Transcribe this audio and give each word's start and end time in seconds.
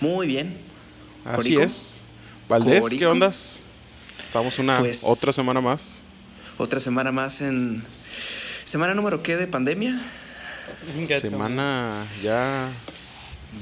Muy 0.00 0.26
bien. 0.26 0.56
Así 1.24 1.36
Corico. 1.36 1.62
es. 1.62 1.96
Valdés, 2.48 2.84
¿qué 2.90 3.06
ondas? 3.06 3.60
Estamos 4.22 4.58
una 4.58 4.78
Pues- 4.78 5.02
otra 5.04 5.32
semana 5.32 5.60
más. 5.60 6.00
Otra 6.58 6.80
semana 6.80 7.12
más 7.12 7.40
en. 7.40 7.82
¿Semana 8.64 8.94
número 8.94 9.22
qué 9.22 9.36
de 9.36 9.46
pandemia? 9.46 10.00
Semana 11.20 12.04
ya 12.22 12.68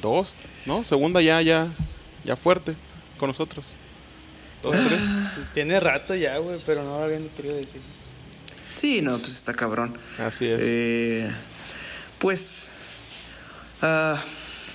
dos, 0.00 0.34
¿no? 0.66 0.84
Segunda 0.84 1.20
ya, 1.20 1.40
ya, 1.42 1.68
ya 2.24 2.36
fuerte 2.36 2.74
con 3.18 3.28
nosotros. 3.28 3.64
Dos, 4.62 4.74
tres. 4.86 5.00
Tiene 5.54 5.78
rato 5.80 6.14
ya, 6.14 6.38
güey, 6.38 6.58
pero 6.64 6.82
no 6.82 6.98
lo 6.98 7.04
habían 7.04 7.28
querido 7.30 7.56
decir. 7.56 7.80
Sí, 8.74 9.02
no, 9.02 9.12
pues 9.18 9.30
está 9.30 9.52
cabrón. 9.54 9.96
Así 10.18 10.46
es. 10.46 10.60
Eh, 10.62 11.30
pues. 12.18 12.68
ah, 13.82 14.20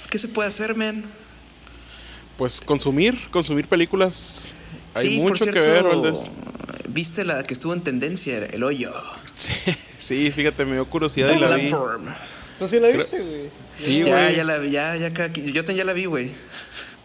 ¿Qué 0.09 0.17
se 0.19 0.27
puede 0.27 0.49
hacer, 0.49 0.75
man? 0.75 1.05
Pues 2.39 2.61
consumir, 2.61 3.19
consumir 3.31 3.67
películas. 3.67 4.45
Hay 4.93 5.07
sí, 5.07 5.19
por 5.19 5.31
mucho 5.31 5.43
cierto, 5.43 5.61
que 5.61 5.69
ver, 5.69 5.83
Valdés. 5.83 6.21
¿Viste 6.87 7.25
la 7.25 7.43
que 7.43 7.53
estuvo 7.53 7.73
en 7.73 7.81
tendencia? 7.81 8.37
El 8.37 8.63
hoyo. 8.63 8.93
Sí, 9.35 9.51
sí, 9.99 10.31
fíjate, 10.31 10.63
me 10.63 10.75
dio 10.75 10.85
curiosidad 10.85 11.35
y 11.35 11.37
la 11.37 11.55
vi. 11.57 11.67
Platform. 11.67 12.05
¿Tú 12.57 12.67
sí 12.69 12.79
la 12.79 12.87
viste, 12.87 13.19
güey? 13.19 13.49
Sí, 13.77 14.03
ya, 14.05 14.23
güey. 14.23 14.35
ya 14.37 14.43
la 14.45 14.57
vi, 14.57 14.71
ya, 14.71 14.95
ya, 14.95 15.27
yo 15.33 15.63
ya 15.63 15.83
la 15.83 15.91
vi, 15.91 16.05
güey. 16.05 16.31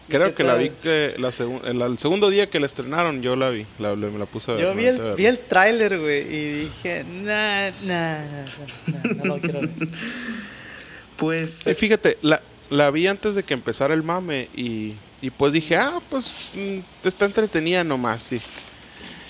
Creo 0.07 0.29
¿Qué 0.29 0.35
que 0.35 0.43
la 0.45 0.55
vi 0.55 0.69
que 0.69 1.15
la 1.17 1.29
segun- 1.33 1.65
el, 1.65 1.81
el 1.81 1.97
segundo 1.97 2.29
día 2.29 2.49
que 2.49 2.61
la 2.61 2.67
estrenaron, 2.67 3.21
yo 3.21 3.35
la 3.35 3.49
vi. 3.49 3.65
La, 3.77 3.89
la- 3.95 4.07
me 4.07 4.17
la 4.19 4.25
puse 4.27 4.51
a 4.51 4.53
ver. 4.53 4.63
Yo 4.63 4.73
vi 4.73 4.85
el, 4.85 4.97
ver. 5.01 5.15
vi 5.17 5.25
el 5.25 5.39
tráiler, 5.39 5.99
güey, 5.99 6.21
y 6.33 6.51
dije, 6.65 7.03
nah, 7.23 7.71
nah, 7.83 8.19
nah, 8.23 9.03
nah, 9.03 9.13
no 9.15 9.25
lo 9.25 9.37
quiero 9.41 9.59
ver. 9.59 9.69
Pues. 11.17 11.67
Eh, 11.67 11.75
fíjate, 11.75 12.17
la, 12.21 12.41
la 12.69 12.89
vi 12.91 13.07
antes 13.07 13.35
de 13.35 13.43
que 13.43 13.53
empezara 13.53 13.93
el 13.93 14.03
mame 14.03 14.47
y, 14.55 14.93
y 15.25 15.29
pues 15.31 15.53
dije, 15.53 15.75
ah, 15.77 15.99
pues 16.09 16.25
mm, 16.53 16.79
está 17.07 17.25
entretenida 17.25 17.83
nomás, 17.83 18.21
sí. 18.23 18.41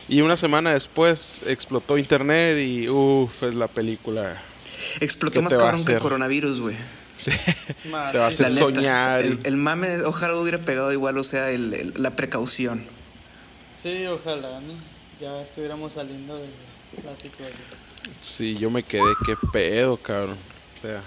Y 0.08 0.22
una 0.22 0.38
semana 0.38 0.74
después 0.74 1.42
explotó 1.48 1.98
internet 1.98 2.58
y 2.60 2.88
uff, 2.90 3.44
es 3.44 3.56
la 3.56 3.68
película. 3.68 4.42
Explotó 5.00 5.36
¿qué 5.36 5.42
más 5.42 5.54
cabrón 5.56 5.84
que 5.86 5.94
el 5.94 6.00
coronavirus, 6.00 6.60
güey. 6.60 6.76
Sí, 7.18 7.32
Madre. 7.90 8.12
te 8.12 8.18
va 8.20 8.26
a 8.26 8.28
hacer 8.28 8.42
La 8.42 8.50
neta, 8.50 8.62
soñar. 8.62 9.22
y- 9.24 9.28
El, 9.28 9.40
el 9.46 9.58
mame, 9.58 10.02
ojalá 10.04 10.36
hubiera 10.38 10.58
pegado 10.60 10.92
igual, 10.92 11.18
o 11.18 11.24
sea, 11.24 11.50
el- 11.50 11.74
el- 11.74 11.94
la 11.98 12.12
precaución. 12.16 12.84
Sí, 13.82 14.06
ojalá, 14.06 14.60
¿no? 14.60 14.74
Ya 15.22 15.42
estuviéramos 15.44 15.94
saliendo 15.94 16.36
de 16.36 16.48
la 17.04 17.16
situación. 17.16 17.58
Sí, 18.22 18.58
yo 18.58 18.70
me 18.70 18.84
quedé, 18.84 19.14
qué 19.26 19.36
pedo, 19.54 19.96
cabrón. 19.98 20.36
O 20.78 20.82
sea, 20.82 21.02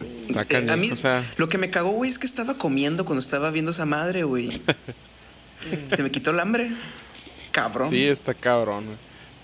Eh, 0.00 0.66
a 0.70 0.76
mí, 0.76 0.90
o 0.90 0.96
sea, 0.96 1.24
lo 1.36 1.48
que 1.48 1.58
me 1.58 1.70
cagó, 1.70 1.90
güey, 1.90 2.10
es 2.10 2.18
que 2.18 2.26
estaba 2.26 2.56
comiendo 2.58 3.04
cuando 3.04 3.20
estaba 3.20 3.50
viendo 3.50 3.70
esa 3.72 3.84
madre, 3.86 4.22
güey. 4.24 4.60
Se 5.88 6.02
me 6.02 6.10
quitó 6.10 6.30
el 6.30 6.40
hambre. 6.40 6.70
Cabrón. 7.50 7.90
sí, 7.90 8.04
está 8.04 8.34
cabrón. 8.34 8.84
güey. 8.86 8.96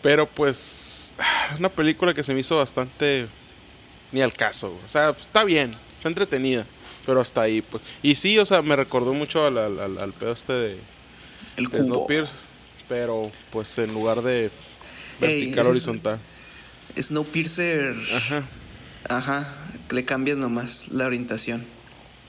Pero 0.03 0.27
pues, 0.27 1.13
una 1.59 1.69
película 1.69 2.15
que 2.15 2.23
se 2.23 2.35
me 2.35 2.41
hizo 2.41 2.57
bastante 2.59 3.27
ni 4.13 4.21
al 4.23 4.33
caso. 4.33 4.71
güey. 4.71 4.85
O 4.85 4.89
sea, 4.89 5.13
pues, 5.13 5.27
está 5.27 5.43
bien, 5.45 5.75
está 5.97 6.09
entretenida. 6.09 6.67
Pero 7.07 7.21
hasta 7.21 7.43
ahí, 7.43 7.61
pues. 7.63 7.83
Y 8.03 8.15
sí, 8.15 8.39
o 8.39 8.47
sea, 8.47 8.63
me 8.63 8.77
recordó 8.77 9.13
mucho 9.13 9.45
al, 9.47 9.59
al, 9.59 9.79
al- 9.81 9.99
al 9.99 10.13
pedo 10.13 10.33
este 10.33 10.53
de, 10.53 10.79
el 11.57 11.65
de 11.67 11.71
cubo. 11.79 11.85
Snowpiercer. 11.97 12.35
Pero, 12.89 13.31
pues, 13.51 13.77
en 13.79 13.93
lugar 13.93 14.23
de 14.23 14.45
Ey, 14.45 14.51
vertical, 15.21 15.59
es- 15.65 15.67
horizontal. 15.71 16.19
Snowpiercer. 16.99 17.95
Ajá, 18.15 18.43
Ajá. 19.09 19.55
Le 19.91 20.05
cambias 20.05 20.37
nomás 20.39 20.89
la 20.89 21.07
orientación. 21.07 21.65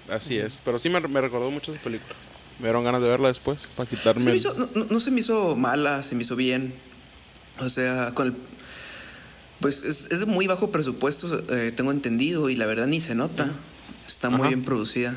así 0.09 0.37
es. 0.37 0.61
Pero 0.63 0.79
sí 0.79 0.89
me, 0.89 0.99
me 1.01 1.21
recordó 1.21 1.49
mucho 1.51 1.71
esa 1.73 1.81
película. 1.81 2.13
Me 2.59 2.65
dieron 2.67 2.83
ganas 2.83 3.01
de 3.01 3.07
verla 3.09 3.27
después, 3.27 3.67
para 3.75 3.89
quitarme... 3.89 4.23
Se 4.23 4.35
hizo- 4.35 4.53
no, 4.53 4.69
no- 4.75 4.85
no 4.89 4.99
se 4.99 5.11
me 5.11 5.19
hizo 5.19 5.55
mala, 5.55 6.03
se 6.03 6.15
me 6.15 6.21
hizo 6.21 6.35
bien. 6.35 6.73
O 7.59 7.69
sea, 7.69 8.13
con 8.13 8.27
el. 8.27 8.35
Pues 9.59 9.83
es, 9.83 10.11
es 10.11 10.19
de 10.19 10.25
muy 10.25 10.47
bajo 10.47 10.69
presupuesto, 10.71 11.41
eh, 11.49 11.71
tengo 11.75 11.91
entendido, 11.91 12.49
y 12.49 12.55
la 12.55 12.65
verdad 12.65 12.87
ni 12.87 12.99
se 13.01 13.15
nota. 13.15 13.49
Está 14.05 14.29
muy 14.29 14.47
bien 14.49 14.61
producida. 14.63 15.15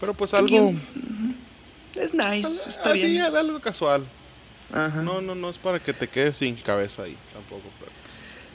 Pero 0.00 0.14
pues 0.14 0.34
algo... 0.34 0.46
bien. 0.48 0.82
Es 1.94 2.12
nice, 2.12 2.68
está 2.68 2.90
así, 2.92 3.06
bien. 3.10 3.22
algo 3.22 3.58
casual. 3.60 4.04
Ajá. 4.72 5.02
No, 5.02 5.20
no, 5.22 5.34
no 5.34 5.48
es 5.48 5.56
para 5.58 5.78
que 5.80 5.92
te 5.94 6.08
quedes 6.08 6.38
sin 6.38 6.56
cabeza 6.56 7.04
ahí 7.04 7.16
tampoco. 7.32 7.62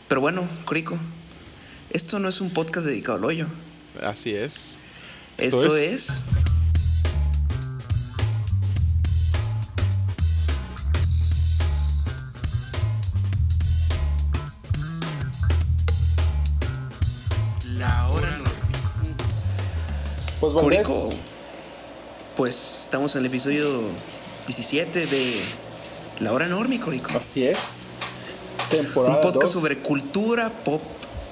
Pero 0.08 0.22
bueno, 0.22 0.48
Corico, 0.66 1.00
esto 1.94 2.20
no 2.20 2.30
es 2.30 2.42
un 2.42 2.50
podcast 2.52 2.86
dedicado 2.86 3.18
al 3.18 3.26
hoyo. 3.26 3.48
Así 4.02 4.34
es. 4.34 4.78
Esto, 5.38 5.76
es... 5.76 6.22
La 17.78 18.10
hora 18.10 18.30
Normie. 18.38 19.16
Pues 20.40 20.54
Corico, 20.54 21.14
pues 22.38 22.82
estamos 22.84 23.16
en 23.16 23.22
el 23.22 23.26
episodio 23.28 23.82
17 24.48 25.08
de 25.08 25.42
La 26.20 26.32
hora 26.34 26.48
Normie, 26.48 26.80
Corico. 26.80 27.18
así 27.18 27.46
es. 27.46 27.88
Temporada 28.70 29.16
Un 29.18 29.22
podcast 29.22 29.54
sobre 29.54 29.80
cultura 29.80 30.50
pop. 30.64 30.82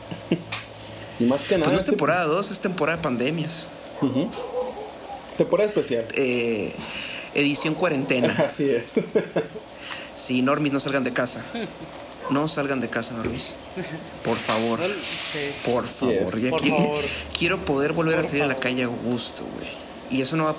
Y 1.19 1.25
más 1.25 1.41
que 1.43 1.47
Pues 1.49 1.59
nada. 1.59 1.71
no 1.71 1.75
es 1.77 1.79
este- 1.83 1.91
temporada 1.91 2.25
2, 2.25 2.51
es 2.51 2.59
temporada 2.61 2.97
de 2.97 3.03
pandemias. 3.03 3.67
Temporada 5.37 5.67
especial. 5.69 6.05
Eh, 6.15 6.73
edición 7.33 7.73
cuarentena. 7.75 8.35
Así 8.47 8.69
es. 8.69 8.85
Sí, 10.13 10.41
normis, 10.41 10.73
no 10.73 10.81
salgan 10.81 11.05
de 11.05 11.13
casa. 11.13 11.41
No 12.29 12.49
salgan 12.49 12.81
de 12.81 12.89
casa, 12.89 13.13
normis. 13.13 13.55
Por 14.23 14.35
favor. 14.37 14.79
Sí. 14.81 15.39
Por 15.63 15.87
favor. 15.87 16.13
es. 16.35 16.41
Ya 16.41 16.49
Por 16.49 16.61
qui- 16.61 16.69
favor. 16.75 17.03
Quiero 17.37 17.57
poder 17.63 17.93
volver 17.93 18.15
Por 18.15 18.25
a 18.25 18.27
salir 18.27 18.43
a 18.43 18.47
la 18.47 18.55
calle 18.55 18.83
a 18.83 18.87
gusto, 18.87 19.43
güey. 19.55 19.69
Y 20.11 20.21
eso 20.21 20.35
no 20.35 20.45
va. 20.45 20.55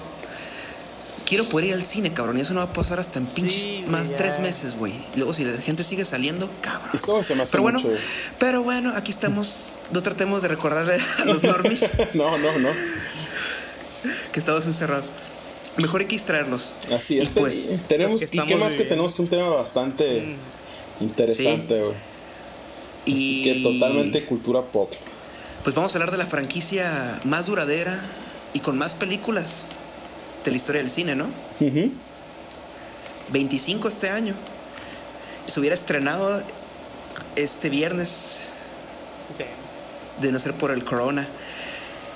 Quiero 1.31 1.49
poder 1.49 1.69
ir 1.69 1.75
al 1.75 1.83
cine, 1.85 2.13
cabrón. 2.13 2.37
Y 2.39 2.41
eso 2.41 2.53
no 2.55 2.59
va 2.61 2.67
a 2.67 2.73
pasar 2.73 2.99
hasta 2.99 3.21
en 3.21 3.27
pinches 3.27 3.87
más 3.89 4.15
tres 4.17 4.41
meses, 4.41 4.75
güey. 4.77 4.93
Y 5.15 5.19
Luego, 5.19 5.33
si 5.33 5.45
la 5.45 5.57
gente 5.63 5.85
sigue 5.85 6.05
saliendo, 6.05 6.51
cabrón. 6.61 6.91
Eso 6.93 7.23
se 7.23 7.35
me 7.37 7.45
hace 7.45 7.53
Pero 7.53 7.63
bueno, 7.63 7.81
mucho. 7.81 7.95
pero 8.41 8.63
bueno, 8.65 8.93
aquí 8.97 9.13
estamos. 9.13 9.67
No 9.93 10.03
tratemos 10.03 10.43
de 10.43 10.49
recordarle 10.49 10.99
a 11.21 11.25
los 11.27 11.43
normis 11.45 11.83
No, 12.15 12.37
no, 12.37 12.59
no. 12.59 12.69
que 14.33 14.41
estamos 14.41 14.67
encerrados. 14.67 15.13
Mejor 15.77 16.01
hay 16.01 16.07
que 16.09 16.17
distraerlos. 16.17 16.75
Así 16.93 17.15
Y 17.15 17.19
es. 17.21 17.31
pues, 17.31 17.79
tenemos, 17.89 18.21
lo 18.21 18.27
y 18.27 18.31
que 18.41 18.47
qué 18.47 18.57
más 18.57 18.75
que 18.75 18.85
tenemos 18.85 19.15
que 19.15 19.23
un 19.23 19.29
tema 19.29 19.49
bastante 19.51 20.23
Mm. 21.01 21.05
interesante, 21.05 21.81
güey. 21.81 21.95
Así 21.95 23.41
Y 23.41 23.43
que 23.45 23.63
totalmente 23.63 24.25
cultura 24.27 24.63
pop. 24.63 24.93
Pues 25.63 25.77
vamos 25.77 25.95
a 25.95 25.99
hablar 25.99 26.11
de 26.11 26.19
la 26.19 26.27
franquicia 26.27 27.21
más 27.25 27.47
duradera 27.47 28.03
y 28.53 28.59
con 28.61 28.77
más 28.77 28.95
películas 28.95 29.67
de 30.45 30.51
la 30.51 30.57
historia 30.57 30.81
del 30.83 30.91
cine, 30.91 31.15
¿no? 31.15 31.27
Ujú. 31.61 31.91
25 33.33 33.89
este 33.89 34.09
año. 34.11 34.35
Se 35.47 35.61
hubiera 35.61 35.75
estrenado 35.75 36.43
este 37.37 37.69
viernes, 37.69 38.41
de 40.21 40.33
no 40.33 40.39
ser 40.39 40.55
por 40.55 40.71
el 40.71 40.85
corona. 40.85 41.29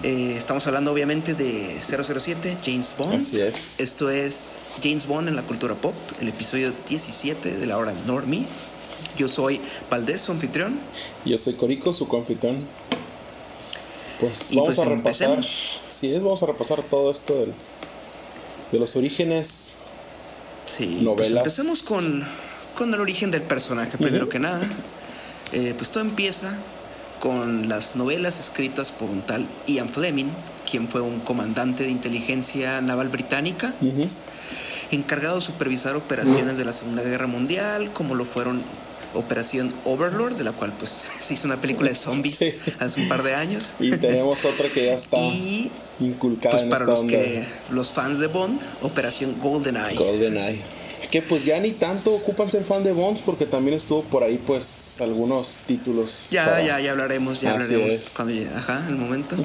Eh, 0.02 0.34
estamos 0.36 0.66
hablando 0.66 0.92
obviamente 0.92 1.34
de 1.34 1.78
007, 1.80 2.58
James 2.64 2.94
Bond. 2.98 3.14
Así 3.14 3.40
es. 3.40 3.80
Esto 3.80 4.10
es 4.10 4.58
James 4.82 5.06
Bond 5.06 5.28
en 5.28 5.36
la 5.36 5.42
cultura 5.42 5.74
pop, 5.74 5.94
el 6.20 6.28
episodio 6.28 6.72
17 6.88 7.52
de 7.56 7.66
la 7.66 7.78
hora 7.78 7.94
Normie. 8.06 8.44
Yo 9.16 9.28
soy 9.28 9.60
Valdés, 9.90 10.20
su 10.22 10.32
anfitrión. 10.32 10.78
Yo 11.24 11.38
soy 11.38 11.54
Corico, 11.54 11.92
su 11.94 12.08
confitón. 12.08 12.66
Pues 14.20 14.50
Y 14.50 14.56
vamos 14.56 14.74
pues 14.74 14.78
a 14.86 14.90
repasar. 14.90 15.28
empecemos. 15.30 15.80
Sí, 15.88 16.14
es, 16.14 16.22
vamos 16.22 16.42
a 16.42 16.46
repasar 16.46 16.82
todo 16.82 17.10
esto 17.10 17.34
del- 17.34 17.54
de 18.72 18.78
los 18.78 18.96
orígenes. 18.96 19.74
Sí, 20.66 20.98
Novelas. 21.02 21.14
pues 21.16 21.30
empecemos 21.32 21.82
con, 21.82 22.26
con 22.76 22.92
el 22.94 23.00
origen 23.00 23.30
del 23.30 23.42
personaje, 23.42 23.98
primero 23.98 24.24
Ujú. 24.24 24.32
que 24.32 24.38
nada. 24.38 24.62
Eh, 25.52 25.74
pues 25.76 25.90
todo 25.90 26.02
empieza 26.02 26.56
con 27.20 27.68
las 27.68 27.96
novelas 27.96 28.38
escritas 28.40 28.90
por 28.92 29.08
un 29.10 29.22
tal 29.22 29.46
Ian 29.66 29.88
Fleming, 29.88 30.26
quien 30.70 30.88
fue 30.88 31.00
un 31.00 31.20
comandante 31.20 31.84
de 31.84 31.90
inteligencia 31.90 32.80
naval 32.80 33.08
británica, 33.08 33.74
encargado 34.90 35.36
de 35.36 35.40
supervisar 35.42 35.96
operaciones 35.96 36.56
de 36.58 36.64
la 36.64 36.72
Segunda 36.72 37.02
Guerra 37.02 37.26
Mundial, 37.26 37.92
como 37.92 38.14
lo 38.14 38.24
fueron 38.24 38.62
Operación 39.14 39.72
Overlord, 39.84 40.34
de 40.34 40.42
la 40.44 40.52
cual 40.52 40.72
pues 40.76 40.90
se 41.20 41.34
hizo 41.34 41.46
una 41.46 41.60
película 41.60 41.88
de 41.88 41.94
zombies 41.94 42.36
Sí. 42.38 42.54
hace 42.80 43.00
un 43.00 43.08
par 43.08 43.22
de 43.22 43.34
años. 43.34 43.74
Y 43.78 43.90
tenemos 43.92 44.44
otra 44.44 44.68
que 44.68 44.86
ya 44.86 44.94
está 44.94 45.16
Y 45.20 45.70
inculcada 46.00 46.50
pues 46.52 46.62
en 46.64 46.70
para 46.70 46.82
esta 46.84 46.90
los 46.92 47.00
onda 47.00 47.12
que 47.12 47.44
los 47.70 47.92
fans 47.92 48.18
de 48.18 48.26
Bond, 48.28 48.60
Operación 48.82 49.36
GoldenEye. 49.40 49.96
GoldenEye. 49.96 50.60
Que 51.10 51.22
pues 51.22 51.44
ya 51.44 51.60
ni 51.60 51.70
tanto 51.72 52.12
ocupan 52.14 52.50
ser 52.50 52.64
fan 52.64 52.82
de 52.82 52.92
Bonds 52.92 53.20
porque 53.24 53.46
también 53.46 53.76
estuvo 53.76 54.02
por 54.02 54.24
ahí 54.24 54.40
pues 54.44 54.96
algunos 55.00 55.60
títulos. 55.66 56.28
Ya, 56.30 56.44
para- 56.44 56.64
ya, 56.64 56.80
ya 56.80 56.90
hablaremos, 56.92 57.40
ya 57.40 57.50
Así 57.54 57.62
hablaremos 57.64 57.94
es. 57.94 58.10
cuando 58.16 58.34
llegue, 58.34 58.50
ajá, 58.54 58.84
el 58.88 58.96
momento. 58.96 59.36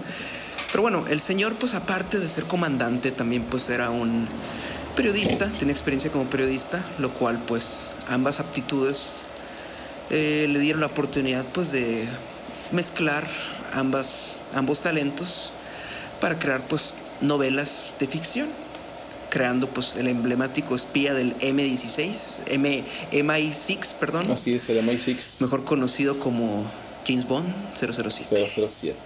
Pero 0.71 0.81
bueno, 0.81 1.05
el 1.09 1.19
señor, 1.21 1.55
pues 1.55 1.73
aparte 1.75 2.17
de 2.19 2.27
ser 2.27 2.45
comandante, 2.45 3.11
también 3.11 3.43
pues 3.43 3.69
era 3.69 3.89
un 3.91 4.27
periodista, 4.95 5.51
tenía 5.59 5.73
experiencia 5.73 6.11
como 6.11 6.25
periodista, 6.29 6.83
lo 6.97 7.13
cual 7.13 7.39
pues 7.47 7.83
ambas 8.07 8.39
aptitudes 8.39 9.19
eh, 10.09 10.47
le 10.49 10.59
dieron 10.59 10.81
la 10.81 10.87
oportunidad 10.87 11.45
pues 11.53 11.71
de 11.71 12.07
mezclar 12.71 13.27
ambas, 13.73 14.37
ambos 14.55 14.79
talentos 14.79 15.51
para 16.19 16.37
crear 16.39 16.65
pues 16.67 16.95
novelas 17.21 17.95
de 17.99 18.07
ficción 18.07 18.49
creando 19.29 19.69
pues 19.69 19.95
el 19.95 20.07
emblemático 20.07 20.75
espía 20.75 21.13
del 21.13 21.37
M16, 21.37 22.35
M, 22.47 22.83
MI6, 23.11 23.93
perdón. 23.99 24.31
Así 24.31 24.55
es, 24.55 24.69
el 24.69 24.83
MI6. 24.85 25.41
Mejor 25.41 25.63
conocido 25.63 26.19
como 26.19 26.65
James 27.07 27.27
Bond 27.27 27.47
007. 27.75 28.47
007. 28.49 28.97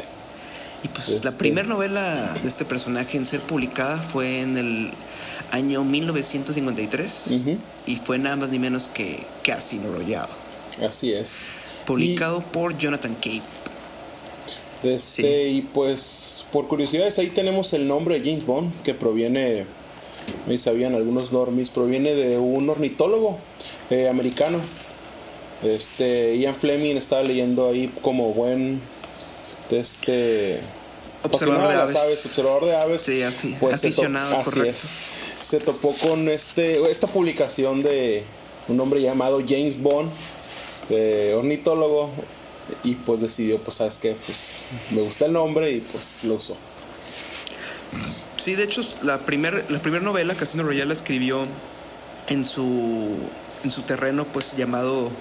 Y 0.84 0.88
pues 0.90 1.10
la 1.10 1.16
este 1.30 1.32
primera 1.32 1.68
novela 1.68 2.36
de 2.42 2.48
este 2.48 2.66
personaje 2.66 3.18
en 3.18 3.26
ser 3.26 3.42
publicada 3.42 4.02
fue 4.02 4.42
en 4.42 4.58
el 4.58 4.92
año 5.52 5.84
1953 5.84 7.42
y 7.86 7.96
fue 7.98 8.18
nada 8.18 8.36
más 8.36 8.50
ni 8.50 8.60
menos 8.60 8.90
que 8.90 9.26
Casino 9.44 9.94
Royale. 9.94 10.34
Así 10.86 11.14
es. 11.14 11.52
Publicado 11.86 12.42
por 12.42 12.78
Jonathan 12.78 13.16
Cape. 13.16 13.44
Este, 14.84 15.48
Y 15.50 15.62
pues, 15.62 16.33
por 16.54 16.68
curiosidades, 16.68 17.18
ahí 17.18 17.30
tenemos 17.30 17.74
el 17.74 17.88
nombre 17.88 18.20
de 18.20 18.30
James 18.30 18.46
Bond, 18.46 18.84
que 18.84 18.94
proviene, 18.94 19.66
ahí 20.48 20.58
sabían 20.60 20.94
algunos 20.94 21.34
normis, 21.34 21.72
proviene 21.72 22.14
de 22.14 22.38
un 22.38 22.70
ornitólogo 22.70 23.40
eh, 23.90 24.08
americano. 24.08 24.60
Este, 25.64 26.38
Ian 26.38 26.56
Fleming 26.56 26.96
estaba 26.96 27.24
leyendo 27.24 27.70
ahí 27.70 27.92
como 28.04 28.34
buen 28.34 28.80
este 29.72 30.60
observador 31.24 31.70
de 31.70 31.98
aves. 31.98 32.26
observador 32.28 32.66
de 32.66 32.76
aves. 32.76 33.02
Sí, 33.02 33.24
pues 33.60 33.78
aficionado, 33.78 34.44
correcto. 34.44 34.88
Se 35.42 35.60
topó 35.60 35.96
con 35.96 36.30
este, 36.30 36.80
esta 36.92 37.08
publicación 37.08 37.82
de 37.82 38.24
un 38.68 38.80
hombre 38.80 39.02
llamado 39.02 39.40
James 39.40 39.82
Bond, 39.82 40.12
ornitólogo, 41.36 42.12
y 42.84 42.96
pues 42.96 43.22
decidió, 43.22 43.60
pues 43.60 43.78
sabes 43.78 43.98
qué, 43.98 44.16
pues 44.26 44.44
me 44.92 45.02
gusta 45.02 45.26
el 45.26 45.34
nombre 45.34 45.72
y 45.72 45.80
pues 45.80 46.24
lo 46.24 46.36
usó. 46.36 46.58
Sí, 48.38 48.56
de 48.56 48.64
hecho, 48.64 48.82
la 49.04 49.20
primera 49.20 49.64
la 49.70 49.82
primer 49.82 50.02
novela, 50.02 50.36
Casino 50.36 50.64
Royale, 50.64 50.88
la 50.88 50.94
escribió 50.94 51.48
en 52.28 52.44
su, 52.46 53.16
en 53.64 53.72
su 53.72 53.84
terreno 53.84 54.26
pues 54.26 54.56
llamado 54.56 55.12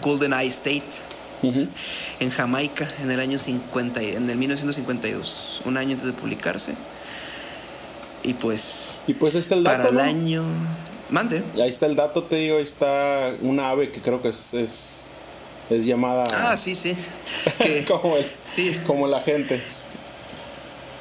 Golden 0.00 0.32
Eye 0.32 0.48
State 0.48 1.10
en 1.42 2.30
Jamaica 2.30 2.88
en 3.02 3.10
el 3.10 3.20
año 3.20 3.38
50, 3.38 4.02
en 4.02 4.28
el 4.28 4.36
1952, 4.36 5.62
un 5.64 5.76
año 5.76 5.92
antes 5.92 6.06
de 6.06 6.12
publicarse. 6.12 6.74
Y 8.22 8.34
pues. 8.34 8.90
Y 9.06 9.14
pues 9.14 9.34
está 9.34 9.54
el 9.54 9.64
dato. 9.64 9.78
Para 9.78 9.90
el 9.90 10.00
año. 10.00 10.44
Mande. 11.08 11.42
Ahí 11.54 11.70
está 11.70 11.86
el 11.86 11.96
dato, 11.96 12.24
te 12.24 12.36
digo, 12.36 12.58
ahí 12.58 12.62
está 12.62 13.32
una 13.40 13.70
ave 13.70 13.90
que 13.90 14.00
creo 14.00 14.22
que 14.22 14.28
es, 14.28 14.54
es, 14.54 15.09
llamada. 15.78 16.24
Ah, 16.32 16.56
sí, 16.56 16.74
sí. 16.74 16.94
como, 17.88 18.16
sí. 18.40 18.78
como 18.86 19.06
la 19.06 19.20
gente. 19.20 19.62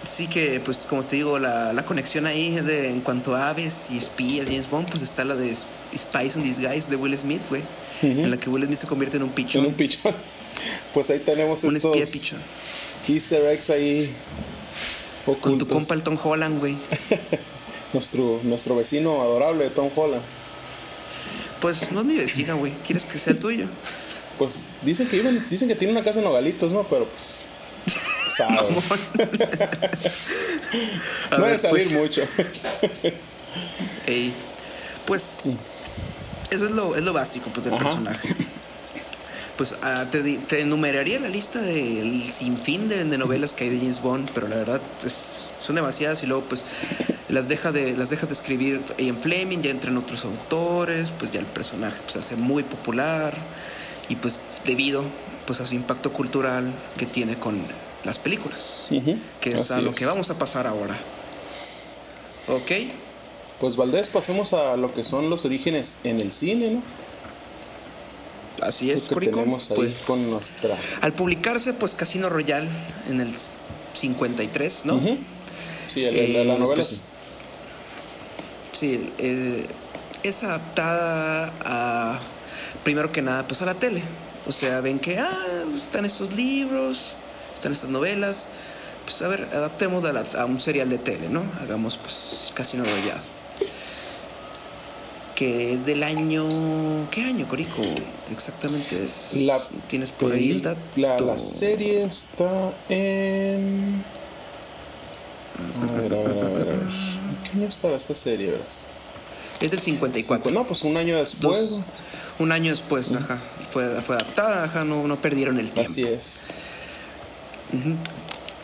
Sí 0.03 0.27
que, 0.27 0.59
pues 0.59 0.79
como 0.87 1.03
te 1.03 1.17
digo, 1.17 1.39
la, 1.39 1.73
la 1.73 1.85
conexión 1.85 2.25
ahí 2.25 2.55
de, 2.55 2.89
en 2.89 3.01
cuanto 3.01 3.35
a 3.35 3.49
aves 3.49 3.89
y 3.91 3.97
espías, 3.97 4.45
James 4.45 4.69
Bond, 4.69 4.89
pues 4.89 5.03
está 5.03 5.25
la 5.25 5.35
de 5.35 5.53
Spice 5.53 6.39
in 6.39 6.43
Disguise 6.43 6.89
de 6.89 6.95
Will 6.95 7.17
Smith, 7.17 7.41
güey 7.49 7.63
en 8.01 8.31
la 8.31 8.37
que 8.37 8.49
Will 8.49 8.65
Smith 8.65 8.79
se 8.79 8.87
convierte 8.87 9.17
en 9.17 9.23
un 9.23 9.29
pichón. 9.29 9.63
En 9.63 9.71
un 9.71 9.75
pichón. 9.75 10.13
Pues 10.93 11.09
ahí 11.09 11.19
tenemos 11.19 11.63
un 11.63 11.77
estos 11.77 11.95
espía 11.95 12.11
pichón. 12.11 12.39
Easter 13.07 13.45
eggs 13.45 13.69
ahí 13.69 14.13
ocultos. 15.25 15.41
Con 15.41 15.57
tu 15.59 15.67
compa 15.67 15.93
el 15.93 16.03
Tom 16.03 16.17
Holland, 16.21 16.59
güey. 16.59 16.75
nuestro, 17.93 18.41
nuestro 18.43 18.75
vecino 18.75 19.21
adorable, 19.21 19.69
Tom 19.69 19.89
Holland. 19.95 20.23
Pues 21.61 21.93
no 21.93 22.01
es 22.01 22.05
mi 22.05 22.15
vecino, 22.15 22.57
güey. 22.57 22.73
¿Quieres 22.85 23.05
que 23.05 23.17
sea 23.19 23.33
el 23.33 23.39
tuyo? 23.39 23.67
Pues 24.39 24.63
dicen 24.81 25.07
que 25.09 25.21
dicen 25.49 25.67
que 25.67 25.75
tiene 25.75 25.91
una 25.91 26.01
casa 26.01 26.19
en 26.19 26.25
Nogalitos, 26.25 26.71
¿no? 26.71 26.83
Pero 26.85 27.05
pues. 27.05 27.45
Sabes. 28.37 28.77
no 31.31 31.59
salir 31.59 31.69
pues, 31.69 31.91
mucho. 31.91 32.23
Ey, 34.07 34.33
pues. 35.05 35.57
Eso 36.49 36.65
es 36.65 36.71
lo, 36.71 36.95
es 36.95 37.03
lo 37.03 37.11
básico 37.13 37.51
pues, 37.53 37.65
del 37.65 37.77
personaje. 37.77 38.33
Pues 39.57 39.75
ah, 39.81 40.05
te, 40.09 40.61
enumeraría 40.61 41.19
la 41.19 41.27
lista 41.27 41.59
del 41.59 42.23
sinfín 42.31 42.87
de, 42.87 43.03
de, 43.03 43.17
novelas 43.17 43.51
que 43.51 43.65
hay 43.65 43.69
de 43.71 43.77
James 43.77 44.01
Bond, 44.01 44.31
pero 44.33 44.47
la 44.47 44.55
verdad 44.55 44.81
son 45.59 45.75
demasiadas 45.75 46.23
y 46.23 46.27
luego 46.27 46.45
pues 46.45 46.63
las, 47.27 47.49
deja 47.49 47.73
de, 47.73 47.95
las 47.97 48.09
dejas 48.09 48.29
de 48.29 48.33
escribir 48.33 48.81
en 48.97 49.19
Fleming, 49.19 49.59
ya 49.61 49.71
entran 49.71 49.97
otros 49.97 50.23
autores, 50.23 51.11
pues 51.11 51.29
ya 51.33 51.41
el 51.41 51.45
personaje 51.45 51.97
pues, 52.01 52.13
se 52.13 52.19
hace 52.19 52.35
muy 52.37 52.63
popular 52.63 53.37
y 54.09 54.15
pues 54.15 54.37
debido 54.65 55.03
pues 55.45 55.61
a 55.61 55.65
su 55.65 55.75
impacto 55.75 56.11
cultural 56.11 56.73
que 56.97 57.05
tiene 57.05 57.35
con 57.35 57.63
las 58.03 58.19
películas, 58.19 58.87
que 59.41 59.53
es 59.53 59.71
a 59.71 59.81
lo 59.81 59.93
que 59.93 60.05
vamos 60.05 60.29
a 60.29 60.37
pasar 60.37 60.67
ahora. 60.67 60.97
¿Ok? 62.47 62.71
Pues 63.59 63.75
Valdés, 63.75 64.09
pasemos 64.09 64.53
a 64.53 64.77
lo 64.77 64.93
que 64.93 65.03
son 65.03 65.29
los 65.29 65.45
orígenes 65.45 65.97
en 66.03 66.19
el 66.19 66.31
cine, 66.31 66.71
¿no? 66.71 66.83
Así 68.61 68.91
es, 68.91 69.07
Corico. 69.09 69.43
pues, 69.75 70.03
con 70.05 70.29
nuestra... 70.29 70.77
Al 71.01 71.13
publicarse, 71.13 71.73
pues 71.73 71.95
Casino 71.95 72.29
Royale 72.29 72.67
en 73.09 73.21
el 73.21 73.33
53, 73.93 74.85
¿no? 74.85 75.01
Sí, 75.87 76.03
el, 76.05 76.33
la, 76.33 76.57
novela. 76.57 76.75
Pues, 76.75 77.03
sí, 78.71 79.11
eh, 79.17 79.65
es 80.23 80.43
adaptada 80.43 81.53
a, 81.61 82.19
primero 82.83 83.11
que 83.11 83.21
nada, 83.21 83.47
pues 83.47 83.61
a 83.61 83.65
la 83.65 83.75
tele. 83.75 84.01
O 84.47 84.51
sea, 84.51 84.81
ven 84.81 84.99
que, 84.99 85.17
ah, 85.17 85.63
están 85.75 86.05
estos 86.05 86.33
libros, 86.35 87.15
están 87.53 87.71
estas 87.71 87.89
novelas. 87.89 88.49
Pues 89.05 89.21
a 89.21 89.27
ver, 89.27 89.47
adaptemos 89.53 90.03
a, 90.05 90.41
a 90.41 90.45
un 90.45 90.59
serial 90.59 90.89
de 90.89 90.97
tele, 90.97 91.29
¿no? 91.29 91.43
Hagamos 91.61 91.97
pues 91.97 92.51
Casino 92.55 92.83
Royale 92.83 93.39
que 95.39 95.71
es 95.71 95.85
del 95.85 96.03
año. 96.03 97.09
¿Qué 97.11 97.21
año, 97.21 97.47
Corico? 97.47 97.81
Exactamente 98.29 99.01
es. 99.01 99.31
La 99.35 99.57
¿Tienes 99.87 100.11
por 100.11 100.33
ahí 100.33 100.51
el 100.51 100.61
dato? 100.61 100.81
La, 100.97 101.39
serie 101.39 102.03
está 102.03 102.73
en. 102.89 104.03
A 105.81 105.93
ver, 105.93 106.13
a 106.13 106.17
ver, 106.17 106.43
a 106.43 106.49
ver, 106.49 106.79
qué 107.45 107.57
año 107.57 107.67
estaba 107.69 107.95
esta 107.95 108.15
serie, 108.15 108.51
verás? 108.51 108.83
Es 109.61 109.71
del 109.71 109.79
54. 109.79 110.51
No, 110.51 110.65
pues 110.65 110.83
un 110.83 110.97
año 110.97 111.15
después. 111.15 111.79
Un 112.39 112.51
año 112.51 112.71
después, 112.71 113.13
ajá. 113.13 113.37
Fue, 113.69 114.01
fue 114.01 114.15
adaptada, 114.15 114.63
ajá, 114.63 114.83
no, 114.83 115.07
no 115.07 115.21
perdieron 115.21 115.59
el 115.59 115.71
tiempo. 115.71 115.91
Así 115.91 116.03
es. 116.03 116.39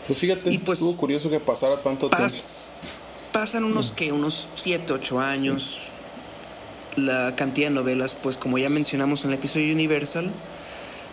Pues 0.07 0.19
fíjate, 0.19 0.51
y 0.51 0.57
pues, 0.57 0.79
estuvo 0.79 0.97
curioso 0.97 1.29
que 1.29 1.39
pasara 1.39 1.81
tanto 1.81 2.09
tiempo. 2.09 2.33
Pasan 3.31 3.65
unos, 3.65 3.91
que 3.91 4.11
Unos 4.11 4.47
7, 4.55 4.93
8 4.93 5.19
años 5.19 5.79
la 6.95 7.35
cantidad 7.35 7.67
de 7.67 7.73
novelas, 7.73 8.13
pues 8.13 8.37
como 8.37 8.57
ya 8.57 8.69
mencionamos 8.69 9.25
en 9.25 9.31
el 9.31 9.37
episodio 9.37 9.73
Universal, 9.73 10.31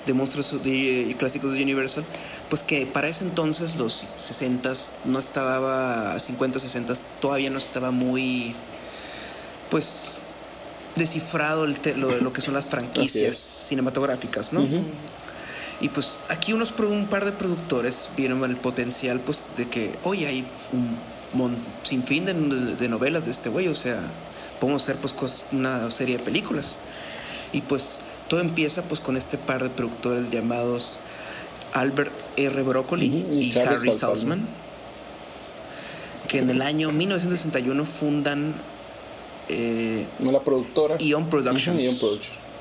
de 0.06 0.14
monstruos 0.14 0.54
y 0.64 1.14
clásicos 1.14 1.54
de 1.54 1.62
Universal, 1.62 2.04
pues 2.48 2.62
que 2.62 2.86
para 2.86 3.08
ese 3.08 3.24
entonces, 3.24 3.76
los 3.76 4.04
60 4.16 4.72
no 5.04 5.18
estaba, 5.18 6.18
50, 6.18 6.58
60 6.58 6.94
todavía 7.20 7.50
no 7.50 7.58
estaba 7.58 7.90
muy, 7.90 8.54
pues, 9.70 10.18
descifrado 10.96 11.64
el 11.64 11.76
lo, 11.96 12.16
lo, 12.18 12.32
que 12.32 12.40
son 12.40 12.54
las 12.54 12.66
franquicias 12.66 13.36
cinematográficas, 13.36 14.52
¿no? 14.52 14.66
Y 15.80 15.88
pues 15.88 16.18
aquí 16.28 16.52
unos, 16.52 16.72
un 16.78 17.06
par 17.06 17.24
de 17.24 17.32
productores 17.32 18.10
vieron 18.16 18.44
el 18.44 18.56
potencial, 18.56 19.18
pues, 19.20 19.46
de 19.56 19.68
que, 19.68 19.98
hoy 20.04 20.24
hay 20.24 20.46
un 20.72 21.56
sinfín 21.82 22.24
de, 22.26 22.34
de 22.34 22.88
novelas 22.88 23.24
de 23.24 23.32
este 23.32 23.48
güey, 23.48 23.66
o 23.68 23.74
sea, 23.74 24.00
podemos 24.62 24.84
hacer 24.84 24.96
pues 24.98 25.42
una 25.50 25.90
serie 25.90 26.18
de 26.18 26.22
películas. 26.22 26.76
Y 27.52 27.62
pues 27.62 27.98
todo 28.28 28.40
empieza 28.40 28.82
pues 28.82 29.00
con 29.00 29.16
este 29.16 29.36
par 29.36 29.60
de 29.60 29.70
productores 29.70 30.30
llamados 30.30 31.00
Albert 31.72 32.12
R. 32.36 32.62
Broccoli 32.62 33.26
y, 33.32 33.58
Harry 33.58 33.92
Salzman, 33.92 34.46
que 36.28 36.38
en 36.38 36.48
el 36.48 36.62
año 36.62 36.92
1961 36.92 37.84
fundan 37.84 38.54
eh, 39.48 40.06
la 40.20 40.40
productora 40.40 40.96
Ion 40.98 41.28
Productions. 41.28 42.04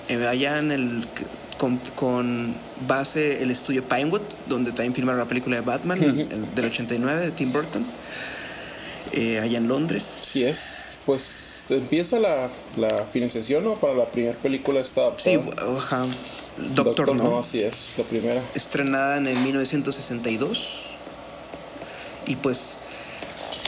Eh, 0.07 0.27
allá 0.27 0.59
en 0.59 0.71
el 0.71 1.07
con, 1.95 2.55
base 2.87 3.43
el 3.43 3.51
estudio 3.51 3.83
Pinewood, 3.83 4.21
donde 4.47 4.71
también 4.71 4.95
filmaron 4.95 5.19
la 5.19 5.27
película 5.27 5.57
de 5.57 5.61
Batman 5.61 5.99
del 6.55 6.65
89 6.65 7.21
de 7.21 7.31
Tim 7.31 7.53
Burton. 7.53 7.85
Eh, 9.13 9.39
allá 9.39 9.57
en 9.57 9.67
Londres. 9.67 10.03
Sí 10.03 10.43
es, 10.43 10.93
pues 11.05 11.65
empieza 11.69 12.19
la, 12.19 12.49
la 12.77 13.05
financiación 13.05 13.63
¿no? 13.63 13.75
para 13.75 13.93
la 13.93 14.05
primera 14.05 14.37
película 14.37 14.79
esta. 14.79 15.11
Sí, 15.17 15.39
ajá. 15.77 16.05
Doctor, 16.75 17.15
no. 17.15 17.39
así 17.39 17.61
es, 17.61 17.93
la 17.97 18.03
primera. 18.03 18.41
Estrenada 18.53 19.17
en 19.17 19.27
el 19.27 19.37
1962. 19.37 20.89
Y 22.27 22.35
pues, 22.37 22.77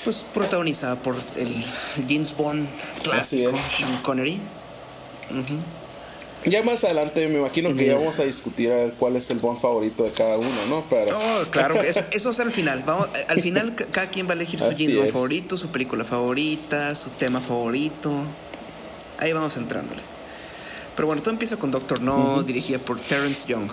pues 0.03 0.25
protagonizada 0.33 0.95
por 0.95 1.15
el 1.35 1.65
James 2.07 2.35
Bond 2.35 2.67
clásico, 3.03 3.51
Sean 3.77 3.97
Connery. 4.01 4.39
Ya 6.45 6.61
más 6.61 6.83
adelante 6.83 7.25
me 7.27 7.39
imagino 7.39 7.73
que 7.75 7.85
ya 7.85 7.95
vamos 7.95 8.19
a 8.19 8.23
discutir 8.23 8.71
a 8.71 8.75
ver 8.75 8.93
cuál 8.93 9.15
es 9.15 9.29
el 9.29 9.39
Bond 9.39 9.59
favorito 9.59 10.03
de 10.03 10.11
cada 10.11 10.37
uno, 10.37 10.65
¿no? 10.67 10.83
Pero... 10.89 11.17
Oh, 11.17 11.45
claro, 11.49 11.81
eso, 11.81 12.01
eso 12.11 12.29
es 12.31 12.39
al 12.39 12.51
final. 12.51 12.83
Vamos, 12.85 13.09
al 13.29 13.41
final 13.41 13.73
cada 13.91 14.09
quien 14.09 14.27
va 14.27 14.31
a 14.31 14.35
elegir 14.35 14.59
su 14.59 14.71
James 14.71 14.97
Bond 14.97 15.11
favorito, 15.11 15.57
su 15.57 15.69
película 15.69 16.03
favorita, 16.03 16.95
su 16.95 17.11
tema 17.11 17.39
favorito. 17.39 18.11
Ahí 19.19 19.31
vamos 19.31 19.55
entrándole. 19.55 20.01
Pero 20.95 21.07
bueno, 21.07 21.21
todo 21.21 21.31
empieza 21.31 21.57
con 21.57 21.71
Doctor 21.71 22.01
No, 22.01 22.43
dirigida 22.43 22.77
por 22.77 22.99
Terrence 22.99 23.47
Young, 23.47 23.69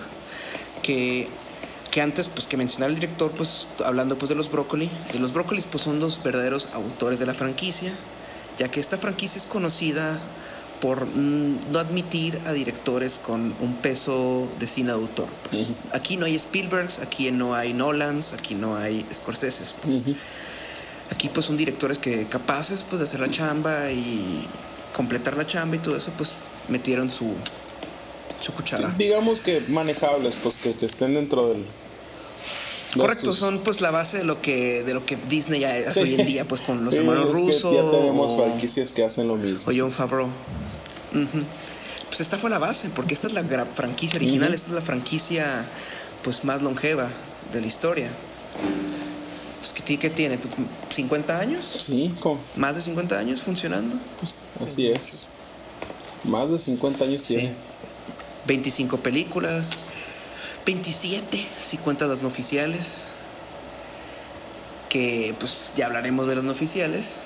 que, 0.83 1.29
que 1.91 2.01
antes, 2.01 2.29
pues 2.29 2.47
que 2.47 2.57
mencionar 2.57 2.91
el 2.91 2.97
director, 2.97 3.33
pues 3.33 3.69
hablando 3.85 4.17
pues 4.17 4.29
de 4.29 4.35
los 4.35 4.51
Broccoli, 4.51 4.91
y 5.13 5.19
los 5.19 5.33
Broccoli 5.33 5.63
pues 5.71 5.83
son 5.83 6.01
los 6.01 6.23
verdaderos 6.23 6.69
autores 6.73 7.19
de 7.19 7.27
la 7.27 7.35
franquicia, 7.35 7.93
ya 8.59 8.69
que 8.69 8.81
esta 8.81 8.97
franquicia 8.97 9.39
es 9.39 9.47
conocida 9.47 10.21
por 10.81 11.07
no 11.07 11.79
admitir 11.79 12.41
a 12.47 12.53
directores 12.53 13.19
con 13.19 13.55
un 13.61 13.77
peso 13.77 14.49
de 14.59 14.67
cine 14.67 14.89
de 14.89 14.95
autor. 14.95 15.29
Pues. 15.51 15.75
Aquí 15.93 16.17
no 16.17 16.25
hay 16.25 16.37
Spielbergs, 16.37 17.01
aquí 17.01 17.31
no 17.31 17.55
hay 17.55 17.75
Nolans, 17.75 18.33
aquí 18.33 18.55
no 18.55 18.77
hay 18.77 19.05
Scorsese. 19.13 19.65
Pues. 19.83 20.17
Aquí 21.11 21.29
pues 21.29 21.47
son 21.47 21.57
directores 21.57 21.99
que 21.99 22.27
capaces 22.27 22.87
pues 22.89 23.01
de 23.01 23.05
hacer 23.05 23.21
la 23.21 23.29
chamba 23.29 23.91
y 23.91 24.47
completar 24.95 25.37
la 25.37 25.47
chamba 25.47 25.77
y 25.77 25.81
todo 25.81 25.97
eso, 25.97 26.13
pues 26.17 26.33
metieron 26.69 27.11
su, 27.11 27.35
su 28.41 28.53
cuchara. 28.53 28.95
digamos 28.97 29.41
que 29.41 29.61
manejables, 29.69 30.37
pues 30.37 30.57
que, 30.57 30.75
estén 30.85 31.15
dentro 31.15 31.49
del... 31.49 31.65
Correcto, 32.97 33.35
son 33.35 33.61
pues 33.61 33.81
la 33.81 33.93
base 33.93 34.19
de 34.19 34.25
lo 34.25 34.43
que 34.43 34.83
de 34.83 34.95
lo 34.95 35.07
que 35.07 35.17
Disney 35.29 35.63
hace 35.63 36.03
hoy 36.03 36.21
en 36.21 36.27
día, 36.27 36.49
pues 36.49 36.61
con 36.61 36.85
los 36.85 36.97
hermanos 36.97 37.31
rusos. 37.31 37.73
Ya 37.73 37.89
tenemos 37.89 38.37
franquicias 38.37 38.91
que 38.91 39.05
hacen 39.05 39.29
lo 39.29 39.37
mismo. 39.37 39.71
O 39.71 39.75
John 39.77 39.93
Favreau. 39.93 40.29
Pues 42.09 42.21
esta 42.21 42.37
fue 42.37 42.51
la 42.51 42.59
base, 42.59 42.91
porque 42.91 43.15
esta 43.15 43.29
es 43.29 43.33
la 43.33 43.45
franquicia 43.67 44.19
original, 44.19 44.53
esta 44.53 44.71
es 44.71 44.75
la 44.75 44.81
franquicia 44.81 45.65
pues 46.25 46.43
más 46.43 46.63
longeva 46.63 47.11
de 47.53 47.61
la 47.61 47.67
historia. 47.69 48.11
Pues, 49.61 49.75
¿qué, 49.75 50.11
tiene? 50.11 50.39
¿50 50.91 51.39
años? 51.39 51.65
Sí, 51.87 52.15
¿Más 52.57 52.77
de 52.77 52.83
50 52.83 53.19
años 53.19 53.43
funcionando? 53.43 53.97
Pues 54.19 54.51
así 54.65 54.89
es. 54.89 55.27
Más 56.25 56.51
de 56.51 56.59
50 56.59 57.05
años 57.05 57.23
tiene. 57.23 57.55
25 58.47 58.99
películas, 58.99 59.87
27 60.67 61.47
si 61.59 61.77
cuentas 61.79 62.09
las 62.09 62.23
no 62.23 62.29
oficiales. 62.29 63.07
Que 64.89 65.35
pues 65.39 65.71
ya 65.77 65.87
hablaremos 65.87 66.27
de 66.27 66.35
las 66.35 66.45
no 66.45 66.53
oficiales. 66.53 67.23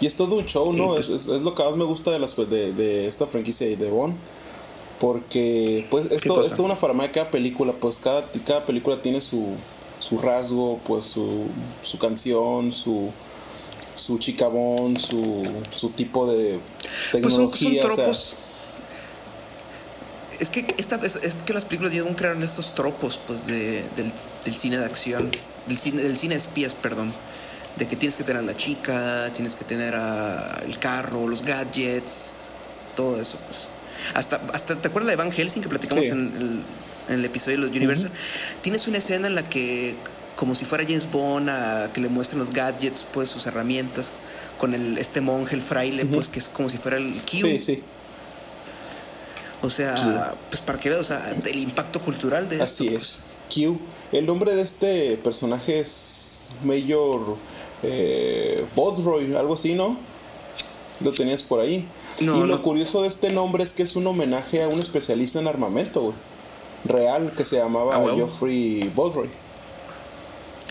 Y 0.00 0.06
es 0.06 0.16
todo 0.16 0.36
un 0.36 0.46
show, 0.46 0.72
¿no? 0.72 0.88
Pues 0.88 1.10
es, 1.10 1.26
lo 1.26 1.54
que 1.54 1.62
más 1.62 1.76
me 1.76 1.84
gusta 1.84 2.10
de, 2.10 2.18
las, 2.18 2.34
de, 2.36 2.72
de 2.72 3.06
esta 3.06 3.26
franquicia 3.26 3.68
y 3.68 3.76
de 3.76 3.90
Bond. 3.90 4.16
Porque, 4.98 5.86
pues, 5.90 6.10
esto 6.10 6.40
es 6.40 6.58
una 6.58 6.76
farmacia 6.76 7.12
cada 7.12 7.30
película. 7.30 7.72
Pues 7.72 7.98
cada, 7.98 8.24
cada 8.46 8.64
película 8.64 9.00
tiene 9.00 9.20
su, 9.20 9.48
su 10.00 10.18
rasgo, 10.18 10.80
pues 10.86 11.06
su, 11.06 11.46
su 11.82 11.98
canción, 11.98 12.72
su, 12.72 13.10
su 13.96 14.18
chicabón, 14.18 14.96
su, 14.98 15.42
su 15.72 15.90
tipo 15.90 16.26
de 16.26 16.58
tecnología. 17.12 17.82
Pues 17.82 17.94
son, 17.94 17.96
tropos. 17.96 18.36
Es 20.40 20.50
que, 20.50 20.66
esta, 20.78 20.96
es, 20.96 21.16
es, 21.16 21.34
que 21.36 21.52
las 21.52 21.64
películas 21.64 21.92
llegan 21.92 22.12
a 22.12 22.16
crear 22.16 22.40
estos 22.42 22.74
tropos 22.74 23.20
pues, 23.26 23.46
de, 23.46 23.82
del, 23.96 24.12
del, 24.44 24.54
cine 24.54 24.78
de 24.78 24.84
acción, 24.84 25.30
del 25.66 25.78
cine, 25.78 26.02
del 26.02 26.16
cine 26.16 26.34
de 26.34 26.40
espías, 26.40 26.74
perdón 26.74 27.12
de 27.76 27.88
que 27.88 27.96
tienes 27.96 28.16
que 28.16 28.24
tener 28.24 28.42
a 28.42 28.44
la 28.44 28.56
chica, 28.56 29.30
tienes 29.34 29.56
que 29.56 29.64
tener 29.64 29.94
a 29.94 30.62
el 30.64 30.78
carro, 30.78 31.26
los 31.28 31.42
gadgets, 31.42 32.32
todo 32.94 33.20
eso, 33.20 33.38
pues. 33.46 33.68
Hasta, 34.14 34.36
hasta 34.52 34.76
¿te 34.76 34.88
acuerdas 34.88 35.10
de 35.10 35.16
Van 35.16 35.32
Helsing 35.32 35.62
que 35.62 35.68
platicamos 35.68 36.06
en, 36.06 36.62
el, 37.08 37.24
episodio 37.24 37.58
de 37.58 37.66
los 37.66 37.70
Universal? 37.70 38.10
Tienes 38.60 38.86
una 38.86 38.98
escena 38.98 39.26
en 39.26 39.34
la 39.34 39.48
que, 39.48 39.96
como 40.36 40.54
si 40.54 40.64
fuera 40.64 40.84
James 40.84 41.10
Bond, 41.10 41.48
a 41.48 41.90
que 41.92 42.00
le 42.00 42.08
muestren 42.08 42.38
los 42.38 42.52
gadgets, 42.52 43.04
pues 43.12 43.28
sus 43.28 43.46
herramientas, 43.46 44.12
con 44.58 44.74
el, 44.74 44.98
este 44.98 45.20
monje, 45.20 45.54
el 45.54 45.62
fraile, 45.62 46.06
pues 46.06 46.28
que 46.28 46.38
es 46.38 46.48
como 46.48 46.68
si 46.68 46.76
fuera 46.76 46.96
el 46.96 47.14
Q. 47.22 47.30
Sí, 47.30 47.62
sí. 47.62 47.82
O 49.64 49.70
sea, 49.70 50.34
pues 50.50 50.60
para 50.60 50.78
que 50.78 50.90
veas, 50.90 51.00
o 51.00 51.04
sea, 51.04 51.34
el 51.46 51.58
impacto 51.58 52.00
cultural 52.00 52.48
de 52.48 52.60
Así 52.60 52.86
esto, 52.88 52.98
es. 52.98 53.20
Pues. 53.48 53.66
Q. 53.66 53.78
El 54.12 54.26
nombre 54.26 54.54
de 54.54 54.62
este 54.62 55.16
personaje 55.16 55.80
es 55.80 56.52
Mayor 56.62 57.36
eh, 57.82 58.64
Bodroy, 58.74 59.34
algo 59.34 59.54
así, 59.54 59.74
¿no? 59.74 59.96
Lo 61.00 61.12
tenías 61.12 61.42
por 61.42 61.60
ahí. 61.60 61.86
y 62.20 62.24
lo 62.24 62.62
curioso 62.62 63.02
de 63.02 63.08
este 63.08 63.30
nombre 63.32 63.64
es 63.64 63.72
que 63.72 63.82
es 63.82 63.96
un 63.96 64.06
homenaje 64.06 64.62
a 64.62 64.68
un 64.68 64.78
especialista 64.78 65.38
en 65.40 65.48
armamento, 65.48 66.14
Real, 66.84 67.32
que 67.36 67.44
se 67.44 67.56
llamaba 67.56 67.98
Geoffrey 68.14 68.90
Bodroy. 68.94 69.30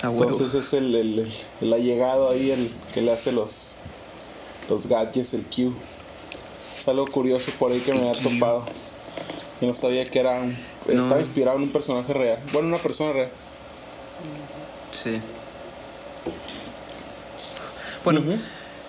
Entonces 0.03 0.53
es 0.53 0.73
el, 0.73 0.95
el, 0.95 1.31
el, 1.61 1.73
allegado 1.73 2.29
ahí, 2.29 2.51
el 2.51 2.73
que 2.93 3.01
le 3.01 3.11
hace 3.11 3.31
los, 3.31 3.75
los 4.69 4.87
gadgets, 4.87 5.33
el 5.33 5.45
Q. 5.45 5.73
Es 6.77 6.87
algo 6.87 7.07
curioso 7.07 7.51
por 7.57 7.71
ahí 7.71 7.79
que 7.79 7.93
me 7.93 8.09
ha 8.09 8.11
topado. 8.11 8.65
Y 9.63 9.65
no 9.65 9.73
sabía 9.73 10.03
que 10.03 10.19
era 10.19 10.41
un, 10.41 10.57
estaba 10.89 11.21
inspirado 11.21 11.55
en 11.55 11.63
un 11.63 11.71
personaje 11.71 12.13
real. 12.13 12.37
Bueno, 12.51 12.67
una 12.67 12.79
persona 12.79 13.13
real. 13.13 13.29
Sí. 14.91 15.21
Bueno, 18.03 18.21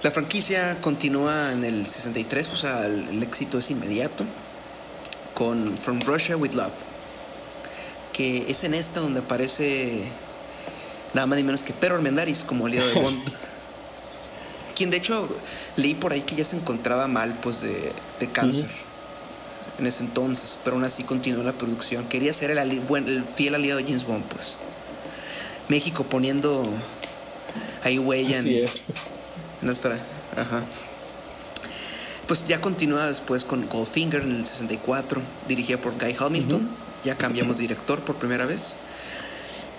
la 0.02 0.10
franquicia 0.10 0.80
continúa 0.80 1.52
en 1.52 1.62
el 1.62 1.86
63, 1.86 2.48
o 2.48 2.56
sea, 2.56 2.86
el, 2.86 3.22
éxito 3.22 3.58
es 3.58 3.70
inmediato 3.70 4.24
con 5.34 5.78
From 5.78 6.00
Russia 6.00 6.36
with 6.36 6.54
Love, 6.54 6.72
que 8.12 8.50
es 8.50 8.64
en 8.64 8.74
esta 8.74 8.98
donde 8.98 9.20
aparece 9.20 10.02
nada 11.12 11.28
más 11.28 11.36
ni 11.36 11.44
menos 11.44 11.62
que 11.62 11.72
Pedro 11.72 11.94
Armendáriz 11.94 12.42
como 12.42 12.66
aliado 12.66 12.88
de 12.88 13.00
Bond. 13.00 13.22
quien 14.74 14.90
de 14.90 14.96
hecho 14.96 15.28
leí 15.76 15.94
por 15.94 16.12
ahí 16.12 16.22
que 16.22 16.34
ya 16.34 16.44
se 16.44 16.56
encontraba 16.56 17.06
mal 17.06 17.38
pues 17.40 17.60
de, 17.60 17.92
cáncer 18.32 18.66
en 19.78 19.86
ese 19.86 20.02
entonces, 20.02 20.58
pero 20.64 20.76
aún 20.76 20.84
así 20.84 21.02
continuó 21.02 21.42
la 21.42 21.52
producción. 21.52 22.06
Quería 22.06 22.32
ser 22.32 22.50
el, 22.50 22.58
el 22.58 23.24
fiel 23.24 23.54
aliado 23.54 23.78
de 23.78 23.84
James 23.84 24.06
Bond, 24.06 24.24
pues. 24.24 24.56
México 25.68 26.04
poniendo 26.04 26.68
ahí 27.82 27.98
huella 27.98 28.38
Así 28.38 28.58
en, 28.58 28.64
es. 28.64 28.82
en 29.62 29.70
Ajá. 29.70 30.64
Pues 32.26 32.46
ya 32.46 32.60
continúa 32.60 33.06
después 33.06 33.44
con 33.44 33.68
Goldfinger 33.68 34.22
en 34.22 34.36
el 34.36 34.46
64, 34.46 35.20
dirigida 35.46 35.78
por 35.80 35.92
Guy 35.98 36.16
Hamilton. 36.18 36.68
Ya 37.04 37.16
cambiamos 37.16 37.58
de 37.58 37.62
director 37.62 38.00
por 38.00 38.16
primera 38.16 38.46
vez. 38.46 38.76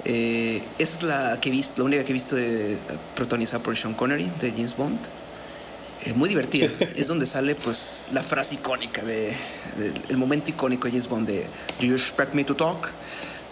Eh, 0.06 0.62
es 0.78 1.02
la 1.02 1.40
que 1.42 1.50
he 1.50 1.52
visto, 1.52 1.82
la 1.82 1.86
única 1.86 2.04
que 2.04 2.12
he 2.12 2.14
visto 2.14 2.36
de, 2.36 2.78
protagonizada 3.16 3.64
por 3.64 3.76
Sean 3.76 3.96
Connery 3.96 4.32
de 4.40 4.52
James 4.52 4.78
Bond. 4.78 5.00
Eh, 6.04 6.14
muy 6.14 6.30
divertida. 6.30 6.70
es 6.96 7.08
donde 7.08 7.26
sale 7.26 7.56
pues 7.56 8.04
la 8.12 8.22
frase 8.22 8.56
icónica 8.56 9.02
de, 9.02 9.36
el 10.10 10.18
momento 10.18 10.50
icónico 10.50 10.86
de 10.86 10.92
James 10.92 11.08
Bond 11.08 11.28
de 11.28 11.48
Do 11.80 11.86
you 11.86 11.96
expect 11.96 12.34
me 12.34 12.44
to 12.44 12.56
talk? 12.56 12.90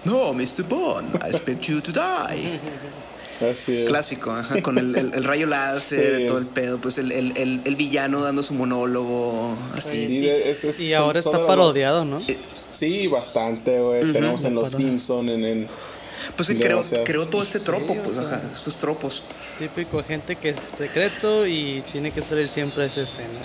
No, 0.06 0.34
Mr. 0.34 0.64
Bond, 0.68 1.16
I 1.24 1.30
expect 1.30 1.64
you 1.64 1.82
to 1.82 1.92
die. 1.92 2.60
Clásico, 3.88 4.32
ajá, 4.32 4.62
con 4.62 4.78
el, 4.78 4.96
el, 4.96 5.24
rayo 5.24 5.48
láser, 5.48 6.28
todo 6.28 6.38
el 6.38 6.46
pedo, 6.46 6.80
pues 6.80 6.98
el, 6.98 7.12
el, 7.12 7.76
villano 7.76 8.22
dando 8.22 8.44
su 8.44 8.54
monólogo, 8.54 9.58
así. 9.76 10.30
y 10.80 10.94
ahora 10.94 11.20
está 11.20 11.46
parodiado, 11.46 12.06
¿no? 12.06 12.20
Eh, 12.28 12.38
sí, 12.72 13.08
bastante, 13.08 13.82
güey. 13.82 14.14
Tenemos 14.14 14.44
en 14.46 14.56
Los 14.56 14.70
Simpsons, 14.70 15.30
en, 15.30 15.44
en, 15.44 15.68
Pues 16.38 16.48
que 16.48 16.58
creó, 16.58 16.82
creó, 17.04 17.28
todo 17.28 17.44
este 17.44 17.60
tropo, 17.60 17.96
pues, 17.96 18.18
ajá, 18.18 18.42
estos 18.54 18.78
tropos. 18.78 19.26
Típico 19.60 20.02
gente 20.04 20.36
que 20.38 20.50
es 20.50 20.58
secreto 20.78 21.46
y 21.46 21.84
tiene 21.92 22.12
que 22.12 22.22
salir 22.22 22.48
siempre 22.48 22.86
esa 22.86 23.02
escena. 23.02 23.40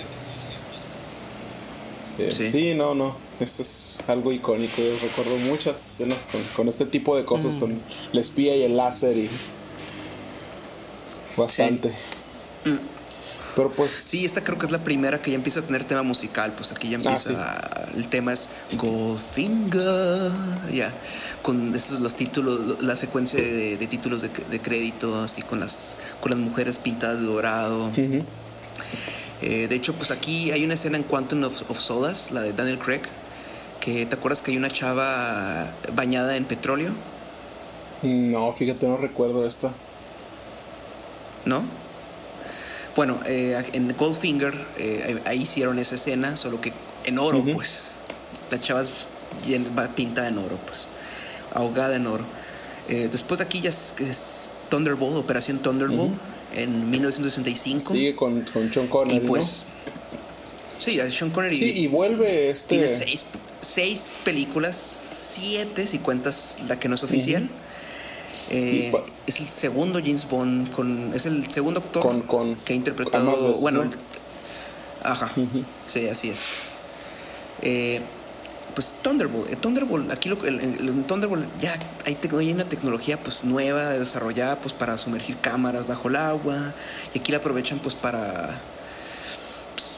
Sí, 2.29 2.51
sí. 2.51 2.73
no, 2.75 2.93
no. 2.95 3.15
Esto 3.39 3.61
es 3.61 3.99
algo 4.07 4.31
icónico. 4.31 4.81
Yo 4.81 4.97
recuerdo 5.01 5.37
muchas 5.37 5.85
escenas 5.85 6.27
con, 6.31 6.41
con 6.55 6.67
este 6.67 6.85
tipo 6.85 7.15
de 7.15 7.23
cosas, 7.23 7.55
con 7.55 7.79
el 8.11 8.19
espía 8.19 8.55
y 8.55 8.63
el 8.63 8.75
láser 8.75 9.17
y 9.17 9.29
Bastante. 11.39 11.89
Mm. 12.65 12.75
Pero 13.55 13.71
pues. 13.71 13.91
Sí, 13.91 14.25
esta 14.25 14.43
creo 14.43 14.57
que 14.57 14.65
es 14.65 14.71
la 14.71 14.83
primera 14.83 15.21
que 15.21 15.31
ya 15.31 15.35
empieza 15.35 15.61
a 15.61 15.63
tener 15.63 15.85
tema 15.85 16.03
musical. 16.03 16.53
Pues 16.53 16.71
aquí 16.71 16.89
ya 16.89 16.97
ah, 16.97 17.01
empieza. 17.01 17.91
el 17.95 18.07
tema 18.07 18.33
es 18.33 18.47
Goldfinger. 18.73 20.31
Ya. 20.71 20.93
Con 21.41 21.73
esos 21.73 21.99
los 22.01 22.15
títulos, 22.15 22.81
la 22.81 22.95
secuencia 22.95 23.41
de, 23.41 23.77
títulos 23.87 24.21
de, 24.21 24.59
crédito, 24.59 25.23
así 25.23 25.41
con 25.41 25.59
las, 25.59 25.97
con 26.21 26.31
las 26.31 26.39
mujeres 26.39 26.77
pintadas 26.79 27.19
de 27.19 27.25
dorado. 27.25 27.91
Eh, 29.41 29.67
de 29.67 29.75
hecho, 29.75 29.93
pues 29.93 30.11
aquí 30.11 30.51
hay 30.51 30.65
una 30.65 30.73
escena 30.73 30.97
en 30.97 31.03
Quantum 31.03 31.43
of, 31.43 31.69
of 31.69 31.79
Sodas, 31.79 32.31
la 32.31 32.41
de 32.41 32.53
Daniel 32.53 32.79
Craig. 32.79 33.01
Que 33.79 34.05
te 34.05 34.15
acuerdas 34.15 34.41
que 34.41 34.51
hay 34.51 34.57
una 34.57 34.69
chava 34.69 35.73
bañada 35.93 36.35
en 36.35 36.45
petróleo. 36.45 36.91
No, 38.03 38.51
fíjate, 38.53 38.87
no 38.87 38.97
recuerdo 38.97 39.47
esta. 39.47 39.73
¿no? 41.45 41.63
Bueno, 42.95 43.19
eh, 43.25 43.61
en 43.73 43.95
Goldfinger 43.95 44.53
eh, 44.77 45.21
ahí 45.25 45.41
hicieron 45.41 45.79
esa 45.79 45.95
escena, 45.95 46.35
solo 46.35 46.59
que 46.59 46.73
en 47.05 47.17
oro, 47.19 47.43
pues. 47.53 47.89
La 48.51 48.59
chava 48.59 48.83
va 49.77 49.87
pintada 49.89 50.27
en 50.27 50.37
oro, 50.37 50.57
pues. 50.65 50.87
Ahogada 51.53 51.95
en 51.95 52.07
oro. 52.07 52.25
Eh, 52.87 53.07
después 53.11 53.39
de 53.39 53.45
aquí 53.45 53.61
ya 53.61 53.69
es, 53.69 54.49
Thunderbolt, 54.69 55.15
Operación 55.15 55.59
Thunderbolt, 55.59 56.13
en 56.63 56.89
1965. 56.89 57.93
Sigue 57.93 58.15
con, 58.15 58.41
con 58.41 58.71
Sean 58.73 58.87
Connery. 58.87 59.17
Y 59.17 59.19
pues. 59.21 59.65
Sí, 60.77 60.99
Sean 61.09 61.31
Connery. 61.31 61.57
Sí, 61.57 61.71
y 61.75 61.87
vuelve 61.87 62.51
este. 62.51 62.69
Tiene 62.69 62.87
seis, 62.87 63.25
seis 63.61 64.19
películas, 64.23 65.01
siete 65.11 65.87
si 65.87 65.99
cuentas 65.99 66.57
la 66.67 66.79
que 66.79 66.89
no 66.89 66.95
es 66.95 67.03
oficial. 67.03 67.49
Eh, 68.51 68.91
es 69.27 69.39
el 69.39 69.47
segundo 69.47 69.99
James 70.03 70.27
Bond 70.27 70.71
con 70.71 71.13
es 71.13 71.27
el 71.27 71.51
segundo 71.51 71.81
actor 71.81 72.25
con, 72.25 72.55
que 72.55 72.73
ha 72.73 72.75
interpretado 72.75 73.53
bueno 73.61 73.83
ajá 75.03 75.31
sí 75.87 76.07
así 76.07 76.31
es 76.31 76.55
eh, 77.61 78.01
pues 78.79 78.95
Thunderbolt, 79.01 79.51
eh, 79.51 79.57
Thunderbolt, 79.57 80.09
aquí 80.09 80.29
lo, 80.29 80.41
el, 80.45 81.03
Thunderbolt 81.05 81.45
ya 81.59 81.77
hay, 82.05 82.17
hay, 82.31 82.53
una 82.53 82.63
tecnología 82.63 83.21
pues 83.21 83.43
nueva 83.43 83.89
desarrollada 83.89 84.61
pues 84.61 84.73
para 84.73 84.97
sumergir 84.97 85.35
cámaras 85.35 85.85
bajo 85.85 86.07
el 86.07 86.15
agua 86.15 86.73
y 87.13 87.19
aquí 87.19 87.33
la 87.33 87.39
aprovechan 87.39 87.79
pues 87.79 87.95
para 87.95 88.57
pues, 89.75 89.97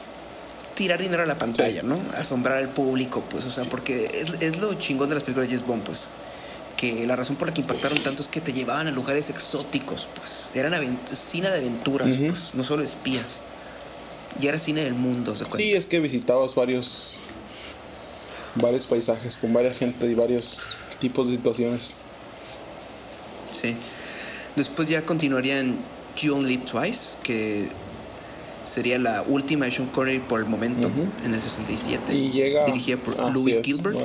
tirar 0.74 1.00
dinero 1.00 1.22
a 1.22 1.26
la 1.26 1.38
pantalla, 1.38 1.84
¿no? 1.84 1.96
Asombrar 2.16 2.56
al 2.56 2.70
público, 2.70 3.22
pues, 3.30 3.46
o 3.46 3.52
sea, 3.52 3.66
porque 3.66 4.10
es, 4.12 4.34
es, 4.40 4.60
lo 4.60 4.74
chingón 4.74 5.08
de 5.08 5.14
las 5.14 5.22
películas 5.22 5.48
de 5.48 5.54
James 5.54 5.68
Bond, 5.68 5.84
pues, 5.84 6.08
que 6.76 7.06
la 7.06 7.14
razón 7.14 7.36
por 7.36 7.46
la 7.46 7.54
que 7.54 7.60
impactaron 7.60 8.02
tanto 8.02 8.20
es 8.20 8.26
que 8.26 8.40
te 8.40 8.52
llevaban 8.52 8.88
a 8.88 8.90
lugares 8.90 9.30
exóticos, 9.30 10.08
pues, 10.16 10.50
eran 10.54 10.98
cine 11.06 11.48
de 11.52 11.58
aventuras, 11.58 12.16
pues, 12.16 12.52
no 12.56 12.64
solo 12.64 12.82
espías. 12.82 13.38
Y 14.40 14.48
era 14.48 14.58
cine 14.58 14.82
del 14.82 14.94
mundo, 14.94 15.36
¿se 15.36 15.44
Sí, 15.52 15.72
es 15.72 15.86
que 15.86 16.00
visitabas 16.00 16.56
varios 16.56 17.20
varios 18.54 18.86
paisajes 18.86 19.36
con 19.36 19.52
varias 19.52 19.76
gente 19.78 20.06
y 20.06 20.14
varios 20.14 20.74
tipos 20.98 21.28
de 21.28 21.36
situaciones. 21.36 21.94
Sí. 23.52 23.76
Después 24.56 24.88
ya 24.88 25.02
continuaría 25.02 25.58
en 25.58 25.78
You 26.16 26.34
Only 26.34 26.56
Live 26.56 26.64
Twice, 26.70 27.16
que 27.22 27.68
sería 28.64 28.98
la 28.98 29.22
última 29.22 29.64
de 29.66 29.72
Sean 29.72 29.88
Connery 29.88 30.20
por 30.20 30.40
el 30.40 30.46
momento, 30.46 30.90
en 31.24 31.34
el 31.34 31.40
67. 31.40 32.14
Y 32.14 32.30
llega. 32.30 32.64
Dirigida 32.66 32.96
por 32.98 33.16
Louis 33.32 33.60
Gilbert. 33.62 33.98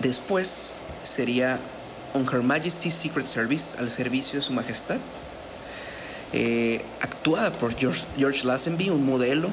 Después 0.00 0.70
sería 1.02 1.60
On 2.14 2.26
Her 2.26 2.42
Majesty's 2.42 2.94
Secret 2.94 3.26
Service, 3.26 3.78
al 3.78 3.90
servicio 3.90 4.38
de 4.38 4.42
su 4.42 4.52
majestad. 4.52 4.98
Eh, 6.32 6.82
actuada 7.00 7.52
por 7.52 7.76
George, 7.76 8.06
George 8.16 8.46
Lazenby, 8.46 8.88
un 8.88 9.04
modelo, 9.04 9.48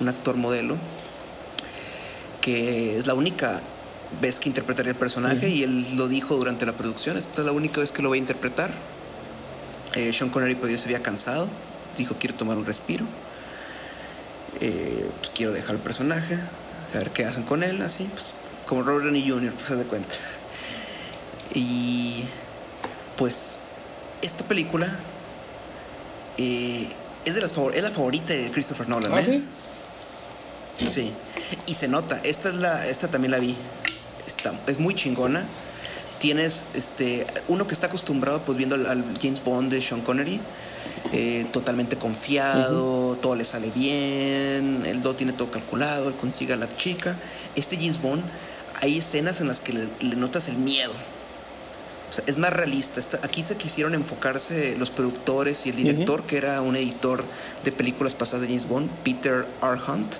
un 0.00 0.08
actor 0.08 0.36
modelo, 0.36 0.76
que 2.40 2.96
es 2.96 3.06
la 3.06 3.14
única 3.14 3.62
vez 4.20 4.40
que 4.40 4.48
interpretaría 4.48 4.92
el 4.92 4.98
personaje 4.98 5.48
y 5.48 5.62
él 5.62 5.96
lo 5.96 6.08
dijo 6.08 6.36
durante 6.36 6.66
la 6.66 6.72
producción, 6.72 7.16
esta 7.16 7.40
es 7.40 7.46
la 7.46 7.52
única 7.52 7.80
vez 7.80 7.92
que 7.92 8.02
lo 8.02 8.08
voy 8.08 8.18
a 8.18 8.20
interpretar. 8.20 8.72
Eh, 9.94 10.12
Sean 10.12 10.30
Connery 10.30 10.54
pues, 10.54 10.80
se 10.80 10.86
había 10.86 11.02
cansado, 11.02 11.48
dijo 11.96 12.16
quiero 12.18 12.34
tomar 12.36 12.56
un 12.56 12.64
respiro, 12.64 13.04
eh, 14.60 15.08
pues, 15.18 15.30
quiero 15.34 15.52
dejar 15.52 15.76
el 15.76 15.82
personaje, 15.82 16.38
a 16.94 16.98
ver 16.98 17.10
qué 17.10 17.24
hacen 17.24 17.44
con 17.44 17.62
él, 17.62 17.82
así, 17.82 18.04
pues 18.12 18.34
como 18.66 18.82
Robert 18.82 19.04
Downey 19.04 19.28
Jr., 19.28 19.52
pues 19.52 19.66
se 19.66 19.76
da 19.76 19.84
cuenta. 19.84 20.14
Y 21.54 22.24
pues 23.16 23.58
esta 24.22 24.44
película 24.44 24.96
eh, 26.38 26.88
es, 27.24 27.34
de 27.34 27.40
las 27.40 27.52
es 27.52 27.82
la 27.82 27.90
favorita 27.90 28.32
de 28.32 28.50
Christopher 28.50 28.88
Nolan. 28.88 29.12
¿Ah, 29.12 29.22
¿sí? 29.22 29.44
Sí. 30.86 31.12
Y 31.66 31.74
se 31.74 31.88
nota. 31.88 32.20
Esta 32.24 32.48
es 32.48 32.54
la, 32.56 32.86
esta 32.86 33.08
también 33.08 33.32
la 33.32 33.38
vi. 33.38 33.56
Está, 34.26 34.58
es 34.66 34.78
muy 34.78 34.94
chingona. 34.94 35.46
Tienes 36.18 36.68
este, 36.74 37.26
uno 37.48 37.66
que 37.66 37.74
está 37.74 37.86
acostumbrado 37.86 38.44
pues 38.44 38.58
viendo 38.58 38.74
al, 38.74 39.04
James 39.20 39.42
Bond 39.42 39.72
de 39.72 39.80
Sean 39.80 40.02
Connery. 40.02 40.40
Eh, 41.12 41.46
totalmente 41.52 41.96
confiado, 41.96 43.16
todo 43.16 43.34
le 43.34 43.44
sale 43.44 43.70
bien, 43.70 44.84
el 44.86 45.02
do 45.02 45.14
tiene 45.14 45.32
todo 45.32 45.50
calculado, 45.50 46.08
él 46.08 46.14
consigue 46.14 46.52
a 46.52 46.56
la 46.56 46.74
chica. 46.76 47.16
Este 47.56 47.76
James 47.76 48.00
Bond, 48.00 48.22
hay 48.80 48.98
escenas 48.98 49.40
en 49.40 49.48
las 49.48 49.60
que 49.60 49.72
le, 49.72 50.16
notas 50.16 50.48
el 50.48 50.56
miedo. 50.56 50.92
O 52.08 52.12
sea, 52.12 52.24
es 52.26 52.38
más 52.38 52.52
realista. 52.52 53.00
aquí 53.22 53.42
se 53.42 53.56
quisieron 53.56 53.94
enfocarse 53.94 54.76
los 54.76 54.90
productores 54.90 55.64
y 55.66 55.70
el 55.70 55.76
director, 55.76 56.24
que 56.24 56.36
era 56.36 56.60
un 56.60 56.76
editor 56.76 57.24
de 57.64 57.72
películas 57.72 58.14
pasadas 58.14 58.42
de 58.42 58.48
James 58.48 58.68
Bond, 58.68 58.90
Peter 59.02 59.46
R. 59.62 59.80
Hunt 59.88 60.16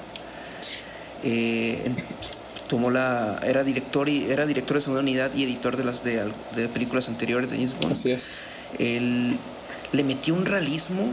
eh, 1.24 1.90
tomó 2.68 2.90
la 2.90 3.40
era 3.42 3.64
director 3.64 4.08
y 4.08 4.30
era 4.30 4.46
director 4.46 4.76
de 4.76 4.80
segunda 4.80 5.02
unidad 5.02 5.32
y 5.34 5.44
editor 5.44 5.76
de 5.76 5.84
las 5.84 6.04
de, 6.04 6.32
películas 6.72 7.08
anteriores 7.08 7.50
de 7.50 7.56
James 7.56 7.76
Bond. 7.78 7.92
Así 7.92 8.12
es. 8.12 8.40
Él 8.78 9.38
le 9.92 10.04
metió 10.04 10.34
un 10.34 10.46
realismo 10.46 11.12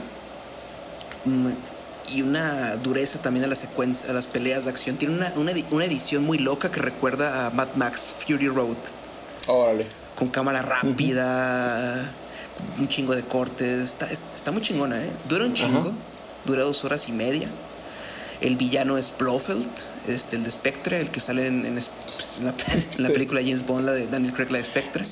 y 2.10 2.22
una 2.22 2.76
dureza 2.78 3.20
también 3.22 3.44
a 3.46 3.48
las 3.48 3.58
secuencias, 3.58 4.10
a 4.10 4.14
las 4.14 4.28
peleas 4.28 4.64
de 4.64 4.70
acción. 4.70 4.98
Tiene 4.98 5.16
una, 5.16 5.34
una, 5.36 5.86
edición 5.86 6.24
muy 6.24 6.38
loca 6.38 6.72
que 6.72 6.80
recuerda 6.80 7.48
a 7.48 7.50
Mad 7.50 7.70
Max 7.76 8.16
Fury 8.20 8.48
Road. 8.48 8.78
Órale. 9.48 9.88
Con 10.16 10.30
cámara 10.30 10.62
rápida, 10.62 12.12
un 12.78 12.88
chingo 12.88 13.16
de 13.16 13.24
cortes. 13.24 13.98
Está, 14.36 14.52
muy 14.52 14.62
chingona, 14.62 15.04
¿eh? 15.04 15.10
Dura 15.28 15.46
un 15.46 15.54
chingo. 15.54 15.94
Dura 16.46 16.64
dos 16.64 16.84
horas 16.86 17.10
y 17.10 17.12
media. 17.12 17.50
El 18.40 18.56
villano 18.56 18.98
es 18.98 19.12
Blofeld, 19.18 19.68
este, 20.08 20.36
el 20.36 20.44
de 20.44 20.52
Spectre, 20.52 21.00
el 21.00 21.10
que 21.10 21.20
sale 21.20 21.48
en, 21.48 21.64
pues, 21.64 22.40
la, 22.42 22.54
película 23.14 23.42
James 23.42 23.66
Bond, 23.66 23.86
la 23.86 23.94
de 23.94 24.08
Daniel 24.08 24.34
Craig, 24.34 24.52
la 24.52 24.58
de 24.58 24.64
Spectre. 24.64 25.04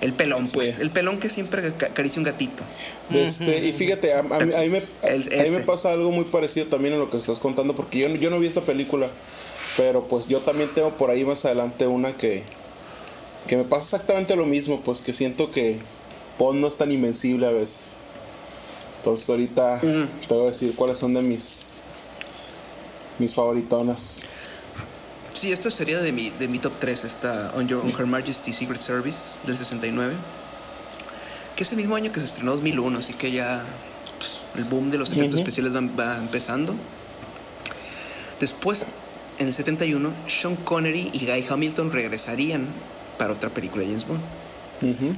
El 0.00 0.12
pelón, 0.12 0.46
pues. 0.52 0.78
El 0.78 0.90
pelón 0.90 1.18
que 1.18 1.28
siempre 1.28 1.68
acaricia 1.68 2.20
un 2.20 2.24
gatito. 2.24 2.62
Este, 3.10 3.66
y 3.66 3.72
fíjate, 3.72 4.14
a, 4.14 4.22
mí, 4.22 4.28
me, 4.68 4.68
me, 4.70 5.60
pasa 5.60 5.92
algo 5.92 6.10
muy 6.10 6.24
parecido 6.24 6.66
también 6.66 6.94
en 6.94 7.00
lo 7.00 7.10
que 7.10 7.18
estás 7.18 7.38
contando, 7.38 7.74
porque 7.74 7.98
yo, 7.98 8.08
yo 8.08 8.30
no 8.30 8.38
vi 8.38 8.46
esta 8.46 8.62
película, 8.62 9.08
pero 9.76 10.06
pues 10.08 10.28
yo 10.28 10.40
también 10.40 10.70
tengo 10.74 10.96
por 10.96 11.10
ahí 11.10 11.24
más 11.24 11.44
adelante 11.44 11.86
una 11.86 12.16
que, 12.16 12.42
que 13.46 13.56
me 13.56 13.64
pasa 13.64 13.96
exactamente 13.96 14.36
lo 14.36 14.46
mismo, 14.46 14.80
pues 14.82 15.00
que 15.00 15.12
siento 15.12 15.50
que 15.50 15.78
Bond 16.38 16.60
no 16.60 16.68
es 16.68 16.76
tan 16.76 16.92
invencible 16.92 17.46
a 17.46 17.50
veces. 17.50 17.96
Entonces 18.98 19.28
ahorita 19.28 19.80
te 19.80 20.34
voy 20.34 20.44
a 20.44 20.46
decir 20.46 20.74
cuáles 20.74 20.98
son 20.98 21.12
de 21.12 21.20
mis 21.20 21.66
mis 23.18 23.34
favoritonas. 23.34 24.24
Sí, 25.34 25.50
esta 25.50 25.68
sería 25.68 26.00
de 26.00 26.12
mi, 26.12 26.30
de 26.30 26.46
mi 26.46 26.60
top 26.60 26.72
3, 26.78 27.04
esta 27.04 27.52
On, 27.56 27.66
Your, 27.66 27.84
Her 27.86 28.06
Majesty 28.06 28.52
Secret 28.52 28.78
Service 28.78 29.34
del 29.44 29.56
69. 29.56 30.14
Que 31.56 31.64
es 31.64 31.72
el 31.72 31.76
mismo 31.76 31.96
año 31.96 32.12
que 32.12 32.20
se 32.20 32.26
estrenó 32.26 32.52
2001, 32.52 32.98
así 32.98 33.14
que 33.14 33.32
ya 33.32 33.64
pues, 34.18 34.42
el 34.56 34.64
boom 34.64 34.90
de 34.90 34.98
los 34.98 35.10
efectos 35.10 35.40
especiales 35.40 35.74
va, 35.74 36.16
empezando. 36.16 36.76
Después, 38.38 38.86
en 39.38 39.48
el 39.48 39.52
71, 39.52 40.12
Sean 40.28 40.56
Connery 40.56 41.10
y 41.12 41.26
Guy 41.26 41.44
Hamilton 41.48 41.92
regresarían 41.92 42.68
para 43.18 43.32
otra 43.32 43.50
película 43.50 43.82
de 43.82 43.88
James 43.88 44.06
Bond. 44.06 44.22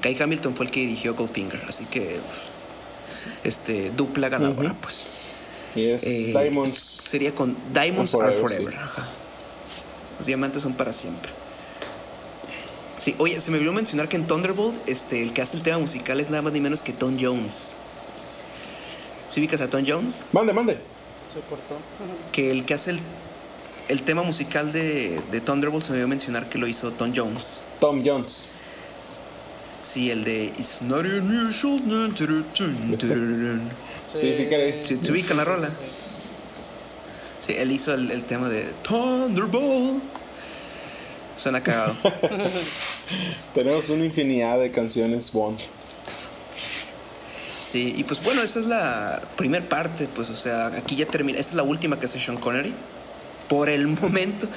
Guy 0.03 0.17
Hamilton 0.21 0.55
fue 0.55 0.67
el 0.67 0.71
que 0.71 0.81
dirigió 0.81 1.15
Goldfinger, 1.15 1.63
así 1.69 1.85
que 1.87 2.21
este 3.45 3.91
dupla 3.91 4.29
ganadora, 4.29 4.75
pues. 4.81 5.09
Y 5.75 5.87
es 5.87 6.05
eh, 6.05 6.33
Diamonds. 6.33 6.79
Sería 6.79 7.35
con 7.35 7.57
Diamonds 7.73 8.15
Are 8.15 8.33
Forever. 8.33 8.77
Los 10.19 10.27
diamantes 10.27 10.63
son 10.63 10.75
para 10.75 10.93
siempre. 10.93 11.33
Sí, 12.99 13.15
oye, 13.19 13.41
se 13.41 13.51
me 13.51 13.59
olvidó 13.59 13.73
mencionar 13.73 14.09
que 14.09 14.17
en 14.17 14.27
Thunderbolt, 14.27 14.77
este, 14.89 15.23
el 15.23 15.33
que 15.33 15.43
hace 15.43 15.57
el 15.57 15.63
tema 15.63 15.79
musical 15.79 16.19
es 16.19 16.31
nada 16.31 16.43
más 16.43 16.53
ni 16.53 16.61
menos 16.61 16.83
que 16.83 16.93
Tom 16.93 17.17
Jones. 17.21 17.69
¿Sí 19.29 19.41
ubicas 19.41 19.61
a 19.61 19.69
Tom 19.69 19.85
Jones? 19.87 20.25
Mande, 20.33 20.53
mande. 20.53 20.75
Se 21.33 21.41
cortó. 21.49 21.77
Que 22.33 22.51
el 22.51 22.65
que 22.65 22.75
hace 22.75 22.93
el, 22.93 23.01
el 23.89 24.03
tema 24.03 24.23
musical 24.23 24.73
de, 24.73 25.21
de 25.31 25.41
Thunderbolt 25.41 25.85
se 25.85 25.91
me 25.91 25.97
olvidó 25.97 26.09
mencionar 26.09 26.49
que 26.49 26.59
lo 26.59 26.67
hizo 26.67 26.93
Tom 26.93 27.13
Jones. 27.15 27.61
Tom 27.81 28.03
Jones. 28.05 28.49
Sí, 29.83 30.11
el 30.11 30.25
de 30.25 30.45
It's 30.45 30.83
not 30.83 31.05
unusual. 31.05 31.81
Sí, 34.15 34.35
sí, 34.35 34.47
que 34.47 34.83
¿Se 34.83 35.13
ubica 35.13 35.35
la 35.35 35.45
rola? 35.45 35.71
Sí, 37.47 37.55
él 37.57 37.71
hizo 37.71 37.95
el, 37.95 38.25
tema 38.25 38.49
de 38.49 38.65
Thunderbolt. 38.83 40.03
Suena 41.37 41.63
cagado. 41.63 41.95
Tenemos 43.55 43.89
una 43.91 44.05
infinidad 44.05 44.59
de 44.59 44.73
canciones 44.73 45.31
Bond. 45.31 45.61
Sí, 47.63 47.95
y 47.97 48.03
pues 48.03 48.21
bueno, 48.25 48.43
esa 48.43 48.59
es 48.59 48.67
la 48.67 49.23
primer 49.37 49.69
parte, 49.69 50.09
pues, 50.13 50.31
o 50.31 50.35
sea, 50.35 50.67
aquí 50.69 50.97
ya 50.97 51.07
termina. 51.07 51.39
Esta 51.39 51.53
es 51.53 51.57
la 51.57 51.63
última 51.63 52.01
que 52.01 52.07
hace 52.07 52.19
Sean 52.19 52.37
Connery. 52.37 52.75
Por 53.49 53.69
el 53.69 53.87
momento. 54.01 54.49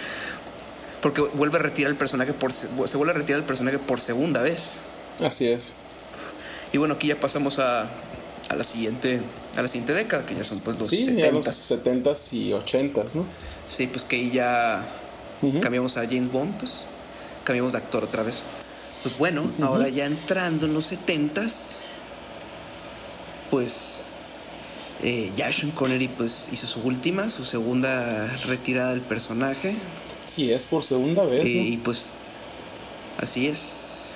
Porque 1.02 1.21
vuelve 1.21 1.58
a 1.58 1.62
retirar 1.62 1.91
el 1.91 1.97
personaje 1.97 2.34
por. 2.34 2.52
Se 2.52 2.67
vuelve 2.67 3.12
a 3.12 3.15
retirar 3.15 3.39
el 3.39 3.45
personaje 3.45 3.78
por 3.78 3.99
segunda 3.99 4.41
vez. 4.41 4.80
Así 5.23 5.47
es. 5.47 5.73
Y 6.71 6.80
bueno, 6.80 6.95
aquí 6.95 7.08
ya 7.08 7.19
pasamos 7.19 7.60
a, 7.60 7.89
a 8.49 8.56
la 8.56 8.63
siguiente 8.63 9.21
a 9.59 9.63
la 9.63 9.67
siguiente 9.67 9.93
década, 9.93 10.25
que 10.25 10.35
ya 10.35 10.43
son 10.43 10.59
pues 10.61 10.77
los 10.79 10.89
sí, 10.89 11.05
70 11.05 11.21
ya 11.21 11.31
los 11.31 11.45
70s 11.45 12.33
y 12.33 12.51
80s, 12.51 13.13
¿no? 13.13 13.25
Sí, 13.67 13.87
pues 13.87 14.03
que 14.03 14.15
ahí 14.15 14.31
ya 14.31 14.85
cambiamos 15.61 15.97
a 15.97 16.01
James 16.01 16.31
Bond, 16.31 16.57
pues 16.57 16.85
cambiamos 17.43 17.73
de 17.73 17.79
actor 17.79 18.03
otra 18.03 18.23
vez. 18.23 18.41
Pues 19.03 19.17
bueno, 19.17 19.49
ahora 19.61 19.87
ya 19.89 20.05
entrando 20.05 20.65
en 20.65 20.73
los 20.73 20.91
70s, 20.91 21.79
pues 23.49 24.03
eh, 25.01 25.31
ya 25.35 25.51
Sean 25.51 25.71
Connery 25.71 26.09
pues 26.09 26.49
hizo 26.51 26.67
su 26.67 26.81
última, 26.81 27.29
su 27.29 27.45
segunda 27.45 28.27
retirada 28.47 28.91
del 28.91 29.01
personaje. 29.01 29.75
Sí, 30.25 30.51
es 30.51 30.65
por 30.65 30.83
segunda 30.83 31.25
vez. 31.25 31.45
Eh, 31.45 31.49
Y 31.49 31.77
pues 31.77 32.11
así 33.17 33.47
es. 33.47 34.13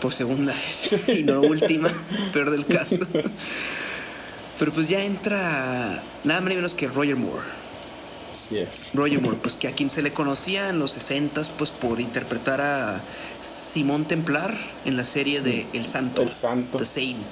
Por 0.00 0.12
segunda 0.12 0.52
vez. 0.52 1.08
y 1.18 1.24
no 1.24 1.40
última, 1.40 1.90
peor 2.32 2.50
del 2.50 2.66
caso. 2.66 2.98
Pero 4.58 4.72
pues 4.72 4.88
ya 4.88 5.02
entra 5.04 6.02
nada 6.24 6.40
más 6.40 6.50
ni 6.50 6.56
menos 6.56 6.74
que 6.74 6.88
Roger 6.88 7.16
Moore. 7.16 7.46
Así 8.32 8.58
es. 8.58 8.90
Roger 8.94 9.20
Moore, 9.20 9.38
pues 9.40 9.56
que 9.56 9.68
a 9.68 9.72
quien 9.72 9.90
se 9.90 10.02
le 10.02 10.12
conocía 10.12 10.68
en 10.68 10.78
los 10.78 10.92
60 10.92 11.42
pues 11.56 11.70
por 11.70 12.00
interpretar 12.00 12.60
a 12.60 13.02
Simón 13.40 14.06
Templar 14.06 14.56
en 14.84 14.96
la 14.96 15.04
serie 15.04 15.40
de 15.40 15.66
El 15.72 15.84
Santo. 15.84 16.22
El 16.22 16.32
Santo. 16.32 16.78
The 16.78 16.86
Saint. 16.86 17.26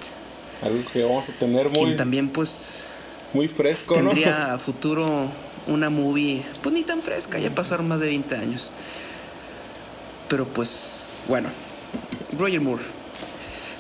Algo 0.63 0.83
que 0.91 1.03
vamos 1.03 1.29
a 1.29 1.33
tener 1.33 1.69
muy, 1.69 1.85
Quien 1.85 1.97
también 1.97 2.29
pues 2.31 2.89
muy 3.33 3.49
fresco, 3.49 3.95
tendría 3.95 4.39
¿no? 4.39 4.45
a 4.55 4.59
futuro 4.59 5.31
una 5.67 5.91
movie, 5.91 6.43
pues 6.63 6.75
ni 6.75 6.83
tan 6.83 7.03
fresca, 7.03 7.39
ya 7.39 7.55
pasaron 7.55 7.89
más 7.89 8.01
de 8.01 8.07
20 8.07 8.37
años. 8.37 8.71
Pero 10.29 10.47
pues, 10.47 10.93
bueno, 11.29 11.49
Roger 12.39 12.61
Moore, 12.61 12.83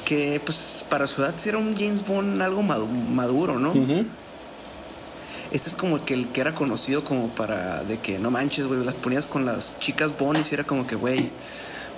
que 0.07 0.40
pues 0.42 0.87
para 0.88 1.07
su 1.07 1.21
edad 1.21 1.35
sí 1.37 1.51
era 1.51 1.59
un 1.59 1.77
James 1.77 2.07
Bond 2.07 2.40
algo 2.40 2.62
madu- 2.62 2.87
maduro, 2.88 3.59
¿no? 3.59 3.75
Este 5.51 5.69
es 5.69 5.75
como 5.75 6.05
que 6.05 6.14
el 6.14 6.29
que 6.29 6.40
era 6.40 6.55
conocido 6.55 7.05
como 7.05 7.29
para 7.29 7.83
de 7.85 7.99
que 7.99 8.19
no 8.19 8.31
manches, 8.31 8.66
güey, 8.66 8.83
las 8.85 8.95
ponías 8.95 9.27
con 9.27 9.45
las 9.45 9.79
chicas 9.79 10.16
Bond 10.19 10.38
y 10.51 10.55
era 10.55 10.64
como 10.64 10.87
que, 10.87 10.95
güey, 10.97 11.31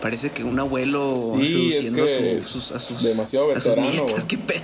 parece 0.03 0.31
que 0.31 0.43
un 0.45 0.59
abuelo 0.59 1.15
Sí, 1.17 1.43
es 1.43 1.51
seduciendo 1.51 2.05
que 2.05 2.39
a, 2.39 2.43
sus, 2.43 2.51
sus- 2.65 2.73
a 2.73 2.81
sus 2.81 3.03
demasiado 3.03 3.53
a 3.53 3.61
sus 3.61 3.77
veterano, 3.77 3.91
nietas, 4.05 4.25
qué 4.25 4.39
pedo. 4.39 4.61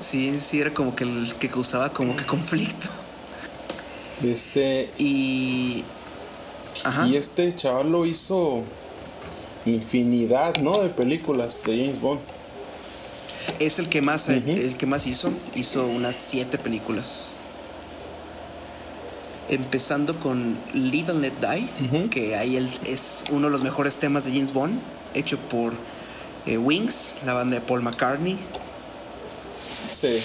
Sí, 0.00 0.36
sí, 0.40 0.60
era 0.60 0.74
como 0.74 0.94
que 0.96 1.04
el 1.04 1.34
que 1.38 1.48
causaba 1.48 1.92
como 1.92 2.16
que 2.16 2.26
conflicto. 2.26 2.88
Este, 4.22 4.90
Y. 4.98 5.84
Ajá. 6.82 7.06
y 7.06 7.16
este 7.16 7.54
chaval 7.54 7.92
lo 7.92 8.04
hizo 8.04 8.62
infinidad, 9.66 10.56
¿no? 10.58 10.80
De 10.82 10.90
películas 10.90 11.62
de 11.64 11.78
James 11.78 12.00
Bond. 12.00 12.20
Es 13.58 13.78
el 13.78 13.88
que 13.88 14.00
más 14.02 14.28
Ujú. 14.28 14.50
el 14.50 14.76
que 14.76 14.86
más 14.86 15.06
hizo. 15.06 15.30
Hizo 15.54 15.86
unas 15.86 16.16
siete 16.16 16.58
películas. 16.58 17.28
Empezando 19.48 20.18
con 20.18 20.56
Live 20.72 21.10
and 21.10 21.20
Let 21.20 21.32
Die, 21.40 22.08
que 22.08 22.34
ahí 22.34 22.56
es 22.86 23.24
uno 23.30 23.46
de 23.48 23.52
los 23.52 23.62
mejores 23.62 23.98
temas 23.98 24.24
de 24.24 24.32
James 24.32 24.54
Bond, 24.54 24.80
hecho 25.12 25.38
por 25.38 25.74
eh, 26.46 26.56
Wings, 26.56 27.16
la 27.26 27.34
banda 27.34 27.56
de 27.56 27.60
Paul 27.60 27.82
McCartney. 27.82 28.38
Sí. 29.90 30.18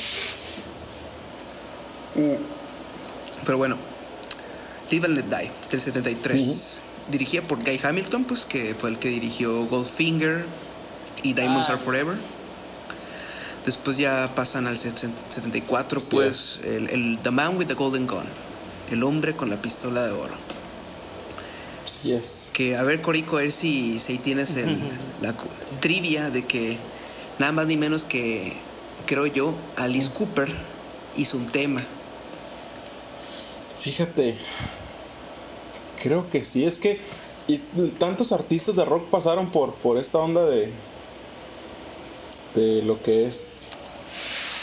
Pero 3.45 3.57
bueno, 3.57 3.77
Live 4.89 5.05
and 5.05 5.15
Let 5.17 5.23
Die, 5.37 5.51
del 5.69 5.81
73. 5.81 6.79
Dirigida 7.11 7.41
por 7.43 7.59
Guy 7.63 7.79
Hamilton, 7.83 8.23
pues 8.25 8.45
que 8.45 8.75
fue 8.75 8.89
el 8.91 8.99
que 8.99 9.09
dirigió 9.09 9.65
Goldfinger 9.65 10.45
y 11.23 11.33
Diamonds 11.33 11.69
Ah. 11.69 11.73
Are 11.73 11.81
Forever. 11.81 12.15
Después 13.65 13.97
ya 13.97 14.31
pasan 14.35 14.67
al 14.67 14.77
74, 14.77 15.99
Sí 15.99 16.07
pues 16.11 16.61
el, 16.65 16.89
el 16.89 17.19
The 17.21 17.31
Man 17.31 17.57
with 17.57 17.67
the 17.67 17.73
Golden 17.73 18.07
Gun, 18.07 18.23
el 18.91 19.03
hombre 19.03 19.35
con 19.35 19.49
la 19.49 19.61
pistola 19.61 20.05
de 20.05 20.11
oro. 20.11 20.33
Sí 21.85 22.13
es. 22.13 22.51
Que 22.53 22.77
a 22.77 22.83
ver, 22.83 23.01
Corico, 23.01 23.37
a 23.37 23.41
ver 23.41 23.51
si, 23.51 23.99
si 23.99 24.13
ahí 24.13 24.17
tienes 24.19 24.55
el- 24.55 24.79
la 25.21 25.35
trivia 25.79 26.29
de 26.29 26.45
que 26.45 26.77
nada 27.39 27.51
más 27.51 27.65
ni 27.67 27.75
menos 27.77 28.05
que, 28.05 28.53
creo 29.07 29.25
yo, 29.25 29.55
Alice 29.75 30.09
Cooper 30.11 30.53
hizo 31.17 31.37
un 31.37 31.47
tema. 31.47 31.81
Fíjate. 33.77 34.37
Creo 36.01 36.29
que 36.29 36.43
sí. 36.43 36.65
Es 36.65 36.77
que 36.77 36.99
y 37.47 37.57
tantos 37.97 38.31
artistas 38.31 38.75
de 38.75 38.85
rock 38.85 39.09
pasaron 39.09 39.49
por, 39.51 39.73
por 39.75 39.97
esta 39.97 40.19
onda 40.19 40.45
de. 40.45 40.71
de 42.55 42.81
lo 42.83 43.01
que 43.01 43.25
es. 43.25 43.67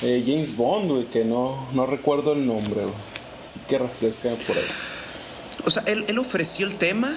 eh, 0.02 0.22
James 0.26 0.56
Bond, 0.56 0.90
güey, 0.90 1.04
que 1.06 1.24
no, 1.24 1.66
no 1.72 1.86
recuerdo 1.86 2.32
el 2.32 2.46
nombre, 2.46 2.82
güey. 2.82 2.94
Así 3.40 3.60
que 3.66 3.78
refresca 3.78 4.30
por 4.46 4.56
ahí. 4.56 4.64
O 5.64 5.70
sea, 5.70 5.82
él, 5.86 6.04
él 6.08 6.18
ofreció 6.18 6.66
el 6.66 6.76
tema 6.76 7.12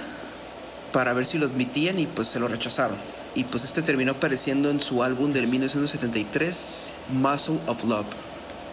para 0.92 1.14
ver 1.14 1.26
si 1.26 1.38
lo 1.38 1.46
admitían 1.46 2.00
y 2.00 2.08
pues 2.08 2.28
se 2.28 2.40
lo 2.40 2.48
rechazaron. 2.48 2.98
Y 3.36 3.44
pues 3.44 3.64
este 3.64 3.82
terminó 3.84 4.14
apareciendo 4.14 4.72
en 4.72 4.80
su 4.82 5.04
álbum 5.04 5.34
del 5.34 5.48
1973, 5.48 6.92
Muscle 7.10 7.60
of 7.68 7.84
Love, 7.84 8.08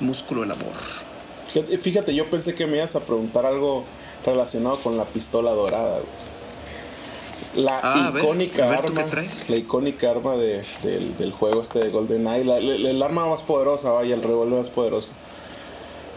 Músculo 0.00 0.42
del 0.42 0.52
Amor. 0.52 0.72
Fíjate, 1.52 1.78
fíjate, 1.78 2.14
yo 2.14 2.28
pensé 2.30 2.54
que 2.54 2.66
me 2.66 2.78
ibas 2.78 2.96
a 2.96 3.00
preguntar 3.00 3.44
algo 3.46 3.84
relacionado 4.26 4.78
con 4.80 4.96
la 4.96 5.04
pistola 5.04 5.52
dorada, 5.52 6.00
güey. 6.00 7.64
La 7.64 7.80
Ah, 7.82 8.08
a 8.08 8.10
ver, 8.10 8.22
icónica 8.22 8.64
a 8.66 8.70
ver, 8.70 8.80
¿tú 8.82 8.98
arma. 8.98 9.24
La 9.48 9.56
icónica 9.56 10.10
arma 10.10 10.34
de- 10.36 10.62
del, 10.82 11.16
del 11.16 11.32
juego 11.32 11.62
este 11.62 11.78
de 11.78 11.88
GoldenEye. 11.90 12.44
La, 12.44 12.60
la- 12.60 12.90
el 12.90 13.02
arma 13.02 13.26
más 13.26 13.42
poderosa, 13.42 13.90
vaya, 13.92 14.14
el 14.14 14.22
revólver 14.22 14.58
más 14.58 14.68
poderoso. 14.70 15.12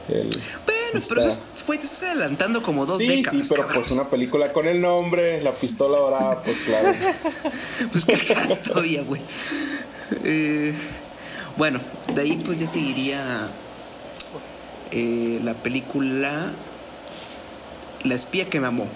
El, 0.09 0.27
Bueno, 0.29 1.05
pero 1.07 1.21
eso 1.21 1.29
es- 1.29 1.41
güey, 1.65 1.79
te 1.79 1.85
estás 1.85 2.09
adelantando 2.09 2.61
como 2.61 2.85
dos 2.85 2.97
Sí, 2.97 3.07
décadas. 3.07 3.31
sí, 3.41 3.43
pero 3.47 3.61
cabrón. 3.61 3.81
pues 3.81 3.91
una 3.91 4.09
película 4.09 4.51
con 4.51 4.65
el 4.65 4.81
nombre, 4.81 5.39
la 5.41 5.51
pistola 5.53 5.99
dorada, 5.99 6.43
pues 6.43 6.59
claro. 6.59 6.93
Pues 7.91 8.03
qué 8.05 8.17
todavía, 8.67 9.03
güey. 9.03 9.21
Eh, 10.25 10.73
bueno, 11.57 11.79
de 12.15 12.21
ahí 12.21 12.41
pues 12.43 12.57
ya 12.59 12.67
seguiría 12.67 13.47
eh, 14.91 15.39
la 15.43 15.53
película 15.53 16.51
La 18.03 18.15
espía 18.15 18.49
que 18.49 18.59
me 18.59 18.67
amó. 18.67 18.87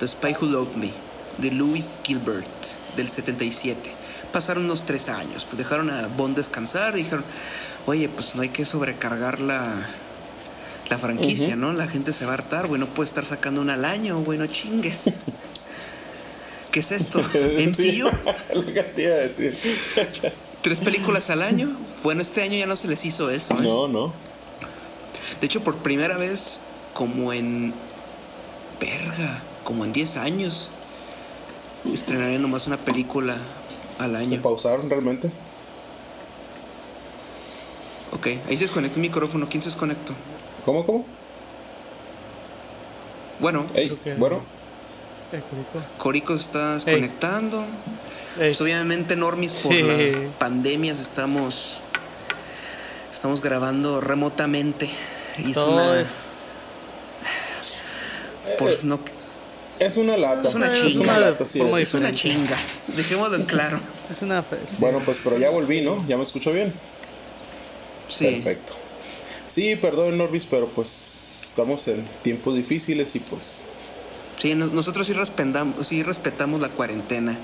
The 0.00 0.08
Spy 0.08 0.34
Who 0.40 0.46
Loved 0.46 0.74
Me, 0.76 0.90
de 1.38 1.52
Louis 1.52 1.98
Gilbert, 2.02 2.48
del 2.96 3.08
77. 3.08 3.92
Pasaron 4.32 4.64
unos 4.64 4.84
tres 4.84 5.08
años, 5.08 5.44
pues 5.44 5.58
dejaron 5.58 5.90
a 5.90 6.08
Bond 6.08 6.36
descansar 6.36 6.94
y 6.94 7.02
dijeron, 7.02 7.24
oye, 7.86 8.08
pues 8.08 8.34
no 8.34 8.42
hay 8.42 8.48
que 8.48 8.64
sobrecargar 8.64 9.40
la, 9.40 9.86
la 10.88 10.98
franquicia. 10.98 11.54
¿no? 11.54 11.72
La 11.72 11.86
gente 11.86 12.12
se 12.12 12.24
va 12.24 12.32
a 12.32 12.34
hartar, 12.34 12.66
güey, 12.66 12.80
no 12.80 12.86
puede 12.86 13.06
estar 13.06 13.24
sacando 13.24 13.60
una 13.60 13.74
al 13.74 13.84
año, 13.84 14.20
güey, 14.22 14.38
no 14.38 14.46
chingues. 14.46 15.20
¿Qué 16.72 16.80
es 16.80 16.90
esto? 16.90 17.20
¿MCU? 17.22 18.10
lo 18.54 18.66
que 18.66 18.82
te 18.82 19.02
iba 19.02 19.14
a 19.14 19.18
decir. 19.18 19.56
¿Tres 20.62 20.80
películas 20.80 21.30
al 21.30 21.42
año? 21.42 21.76
Bueno, 22.02 22.22
este 22.22 22.42
año 22.42 22.56
ya 22.56 22.66
no 22.66 22.76
se 22.76 22.88
les 22.88 23.04
hizo 23.04 23.30
eso, 23.30 23.54
¿eh? 23.54 23.62
No, 23.62 23.88
no. 23.88 24.12
De 25.40 25.46
hecho, 25.46 25.62
por 25.62 25.76
primera 25.76 26.16
vez, 26.16 26.60
como 26.94 27.32
en. 27.32 27.74
Verga, 28.80 29.40
como 29.62 29.84
en 29.84 29.92
10 29.92 30.16
años, 30.16 30.68
estrenarían 31.92 32.42
nomás 32.42 32.66
una 32.66 32.78
película 32.78 33.36
al 33.98 34.10
Se 34.12 34.16
año. 34.16 34.42
pausaron 34.42 34.90
realmente. 34.90 35.30
Ok, 38.12 38.26
ahí 38.48 38.56
se 38.56 38.64
desconectó 38.64 38.96
el 38.96 39.02
micrófono. 39.02 39.48
¿Quién 39.48 39.62
se 39.62 39.68
desconectó? 39.68 40.12
¿Cómo, 40.64 40.84
cómo? 40.84 41.04
Bueno, 43.40 43.66
Ey, 43.74 43.96
bueno. 44.18 44.42
Eh, 45.32 45.40
Corico. 45.48 45.86
Corico 45.98 46.34
está 46.34 46.74
desconectando. 46.74 47.64
Pues 48.36 48.60
obviamente, 48.60 49.16
Normis, 49.16 49.52
por 49.62 49.72
Sí. 49.72 49.82
la 49.82 50.28
pandemia 50.38 50.92
estamos. 50.92 51.80
Estamos 53.10 53.40
grabando 53.40 54.00
remotamente. 54.00 54.90
Y 55.38 55.50
es 55.52 55.56
una. 55.56 56.04
Es- 58.48 58.56
Por, 58.56 58.70
Eh, 58.70 58.76
no, 58.84 59.00
Es 59.78 59.96
una 59.96 60.16
lata. 60.16 60.48
Es 60.48 60.54
una 60.54 60.66
Es 60.72 60.80
chinga. 60.80 61.02
una 61.02 61.18
lata, 61.18 61.44
sí 61.46 61.60
es. 61.60 61.82
es 61.88 61.94
una 61.94 62.12
chinga. 62.12 62.56
Dejémoslo 62.96 63.36
en 63.36 63.44
claro. 63.44 63.80
Es 64.10 64.22
una. 64.22 64.42
pues. 64.42 64.60
Bueno, 64.78 65.00
pues 65.04 65.18
pero 65.24 65.38
ya 65.38 65.50
volví, 65.50 65.80
¿no? 65.80 66.04
¿Ya 66.06 66.16
me 66.16 66.22
escucho 66.22 66.52
bien? 66.52 66.72
Sí. 68.08 68.26
Perfecto. 68.26 68.74
Sí, 69.46 69.76
perdón, 69.76 70.18
Norvis, 70.18 70.46
pero 70.46 70.68
pues 70.68 71.42
estamos 71.44 71.86
en 71.88 72.06
tiempos 72.22 72.54
difíciles 72.56 73.14
y 73.16 73.18
pues 73.20 73.66
Sí, 74.40 74.54
no- 74.54 74.66
nosotros 74.66 75.06
sí 75.06 75.12
respetamos, 75.12 75.86
sí 75.86 76.02
respetamos 76.02 76.60
la 76.60 76.68
cuarentena. 76.68 77.36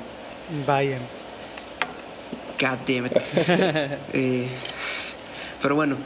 Vayan. 0.66 1.00
God 2.60 2.78
damn 2.86 3.06
it. 3.06 3.12
Eh, 4.12 4.48
pero 5.62 5.74
bueno, 5.74 5.96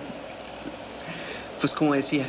pues 1.61 1.73
como 1.75 1.95
decía, 1.95 2.27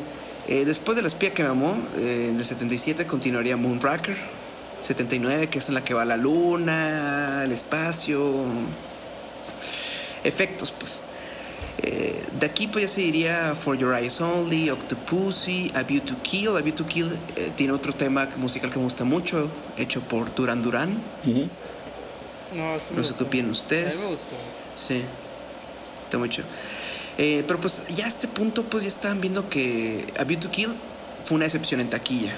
eh, 0.47 0.65
después 0.65 0.95
de 0.95 1.01
La 1.01 1.07
espía 1.07 1.33
que 1.33 1.43
me 1.43 1.49
amó, 1.49 1.75
eh, 1.95 2.27
en 2.29 2.37
el 2.37 2.45
77 2.45 3.05
continuaría 3.05 3.57
Moonraker. 3.57 4.17
79, 4.81 5.47
que 5.47 5.59
es 5.59 5.69
en 5.69 5.75
la 5.75 5.83
que 5.83 5.93
va 5.93 6.03
la 6.03 6.17
luna, 6.17 7.43
el 7.43 7.51
espacio. 7.51 8.45
efectos, 10.23 10.73
pues. 10.77 11.01
Eh, 11.85 12.23
de 12.39 12.45
aquí 12.45 12.67
pues 12.67 12.85
ya 12.85 12.89
se 12.89 13.01
diría 13.01 13.55
For 13.55 13.77
Your 13.77 13.93
Eyes 13.93 14.21
Only, 14.21 14.69
Octopussy, 14.69 15.71
A 15.75 15.83
View 15.83 16.01
to 16.01 16.15
Kill. 16.21 16.55
A 16.55 16.61
View 16.61 16.73
to 16.73 16.85
Kill 16.85 17.11
eh, 17.35 17.51
tiene 17.55 17.73
otro 17.73 17.93
tema 17.93 18.29
musical 18.37 18.69
que 18.69 18.77
me 18.77 18.85
gusta 18.85 19.03
mucho, 19.03 19.49
hecho 19.77 20.01
por 20.01 20.33
Duran 20.33 20.61
Duran. 20.61 21.01
No, 21.25 23.03
sé 23.03 23.13
qué 23.17 23.23
opinan 23.23 23.51
ustedes. 23.51 23.95
A 23.95 23.99
mí 23.99 24.03
me 24.05 24.11
gustó. 24.11 24.35
Sí, 24.75 25.03
está 26.05 26.17
mucho. 26.17 26.43
Eh, 27.17 27.43
pero 27.47 27.59
pues 27.59 27.83
ya 27.95 28.05
a 28.05 28.07
este 28.07 28.27
punto 28.27 28.63
pues 28.63 28.83
ya 28.83 28.89
estaban 28.89 29.21
viendo 29.21 29.47
que 29.49 30.07
A 30.17 30.23
View 30.23 30.39
to 30.39 30.49
Kill 30.49 30.73
fue 31.25 31.35
una 31.35 31.45
excepción 31.45 31.79
en 31.81 31.89
taquilla. 31.89 32.33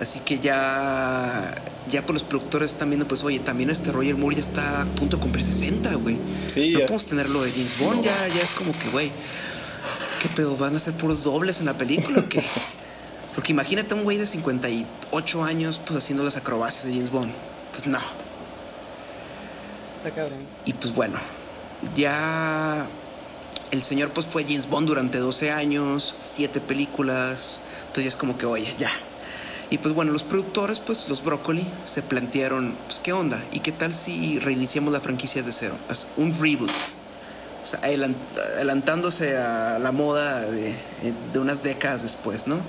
Así 0.00 0.20
que 0.20 0.38
ya, 0.38 1.54
ya 1.90 2.06
por 2.06 2.14
los 2.14 2.22
productores 2.22 2.70
están 2.70 2.90
viendo, 2.90 3.08
pues, 3.08 3.24
oye, 3.24 3.40
también 3.40 3.68
este 3.70 3.90
Roger 3.90 4.14
Moore 4.14 4.36
ya 4.36 4.42
está 4.42 4.82
a 4.82 4.86
punto 4.86 5.16
de 5.16 5.22
cumplir 5.22 5.44
60, 5.44 5.92
güey. 5.96 6.16
Sí, 6.46 6.70
no 6.72 6.80
podemos 6.80 7.06
tener 7.06 7.28
lo 7.28 7.42
de 7.42 7.50
James 7.50 7.76
Bond, 7.78 8.04
ya, 8.04 8.28
ya 8.28 8.42
es 8.42 8.52
como 8.52 8.72
que, 8.78 8.90
güey, 8.90 9.10
¿qué 10.22 10.28
pedo? 10.28 10.56
¿Van 10.56 10.76
a 10.76 10.78
ser 10.78 10.94
puros 10.94 11.24
dobles 11.24 11.58
en 11.58 11.66
la 11.66 11.76
película 11.76 12.20
o 12.20 12.28
qué? 12.28 12.44
Porque 13.34 13.52
imagínate 13.52 13.94
un 13.94 14.04
güey 14.04 14.18
de 14.18 14.26
58 14.26 15.44
años, 15.44 15.80
pues, 15.84 15.98
haciendo 15.98 16.22
las 16.22 16.36
acrobacias 16.36 16.84
de 16.84 16.92
James 16.92 17.10
Bond. 17.10 17.32
Pues 17.72 17.86
no. 17.88 17.98
Está 19.98 20.10
cabrón. 20.14 20.46
Y 20.64 20.72
pues 20.74 20.94
bueno, 20.94 21.18
ya 21.94 22.86
el 23.70 23.82
señor 23.82 24.10
pues 24.10 24.26
fue 24.26 24.44
James 24.44 24.68
Bond 24.68 24.88
durante 24.88 25.18
12 25.18 25.50
años, 25.50 26.14
7 26.20 26.60
películas, 26.60 27.60
pues 27.92 28.04
ya 28.04 28.08
es 28.08 28.16
como 28.16 28.36
que, 28.38 28.46
oye, 28.46 28.74
ya. 28.78 28.90
Y 29.70 29.76
pues 29.78 29.94
bueno, 29.94 30.12
los 30.12 30.22
productores, 30.22 30.80
pues 30.80 31.08
los 31.10 31.22
Broccoli, 31.22 31.66
se 31.84 32.00
plantearon, 32.02 32.74
pues 32.86 33.00
qué 33.00 33.12
onda, 33.12 33.44
y 33.52 33.60
qué 33.60 33.70
tal 33.72 33.92
si 33.92 34.38
reiniciamos 34.38 34.92
la 34.94 35.00
franquicia 35.00 35.42
desde 35.42 35.52
cero, 35.58 35.74
Haz 35.90 36.06
un 36.16 36.32
reboot. 36.32 36.70
O 37.62 37.66
sea, 37.66 37.80
adelant- 37.82 38.16
adelantándose 38.54 39.36
a 39.36 39.78
la 39.78 39.92
moda 39.92 40.40
de, 40.46 40.74
de 41.32 41.38
unas 41.38 41.62
décadas 41.62 42.02
después, 42.02 42.46
¿no? 42.46 42.60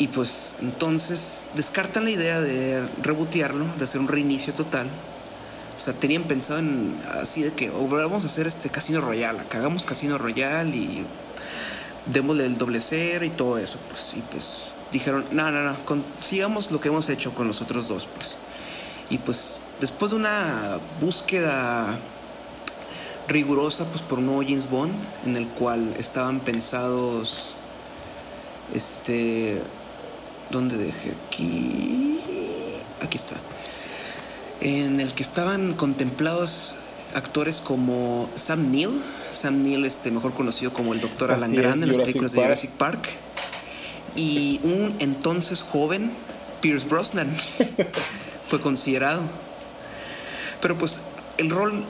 Y 0.00 0.08
pues 0.08 0.56
entonces 0.60 1.46
descartan 1.54 2.04
la 2.04 2.10
idea 2.10 2.40
de 2.40 2.84
rebotearlo, 3.02 3.64
de 3.78 3.84
hacer 3.84 4.00
un 4.00 4.08
reinicio 4.08 4.52
total. 4.54 4.88
O 5.78 5.80
sea, 5.80 5.94
tenían 5.94 6.24
pensado 6.24 6.58
en 6.58 7.00
así 7.22 7.42
de 7.42 7.52
que 7.52 7.70
"Oh, 7.70 7.86
vamos 7.88 8.24
a 8.24 8.26
hacer 8.26 8.46
este 8.48 8.68
Casino 8.68 9.00
Royale, 9.00 9.38
acá 9.40 9.58
hagamos 9.58 9.84
Casino 9.84 10.18
Royale 10.18 10.76
y 10.76 11.06
démosle 12.06 12.46
el 12.46 12.58
doble 12.58 12.80
cero 12.80 13.24
y 13.24 13.30
todo 13.30 13.58
eso, 13.58 13.78
pues. 13.88 14.12
Y 14.16 14.20
pues 14.22 14.64
dijeron, 14.90 15.24
no, 15.30 15.50
no, 15.52 15.62
no, 15.62 15.84
con- 15.84 16.04
sigamos 16.20 16.72
lo 16.72 16.80
que 16.80 16.88
hemos 16.88 17.08
hecho 17.08 17.32
con 17.32 17.46
los 17.46 17.60
otros 17.62 17.86
dos, 17.88 18.06
pues. 18.12 18.36
Y 19.08 19.18
pues 19.18 19.60
después 19.80 20.10
de 20.10 20.16
una 20.16 20.80
búsqueda 21.00 21.96
rigurosa, 23.28 23.84
pues 23.86 24.02
por 24.02 24.18
un 24.18 24.26
nuevo 24.26 24.42
James 24.42 24.68
Bond, 24.68 24.94
en 25.26 25.36
el 25.36 25.46
cual 25.48 25.94
estaban 25.98 26.40
pensados, 26.40 27.54
este, 28.74 29.62
¿dónde 30.50 30.76
dejé? 30.76 31.14
Aquí, 31.28 32.18
aquí 33.00 33.16
está. 33.16 33.36
En 34.60 35.00
el 35.00 35.14
que 35.14 35.22
estaban 35.22 35.74
contemplados 35.74 36.74
actores 37.14 37.60
como 37.60 38.28
Sam 38.34 38.70
Neill, 38.70 39.00
Sam 39.32 39.62
Neill, 39.62 39.84
este, 39.84 40.10
mejor 40.10 40.34
conocido 40.34 40.72
como 40.72 40.92
el 40.94 41.00
Doctor 41.00 41.30
Alan 41.32 41.54
Grant 41.54 41.82
en 41.82 41.88
las 41.88 41.98
películas 41.98 42.32
de. 42.32 42.42
Jurassic 42.42 42.70
Park, 42.72 43.08
y 44.16 44.60
un 44.64 44.96
entonces 44.98 45.62
joven 45.62 46.10
Pierce 46.60 46.88
Brosnan 46.88 47.30
fue 48.48 48.60
considerado. 48.60 49.22
Pero 50.60 50.76
pues 50.76 50.98
el 51.36 51.50
rol 51.50 51.84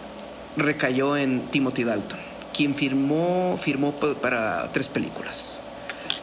recayó 0.58 1.16
en 1.16 1.42
Timothy 1.44 1.84
Dalton, 1.84 2.18
quien 2.52 2.74
firmó, 2.74 3.56
firmó 3.58 3.92
pa- 3.96 4.14
para 4.14 4.70
tres 4.72 4.88
películas. 4.88 5.56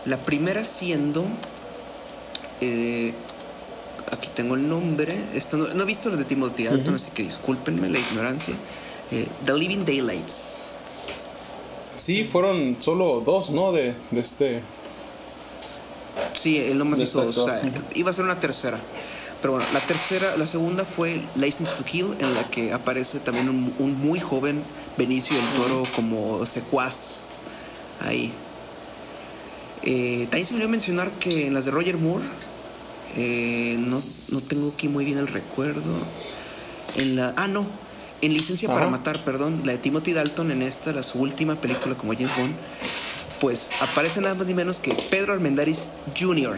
La 0.05 0.17
primera 0.17 0.63
siendo, 0.63 1.25
eh, 2.62 3.13
aquí 4.11 4.29
tengo 4.35 4.55
el 4.55 4.67
nombre, 4.67 5.15
esta 5.33 5.57
no, 5.57 5.67
no 5.67 5.83
he 5.83 5.85
visto 5.85 6.09
las 6.09 6.19
de 6.19 6.25
Timothy 6.25 6.65
Dalton, 6.65 6.95
así 6.95 7.09
que 7.11 7.23
discúlpenme 7.23 7.89
la 7.89 7.99
ignorancia. 7.99 8.53
Eh, 9.11 9.27
The 9.45 9.53
Living 9.53 9.85
Daylights. 9.85 10.63
Sí, 11.95 12.23
fueron 12.23 12.77
solo 12.79 13.21
dos, 13.25 13.49
¿no? 13.49 13.71
De, 13.71 13.95
de 14.11 14.21
este. 14.21 14.61
Sí, 16.33 16.57
él 16.57 16.77
nomás 16.77 16.99
hizo 16.99 17.19
este 17.19 17.25
dos. 17.25 17.37
O 17.37 17.45
sea, 17.45 17.61
iba 17.93 18.09
a 18.09 18.13
ser 18.13 18.25
una 18.25 18.39
tercera. 18.39 18.79
Pero 19.41 19.53
bueno, 19.53 19.67
la 19.73 19.79
tercera, 19.79 20.35
la 20.37 20.47
segunda 20.47 20.85
fue 20.85 21.21
License 21.35 21.75
to 21.75 21.83
Kill, 21.83 22.15
en 22.19 22.33
la 22.33 22.49
que 22.49 22.73
aparece 22.73 23.19
también 23.19 23.49
un, 23.49 23.73
un 23.77 23.97
muy 23.99 24.19
joven 24.19 24.63
Benicio 24.97 25.35
del 25.35 25.45
Toro 25.49 25.83
como 25.95 26.45
secuaz 26.45 27.19
ahí. 27.99 28.33
Eh, 29.83 30.21
también 30.31 30.45
se 30.45 30.53
me 30.53 30.57
olvidó 30.57 30.69
mencionar 30.69 31.11
que 31.19 31.45
en 31.45 31.53
las 31.53 31.65
de 31.65 31.71
Roger 31.71 31.97
Moore, 31.97 32.25
eh, 33.15 33.75
no, 33.80 34.01
no 34.30 34.41
tengo 34.41 34.71
aquí 34.73 34.88
muy 34.88 35.06
bien 35.06 35.17
el 35.17 35.28
recuerdo. 35.28 35.95
En 36.97 37.15
la. 37.15 37.34
Ah, 37.38 37.47
no. 37.47 37.65
En 38.21 38.34
Licencia 38.34 38.67
para 38.67 38.82
Ajá. 38.82 38.89
Matar, 38.91 39.23
perdón. 39.23 39.62
La 39.65 39.73
de 39.73 39.78
Timothy 39.78 40.13
Dalton 40.13 40.51
en 40.51 40.62
esta, 40.62 40.91
la 40.93 41.04
su 41.04 41.19
última 41.19 41.60
película 41.60 41.95
como 41.95 42.13
James 42.13 42.36
Bond. 42.38 42.56
Pues 43.39 43.69
aparece 43.82 44.21
nada 44.21 44.34
más 44.36 44.47
ni 44.47 44.54
menos 44.54 44.80
que 44.80 44.93
Pedro 45.10 45.34
Armendáriz 45.34 45.84
Jr. 46.17 46.58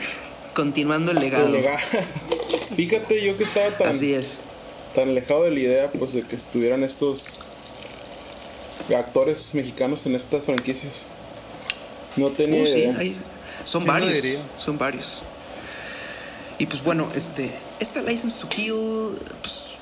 Continuando 0.54 1.12
el 1.12 1.20
legado. 1.20 1.50
Lega- 1.50 1.80
Fíjate, 2.76 3.24
yo 3.26 3.36
que 3.38 3.44
estaba 3.44 3.70
tan, 3.78 3.88
Así 3.90 4.14
es. 4.14 4.42
tan 4.96 5.10
alejado 5.10 5.44
de 5.44 5.52
la 5.52 5.60
idea, 5.60 5.92
pues, 5.92 6.14
de 6.14 6.22
que 6.24 6.36
estuvieran 6.36 6.84
estos 6.84 7.42
actores 8.96 9.54
mexicanos 9.54 10.06
en 10.06 10.16
estas 10.16 10.46
franquicias. 10.46 11.06
No 12.16 12.30
tenía 12.30 12.64
Uh, 12.64 12.66
sí, 12.66 12.78
idea. 12.80 12.96
hay- 12.98 13.18
son 13.64 13.84
¿Quién 13.84 14.00
lo 14.00 14.06
varios. 14.06 14.38
Son 14.58 14.78
varios. 14.78 15.24
Y 16.60 16.66
pues 16.66 16.84
bueno, 16.84 17.10
este. 17.16 17.52
Esta 17.80 18.02
License 18.02 18.40
to 18.40 18.50
Kill. 18.50 19.20
Pues. 19.42 19.74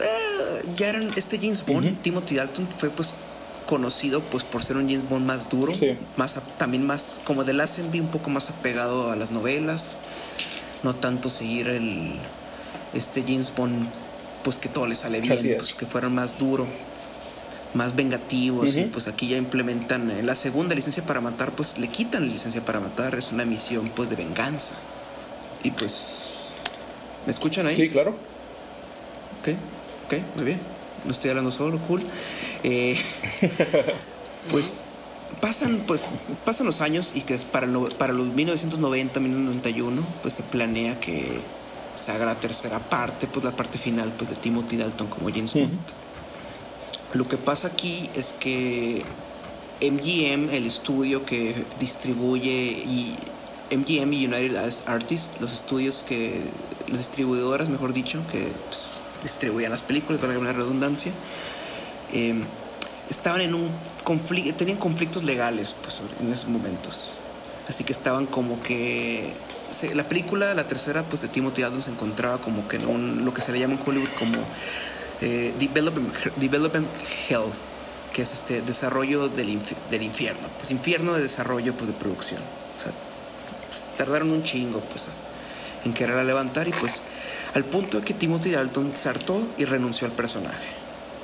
eh, 0.00 0.64
ya 0.76 0.88
eran. 0.90 1.10
Este 1.16 1.38
James 1.38 1.64
Bond. 1.64 2.00
Timothy 2.02 2.36
Dalton, 2.36 2.68
fue 2.76 2.90
pues 2.90 3.14
conocido 3.66 4.22
pues 4.22 4.44
por 4.44 4.64
ser 4.64 4.76
un 4.76 4.88
James 4.88 5.08
Bond 5.08 5.26
más 5.26 5.48
duro. 5.48 5.74
Sí. 5.74 5.96
Más 6.16 6.36
también 6.56 6.86
más. 6.86 7.20
Como 7.24 7.44
de 7.44 7.52
Lazenby, 7.52 8.00
un 8.00 8.10
poco 8.10 8.30
más 8.30 8.50
apegado 8.50 9.10
a 9.10 9.16
las 9.16 9.30
novelas. 9.30 9.98
No 10.82 10.94
tanto 10.94 11.28
seguir 11.30 11.68
el. 11.68 12.18
Este 12.94 13.22
James 13.22 13.52
Bond. 13.54 13.88
Pues 14.44 14.58
que 14.58 14.68
todo 14.68 14.86
le 14.86 14.96
sale 14.96 15.20
bien. 15.20 15.36
Pues 15.56 15.74
que 15.74 15.86
fueran 15.86 16.14
más 16.14 16.38
duro. 16.38 16.66
Más 17.74 17.94
vengativos. 17.96 18.76
Y 18.76 18.84
pues 18.84 19.08
aquí 19.08 19.28
ya 19.28 19.36
implementan. 19.36 20.10
En 20.10 20.26
la 20.26 20.36
segunda 20.36 20.74
licencia 20.74 21.04
para 21.04 21.20
matar, 21.20 21.52
pues 21.52 21.78
le 21.78 21.88
quitan 21.88 22.26
la 22.26 22.32
licencia 22.32 22.64
para 22.64 22.80
matar. 22.80 23.14
Es 23.14 23.32
una 23.32 23.44
misión 23.44 23.90
pues 23.94 24.08
de 24.08 24.16
venganza. 24.16 24.74
Y 25.62 25.70
pues. 25.70 26.50
¿Me 27.26 27.32
escuchan 27.32 27.66
ahí? 27.66 27.76
Sí, 27.76 27.88
claro. 27.90 28.16
Ok, 29.40 29.54
ok, 30.06 30.14
muy 30.36 30.44
bien. 30.44 30.60
No 31.04 31.12
estoy 31.12 31.30
hablando 31.30 31.52
solo, 31.52 31.78
cool. 31.86 32.02
Eh, 32.62 32.98
pues 34.50 34.84
pasan, 35.40 35.84
pues 35.86 36.06
pasan 36.44 36.66
los 36.66 36.80
años 36.80 37.12
y 37.14 37.20
que 37.20 37.34
es 37.34 37.44
para, 37.44 37.66
el 37.66 37.94
para 37.96 38.12
los 38.12 38.26
1990, 38.28 39.20
1991, 39.20 40.02
pues 40.22 40.34
se 40.34 40.42
planea 40.42 40.98
que 41.00 41.40
se 41.94 42.12
haga 42.12 42.26
la 42.26 42.38
tercera 42.38 42.78
parte, 42.78 43.26
pues 43.26 43.44
la 43.44 43.54
parte 43.54 43.78
final, 43.78 44.12
pues 44.16 44.30
de 44.30 44.36
Timothy 44.36 44.76
Dalton 44.76 45.08
como 45.08 45.28
James 45.30 45.54
Bond. 45.54 45.78
Lo 47.14 47.28
que 47.28 47.36
pasa 47.36 47.68
aquí 47.68 48.08
es 48.14 48.34
que 48.34 49.02
MGM, 49.80 50.50
el 50.50 50.66
estudio 50.66 51.24
que 51.24 51.64
distribuye 51.78 52.50
y 52.50 53.16
MGM 53.70 54.12
y 54.12 54.26
United 54.26 54.56
Artists, 54.86 55.40
los 55.40 55.52
estudios 55.52 56.04
que, 56.08 56.40
las 56.88 56.98
distribuidoras, 56.98 57.68
mejor 57.68 57.92
dicho, 57.92 58.22
que 58.30 58.50
pues, 58.66 58.86
distribuían 59.22 59.70
las 59.70 59.82
películas, 59.82 60.20
para 60.20 60.34
la 60.34 60.52
redundancia, 60.52 61.12
eh, 62.12 62.34
estaban 63.10 63.40
en 63.42 63.54
un 63.54 63.70
conflicto, 64.04 64.54
tenían 64.54 64.78
conflictos 64.78 65.24
legales 65.24 65.74
pues, 65.82 66.00
en 66.20 66.32
esos 66.32 66.48
momentos. 66.48 67.10
Así 67.68 67.84
que 67.84 67.92
estaban 67.92 68.26
como 68.26 68.62
que 68.62 69.34
la 69.94 70.08
película, 70.08 70.54
la 70.54 70.66
tercera, 70.66 71.02
pues 71.02 71.20
de 71.20 71.28
Timothy 71.28 71.60
Dalton 71.60 71.82
se 71.82 71.90
encontraba 71.90 72.40
como 72.40 72.66
que 72.66 72.76
en 72.76 72.86
un, 72.86 73.24
lo 73.26 73.34
que 73.34 73.42
se 73.42 73.52
le 73.52 73.58
llama 73.58 73.74
en 73.74 73.80
Hollywood 73.84 74.08
como 74.18 74.38
eh, 75.20 75.52
development, 75.58 76.14
development 76.36 76.88
hell, 77.28 77.50
que 78.14 78.22
es 78.22 78.32
este 78.32 78.62
desarrollo 78.62 79.28
del, 79.28 79.50
infi- 79.50 79.76
del 79.90 80.02
infierno, 80.02 80.48
pues 80.56 80.70
infierno 80.70 81.12
de 81.12 81.20
desarrollo 81.20 81.76
pues 81.76 81.88
de 81.88 81.92
producción. 81.94 82.40
Pues, 83.68 83.84
tardaron 83.96 84.30
un 84.30 84.42
chingo 84.42 84.80
pues 84.80 85.08
en 85.84 85.92
querer 85.92 86.24
levantar 86.24 86.66
y 86.68 86.72
pues 86.72 87.02
al 87.54 87.64
punto 87.64 87.98
de 87.98 88.04
que 88.04 88.14
Timothy 88.14 88.50
Dalton 88.50 88.92
se 88.96 89.08
hartó 89.08 89.46
y 89.58 89.64
renunció 89.64 90.06
al 90.06 90.12
personaje. 90.12 90.68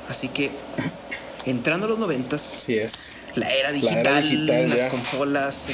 Así 0.09 0.28
que 0.28 0.50
entrando 1.46 1.87
a 1.87 1.88
los 1.88 1.98
noventas, 1.98 2.54
Así 2.59 2.78
es. 2.78 3.16
la 3.35 3.48
era 3.48 3.70
La 3.70 3.74
digital, 3.74 4.07
era 4.07 4.20
digital, 4.20 4.68
las 4.68 4.78
ya. 4.78 4.88
consolas, 4.90 5.68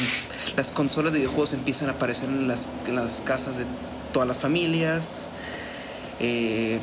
las 0.57 0.71
consolas 0.71 1.13
de 1.13 1.19
videojuegos 1.19 1.53
empiezan 1.53 1.89
a 1.89 1.93
aparecer 1.93 2.29
en 2.29 2.49
las, 2.49 2.69
en 2.87 2.97
las 2.97 3.21
casas 3.21 3.59
de 3.59 3.65
todas 4.13 4.29
las 4.29 4.39
familias. 4.39 5.29
Eh, 6.21 6.79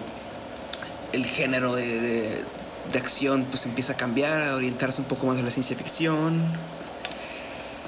el 1.14 1.26
género 1.26 1.76
de, 1.76 2.44
de, 2.92 2.98
acción 2.98 3.46
pues 3.50 3.66
empieza 3.66 3.94
a 3.94 3.98
cambiar, 3.98 4.50
a 4.50 4.56
orientarse 4.56 5.02
un 5.02 5.08
poco 5.08 5.28
más 5.28 5.38
a 5.38 5.42
la 5.42 5.52
ciencia 5.52 5.76
ficción. 5.78 6.42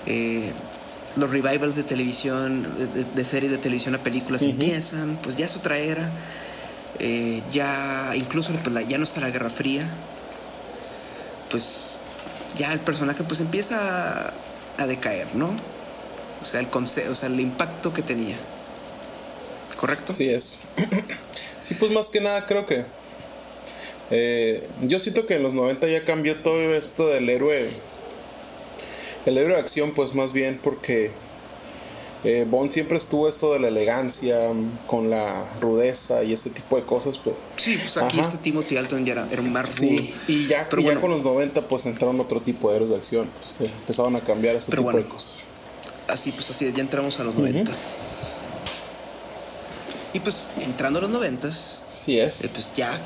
Eh, 0.05 0.51
los 1.15 1.30
revivals 1.30 1.76
de 1.76 1.84
televisión, 1.84 2.67
de, 3.15 3.26
series 3.26 3.52
de 3.52 3.58
televisión 3.58 3.95
a 3.95 4.04
películas 4.04 4.41
empiezan, 4.41 5.17
pues 5.22 5.36
ya 5.36 5.45
es 5.45 5.56
otra 5.56 5.78
era. 5.78 6.12
Eh, 7.00 7.41
ya 7.52 8.13
incluso 8.15 8.52
pues, 8.63 8.88
ya 8.88 8.98
no 8.98 9.04
está 9.04 9.22
la 9.22 9.30
Guerra 9.30 9.50
Fría. 9.50 9.89
Pues 11.50 11.98
ya 12.58 12.72
el 12.74 12.80
personaje 12.80 13.24
pues 13.24 13.39
empieza 13.39 14.34
a, 14.78 14.88
decaer, 14.88 15.28
¿no? 15.36 15.56
O 16.41 16.45
sea, 16.45 16.60
el 16.60 16.67
o 16.74 16.88
sea, 16.88 17.28
el 17.28 17.39
impacto 17.39 17.93
que 17.93 18.02
tenía. 18.02 18.38
¿Correcto? 19.78 20.13
Sí 20.13 20.30
es. 20.30 20.60
sí, 21.62 21.76
pues 21.76 21.91
más 21.91 22.10
que 22.10 22.22
nada 22.22 22.45
creo 22.45 22.65
que 22.65 22.86
eh, 24.12 24.67
yo 24.82 25.00
siento 25.00 25.26
que 25.26 25.36
en 25.36 25.43
los 25.43 25.54
90 25.54 25.88
ya 25.88 26.06
cambió 26.06 26.38
todo 26.38 26.58
esto 26.74 27.08
del 27.08 27.30
héroe. 27.30 27.69
El 29.25 29.38
héroe 29.38 29.55
de 29.55 29.60
acción, 29.60 29.93
pues 29.93 30.15
más 30.15 30.34
bien 30.34 30.60
porque 30.62 31.12
eh, 32.23 32.45
Bond 32.49 32.71
siempre 32.71 32.97
estuvo 32.97 33.29
esto 33.29 33.53
de 33.53 33.60
la 33.60 33.69
elegancia, 33.69 34.38
con 34.88 35.10
la 35.10 35.45
rudeza 35.62 36.23
y 36.23 36.34
ese 36.34 36.49
tipo 36.49 36.75
de 36.75 36.84
cosas. 36.84 37.17
Pues. 37.17 37.38
Sí, 37.55 37.77
pues 37.77 37.97
aquí 37.97 38.19
este 38.19 38.38
Timothy 38.38 38.77
Alton 38.77 39.05
ya 39.05 39.13
era, 39.13 39.41
un 39.41 39.53
mar 39.53 39.71
sí, 39.71 40.13
y 40.27 40.47
ya, 40.47 40.67
Pero 40.69 40.82
ya 40.82 40.99
con 40.99 41.12
los 41.12 41.21
90 41.21 41.62
pues 41.62 41.86
entraron 41.86 42.19
otro 42.19 42.41
tipo 42.41 42.69
de 42.69 42.77
héroes 42.77 42.91
de 42.91 42.97
acción. 42.97 43.29
Pues, 43.58 43.71
empezaron 43.71 44.15
a 44.17 44.21
cambiar 44.21 44.55
este 44.55 44.75
tipo 44.75 44.91
de 44.91 45.03
cosas. 45.03 45.45
Así, 46.08 46.32
pues 46.32 46.49
así, 46.49 46.71
ya 46.75 46.82
entramos 46.82 47.19
a 47.19 47.23
los 47.23 47.36
90 47.36 47.71
Y 50.13 50.19
pues 50.19 50.49
entrando 50.60 50.99
a 50.99 51.03
los 51.03 51.12
90 51.12 51.51
Sí 51.51 52.19
es. 52.19 52.43
Eh, 52.43 52.49
pues 52.51 52.73
ya 52.75 52.99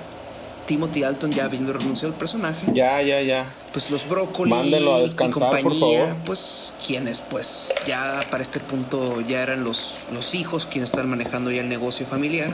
Timothy 0.65 1.04
Alton 1.04 1.32
ya 1.32 1.45
habiendo 1.45 1.73
renunciado 1.73 2.13
al 2.13 2.17
personaje. 2.17 2.65
Ya, 2.73 3.02
ya, 3.02 3.21
ya. 3.21 3.45
Pues 3.74 3.90
los 3.90 4.08
Brócoli 4.08 4.52
Mándenlo 4.52 4.94
a 4.94 5.02
descansar, 5.02 5.60
y 5.60 5.64
compañía, 5.64 6.16
pues 6.26 6.74
quienes 6.86 7.22
pues 7.22 7.74
ya 7.88 8.24
para 8.30 8.44
este 8.44 8.60
punto 8.60 9.22
ya 9.22 9.42
eran 9.42 9.64
los, 9.64 9.96
los 10.12 10.36
hijos 10.36 10.68
quienes 10.68 10.92
están 10.92 11.10
manejando 11.10 11.52
ya 11.52 11.62
el 11.62 11.70
negocio 11.70 12.06
familiar. 12.06 12.54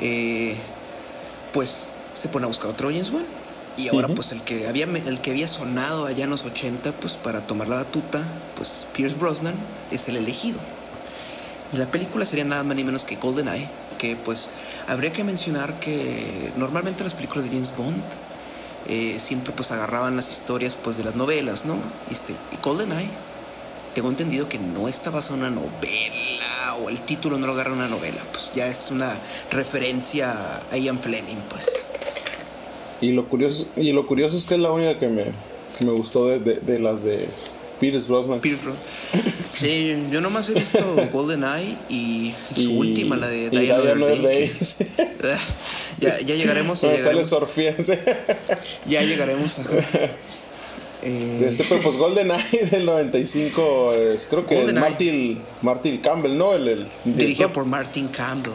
Eh, 0.00 0.56
pues 1.52 1.90
se 2.14 2.28
pone 2.28 2.44
a 2.44 2.48
buscar 2.48 2.70
otro 2.70 2.88
James 2.88 3.10
Bond. 3.10 3.26
Y 3.76 3.88
ahora 3.88 4.08
pues 4.08 4.32
el 4.32 4.42
que 4.42 4.68
había 4.68 4.84
el 4.84 5.20
que 5.20 5.32
había 5.32 5.48
sonado 5.48 6.06
allá 6.06 6.24
en 6.24 6.30
los 6.30 6.44
80 6.44 6.92
pues 6.92 7.16
para 7.16 7.46
tomar 7.46 7.68
la 7.68 7.76
batuta, 7.76 8.24
pues 8.56 8.86
Pierce 8.92 9.16
Brosnan 9.16 9.54
es 9.90 10.08
el 10.08 10.16
elegido. 10.16 10.58
Y 11.72 11.76
la 11.76 11.86
película 11.86 12.24
sería 12.24 12.44
nada 12.44 12.62
más 12.62 12.76
ni 12.76 12.84
menos 12.84 13.04
que 13.04 13.16
GoldenEye 13.16 13.68
pues 14.24 14.48
habría 14.86 15.12
que 15.12 15.24
mencionar 15.24 15.80
que 15.80 16.52
normalmente 16.56 17.04
las 17.04 17.14
películas 17.14 17.44
de 17.44 17.50
James 17.50 17.72
Bond 17.76 18.02
eh, 18.88 19.16
siempre 19.18 19.52
pues 19.54 19.72
agarraban 19.72 20.16
las 20.16 20.30
historias 20.30 20.76
pues 20.76 20.96
de 20.96 21.04
las 21.04 21.14
novelas, 21.14 21.64
¿no? 21.64 21.76
Este, 22.10 22.32
y 22.52 22.56
GoldenEye, 22.62 23.10
tengo 23.94 24.08
entendido 24.08 24.48
que 24.48 24.58
no 24.58 24.88
está 24.88 25.10
basado 25.10 25.36
en 25.36 25.42
una 25.42 25.50
novela 25.50 26.76
o 26.82 26.88
el 26.88 27.00
título 27.00 27.38
no 27.38 27.46
lo 27.46 27.52
agarra 27.52 27.72
una 27.72 27.88
novela, 27.88 28.20
pues 28.32 28.50
ya 28.54 28.66
es 28.66 28.90
una 28.90 29.18
referencia 29.50 30.60
a 30.70 30.76
Ian 30.76 30.98
Fleming, 30.98 31.40
pues. 31.48 31.70
Y 33.00 33.12
lo 33.12 33.28
curioso, 33.28 33.66
y 33.76 33.92
lo 33.92 34.06
curioso 34.06 34.36
es 34.36 34.44
que 34.44 34.54
es 34.54 34.60
la 34.60 34.70
única 34.70 34.98
que 34.98 35.08
me, 35.08 35.24
que 35.78 35.84
me 35.84 35.92
gustó 35.92 36.26
de 36.26 36.78
las 36.80 37.02
de 37.02 37.28
Pierce 37.80 38.08
Brosnan. 38.08 38.40
Sí, 39.50 39.96
yo 40.10 40.20
nomás 40.20 40.48
he 40.48 40.54
visto 40.54 40.78
GoldenEye 41.12 41.76
y, 41.88 42.34
su 42.56 42.72
última, 42.72 43.16
la 43.16 43.28
de 43.28 43.50
Diana 43.50 43.94
Days. 43.94 44.76
ya, 45.98 46.20
ya 46.20 46.34
llegaremos. 46.34 46.80
Ya 46.80 46.96
llegaremos. 46.96 47.28
Sale 47.28 47.84
ya 48.86 49.02
llegaremos. 49.02 49.58
Eh, 51.02 51.44
este 51.46 51.64
fue 51.64 51.78
pues 51.78 51.96
GoldenEye 51.96 52.66
del 52.70 52.86
95, 52.86 53.92
es, 53.92 54.26
creo 54.26 54.46
que 54.46 54.62
es 54.62 54.72
Martin, 54.72 55.42
Martin 55.60 55.98
Campbell, 55.98 56.36
¿no? 56.36 56.54
El, 56.54 56.68
el 56.68 56.86
Dirigido 57.04 57.52
por 57.52 57.66
Martin 57.66 58.08
Campbell. 58.08 58.54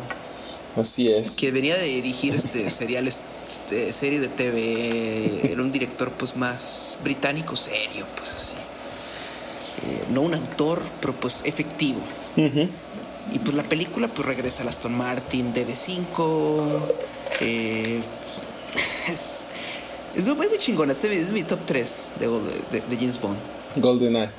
Así 0.76 1.12
es. 1.12 1.36
Que 1.36 1.52
venía 1.52 1.78
de 1.78 1.86
dirigir 1.86 2.36
este 2.36 2.70
seriales, 2.72 3.22
este, 3.50 3.92
serie 3.94 4.20
de 4.20 4.28
TV. 4.28 5.52
Era 5.52 5.62
un 5.62 5.72
director 5.72 6.12
pues 6.12 6.36
más 6.36 6.98
británico, 7.04 7.56
serio, 7.56 8.06
pues 8.16 8.36
así. 8.36 8.56
Eh, 9.86 10.04
no 10.12 10.22
un 10.22 10.34
autor, 10.34 10.82
pero 11.02 11.14
pues 11.14 11.42
efectivo. 11.46 12.00
Y 12.36 13.40
pues 13.40 13.56
la 13.56 13.64
película 13.64 14.08
pues 14.08 14.28
regresa 14.28 14.64
a 14.64 14.70
Aston 14.70 14.98
Martin 14.98 15.54
DB5. 15.54 16.80
Eh, 17.42 18.02
es, 19.08 19.46
es 20.16 20.36
muy, 20.36 20.48
chingona. 20.58 20.94
Este 20.94 21.14
es 21.14 21.32
mi 21.32 21.44
top 21.44 21.60
3 21.66 22.16
de, 22.20 22.28
de, 22.28 22.98
James 22.98 23.20
Bond. 23.20 23.38
GoldenEye. 23.76 24.30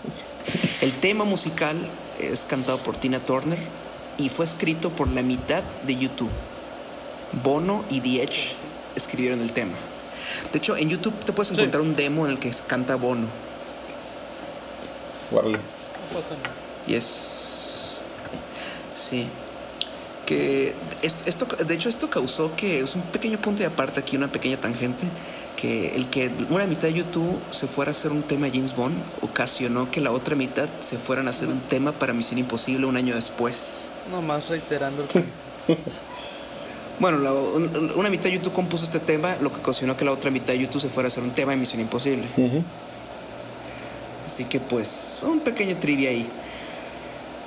El 0.81 0.93
tema 0.95 1.25
musical 1.25 1.77
es 2.19 2.45
cantado 2.45 2.79
por 2.83 2.97
Tina 2.97 3.21
Turner 3.21 3.59
y 4.19 4.29
fue 4.29 4.45
escrito 4.45 4.91
por 4.91 5.11
la 5.11 5.23
mitad 5.23 5.63
de 5.87 5.97
YouTube. 5.97 6.31
Bono 7.45 7.85
y 7.91 8.01
The 8.01 8.23
Edge 8.25 8.57
escribieron 8.97 9.41
el 9.41 9.53
tema. 9.53 9.75
De 10.53 10.59
hecho, 10.59 10.77
en 10.77 10.89
YouTube 10.89 11.15
te 11.25 11.33
puedes 11.33 11.53
encontrar 11.53 11.83
un 11.83 11.97
demo 11.97 12.27
en 12.27 12.33
el 12.33 12.39
que 12.39 12.51
canta 12.67 12.97
Bono. 12.97 13.27
Y 16.87 16.95
es. 16.95 17.99
Sí. 18.95 19.29
Que 20.27 20.75
esto, 21.03 21.47
de 21.47 21.75
hecho, 21.75 21.89
esto 21.89 22.09
causó 22.09 22.55
que 22.55 22.81
es 22.81 22.95
un 22.95 23.03
pequeño 23.03 23.41
punto 23.41 23.63
de 23.63 23.67
aparte 23.67 24.01
aquí, 24.01 24.17
una 24.17 24.31
pequeña 24.31 24.59
tangente. 24.59 25.05
Que 25.57 25.95
el 25.95 26.09
que 26.09 26.31
una 26.49 26.67
mitad 26.67 26.89
de 26.89 26.95
YouTube 26.95 27.39
se 27.51 27.67
fuera 27.67 27.91
a 27.91 27.93
hacer 27.93 28.13
un 28.13 28.23
tema 28.23 28.49
James 28.49 28.75
Bond 28.75 28.97
ocasionó 29.21 29.91
que 29.91 30.01
la 30.01 30.11
otra 30.11 30.35
mitad 30.35 30.71
se 30.81 30.97
fueran 30.97 31.27
a 31.27 31.31
hacer 31.31 31.49
un 31.49 31.61
tema 31.61 31.93
para 31.93 32.15
Misión 32.15 32.39
Imposible 32.39 32.87
un 32.87 32.97
año 32.97 33.15
después. 33.15 33.87
Nomás 34.11 34.49
reiterando. 34.49 35.05
bueno, 36.99 37.19
una 37.95 38.09
mitad 38.09 38.25
de 38.25 38.33
YouTube 38.33 38.55
compuso 38.55 38.85
este 38.85 39.01
tema, 39.01 39.37
lo 39.43 39.53
que 39.53 39.59
ocasionó 39.59 39.99
que 39.99 40.05
la 40.07 40.13
otra 40.13 40.31
mitad 40.31 40.55
de 40.55 40.61
YouTube 40.61 40.81
se 40.81 40.89
fuera 40.89 41.09
a 41.09 41.09
hacer 41.09 41.23
un 41.23 41.33
tema 41.33 41.53
de 41.53 41.59
Misión 41.59 41.83
Imposible. 41.83 42.27
Así 44.31 44.45
que 44.45 44.61
pues 44.61 45.23
un 45.25 45.41
pequeño 45.41 45.77
trivia 45.79 46.11
ahí. 46.11 46.31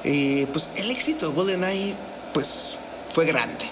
Eh, 0.04 0.48
pues 0.52 0.70
el 0.76 0.92
éxito 0.92 1.30
de 1.30 1.34
GoldenEye 1.34 1.96
pues 2.34 2.78
fue 3.10 3.26
grande. 3.26 3.66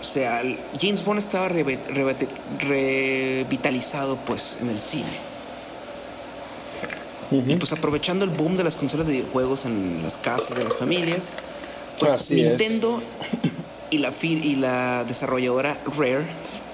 O 0.00 0.02
sea, 0.04 0.42
James 0.80 1.04
Bond 1.04 1.20
estaba 1.20 1.48
revitalizado 2.58 4.16
pues 4.26 4.58
en 4.60 4.70
el 4.70 4.80
cine. 4.80 5.30
Y 7.30 7.54
pues 7.54 7.70
aprovechando 7.70 8.24
el 8.24 8.32
boom 8.32 8.56
de 8.56 8.64
las 8.64 8.74
consolas 8.74 9.06
de 9.06 9.12
videojuegos 9.12 9.64
en 9.64 10.02
las 10.02 10.16
casas 10.16 10.56
de 10.56 10.64
las 10.64 10.74
familias, 10.74 11.36
pues 11.96 12.28
Nintendo 12.32 13.00
y 13.90 13.98
la, 13.98 14.12
y 14.20 14.56
la 14.56 15.04
desarrolladora 15.04 15.78
Rare 15.96 16.26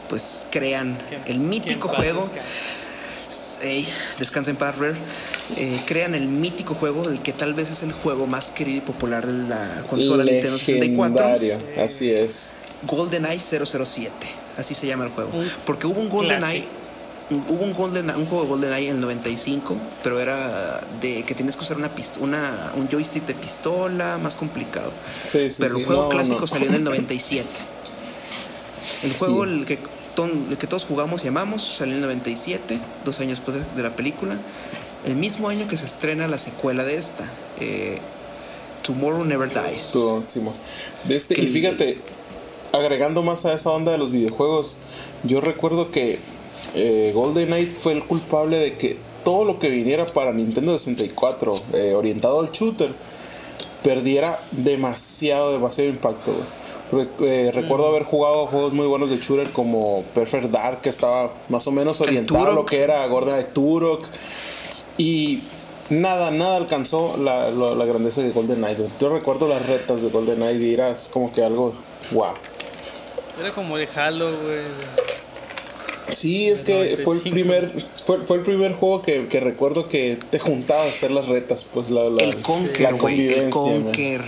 pues 0.09 0.46
crean 0.51 0.96
el 1.27 1.40
mítico 1.40 1.88
juego 1.88 2.31
hey, 3.62 3.88
descansa 4.18 4.51
en 4.51 4.57
paz, 4.57 4.75
eh, 5.57 5.81
crean 5.87 6.14
el 6.14 6.29
mítico 6.29 6.75
juego, 6.75 7.09
el 7.09 7.20
que 7.20 7.33
tal 7.33 7.55
vez 7.55 7.70
es 7.70 7.83
el 7.83 7.92
juego 7.92 8.27
más 8.27 8.51
querido 8.51 8.79
y 8.79 8.81
popular 8.81 9.27
de 9.27 9.49
la 9.49 9.85
consola 9.88 10.25
Nintendo 10.25 10.59
64. 10.59 11.25
Así 11.83 12.11
es. 12.11 12.55
GoldenEye 12.83 13.40
007, 13.40 14.11
así 14.57 14.75
se 14.75 14.87
llama 14.87 15.05
el 15.05 15.11
juego. 15.11 15.31
Porque 15.64 15.87
hubo 15.87 16.01
un 16.01 16.09
GoldenEye 16.09 16.66
hubo 17.31 17.64
un, 17.64 17.72
Golden, 17.72 18.09
un 18.11 18.27
juego 18.27 18.44
de 18.44 18.49
GoldenEye 18.49 18.88
en 18.88 18.96
el 18.96 19.01
95, 19.01 19.77
pero 20.03 20.20
era 20.20 20.81
de 21.01 21.25
que 21.25 21.35
tienes 21.35 21.57
que 21.57 21.62
usar 21.62 21.77
una, 21.77 21.90
una 22.21 22.73
un 22.77 22.88
joystick 22.88 23.27
de 23.27 23.35
pistola, 23.35 24.19
más 24.19 24.35
complicado. 24.35 24.92
pero 25.33 25.79
el 25.79 25.85
juego 25.85 26.08
clásico 26.08 26.46
salió 26.46 26.69
en 26.69 26.75
el 26.75 26.85
97. 26.85 27.48
El 29.02 29.13
juego 29.15 29.44
el 29.44 29.67
que 29.67 29.79
el 30.25 30.56
que 30.58 30.67
todos 30.67 30.85
jugamos 30.85 31.25
y 31.25 31.29
amamos, 31.29 31.62
salió 31.62 31.94
en 31.94 32.00
el 32.00 32.06
97, 32.06 32.81
dos 33.04 33.21
años 33.21 33.38
después 33.38 33.77
de 33.77 33.83
la 33.83 33.94
película. 33.94 34.38
El 35.04 35.14
mismo 35.14 35.48
año 35.48 35.69
que 35.69 35.77
se 35.77 35.85
estrena 35.85 36.27
la 36.27 36.38
secuela 36.38 36.85
de 36.85 36.96
esta, 36.96 37.31
eh, 37.60 37.98
Tomorrow 38.83 39.25
Never 39.25 39.48
Dies. 39.48 39.92
de 41.04 41.17
este, 41.17 41.40
y 41.40 41.46
fíjate, 41.46 41.98
agregando 42.73 43.23
más 43.23 43.44
a 43.44 43.52
esa 43.52 43.71
onda 43.71 43.92
de 43.92 43.98
los 43.98 44.10
videojuegos, 44.10 44.79
yo 45.23 45.40
recuerdo 45.40 45.90
que 45.90 46.19
eh, 46.75 47.12
Golden 47.14 47.46
Knight 47.46 47.75
fue 47.75 47.92
el 47.92 48.04
culpable 48.04 48.58
de 48.58 48.77
que 48.77 48.98
todo 49.25 49.44
lo 49.44 49.58
que 49.58 49.71
viniera 49.71 50.04
para 50.06 50.33
Nintendo 50.33 50.79
64, 50.79 51.54
eh, 51.73 51.94
orientado 51.94 52.40
al 52.40 52.50
shooter, 52.50 52.92
perdiera 53.83 54.40
demasiado, 54.52 55.52
demasiado 55.52 55.90
impacto. 55.90 56.33
Eh, 56.92 57.50
recuerdo 57.52 57.88
haber 57.88 58.04
jugado 58.04 58.46
juegos 58.46 58.72
muy 58.72 58.87
buenos 58.87 59.10
de 59.10 59.18
shooter 59.18 59.50
como 59.50 60.04
Perfect 60.14 60.50
Dark, 60.50 60.80
que 60.82 60.88
estaba 60.88 61.32
más 61.48 61.66
o 61.66 61.72
menos 61.72 62.00
orientado 62.00 62.52
a 62.52 62.54
lo 62.54 62.64
que 62.64 62.80
era 62.80 63.04
Gorda 63.06 63.37
de 63.37 63.44
Turok. 63.44 64.04
Y 64.96 65.40
nada, 65.90 66.30
nada 66.30 66.56
alcanzó 66.56 67.16
la, 67.16 67.50
grandeza 67.84 68.22
de 68.22 68.30
Golden 68.30 68.58
Knight. 68.58 68.78
Yo 69.00 69.08
recuerdo 69.08 69.48
las 69.48 69.66
retas 69.66 70.02
de 70.02 70.10
Golden 70.10 70.37
Knight 70.37 70.62
y 70.62 70.74
era 70.74 70.94
como 71.10 71.32
que 71.32 71.42
algo 71.42 71.74
wow. 72.12 72.34
Era 73.40 73.50
como 73.52 73.76
de 73.76 73.88
Halo, 73.94 74.30
güey. 74.30 74.60
Sí, 76.10 76.48
es 76.48 76.62
que 76.62 77.00
fue 77.02 77.16
el 77.16 77.22
primer 77.22 77.72
fue, 78.04 78.18
fue 78.20 78.37
el 78.37 78.44
primer 78.44 78.74
juego 78.74 79.02
que, 79.02 79.26
que, 79.26 79.40
recuerdo 79.40 79.88
que 79.88 80.16
te 80.30 80.38
juntabas 80.38 80.87
a 80.87 80.88
hacer 80.90 81.10
las 81.10 81.26
retas, 81.26 81.64
pues 81.64 81.90
la, 81.90 82.08
la 82.08 82.22
el 82.22 82.40
Conker, 82.42 82.94
güey, 82.94 83.32
el 83.32 83.50
Conker. 83.50 84.22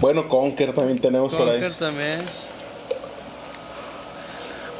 Bueno, 0.00 0.28
Conker 0.28 0.72
también 0.72 0.98
tenemos 0.98 1.34
por 1.34 1.48
ahí. 1.48 1.60
Conker 1.60 1.78
también. 1.78 2.22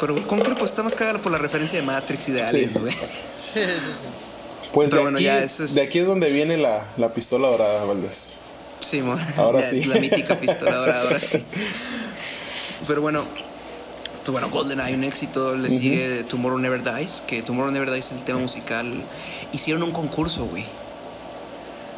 Pero 0.00 0.26
Conker 0.26 0.54
pues 0.58 0.70
está 0.70 0.82
más 0.82 0.94
cagado 0.94 1.22
por 1.22 1.32
la 1.32 1.38
referencia 1.38 1.78
de 1.78 1.84
Matrix 1.84 2.28
y 2.28 2.32
de 2.32 2.42
Alien, 2.42 2.72
güey. 2.74 2.92
Sí. 2.92 2.98
sí, 3.36 3.60
sí, 3.60 3.64
sí. 3.64 4.70
Pues 4.72 4.90
de, 4.90 4.98
bueno, 4.98 5.16
aquí, 5.18 5.24
ya 5.24 5.38
es... 5.38 5.74
de 5.74 5.82
aquí 5.82 6.00
es 6.00 6.06
donde 6.06 6.28
viene 6.30 6.56
la, 6.56 6.86
la 6.96 7.14
pistola 7.14 7.48
dorada, 7.48 7.84
Valdés. 7.84 8.34
Sí, 8.80 9.00
mon. 9.00 9.20
Ahora 9.36 9.60
la, 9.60 9.64
sí. 9.64 9.84
La 9.84 10.00
mítica 10.00 10.38
pistola 10.38 10.76
dorada, 10.76 11.02
ahora 11.02 11.20
sí. 11.20 11.42
Pero 12.86 13.00
bueno, 13.00 13.24
pues 14.24 14.32
bueno, 14.32 14.50
GoldenEye 14.50 14.94
un 14.94 15.04
éxito, 15.04 15.54
le 15.54 15.68
uh 15.68 15.70
-huh. 15.70 15.78
sigue 15.78 16.24
Tomorrow 16.24 16.58
Never 16.58 16.82
Dies, 16.82 17.22
que 17.26 17.42
Tomorrow 17.42 17.70
Never 17.70 17.90
Dies 17.90 18.10
el 18.10 18.22
tema 18.24 18.40
musical. 18.40 19.04
Hicieron 19.52 19.82
un 19.82 19.92
concurso, 19.92 20.46
güey. 20.46 20.66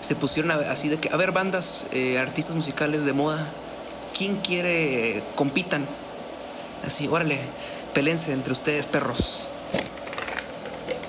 Se 0.00 0.14
pusieron 0.14 0.50
a, 0.50 0.54
así 0.70 0.88
de 0.88 0.98
que, 0.98 1.08
a 1.10 1.16
ver, 1.16 1.32
bandas, 1.32 1.86
eh, 1.92 2.18
artistas 2.18 2.54
musicales 2.54 3.04
de 3.04 3.12
moda, 3.12 3.48
¿quién 4.16 4.36
quiere 4.36 5.22
compitan? 5.34 5.86
Así, 6.86 7.08
órale, 7.08 7.40
pelense 7.92 8.32
entre 8.32 8.52
ustedes, 8.52 8.86
perros. 8.86 9.48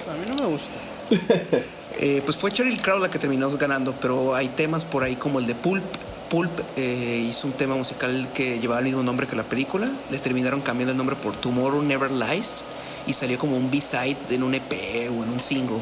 A 0.09 0.13
mí 0.13 0.25
no 0.27 0.35
me 0.35 0.49
gusta. 0.49 1.65
eh, 1.99 2.21
pues 2.25 2.37
fue 2.37 2.51
Cheryl 2.51 2.81
Crow 2.81 2.99
la 2.99 3.09
que 3.09 3.19
terminó 3.19 3.49
ganando, 3.51 3.93
pero 3.99 4.35
hay 4.35 4.47
temas 4.49 4.85
por 4.85 5.03
ahí 5.03 5.15
como 5.15 5.39
el 5.39 5.47
de 5.47 5.55
Pulp, 5.55 5.83
Pulp 6.29 6.51
eh, 6.75 7.25
hizo 7.27 7.47
un 7.47 7.53
tema 7.53 7.75
musical 7.75 8.29
que 8.33 8.59
llevaba 8.59 8.79
el 8.79 8.85
mismo 8.85 9.03
nombre 9.03 9.27
que 9.27 9.35
la 9.35 9.43
película. 9.43 9.89
Le 10.11 10.17
terminaron 10.19 10.61
cambiando 10.61 10.91
el 10.91 10.97
nombre 10.97 11.15
por 11.15 11.35
Tomorrow 11.35 11.81
Never 11.81 12.11
Lies 12.11 12.63
y 13.05 13.13
salió 13.13 13.37
como 13.37 13.55
un 13.55 13.71
B-side 13.71 14.17
en 14.29 14.43
un 14.43 14.53
EP 14.53 14.73
o 15.09 15.23
en 15.23 15.29
un 15.29 15.41
single. 15.41 15.79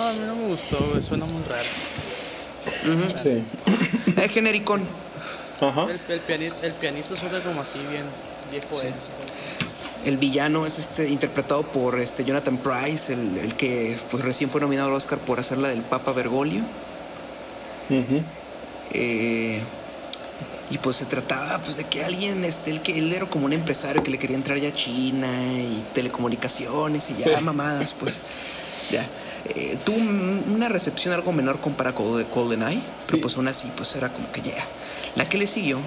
No, 0.00 0.06
a 0.08 0.12
mí 0.14 0.20
no 0.20 0.34
me 0.34 0.46
gustó, 0.48 0.78
güey. 0.90 1.02
suena 1.02 1.26
muy 1.26 1.42
raro. 1.42 1.68
Uh 2.86 2.88
-huh. 2.88 3.18
Sí. 3.18 3.44
Es 4.22 4.32
genericón. 4.32 4.86
Ajá. 5.60 5.88
El, 5.90 6.00
el, 6.08 6.20
pianito, 6.20 6.56
el 6.62 6.72
pianito 6.72 7.16
suena 7.16 7.38
como 7.40 7.60
así 7.60 7.78
bien 7.90 8.04
viejo 8.50 8.68
sí. 8.72 8.86
este. 8.86 10.08
El 10.08 10.16
villano 10.16 10.64
es 10.64 10.78
este 10.78 11.10
interpretado 11.10 11.62
por 11.64 12.00
este 12.00 12.24
Jonathan 12.24 12.56
Price, 12.56 13.12
el, 13.12 13.36
el 13.36 13.54
que 13.54 13.98
pues 14.10 14.24
recién 14.24 14.48
fue 14.48 14.62
nominado 14.62 14.88
al 14.88 14.94
Oscar 14.94 15.18
por 15.18 15.38
hacer 15.38 15.58
la 15.58 15.68
del 15.68 15.82
Papa 15.82 16.12
Bergoglio. 16.12 16.62
Uh 17.90 17.94
-huh. 17.94 18.22
eh, 18.92 19.60
y 20.70 20.78
pues 20.78 20.96
se 20.96 21.04
trataba 21.04 21.58
pues 21.58 21.76
de 21.76 21.84
que 21.84 22.04
alguien, 22.04 22.44
este, 22.44 22.70
el 22.70 22.80
que 22.80 22.98
él 22.98 23.12
era 23.12 23.26
como 23.26 23.44
un 23.44 23.52
empresario 23.52 24.02
que 24.02 24.10
le 24.10 24.18
quería 24.18 24.36
entrar 24.36 24.56
ya 24.56 24.68
a 24.68 24.72
China 24.72 25.28
y 25.58 25.84
telecomunicaciones 25.92 27.10
y 27.10 27.22
ya 27.22 27.38
sí. 27.38 27.44
mamadas, 27.44 27.92
pues 27.92 28.22
ya. 28.90 29.04
Eh, 29.48 29.78
tuvo 29.84 29.96
una 29.96 30.68
recepción 30.68 31.14
algo 31.14 31.32
menor 31.32 31.60
comparada 31.60 31.94
con 31.94 32.16
de 32.16 32.24
GoldenEye, 32.24 32.76
sí. 32.76 32.82
pero 33.06 33.22
pues 33.22 33.36
aún 33.36 33.48
así 33.48 33.70
pues 33.76 33.94
era 33.96 34.12
como 34.12 34.30
que 34.32 34.42
ya. 34.42 34.54
La 35.16 35.28
que 35.28 35.38
le 35.38 35.46
siguió, 35.46 35.78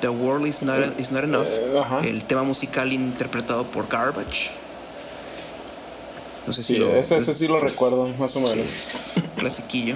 The 0.00 0.08
World 0.08 0.46
Is 0.46 0.62
Not, 0.62 0.98
is 0.98 1.10
not 1.10 1.24
Enough, 1.24 1.46
uh, 1.74 2.04
el 2.04 2.24
tema 2.24 2.42
musical 2.42 2.92
interpretado 2.92 3.66
por 3.70 3.88
Garbage. 3.88 4.52
No 6.46 6.52
sé 6.52 6.62
si 6.62 6.74
sí, 6.74 6.78
lo, 6.78 6.88
ese, 6.88 7.16
ese 7.16 7.34
sí 7.34 7.46
lo 7.46 7.58
pues, 7.60 7.72
recuerdo, 7.72 8.08
más 8.18 8.34
o 8.36 8.40
menos. 8.40 8.52
Sí, 8.54 9.22
clasiquillo. 9.36 9.94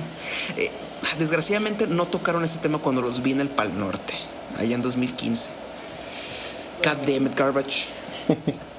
Eh, 0.56 0.70
desgraciadamente 1.18 1.86
no 1.86 2.06
tocaron 2.06 2.44
ese 2.44 2.58
tema 2.58 2.78
cuando 2.78 3.00
los 3.00 3.22
vi 3.22 3.32
en 3.32 3.40
el 3.40 3.48
Pal 3.48 3.78
Norte, 3.78 4.14
allá 4.58 4.74
en 4.74 4.82
2015. 4.82 5.50
God 6.84 6.96
damn 7.06 7.26
it, 7.26 7.34
Garbage. 7.34 7.86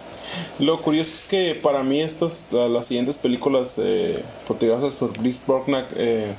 Lo 0.59 0.81
curioso 0.81 1.13
es 1.13 1.25
que 1.25 1.55
para 1.55 1.83
mí 1.83 2.01
estas, 2.01 2.47
las 2.51 2.85
siguientes 2.85 3.17
películas 3.17 3.75
eh, 3.77 4.23
protagonizadas 4.45 4.95
por 4.95 5.17
Bliss 5.17 5.41
Borknack 5.45 5.87
eh, 5.95 6.33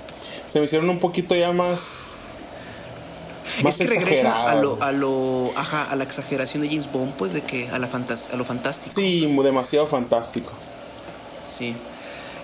se 0.46 0.58
me 0.58 0.64
hicieron 0.64 0.88
un 0.90 0.98
poquito 0.98 1.34
ya 1.34 1.52
más... 1.52 2.12
Más 3.62 3.80
es 3.80 3.88
que 3.88 3.98
regresa 3.98 4.50
a 4.50 4.56
lo, 4.56 4.82
a 4.82 4.92
lo, 4.92 5.52
ajá, 5.54 5.84
a 5.84 5.94
la 5.96 6.04
exageración 6.04 6.62
de 6.62 6.68
James 6.68 6.90
Bond, 6.90 7.14
pues 7.14 7.32
de 7.32 7.42
que 7.42 7.68
a 7.70 7.78
la 7.78 7.86
fantas 7.86 8.30
a 8.32 8.36
lo 8.36 8.44
fantástico. 8.44 8.94
Sí, 8.94 9.32
demasiado 9.42 9.86
fantástico. 9.86 10.52
Sí. 11.44 11.76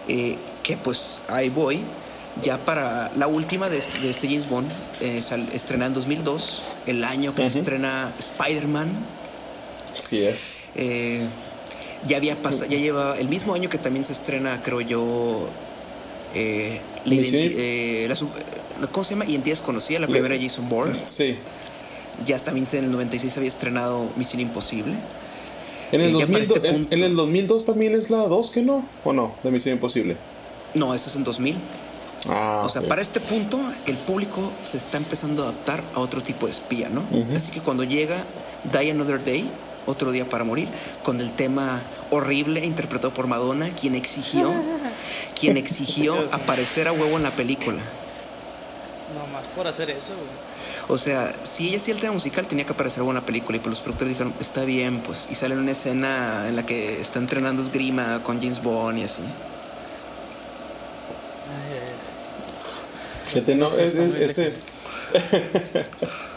Eh, 0.09 0.37
que 0.63 0.77
pues 0.77 1.23
ahí 1.29 1.51
voy. 1.51 1.81
Ya 2.43 2.65
para 2.65 3.13
la 3.17 3.27
última 3.27 3.69
de 3.69 3.79
este, 3.79 3.99
de 3.99 4.09
este 4.09 4.27
James 4.27 4.49
Bond, 4.49 4.71
eh, 5.01 5.21
estrena 5.53 5.87
en 5.87 5.93
2002, 5.93 6.63
el 6.87 7.05
año 7.05 7.35
que 7.35 7.43
uh 7.43 7.45
-huh. 7.45 7.51
se 7.51 7.59
estrena 7.59 8.15
Spider-Man. 8.19 8.89
Así 9.97 10.25
es. 10.25 10.63
Eh, 10.75 11.27
ya 12.07 12.17
había 12.17 12.41
pasado, 12.41 12.71
ya 12.71 12.79
lleva 12.79 13.19
el 13.19 13.29
mismo 13.29 13.55
año 13.55 13.69
que 13.69 13.79
también 13.79 14.05
se 14.05 14.13
estrena, 14.13 14.61
creo 14.63 14.81
yo, 14.81 15.49
eh, 16.35 16.81
la, 17.05 17.15
eh, 17.15 18.07
la, 18.09 18.89
¿cómo 18.89 19.05
se 19.05 19.15
llama? 19.15 19.25
Identidad 19.27 19.57
desconocida, 19.57 20.01
la 20.01 20.09
primera 20.09 20.37
Jason 20.41 20.69
Bourne. 20.69 21.03
Sí. 21.07 21.37
Ya 22.27 22.39
también 22.39 22.67
en 22.73 22.85
el 22.85 22.93
96 22.93 23.37
había 23.37 23.49
estrenado 23.49 24.11
Misión 24.17 24.41
Imposible. 24.41 24.95
En 25.93 26.01
el, 26.01 26.13
2002, 26.13 26.41
este 26.41 26.61
punto, 26.73 26.95
en, 26.95 26.99
en 27.01 27.05
el 27.05 27.17
2002 27.17 27.67
también 27.67 27.95
es 27.95 28.11
la 28.11 28.19
2, 28.19 28.51
¿que 28.51 28.63
no? 28.63 28.87
¿O 29.05 29.13
no? 29.13 29.35
De 29.43 29.51
Misión 29.51 29.75
Imposible. 29.75 30.17
No, 30.75 30.95
eso 30.95 31.11
es 31.11 31.17
en 31.17 31.25
2000. 31.25 31.57
Ah, 32.29 32.63
o 32.65 32.69
sea, 32.69 32.81
okay. 32.81 32.89
para 32.89 33.03
este 33.03 33.21
punto 33.21 33.59
el 33.87 33.97
público 33.97 34.53
se 34.63 34.77
está 34.77 34.97
empezando 34.97 35.43
a 35.43 35.49
adaptar 35.49 35.83
a 35.95 36.01
otro 36.01 36.21
tipo 36.21 36.47
de 36.47 36.53
espía, 36.53 36.89
¿no? 36.89 37.01
Uh 37.11 37.25
-huh. 37.25 37.37
Así 37.37 37.51
que 37.51 37.61
cuando 37.61 37.85
llega 37.85 38.25
Die 38.73 38.91
Another 38.91 39.23
Day, 39.23 39.49
otro 39.87 40.13
día 40.13 40.29
para 40.29 40.45
morir, 40.45 40.69
con 41.03 41.21
el 41.21 41.33
tema 41.33 41.83
horrible 42.11 42.65
interpretado 42.65 43.13
por 43.13 43.27
Madonna, 43.27 43.71
quien 43.71 43.95
exigió, 43.95 44.53
quien 45.39 45.57
exigió 45.57 46.17
aparecer 46.33 46.89
a 46.89 46.93
huevo 46.93 47.17
en 47.17 47.23
la 47.23 47.33
película. 47.33 47.81
No 49.15 49.27
más 49.27 49.45
por 49.55 49.67
hacer 49.67 49.91
eso, 49.91 50.09
güey. 50.09 50.53
O 50.89 50.99
sea, 50.99 51.33
si 51.43 51.69
ella 51.69 51.77
hacía 51.77 51.95
el 51.95 52.01
tema 52.01 52.15
musical, 52.15 52.47
tenía 52.47 52.65
que 52.65 52.73
aparecer 52.73 53.03
en 53.03 53.15
la 53.15 53.25
película. 53.25 53.57
Y 53.57 53.61
pues 53.61 53.71
los 53.71 53.81
productores 53.81 54.15
dijeron, 54.15 54.35
está 54.41 54.65
bien, 54.65 55.01
pues. 55.01 55.29
Y 55.31 55.35
sale 55.35 55.55
en 55.55 55.61
una 55.61 55.73
escena 55.73 56.49
en 56.49 56.57
la 56.57 56.67
que 56.67 57.01
está 57.01 57.19
entrenando 57.19 57.63
esgrima 57.63 58.23
con 58.23 58.41
James 58.41 58.63
Bond 58.63 58.99
y 58.99 59.05
así. 59.05 59.23
Fíjate, 63.29 63.55
no, 63.55 63.75
es, 63.77 63.95
es, 63.95 64.39
ese. 64.39 64.55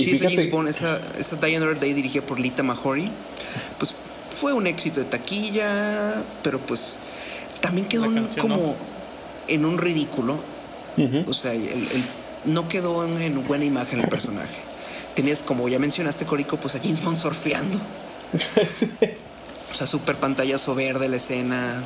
y 0.00 0.04
sí, 0.04 0.16
fíjate... 0.16 0.34
James 0.34 0.50
Bond, 0.50 0.68
esa, 0.68 1.00
esa 1.18 1.36
Another 1.36 1.78
Day 1.78 1.92
dirigida 1.92 2.22
por 2.22 2.40
Lita 2.40 2.62
Mahori, 2.62 3.10
pues 3.78 3.94
fue 4.34 4.52
un 4.52 4.66
éxito 4.66 5.00
de 5.00 5.06
taquilla, 5.06 6.22
pero 6.42 6.58
pues 6.60 6.96
también 7.60 7.86
quedó 7.86 8.04
un, 8.04 8.26
como 8.40 8.56
¿no? 8.56 8.76
en 9.48 9.64
un 9.64 9.78
ridículo. 9.78 10.40
Uh 10.96 11.02
-huh. 11.02 11.28
O 11.28 11.34
sea, 11.34 11.52
el, 11.52 11.62
el, 11.62 12.04
no 12.46 12.68
quedó 12.68 13.04
en, 13.04 13.20
en, 13.20 13.46
buena 13.46 13.64
imagen 13.64 14.00
el 14.00 14.08
personaje. 14.08 14.56
Tenías, 15.14 15.42
como 15.42 15.68
ya 15.68 15.78
mencionaste, 15.78 16.24
Corico, 16.24 16.56
pues 16.56 16.74
a 16.74 16.78
James 16.78 17.02
Bond 17.02 17.16
surfeando. 17.16 17.78
o 19.70 19.74
sea, 19.74 19.86
super 19.86 20.16
pantallazo 20.16 20.74
verde 20.74 21.08
la 21.08 21.16
escena. 21.16 21.82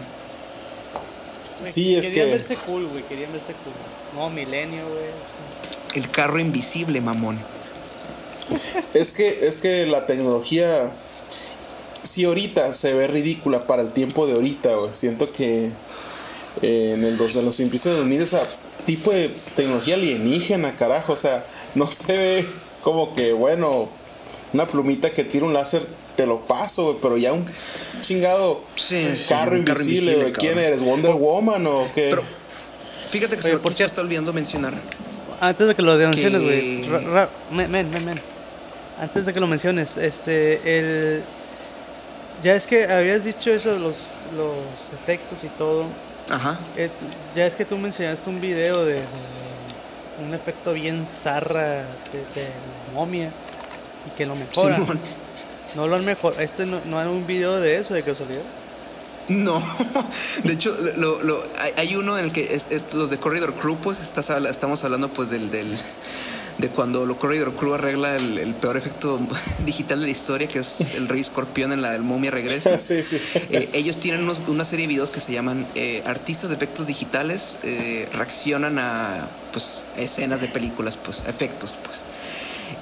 Sí, 1.66 1.96
es 1.96 2.06
querían 2.06 2.26
que... 2.26 2.32
verse 2.32 2.56
cool, 2.56 2.86
güey. 2.86 3.02
Querían 3.04 3.32
verse 3.32 3.54
cool. 3.64 3.72
No, 4.14 4.30
milenio, 4.30 4.86
güey. 4.88 5.06
El 5.94 6.10
carro 6.10 6.38
invisible, 6.38 7.00
mamón. 7.00 7.38
Es 8.94 9.12
que, 9.12 9.46
es 9.46 9.58
que 9.58 9.86
la 9.86 10.06
tecnología. 10.06 10.92
Si 12.02 12.24
ahorita 12.24 12.74
se 12.74 12.92
ve 12.92 13.06
ridícula 13.06 13.66
para 13.66 13.82
el 13.82 13.92
tiempo 13.92 14.26
de 14.26 14.34
ahorita, 14.34 14.74
güey. 14.74 14.90
Siento 14.94 15.32
que 15.32 15.70
eh, 16.62 16.92
en, 16.94 17.04
el, 17.04 17.18
en 17.18 17.44
los 17.44 17.56
principios 17.56 17.84
de 17.84 17.92
2000, 17.92 18.22
o 18.22 18.26
sea, 18.26 18.46
tipo 18.84 19.10
de 19.10 19.30
tecnología 19.56 19.94
alienígena, 19.94 20.76
carajo. 20.76 21.14
O 21.14 21.16
sea, 21.16 21.44
no 21.74 21.90
se 21.90 22.12
ve 22.12 22.46
como 22.82 23.14
que, 23.14 23.32
bueno, 23.32 23.88
una 24.52 24.68
plumita 24.68 25.10
que 25.10 25.24
tira 25.24 25.46
un 25.46 25.54
láser 25.54 25.86
te 26.16 26.26
lo 26.26 26.40
paso, 26.40 26.84
güey, 26.84 26.96
pero 27.02 27.16
ya 27.16 27.32
un 27.32 27.44
chingado 28.00 28.62
sí, 28.76 29.08
carro, 29.28 29.52
sí, 29.52 29.58
invisible, 29.58 29.64
carro 29.66 29.82
invisible, 29.82 30.14
güey. 30.16 30.32
¿Quién 30.32 30.58
eres? 30.58 30.82
¿Wonder 30.82 31.12
Woman 31.12 31.66
o 31.66 31.88
qué? 31.94 32.08
Pero, 32.10 32.22
fíjate 33.08 33.36
que 33.36 33.46
Oye, 33.46 33.56
se, 33.56 33.58
por 33.58 33.72
está 33.72 34.00
olvidando 34.00 34.32
mencionar. 34.32 34.74
Antes 35.40 35.66
de 35.66 35.74
que 35.74 35.82
lo 35.82 35.96
menciones, 35.96 36.42
güey. 36.42 36.88
Men, 37.50 37.70
men, 37.70 38.04
men. 38.04 38.33
Antes 39.00 39.26
de 39.26 39.32
que 39.32 39.40
lo 39.40 39.46
menciones, 39.46 39.96
este, 39.96 40.78
el. 40.78 41.22
Ya 42.42 42.54
es 42.54 42.66
que 42.66 42.84
habías 42.84 43.24
dicho 43.24 43.50
eso 43.50 43.72
de 43.72 43.78
los, 43.78 43.96
los 44.36 44.92
efectos 44.92 45.42
y 45.44 45.48
todo. 45.48 45.86
Ajá. 46.30 46.58
Eh, 46.76 46.90
ya 47.34 47.46
es 47.46 47.56
que 47.56 47.64
tú 47.64 47.76
mencionaste 47.76 48.28
un 48.28 48.40
video 48.40 48.84
de, 48.84 48.94
de 48.94 50.24
un 50.24 50.34
efecto 50.34 50.72
bien 50.72 51.06
zarra 51.06 51.62
de, 51.62 51.84
de 52.34 52.48
momia 52.92 53.30
y 54.06 54.16
que 54.16 54.26
lo 54.26 54.36
mejora. 54.36 54.76
Simón. 54.76 55.00
No 55.74 55.88
lo 55.88 55.96
han 55.96 56.04
mejor. 56.04 56.40
¿Este 56.40 56.66
no, 56.66 56.80
no 56.84 56.98
hay 56.98 57.08
un 57.08 57.26
video 57.26 57.60
de 57.60 57.78
eso, 57.78 57.94
de 57.94 58.02
casualidad? 58.02 58.42
No, 59.28 59.62
de 60.44 60.52
hecho, 60.52 60.76
lo, 60.96 61.22
lo, 61.22 61.42
hay, 61.58 61.72
hay, 61.78 61.96
uno 61.96 62.18
en 62.18 62.26
el 62.26 62.32
que 62.32 62.54
es, 62.54 62.68
es, 62.70 62.92
los 62.92 63.08
de 63.08 63.18
Corridor 63.18 63.54
Crew, 63.54 63.76
pues 63.78 64.00
estás, 64.00 64.28
estamos 64.28 64.84
hablando 64.84 65.08
pues 65.08 65.30
del, 65.30 65.50
del, 65.50 65.78
de 66.58 66.68
cuando 66.68 67.04
lo 67.04 67.18
Corridor 67.18 67.54
Crew 67.54 67.74
arregla 67.74 68.16
el, 68.16 68.54
peor 68.54 68.76
efecto 68.76 69.18
digital 69.64 70.00
de 70.00 70.06
la 70.06 70.12
historia, 70.12 70.46
que 70.46 70.60
es 70.60 70.94
el 70.94 71.08
rey 71.08 71.20
escorpión 71.20 71.72
en 71.72 71.82
la 71.82 71.90
del 71.90 72.02
momia 72.02 72.30
regresa. 72.30 72.80
sí, 72.80 73.02
sí. 73.02 73.20
Eh, 73.50 73.70
ellos 73.72 73.98
tienen 73.98 74.28
una 74.46 74.64
serie 74.64 74.86
de 74.86 74.92
videos 74.92 75.10
que 75.10 75.20
se 75.20 75.32
llaman 75.32 75.66
eh, 75.74 76.02
Artistas 76.06 76.50
de 76.50 76.56
Efectos 76.56 76.86
Digitales 76.86 77.58
eh, 77.62 78.08
reaccionan 78.12 78.78
a 78.78 79.28
pues, 79.52 79.82
escenas 79.96 80.40
de 80.40 80.48
películas, 80.48 80.96
pues, 80.96 81.24
efectos, 81.26 81.78
pues. 81.84 82.04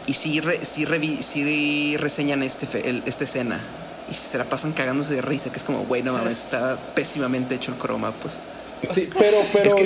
Y 0.07 0.15
sí, 0.15 0.41
sí, 0.63 1.97
reseñan 1.97 2.43
este, 2.43 2.67
esta 3.07 3.25
escena. 3.25 3.61
Y 4.11 4.15
se 4.15 4.37
la 4.37 4.45
pasan 4.45 4.73
cagándose 4.73 5.15
de 5.15 5.23
risa, 5.23 5.51
que 5.51 5.59
es 5.59 5.65
como, 5.65 5.85
güey, 5.85 6.03
no 6.03 6.13
mames, 6.13 6.41
está 6.41 6.77
pésimamente 6.95 7.55
hecho 7.55 7.71
el 7.71 7.79
croma, 7.79 8.11
pues. 8.11 8.41
Sí, 8.89 9.09
pero, 9.19 9.39
pero. 9.53 9.77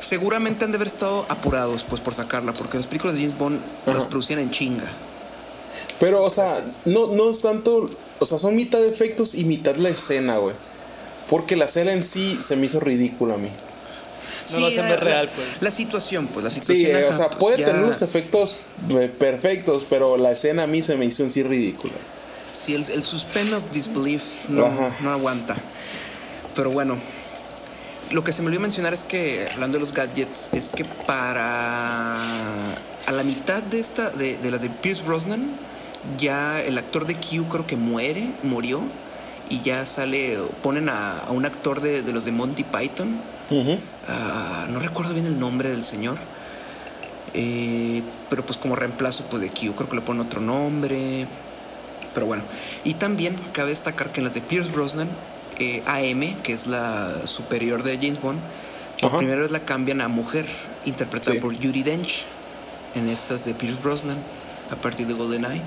seguramente 0.00 0.64
han 0.64 0.72
de 0.72 0.76
haber 0.76 0.88
estado 0.88 1.26
apurados, 1.28 1.84
pues, 1.84 2.00
por 2.00 2.14
sacarla, 2.14 2.52
porque 2.52 2.76
las 2.76 2.86
películas 2.86 3.16
de 3.16 3.22
James 3.22 3.38
Bond 3.38 3.60
las 3.86 4.04
producían 4.04 4.38
en 4.40 4.50
chinga. 4.50 4.90
Pero, 6.00 6.24
o 6.24 6.30
sea, 6.30 6.64
no, 6.84 7.08
no 7.08 7.30
es 7.30 7.40
tanto. 7.40 7.88
O 8.18 8.26
sea, 8.26 8.38
son 8.38 8.56
mitad 8.56 8.78
de 8.78 8.88
efectos 8.88 9.34
y 9.34 9.44
mitad 9.44 9.76
la 9.76 9.90
escena, 9.90 10.38
güey. 10.38 10.54
Porque 11.28 11.56
la 11.56 11.66
escena 11.66 11.92
en 11.92 12.04
sí 12.04 12.38
se 12.40 12.56
me 12.56 12.66
hizo 12.66 12.80
ridícula 12.80 13.34
a 13.34 13.38
mí. 13.38 13.50
No 14.52 14.60
lo 14.60 14.66
hacen 14.66 15.00
real, 15.00 15.30
pues. 15.34 15.46
La 15.60 15.70
situación, 15.70 16.26
pues, 16.26 16.44
la 16.44 16.50
situación. 16.50 16.96
Sí, 16.96 17.04
o 17.04 17.12
sea, 17.12 17.30
pues, 17.30 17.38
puede 17.38 17.64
tener 17.64 17.82
los 17.82 18.02
efectos 18.02 18.56
eh, 18.90 19.10
perfectos, 19.18 19.86
pero 19.88 20.16
la 20.16 20.32
escena 20.32 20.64
a 20.64 20.66
mí 20.66 20.82
se 20.82 20.96
me 20.96 21.06
hizo 21.06 21.22
en 21.22 21.30
sí 21.30 21.42
ridícula. 21.42 21.94
Sí, 22.52 22.74
el, 22.74 22.88
el 22.90 23.02
suspend 23.02 23.54
of 23.54 23.62
disbelief 23.72 24.48
no, 24.48 24.70
no 25.00 25.10
aguanta. 25.10 25.56
Pero 26.54 26.70
bueno, 26.70 26.98
lo 28.10 28.24
que 28.24 28.32
se 28.32 28.42
me 28.42 28.48
olvidó 28.48 28.60
mencionar 28.62 28.94
es 28.94 29.04
que, 29.04 29.44
hablando 29.54 29.78
de 29.78 29.80
los 29.80 29.92
gadgets, 29.92 30.50
es 30.52 30.70
que 30.70 30.84
para. 30.84 32.22
A 33.06 33.12
la 33.12 33.22
mitad 33.22 33.62
de 33.62 33.80
esta, 33.80 34.10
de, 34.10 34.38
las 34.50 34.62
de 34.62 34.70
Pierce 34.70 35.02
Brosnan, 35.04 35.56
ya 36.16 36.60
el 36.62 36.78
actor 36.78 37.06
de 37.06 37.14
Q 37.14 37.48
creo 37.50 37.66
que 37.66 37.76
muere, 37.76 38.30
murió, 38.42 38.80
y 39.50 39.60
ya 39.60 39.84
sale, 39.84 40.38
ponen 40.62 40.88
a, 40.88 41.26
un 41.28 41.44
actor 41.44 41.80
de, 41.80 42.02
los 42.12 42.24
de 42.24 42.32
Monty 42.32 42.64
Python. 42.64 43.20
Ah, 44.08 44.66
no 44.70 44.80
recuerdo 44.80 45.12
bien 45.12 45.26
el 45.26 45.38
nombre 45.38 45.70
del 45.70 45.84
señor. 45.84 46.16
Eh, 47.34 48.02
pero 48.30 48.46
pues 48.46 48.58
como 48.58 48.76
reemplazo 48.76 49.24
pues 49.24 49.42
de 49.42 49.50
Q, 49.50 49.74
creo 49.74 49.88
que 49.88 49.96
le 49.96 50.02
ponen 50.02 50.26
otro 50.26 50.40
nombre. 50.40 51.26
Pero 52.14 52.26
bueno. 52.26 52.44
Y 52.84 52.94
también 52.94 53.36
cabe 53.52 53.70
destacar 53.70 54.12
que 54.12 54.20
en 54.20 54.24
las 54.24 54.34
de 54.34 54.40
Pierce 54.40 54.70
Brosnan 54.70 55.08
eh, 55.58 55.82
AM, 55.86 56.42
que 56.42 56.52
es 56.52 56.66
la 56.66 57.26
superior 57.26 57.82
de 57.82 57.96
James 57.96 58.20
Bond, 58.20 58.40
por 59.00 59.18
primera 59.18 59.42
vez 59.42 59.50
la 59.50 59.60
cambian 59.60 60.00
a 60.00 60.08
mujer, 60.08 60.46
interpretada 60.84 61.38
por 61.40 61.54
Judy 61.54 61.82
Dench 61.82 62.26
en 62.94 63.08
estas 63.08 63.44
de 63.44 63.54
Pierce 63.54 63.80
Brosnan, 63.82 64.18
a 64.70 64.76
partir 64.76 65.06
de 65.06 65.14
GoldenEye. 65.14 65.62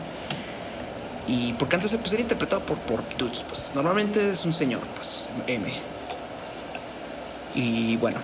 Y 1.28 1.54
porque 1.54 1.76
antes 1.76 1.94
pues, 1.96 2.14
era 2.14 2.22
interpretado 2.22 2.66
por, 2.66 2.78
por 2.80 3.04
dudes, 3.18 3.44
pues 3.48 3.74
normalmente 3.76 4.30
es 4.30 4.46
un 4.46 4.54
señor, 4.54 4.82
pues 4.96 5.30
M. 5.48 5.66
Y 7.54 7.98
bueno. 7.98 8.20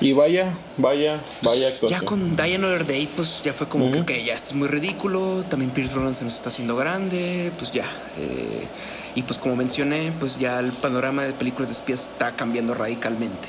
Y 0.00 0.12
vaya, 0.14 0.56
vaya, 0.78 1.20
vaya 1.42 1.68
actuación. 1.68 2.00
Ya 2.00 2.06
con 2.06 2.36
Diane 2.36 2.78
Day, 2.84 3.06
pues 3.14 3.42
ya 3.44 3.52
fue 3.52 3.68
como 3.68 3.90
que, 3.90 4.00
ok, 4.00 4.12
ya 4.24 4.34
esto 4.34 4.50
es 4.50 4.54
muy 4.54 4.68
ridículo. 4.68 5.44
También 5.48 5.72
Pierce 5.72 5.92
Brosnan 5.92 6.14
se 6.14 6.24
nos 6.24 6.34
está 6.34 6.48
haciendo 6.48 6.74
grande, 6.74 7.52
pues 7.58 7.70
ya. 7.70 7.84
Eh, 8.18 8.66
y 9.14 9.22
pues 9.22 9.38
como 9.38 9.56
mencioné, 9.56 10.12
pues 10.18 10.38
ya 10.38 10.58
el 10.60 10.72
panorama 10.72 11.22
de 11.22 11.32
películas 11.32 11.68
de 11.68 11.72
espías 11.72 12.08
está 12.12 12.32
cambiando 12.32 12.74
radicalmente. 12.74 13.48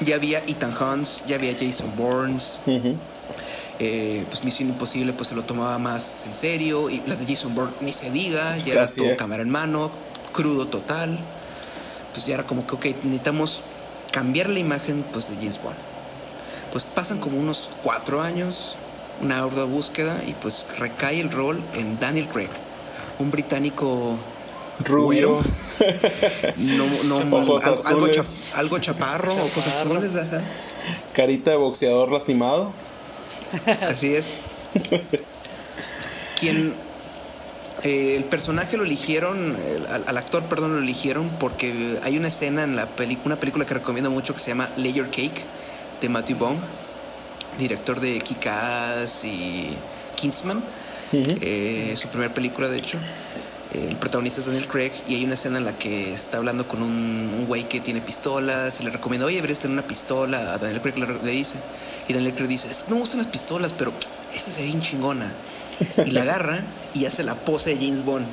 Ya 0.00 0.16
había 0.16 0.38
Ethan 0.40 0.74
Hunt, 0.78 1.06
ya 1.26 1.36
había 1.36 1.54
Jason 1.58 1.92
Bourne. 1.96 2.38
Eh, 3.80 4.24
pues 4.28 4.42
Misión 4.42 4.70
Imposible 4.70 5.12
pues 5.12 5.28
se 5.28 5.36
lo 5.36 5.44
tomaba 5.44 5.78
más 5.78 6.26
en 6.26 6.34
serio. 6.34 6.90
Y 6.90 7.02
las 7.06 7.20
de 7.20 7.26
Jason 7.26 7.54
Bourne 7.54 7.74
ni 7.80 7.92
se 7.92 8.10
diga, 8.10 8.56
ya 8.58 8.74
era 8.74 8.86
todo 8.86 9.16
cámara 9.16 9.42
en 9.42 9.50
mano, 9.50 9.90
crudo 10.32 10.66
total. 10.68 11.18
Pues 12.12 12.26
ya 12.26 12.34
era 12.34 12.46
como 12.46 12.66
que, 12.66 12.74
ok, 12.74 12.84
necesitamos 13.04 13.62
cambiar 14.12 14.48
la 14.50 14.58
imagen 14.58 15.04
pues 15.12 15.30
de 15.30 15.36
James 15.36 15.60
Bond. 15.62 15.76
Pues 16.72 16.84
pasan 16.84 17.18
como 17.18 17.38
unos 17.38 17.70
cuatro 17.82 18.20
años, 18.20 18.76
una 19.22 19.44
horda 19.44 19.64
búsqueda 19.64 20.22
y 20.26 20.34
pues 20.34 20.66
recae 20.78 21.20
el 21.20 21.30
rol 21.30 21.62
en 21.74 21.98
Daniel 21.98 22.28
Craig, 22.28 22.50
un 23.18 23.30
británico 23.30 24.18
rubio. 24.84 25.40
no, 26.56 26.86
no, 27.04 27.38
algo, 27.38 27.58
algo, 28.54 28.78
chaparro 28.78 29.34
o 29.34 29.48
cosas 29.50 29.82
azules. 29.82 30.12
Carita 31.12 31.50
de 31.50 31.56
boxeador 31.56 32.10
lastimado. 32.12 32.72
Así 33.82 34.14
es. 34.14 34.32
Quien 36.40 36.74
eh, 37.84 38.16
el 38.16 38.24
personaje 38.24 38.76
lo 38.76 38.84
eligieron, 38.84 39.56
al, 40.06 40.16
actor, 40.16 40.44
perdón, 40.44 40.74
lo 40.74 40.82
eligieron 40.82 41.28
porque 41.38 41.98
hay 42.02 42.16
una 42.16 42.28
escena 42.28 42.64
en 42.64 42.76
la 42.76 42.86
película, 42.86 43.34
una 43.34 43.40
película 43.40 43.66
que 43.66 43.74
recomiendo 43.74 44.10
mucho 44.10 44.34
que 44.34 44.40
se 44.40 44.50
llama 44.50 44.68
Layer 44.76 45.06
Cake 45.06 45.44
de 46.00 46.08
Matthew 46.08 46.38
Bond, 46.38 46.60
director 47.58 48.00
de 48.00 48.18
Kick-Ass 48.20 49.24
y 49.24 49.76
Kingsman, 50.16 50.62
eh, 51.12 51.94
su 51.96 52.08
primera 52.08 52.34
película 52.34 52.68
de 52.68 52.78
hecho 52.78 52.98
el 53.74 53.96
protagonista 53.96 54.40
es 54.40 54.46
Daniel 54.46 54.66
Craig 54.66 54.92
y 55.06 55.16
hay 55.16 55.24
una 55.24 55.34
escena 55.34 55.58
en 55.58 55.64
la 55.64 55.76
que 55.76 56.14
está 56.14 56.38
hablando 56.38 56.66
con 56.66 56.82
un, 56.82 57.44
güey 57.46 57.68
que 57.68 57.80
tiene 57.80 58.00
pistolas 58.00 58.80
y 58.80 58.84
le 58.84 58.90
recomienda, 58.90 59.26
oye, 59.26 59.36
deberías 59.36 59.58
tener 59.58 59.72
una 59.72 59.86
pistola. 59.86 60.54
A 60.54 60.58
Daniel 60.58 60.80
Craig 60.80 60.94
le, 60.98 61.30
dice. 61.30 61.56
Y 62.08 62.14
Daniel 62.14 62.34
Craig 62.34 62.48
dice, 62.48 62.68
es 62.70 62.84
que 62.84 62.90
no 62.90 62.96
me 62.96 63.02
gustan 63.02 63.18
las 63.18 63.26
pistolas, 63.26 63.74
pero 63.74 63.92
esa 64.34 64.50
se 64.50 64.60
ve 64.60 64.66
bien 64.66 64.80
chingona. 64.80 65.32
Y 66.04 66.10
la 66.10 66.22
agarra 66.22 66.64
y 66.94 67.04
hace 67.04 67.22
la 67.24 67.34
pose 67.34 67.74
de 67.74 67.76
James 67.76 68.04
Bond. 68.04 68.26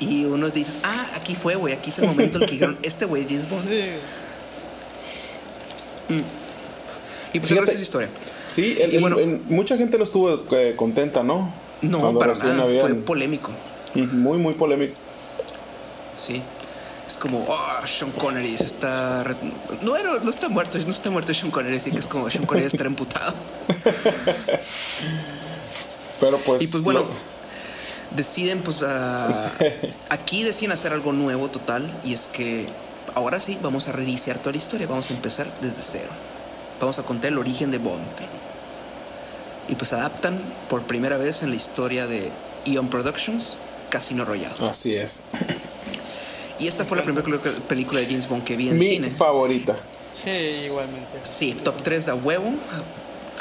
Y 0.00 0.24
uno 0.24 0.50
dice, 0.50 0.82
ah, 0.84 1.10
aquí 1.16 1.36
fue, 1.36 1.54
güey, 1.54 1.74
aquí 1.74 1.90
es 1.90 1.98
el 2.00 2.06
momento 2.06 2.38
en 2.38 2.42
el 2.42 2.48
que 2.48 2.54
dijeron, 2.54 2.78
este 2.82 3.04
güey 3.04 3.22
es 3.22 3.28
James 3.28 3.50
Bond. 3.50 3.68
Sí. 3.68 3.82
Mm. 6.08 6.22
Y 7.34 7.40
pues 7.40 7.50
esa 7.52 7.72
historia. 7.74 8.08
Sí, 8.50 8.76
bueno, 9.00 9.16
mucha 9.48 9.76
gente 9.78 9.96
no 9.96 10.04
estuvo 10.04 10.44
eh, 10.50 10.74
contenta, 10.76 11.22
¿no? 11.22 11.54
No, 11.80 12.18
para 12.18 12.34
nada, 12.34 12.64
fue 12.80 12.94
polémico. 12.94 13.52
Muy, 13.94 14.38
muy 14.38 14.54
polémico. 14.54 14.94
Sí. 16.16 16.42
Es 17.06 17.16
como, 17.16 17.44
oh, 17.48 17.86
Sean 17.86 18.12
Connery 18.12 18.56
se 18.56 18.64
está. 18.64 19.24
No, 19.82 20.20
no 20.20 20.30
está 20.30 20.48
muerto, 20.48 20.78
no 20.78 20.90
está 20.90 21.10
muerto 21.10 21.34
Sean 21.34 21.50
Connery, 21.50 21.76
así 21.76 21.90
que 21.90 21.98
es 21.98 22.06
como 22.06 22.30
Sean 22.30 22.46
Connery 22.46 22.68
está 22.68 22.84
emputado. 22.84 23.34
Pero 26.20 26.38
pues. 26.38 26.62
Y 26.62 26.68
pues 26.68 26.84
bueno, 26.84 27.04
deciden, 28.16 28.62
pues. 28.62 28.78
aquí 30.08 30.42
deciden 30.44 30.72
hacer 30.72 30.92
algo 30.92 31.12
nuevo 31.12 31.50
total, 31.50 31.92
y 32.04 32.14
es 32.14 32.28
que 32.28 32.66
ahora 33.14 33.40
sí 33.40 33.58
vamos 33.60 33.88
a 33.88 33.92
reiniciar 33.92 34.38
toda 34.38 34.52
la 34.52 34.58
historia, 34.58 34.86
vamos 34.86 35.10
a 35.10 35.14
empezar 35.14 35.52
desde 35.60 35.82
cero. 35.82 36.10
Vamos 36.80 36.98
a 36.98 37.02
contar 37.02 37.32
el 37.32 37.38
origen 37.38 37.70
de 37.70 37.78
Bond. 37.78 38.02
Y 39.68 39.74
pues 39.74 39.92
adaptan 39.92 40.40
por 40.68 40.82
primera 40.82 41.16
vez 41.16 41.42
en 41.42 41.50
la 41.50 41.56
historia 41.56 42.06
de 42.06 42.30
Eon 42.64 42.88
Productions 42.88 43.58
Casino 43.92 44.24
Royale. 44.24 44.54
Así 44.66 44.94
es. 44.96 45.20
Y 46.58 46.66
esta 46.66 46.86
fue 46.86 46.96
la 46.96 47.02
primera 47.02 47.22
película 47.68 48.00
de 48.00 48.06
James 48.06 48.26
Bond 48.26 48.42
que 48.42 48.56
vi 48.56 48.70
en 48.70 48.78
Mi 48.78 48.86
cine. 48.86 49.08
Mi 49.08 49.14
favorita. 49.14 49.78
Sí, 50.12 50.30
igualmente. 50.30 51.20
Sí, 51.24 51.52
top 51.62 51.82
3 51.82 52.06
de 52.06 52.12
huevo. 52.14 52.54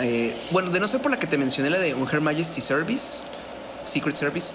Eh, 0.01 0.35
bueno, 0.51 0.69
de 0.69 0.81
no 0.81 0.89
ser 0.89 1.01
por 1.01 1.09
la 1.09 1.17
que 1.17 1.27
te 1.27 1.37
mencioné, 1.37 1.69
la 1.69 1.77
de 1.77 1.91
Her 1.91 2.19
Majesty 2.19 2.59
Service, 2.59 3.19
Secret 3.85 4.17
Service, 4.17 4.51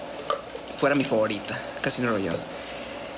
fuera 0.77 0.93
mi 0.93 1.03
favorita, 1.03 1.57
Casino 1.81 2.11
Royale. 2.11 2.37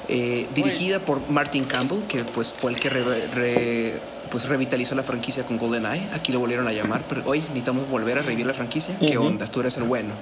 Eh, 0.08 0.48
dirigida 0.56 1.00
por 1.00 1.30
Martin 1.30 1.66
Campbell, 1.66 2.04
que 2.04 2.24
pues 2.24 2.56
fue 2.58 2.72
el 2.72 2.80
que 2.80 4.00
pues 4.32 4.46
revitalizó 4.46 4.96
la 4.96 5.04
franquicia 5.04 5.46
con 5.46 5.58
GoldenEye. 5.58 6.08
Aquí 6.14 6.32
lo 6.32 6.40
volvieron 6.40 6.68
a 6.68 6.72
llamar, 6.72 7.04
pero 7.10 7.24
hoy 7.26 7.40
necesitamos 7.40 7.90
volver 7.90 8.20
a 8.20 8.22
revivir 8.22 8.46
la 8.46 8.54
franquicia. 8.54 8.98
¿Qué 9.00 9.18
onda? 9.18 9.48
Tú 9.48 9.60
eres 9.60 9.76
el 9.76 9.84
bueno. 9.84 10.14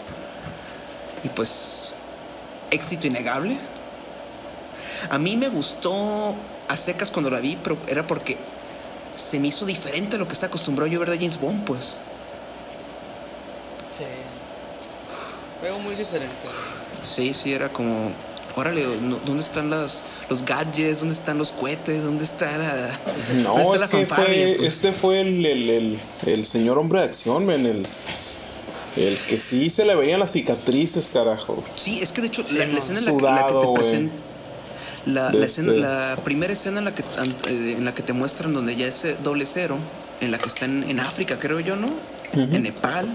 Y 1.24 1.30
pues 1.30 1.93
éxito 2.72 3.07
innegable. 3.07 3.57
A 5.09 5.18
mí 5.18 5.38
me 5.38 5.49
gustó 5.49 6.36
a 6.68 6.78
secas 6.78 7.11
cuando 7.11 7.30
la 7.30 7.39
vi, 7.39 7.57
pero 7.61 7.78
era 7.88 8.05
porque 8.05 8.38
se 9.15 9.39
me 9.39 9.47
hizo 9.47 9.65
diferente 9.65 10.15
a 10.15 10.20
lo 10.20 10.28
que 10.28 10.34
está 10.34 10.47
acostumbrado 10.47 10.91
yo 10.91 10.99
ver 10.99 11.09
de 11.09 11.18
James 11.18 11.39
Bond, 11.39 11.65
pues. 11.65 11.95
Sí. 13.97 14.03
Fue 15.59 15.72
muy 15.80 15.95
diferente. 15.95 16.36
Sí, 17.03 17.34
sí, 17.34 17.53
era 17.53 17.72
como. 17.72 18.11
Órale, 18.55 18.84
¿dónde 19.24 19.43
están 19.43 19.70
las, 19.70 20.03
los 20.30 20.43
gadgets? 20.43 20.99
¿Dónde 20.99 21.13
están 21.13 21.38
los 21.38 21.51
cohetes? 21.51 22.03
¿Dónde 22.03 22.24
está 22.24 22.57
la.? 22.57 22.89
No, 23.43 23.76
es 23.76 23.86
que 23.86 24.05
fue, 24.05 24.55
pues? 24.57 24.61
este 24.61 24.93
fue 24.93 25.22
el, 25.22 25.45
el, 25.45 25.99
el, 26.26 26.45
señor 26.45 26.80
hombre 26.80 27.01
de 27.01 27.05
acción, 27.05 27.49
en 27.51 27.65
el 27.68 27.88
el 28.98 29.18
que 29.18 29.39
sí 29.39 29.70
se 29.70 29.86
le 29.86 29.95
veían 29.95 30.20
las 30.20 30.32
cicatrices, 30.32 31.10
carajo. 31.10 31.64
Sí, 31.76 32.00
es 32.02 32.12
que 32.12 32.22
de 32.22 32.28
hecho, 32.28 32.43
la, 32.54 32.64
escena 32.66 33.00
en 33.00 33.22
la, 33.22 33.45
que, 33.48 33.54
te 33.54 33.74
presentan. 33.74 34.18
La, 35.06 35.30
este 35.30 35.64
la, 35.64 36.20
primera 36.24 36.52
escena 36.52 36.80
en 36.80 36.86
la, 36.86 36.93
que, 36.93 37.02
eh, 37.02 37.76
en 37.78 37.86
la 37.86 37.93
que 37.93 38.04
te 38.04 38.14
muestran 38.14 38.52
donde 38.52 38.76
ya 38.76 38.88
es 38.88 39.06
doble 39.24 39.45
cero, 39.45 39.78
en 40.20 40.32
la 40.32 40.38
que 40.38 40.48
está 40.48 40.66
en, 40.66 41.00
África, 41.00 41.39
creo 41.39 41.60
yo, 41.60 41.76
¿no? 41.76 41.91
En 42.34 42.62
Nepal. 42.62 43.08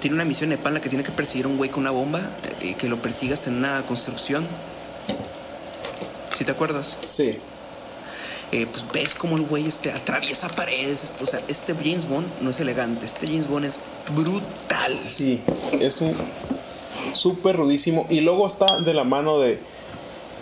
tiene 0.00 0.14
una 0.14 0.24
misión 0.24 0.52
en 0.52 0.58
la 0.62 0.80
que 0.80 0.88
tiene 0.88 1.04
que 1.04 1.12
perseguir 1.12 1.44
a 1.44 1.48
un 1.48 1.58
güey 1.58 1.70
con 1.70 1.80
una 1.80 1.90
bomba, 1.90 2.20
y 2.62 2.68
eh, 2.68 2.74
que 2.78 2.88
lo 2.88 3.00
persiga 3.02 3.34
hasta 3.34 3.50
en 3.50 3.56
una 3.56 3.82
construcción. 3.82 4.46
¿Sí 6.36 6.44
te 6.44 6.52
acuerdas? 6.52 6.96
Sí. 7.06 7.38
Eh, 8.52 8.66
pues 8.66 8.84
ves 8.92 9.14
como 9.14 9.36
el 9.36 9.42
güey 9.42 9.66
este, 9.66 9.92
atraviesa 9.92 10.48
paredes. 10.48 11.12
o 11.22 11.26
sea, 11.26 11.40
este 11.46 11.74
James 11.74 12.08
Bond 12.08 12.26
no 12.40 12.50
es 12.50 12.58
elegante, 12.58 13.06
este 13.06 13.26
James 13.28 13.46
Bond 13.46 13.64
es 13.64 13.80
brutal. 14.14 15.00
Sí, 15.06 15.40
es 15.78 16.00
un 16.00 16.16
súper 17.14 17.56
rudísimo. 17.56 18.06
Y 18.10 18.20
luego 18.20 18.46
está 18.46 18.80
de 18.80 18.94
la 18.94 19.04
mano 19.04 19.38
de 19.38 19.60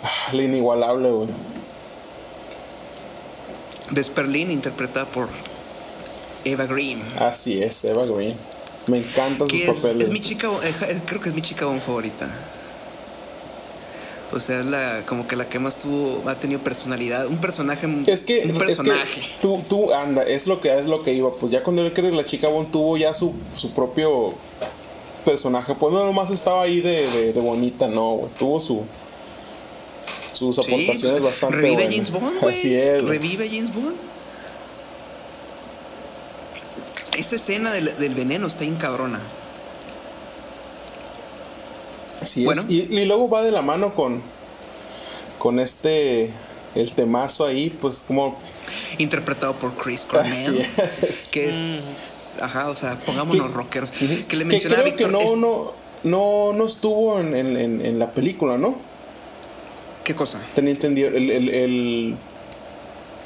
ah, 0.03 0.33
la 0.33 0.43
inigualable, 0.43 1.11
güey. 1.11 1.29
Vesperlin, 3.91 4.51
interpretada 4.51 5.05
por 5.05 5.29
Eva 6.45 6.65
Green. 6.65 7.01
Así 7.17 7.61
es, 7.61 7.83
Eva 7.85 8.05
Green. 8.05 8.35
Me 8.87 8.99
encantan 8.99 9.47
sus 9.47 9.59
es, 9.59 9.77
papeles. 9.77 10.05
Es 10.05 10.11
mi 10.11 10.19
chica, 10.19 10.49
eh, 10.63 11.01
creo 11.05 11.21
que 11.21 11.29
es 11.29 11.35
mi 11.35 11.41
chica 11.41 11.67
favorita. 11.79 12.29
O 14.31 14.39
sea, 14.39 14.59
es 14.59 14.65
la, 14.65 15.05
como 15.07 15.27
que 15.27 15.35
la 15.35 15.49
que 15.49 15.57
más 15.57 15.79
tuvo, 15.79 16.27
ha 16.29 16.39
tenido 16.39 16.61
personalidad. 16.61 17.27
Un 17.27 17.39
personaje. 17.39 17.87
Es 18.05 18.21
que. 18.21 18.43
Un 18.45 18.57
personaje. 18.57 19.23
tú, 19.41 19.61
tú, 19.67 19.91
anda, 19.93 20.23
es 20.23 20.45
lo 20.45 20.61
que 20.61 20.77
es 20.77 20.85
lo 20.85 21.01
que 21.03 21.13
iba. 21.13 21.31
Pues 21.31 21.51
ya 21.51 21.63
cuando 21.63 21.83
él 21.83 21.91
cree 21.93 22.11
que 22.11 22.15
la 22.15 22.25
chica 22.25 22.47
Bond 22.47 22.71
tuvo 22.71 22.97
ya 22.97 23.13
su, 23.13 23.33
su 23.55 23.71
propio 23.71 24.35
personaje. 25.25 25.73
Pues 25.73 25.93
no 25.93 26.05
nomás 26.05 26.29
estaba 26.29 26.61
ahí 26.61 26.81
de, 26.81 27.33
de, 27.33 27.41
bonita, 27.41 27.87
no, 27.87 28.11
güey. 28.13 28.31
Tuvo 28.37 28.61
su. 28.61 28.83
Sus 30.33 30.59
aportaciones 30.59 31.01
pues, 31.01 31.21
bastante. 31.21 31.57
Revive 31.57 31.87
James 31.89 32.11
Bond, 32.11 32.39
güey. 32.39 32.55
Así 32.55 32.75
es. 32.75 33.03
Revive 33.03 33.49
James 33.49 33.73
Bond. 33.73 33.95
Esa 37.17 37.35
escena 37.35 37.73
del, 37.73 37.97
del 37.97 38.13
veneno 38.13 38.47
está 38.47 38.63
cabrona 38.77 39.19
bueno. 42.43 42.63
Y, 42.67 43.05
luego 43.05 43.29
va 43.29 43.41
de 43.41 43.51
la 43.51 43.61
mano 43.61 43.93
con, 43.93 44.21
con 45.37 45.59
este, 45.59 46.29
el 46.75 46.91
temazo 46.93 47.45
ahí, 47.45 47.69
pues 47.69 48.03
como... 48.07 48.37
Interpretado 48.97 49.57
por 49.57 49.75
Chris 49.75 50.05
Cornell. 50.05 50.65
Que 51.31 51.49
es... 51.49 52.37
Ajá, 52.41 52.69
o 52.69 52.75
sea, 52.75 52.99
pongámonos 52.99 53.51
rockeros. 53.53 53.91
Que 53.91 54.35
le 54.35 54.45
mencionaba 54.45 54.83
que 54.83 54.95
creo 54.95 55.07
que 55.07 55.25
no, 55.25 55.35
no, 55.35 55.73
no, 56.03 56.53
no 56.53 56.65
estuvo 56.65 57.19
en, 57.19 57.35
en, 57.35 57.57
en, 57.85 57.99
la 57.99 58.13
película, 58.13 58.57
¿no? 58.57 58.75
¿Qué 60.03 60.15
cosa? 60.15 60.41
Tenía 60.55 60.71
entendido 60.71 61.09
el, 61.09 61.29
el, 61.29 61.49
el, 61.49 62.17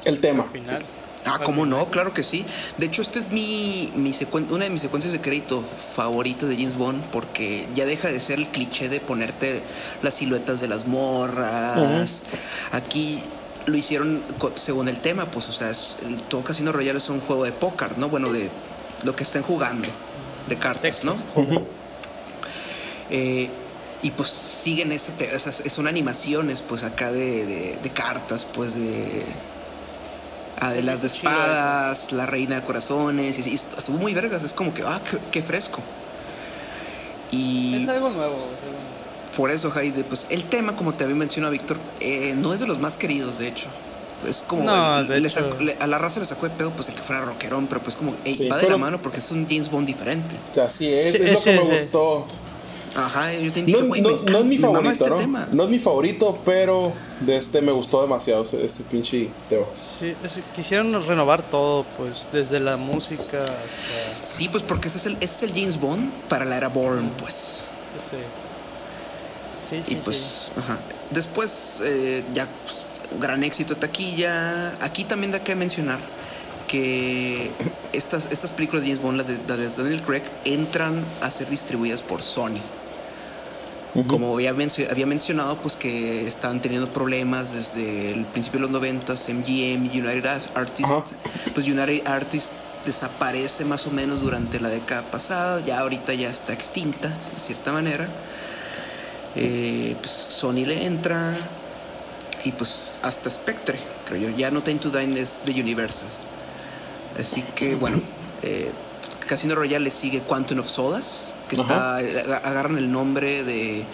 el 0.06 0.20
tema. 0.20 0.44
final. 0.46 0.84
Ah, 1.26 1.40
¿cómo 1.44 1.66
no? 1.66 1.90
Claro 1.90 2.14
que 2.14 2.24
sí. 2.24 2.46
De 2.78 2.86
hecho, 2.86 3.02
esta 3.02 3.20
es 3.20 3.32
mi, 3.32 3.92
mi 3.96 4.14
una 4.50 4.66
de 4.66 4.70
mis 4.70 4.82
secuencias 4.82 5.14
de 5.14 5.22
crédito 5.22 5.64
favoritas 5.96 6.50
de 6.50 6.56
James 6.56 6.76
Bond 6.76 7.04
porque 7.12 7.68
ya 7.74 7.86
deja 7.86 8.12
de 8.12 8.20
ser 8.20 8.40
el 8.40 8.50
cliché 8.50 8.90
de 8.90 9.00
ponerte 9.00 9.64
las 10.02 10.16
siluetas 10.16 10.60
de 10.60 10.68
las 10.68 10.86
morras. 10.88 12.24
Aquí 12.72 13.22
lo 13.66 13.78
hicieron 13.78 14.22
según 14.56 14.90
el 14.90 15.00
tema, 15.00 15.26
pues, 15.26 15.48
o 15.48 15.52
sea, 15.52 15.72
todo 16.30 16.44
Casino 16.44 16.72
Royale 16.72 16.98
es 16.98 17.10
un 17.10 17.22
juego 17.22 17.46
de 17.46 17.52
póker, 17.54 17.98
¿no? 17.98 18.10
Bueno, 18.10 18.32
de 18.32 18.50
lo 19.04 19.16
que 19.16 19.24
estén 19.24 19.44
jugando, 19.44 19.88
de 20.50 20.58
cartas, 20.58 21.06
¿no? 21.06 21.16
Eh, 23.10 23.50
y 24.02 24.12
pues 24.12 24.36
siguen 24.48 24.92
ese, 24.92 25.14
o 25.34 25.40
sea, 25.40 25.54
son 25.54 25.88
animaciones, 25.88 26.62
pues, 26.62 26.84
acá 26.84 27.12
de, 27.14 27.78
de 27.82 27.90
cartas, 27.92 28.46
pues, 28.46 28.76
de 28.76 29.24
Ah, 30.60 30.72
de 30.72 30.82
las 30.82 31.02
de 31.02 31.08
espadas, 31.08 32.12
la 32.12 32.26
reina 32.26 32.58
de 32.58 32.62
corazones, 32.62 33.46
y, 33.46 33.56
estuvo 33.56 33.98
muy 33.98 34.14
vergas, 34.14 34.44
es 34.44 34.54
como 34.54 34.74
que, 34.74 34.84
ah, 34.84 35.02
qué, 35.32 35.42
fresco. 35.42 35.82
Y 37.32 37.84
es 37.84 37.90
algo 37.90 38.10
nuevo. 38.10 38.38
Por 39.36 39.50
eso, 39.50 39.72
Jaide, 39.72 40.04
pues 40.04 40.28
el 40.30 40.44
tema, 40.44 40.76
como 40.76 40.94
te 40.94 41.04
había 41.04 41.16
mencionado 41.16 41.52
Víctor, 41.52 41.78
eh, 42.00 42.36
no 42.38 42.54
es 42.54 42.60
de 42.60 42.68
los 42.68 42.80
más 42.80 42.98
queridos, 42.98 43.40
de 43.40 43.48
hecho. 43.48 43.68
Es 44.28 44.44
como 44.44 44.70
a 44.70 45.02
la 45.02 45.98
raza 45.98 46.20
le 46.20 46.26
sacó 46.26 46.48
de 46.48 46.56
pedo 46.56 46.72
pues 46.72 46.88
el 46.90 46.96
que 46.96 47.02
fuera 47.02 47.22
rockerón, 47.24 47.68
pero 47.68 47.82
pues 47.82 47.96
como 47.96 48.14
va 48.14 48.58
de 48.58 48.70
la 48.70 48.78
mano 48.78 49.02
porque 49.02 49.20
es 49.20 49.32
un 49.32 49.48
James 49.50 49.70
Bond 49.70 49.86
diferente. 49.86 50.38
Así 50.62 50.88
es, 50.94 51.16
es 51.16 51.34
lo 51.34 51.42
que 51.42 51.52
me 51.52 51.76
gustó. 51.76 52.28
Ajá, 52.96 53.34
yo 53.34 53.52
te 53.52 53.64
dije, 53.64 53.82
no, 53.82 53.88
no, 53.88 54.40
es 54.40 54.46
mi 54.46 54.58
favorito, 54.58 54.92
este 54.92 55.28
¿no? 55.28 55.46
No 55.52 55.64
es 55.64 55.70
mi 55.70 55.80
favorito, 55.80 56.40
pero 56.46 56.94
de 57.22 57.38
este 57.38 57.62
me 57.62 57.72
gustó 57.72 58.02
demasiado 58.02 58.44
ese, 58.44 58.64
ese 58.64 58.84
pinche 58.84 59.30
tema. 59.50 59.66
Sí, 60.00 60.14
quisieron 60.56 61.06
renovar 61.08 61.42
todo, 61.42 61.86
pues, 61.98 62.28
desde 62.32 62.60
la 62.60 62.78
música 62.78 63.42
hasta... 63.42 64.26
Sí, 64.26 64.48
pues 64.48 64.64
porque 64.64 64.90
ese 64.90 64.98
es 64.98 65.06
el, 65.08 65.14
ese 65.22 65.24
es 65.24 65.44
el 65.44 65.60
James 65.60 65.80
Bond 65.80 66.12
para 66.30 66.46
la 66.46 66.58
era 66.58 66.70
Bourne, 66.70 67.10
pues. 67.18 67.62
Sí. 68.12 68.18
Sí, 69.70 69.84
sí, 69.88 69.94
y 69.94 69.96
pues, 69.96 70.52
ajá. 70.56 70.78
Después, 71.10 71.82
eh, 71.84 72.24
ya, 72.36 72.48
pues, 72.64 72.86
gran 73.20 73.44
éxito 73.44 73.74
de 73.74 73.80
taquilla. 73.80 74.78
Aquí 74.82 75.04
también 75.04 75.32
da 75.32 75.44
que 75.44 75.56
mencionar 75.56 76.00
que 76.68 77.52
estas, 77.92 78.30
estas 78.32 78.52
películas 78.52 78.84
de 78.84 78.90
James 78.90 79.02
Bond, 79.02 79.18
las 79.18 79.28
de, 79.28 79.58
las 79.58 79.78
de 79.78 79.84
Daniel 79.84 80.02
Craig, 80.04 80.24
entran 80.46 81.06
a 81.22 81.32
ser 81.32 81.50
distribuidas 81.50 82.04
por 82.04 82.22
Sony. 82.22 82.62
Como 84.08 84.34
había, 84.34 84.50
había, 84.50 85.06
mencionado, 85.06 85.58
pues 85.58 85.76
que 85.76 86.28
estaban 86.28 86.62
teniendo 86.64 86.92
problemas 86.92 87.54
desde 87.54 88.12
el 88.12 88.26
principio 88.26 88.60
de 88.60 88.64
los 88.64 88.72
90 88.72 89.14
MGM, 89.14 89.90
United 89.92 90.26
Artists. 90.56 91.14
Pues 91.54 91.68
United 91.68 92.08
Artists 92.08 92.54
desaparece 92.84 93.66
más 93.66 93.86
o 93.86 93.92
menos 93.92 94.22
durante 94.22 94.60
la 94.60 94.70
década 94.70 95.04
pasada, 95.10 95.64
ya 95.64 95.80
ahorita 95.80 96.14
ya 96.14 96.30
está 96.30 96.54
extinta, 96.54 97.10
de 97.10 97.40
cierta 97.40 97.72
manera. 97.72 98.08
Eh, 99.36 99.96
pues 100.00 100.28
Sony 100.30 100.66
le 100.66 100.86
entra 100.86 101.34
y 102.44 102.52
pues 102.52 102.92
hasta 103.02 103.32
Spectre, 103.32 103.80
creo 104.08 104.30
yo. 104.30 104.38
Ya 104.38 104.52
No 104.52 104.62
Time 104.62 104.80
to 104.80 104.90
Dine 104.90 105.20
es 105.20 105.40
de 105.46 105.60
Universal. 105.60 106.08
Así 107.20 107.44
que 107.56 107.76
bueno, 107.76 108.02
eh, 108.42 108.72
Casino 109.28 109.56
Royale 109.56 109.86
le 109.86 109.92
sigue 109.92 110.22
Quantum 110.22 110.60
of 110.60 110.70
Sodas, 110.70 111.34
que 111.48 111.56
está, 111.56 111.98
agarran 111.98 112.78
el 112.78 112.92
nombre 112.92 113.44
de, 113.44 113.86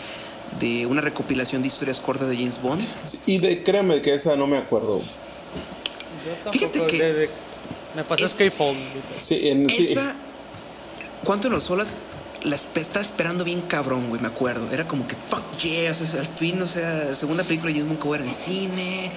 de, 0.60 0.86
una 0.86 1.02
recopilación 1.02 1.62
de 1.62 1.68
historias 1.68 2.00
cortas 2.00 2.30
de 2.30 2.36
James 2.36 2.62
Bond. 2.62 2.86
Y 3.26 3.40
de, 3.40 3.64
créeme 3.64 4.02
que 4.02 4.14
esa 4.14 4.36
no 4.36 4.48
me 4.48 4.58
acuerdo. 4.58 5.02
Fíjate 6.52 6.86
que... 6.88 7.30
me 7.96 8.04
pasó 8.04 8.28
Skyfall. 8.28 8.76
Sí, 9.18 9.50
en, 9.50 9.70
esa... 9.70 10.16
Quantum 11.24 11.54
of 11.54 11.64
Sodas 11.64 11.98
la 12.44 12.56
estaba 12.56 13.02
esperando 13.02 13.44
bien 13.44 13.62
cabrón, 13.62 14.10
güey, 14.10 14.22
me 14.22 14.28
acuerdo. 14.28 14.72
Era 14.72 14.88
como 14.88 15.08
que, 15.08 15.16
fuck 15.16 15.58
yeah, 15.58 15.92
o 15.92 15.96
sea, 15.96 16.20
al 16.20 16.28
fin, 16.28 16.62
o 16.62 16.68
sea, 16.68 17.14
segunda 17.14 17.44
película 17.44 17.72
de 17.74 17.80
James 17.80 17.90
Bond 17.90 18.02
que 18.02 18.08
voy 18.08 18.18
a 18.18 18.22
ver 18.22 18.28
en 18.28 18.34
el 18.34 18.40
cine. 18.40 19.12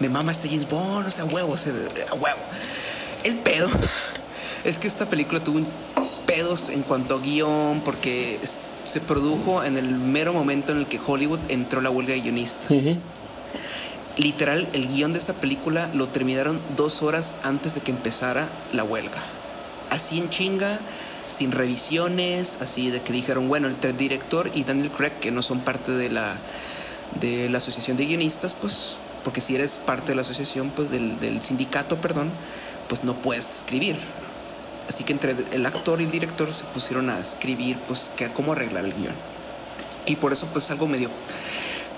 Me 0.00 0.08
mama 0.08 0.32
este 0.32 0.48
James 0.48 0.68
Bond, 0.68 1.06
o 1.06 1.10
sea, 1.10 1.24
huevo, 1.24 1.52
o 1.52 1.56
sea, 1.56 1.72
huevo. 2.18 2.38
El 3.24 3.36
pedo 3.36 3.70
es 4.64 4.78
que 4.78 4.88
esta 4.88 5.08
película 5.08 5.42
tuvo 5.42 5.60
pedos 6.26 6.68
en 6.68 6.82
cuanto 6.82 7.16
a 7.16 7.20
guion 7.20 7.82
porque 7.84 8.38
se 8.84 9.00
produjo 9.00 9.62
en 9.64 9.76
el 9.76 9.88
mero 9.88 10.32
momento 10.32 10.72
en 10.72 10.78
el 10.78 10.86
que 10.86 11.00
Hollywood 11.04 11.40
entró 11.48 11.80
la 11.80 11.90
huelga 11.90 12.14
de 12.14 12.20
guionistas. 12.20 12.70
Literal, 14.16 14.68
el 14.72 14.88
guion 14.88 15.12
de 15.12 15.18
esta 15.18 15.32
película 15.32 15.90
lo 15.94 16.08
terminaron 16.08 16.60
dos 16.76 17.02
horas 17.02 17.36
antes 17.42 17.74
de 17.74 17.80
que 17.80 17.90
empezara 17.90 18.48
la 18.72 18.84
huelga. 18.84 19.22
Así 19.90 20.18
en 20.18 20.28
chinga, 20.28 20.78
sin 21.26 21.52
revisiones, 21.52 22.58
así 22.60 22.90
de 22.90 23.00
que 23.00 23.12
dijeron, 23.12 23.48
bueno, 23.48 23.68
el 23.68 23.96
director 23.96 24.50
y 24.54 24.64
Daniel 24.64 24.90
Craig, 24.90 25.12
que 25.20 25.30
no 25.30 25.42
son 25.42 25.60
parte 25.60 25.92
de 25.92 26.10
la, 26.10 26.36
de 27.20 27.48
la 27.48 27.58
asociación 27.58 27.96
de 27.96 28.04
guionistas, 28.04 28.54
pues, 28.54 28.96
porque 29.24 29.40
si 29.40 29.54
eres 29.54 29.78
parte 29.78 30.12
de 30.12 30.16
la 30.16 30.22
asociación, 30.22 30.70
pues 30.70 30.90
del, 30.90 31.18
del 31.20 31.42
sindicato, 31.42 32.00
perdón, 32.00 32.30
pues 32.88 33.04
no 33.04 33.14
puedes 33.14 33.58
escribir. 33.58 33.96
Así 34.88 35.04
que 35.04 35.12
entre 35.12 35.34
el 35.52 35.64
actor 35.66 36.00
y 36.00 36.04
el 36.04 36.10
director 36.10 36.52
se 36.52 36.64
pusieron 36.64 37.10
a 37.10 37.20
escribir 37.20 37.78
pues 37.88 38.10
que, 38.16 38.30
cómo 38.32 38.52
arreglar 38.52 38.84
el 38.84 38.92
guion. 38.92 39.14
Y 40.06 40.16
por 40.16 40.32
eso 40.32 40.46
pues 40.52 40.70
algo 40.70 40.86
medio 40.86 41.10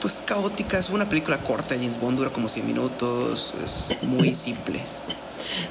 pues 0.01 0.23
caótica, 0.25 0.79
es 0.79 0.91
una 0.91 1.09
película 1.09 1.39
corta, 1.39 1.77
James 1.77 1.99
Bond 1.99 2.19
dura 2.19 2.31
como 2.31 2.47
100 2.47 2.67
minutos, 2.67 3.55
es 3.65 3.91
muy 4.03 4.35
simple. 4.35 4.81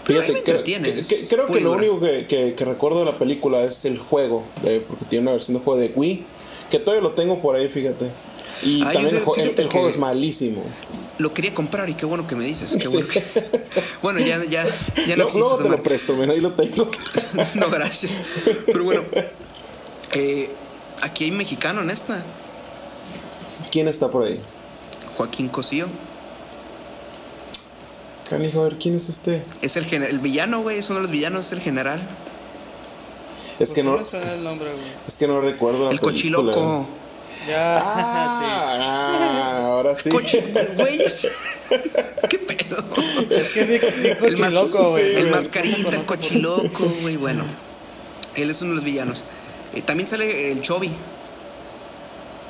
Fíjate, 0.04 0.42
creo, 0.42 0.64
que, 0.64 1.28
creo 1.30 1.46
que 1.46 1.62
lo 1.62 1.74
único 1.74 2.00
que, 2.00 2.56
recuerdo 2.58 3.00
de 3.00 3.06
la 3.06 3.12
película 3.12 3.62
es 3.62 3.86
el 3.86 4.00
juego, 4.00 4.44
porque 4.88 5.06
tiene 5.06 5.24
una 5.24 5.34
versión 5.34 5.58
de 5.58 5.64
juego 5.64 5.80
de 5.80 5.92
Wii, 5.96 6.26
que 6.72 6.80
todavía 6.80 7.08
lo 7.08 7.12
tengo 7.14 7.44
por 7.44 7.56
ahí, 7.56 7.68
fíjate. 7.68 8.10
Y 8.64 8.82
también 8.82 9.18
el, 9.18 9.68
juego 9.70 9.88
es 9.88 10.00
malísimo 10.00 10.64
lo 11.18 11.34
quería 11.34 11.54
comprar 11.54 11.90
y 11.90 11.94
qué 11.94 12.06
bueno 12.06 12.28
que 12.28 12.36
me 12.36 12.44
dices. 12.44 12.76
bueno. 14.02 14.20
ya, 14.20 14.44
ya, 14.46 14.66
ya 15.08 15.16
no, 15.16 15.24
existe. 15.24 15.50
No, 15.50 15.58
te 15.58 15.70
lo 15.70 15.84
presto, 15.84 16.16
ahí 16.22 16.40
lo 16.40 16.54
tengo. 16.54 16.88
no, 17.56 17.70
gracias. 17.70 18.22
Pero 18.66 18.84
bueno, 18.84 19.04
eh, 20.14 20.50
aquí 21.02 21.26
hay 21.26 21.32
mexicano 21.32 21.82
en 21.82 21.90
esta. 21.90 22.24
¿Quién 23.72 23.88
está 23.88 24.10
por 24.10 24.26
ahí? 24.26 24.40
Joaquín 25.18 25.50
Cosío. 25.50 25.88
Canijo, 28.30 28.62
a 28.62 28.64
ver, 28.66 28.78
¿quién 28.78 28.96
es 28.96 29.10
este? 29.10 29.44
Es 29.62 29.76
el, 29.78 29.92
el 29.92 30.20
villano, 30.20 30.62
güey, 30.62 30.80
es 30.80 30.90
uno 30.90 31.00
de 31.00 31.04
los 31.04 31.12
villanos, 31.12 31.48
es 31.48 31.52
el 31.52 31.60
general. 31.60 32.02
Es 33.60 33.74
que 33.74 33.84
no. 33.84 34.00
el 34.00 34.44
nombre, 34.44 34.72
güey? 34.72 34.84
Es 35.08 35.18
que 35.18 35.28
no 35.28 35.42
recuerdo 35.42 35.86
la 35.86 35.92
El 35.92 36.00
cochiloco. 36.00 36.88
Ya. 37.48 37.78
Ah, 37.78 39.62
ahora 39.66 39.96
sí. 39.96 40.10
Cochi, 40.10 40.40
güeyes. 40.78 41.28
¿Qué 42.30 42.38
pedo? 42.40 42.84
Es 43.30 43.52
que 43.52 43.76
El, 44.28 44.38
mas- 44.38 44.54
cochiloco, 44.54 44.90
güey. 44.92 45.16
el 45.16 45.30
mascarita, 45.30 45.96
el 45.98 46.04
cochiloco, 46.06 46.86
güey. 47.02 47.18
Bueno, 47.18 47.44
él 48.36 48.50
es 48.50 48.62
uno 48.62 48.72
de 48.72 48.76
los 48.76 48.84
villanos. 48.84 49.26
Eh, 49.74 49.82
también 49.82 50.08
sale 50.08 50.52
el 50.52 50.62
Chobi. 50.62 50.92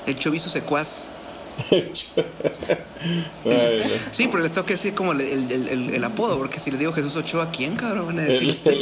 El 0.06 0.16
Chobi 0.16 0.40
su 0.40 0.50
secuaz. 0.50 1.04
Sí, 4.12 4.28
pero 4.28 4.44
les 4.44 4.52
tengo 4.52 4.66
que 4.66 4.74
decir 4.74 4.94
como 4.94 5.12
el, 5.12 5.22
el- 5.22 5.52
el- 5.52 5.68
el- 5.70 5.94
el 5.96 6.04
apodo, 6.04 6.38
porque 6.38 6.60
si 6.60 6.72
les 6.72 6.80
digo 6.80 6.94
Jesús 6.94 7.16
Ochoa, 7.16 7.52
¿quién 7.52 7.76
cabrón 7.76 8.08
van 8.08 8.20
a 8.20 8.24
decir 8.24 8.50
usted? 8.50 8.76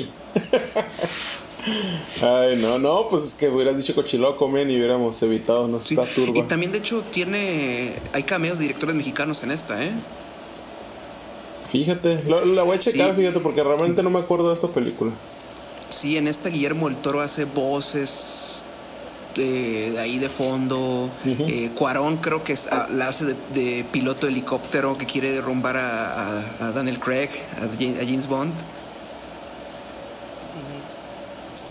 Ay, 2.21 2.57
no, 2.57 2.79
no, 2.79 3.07
pues 3.07 3.23
es 3.23 3.33
que 3.33 3.49
hubieras 3.49 3.77
dicho 3.77 3.93
cochiloco, 3.95 4.47
men, 4.47 4.69
y 4.71 4.77
hubiéramos 4.77 5.21
evitado, 5.21 5.67
no 5.67 5.79
Sí, 5.79 5.93
está 5.95 6.05
turba. 6.13 6.37
Y 6.37 6.43
también, 6.43 6.71
de 6.71 6.79
hecho, 6.79 7.03
tiene. 7.03 7.93
Hay 8.13 8.23
cameos 8.23 8.57
de 8.57 8.63
directores 8.63 8.95
mexicanos 8.95 9.43
en 9.43 9.51
esta, 9.51 9.83
¿eh? 9.83 9.91
Fíjate, 11.71 12.23
la 12.25 12.63
voy 12.63 12.75
a 12.75 12.79
checar, 12.79 13.11
Sí. 13.15 13.21
fíjate, 13.21 13.39
porque 13.39 13.63
realmente 13.63 14.03
no 14.03 14.09
me 14.09 14.19
acuerdo 14.19 14.49
de 14.49 14.55
esta 14.55 14.67
película. 14.67 15.11
Sí, 15.89 16.17
en 16.17 16.27
esta 16.27 16.49
Guillermo 16.49 16.87
del 16.89 16.97
Toro 16.97 17.21
hace 17.21 17.45
voces 17.45 18.61
eh, 19.37 19.91
de 19.93 19.99
ahí 19.99 20.19
de 20.19 20.29
fondo. 20.29 21.09
Eh, 21.25 21.69
Cuarón 21.73 22.17
creo 22.17 22.43
que 22.43 22.51
es- 22.51 22.67
ah, 22.69 22.87
la 22.91 23.07
hace 23.07 23.23
de, 23.23 23.35
de 23.53 23.85
piloto 23.89 24.25
de 24.25 24.33
helicóptero 24.33 24.97
que 24.97 25.05
quiere 25.05 25.31
derrumbar 25.31 25.77
a, 25.77 26.39
a- 26.39 26.67
a 26.67 26.71
Daniel 26.73 26.99
Craig, 26.99 27.29
a 27.57 27.67
James 28.05 28.27
Bond. 28.27 28.53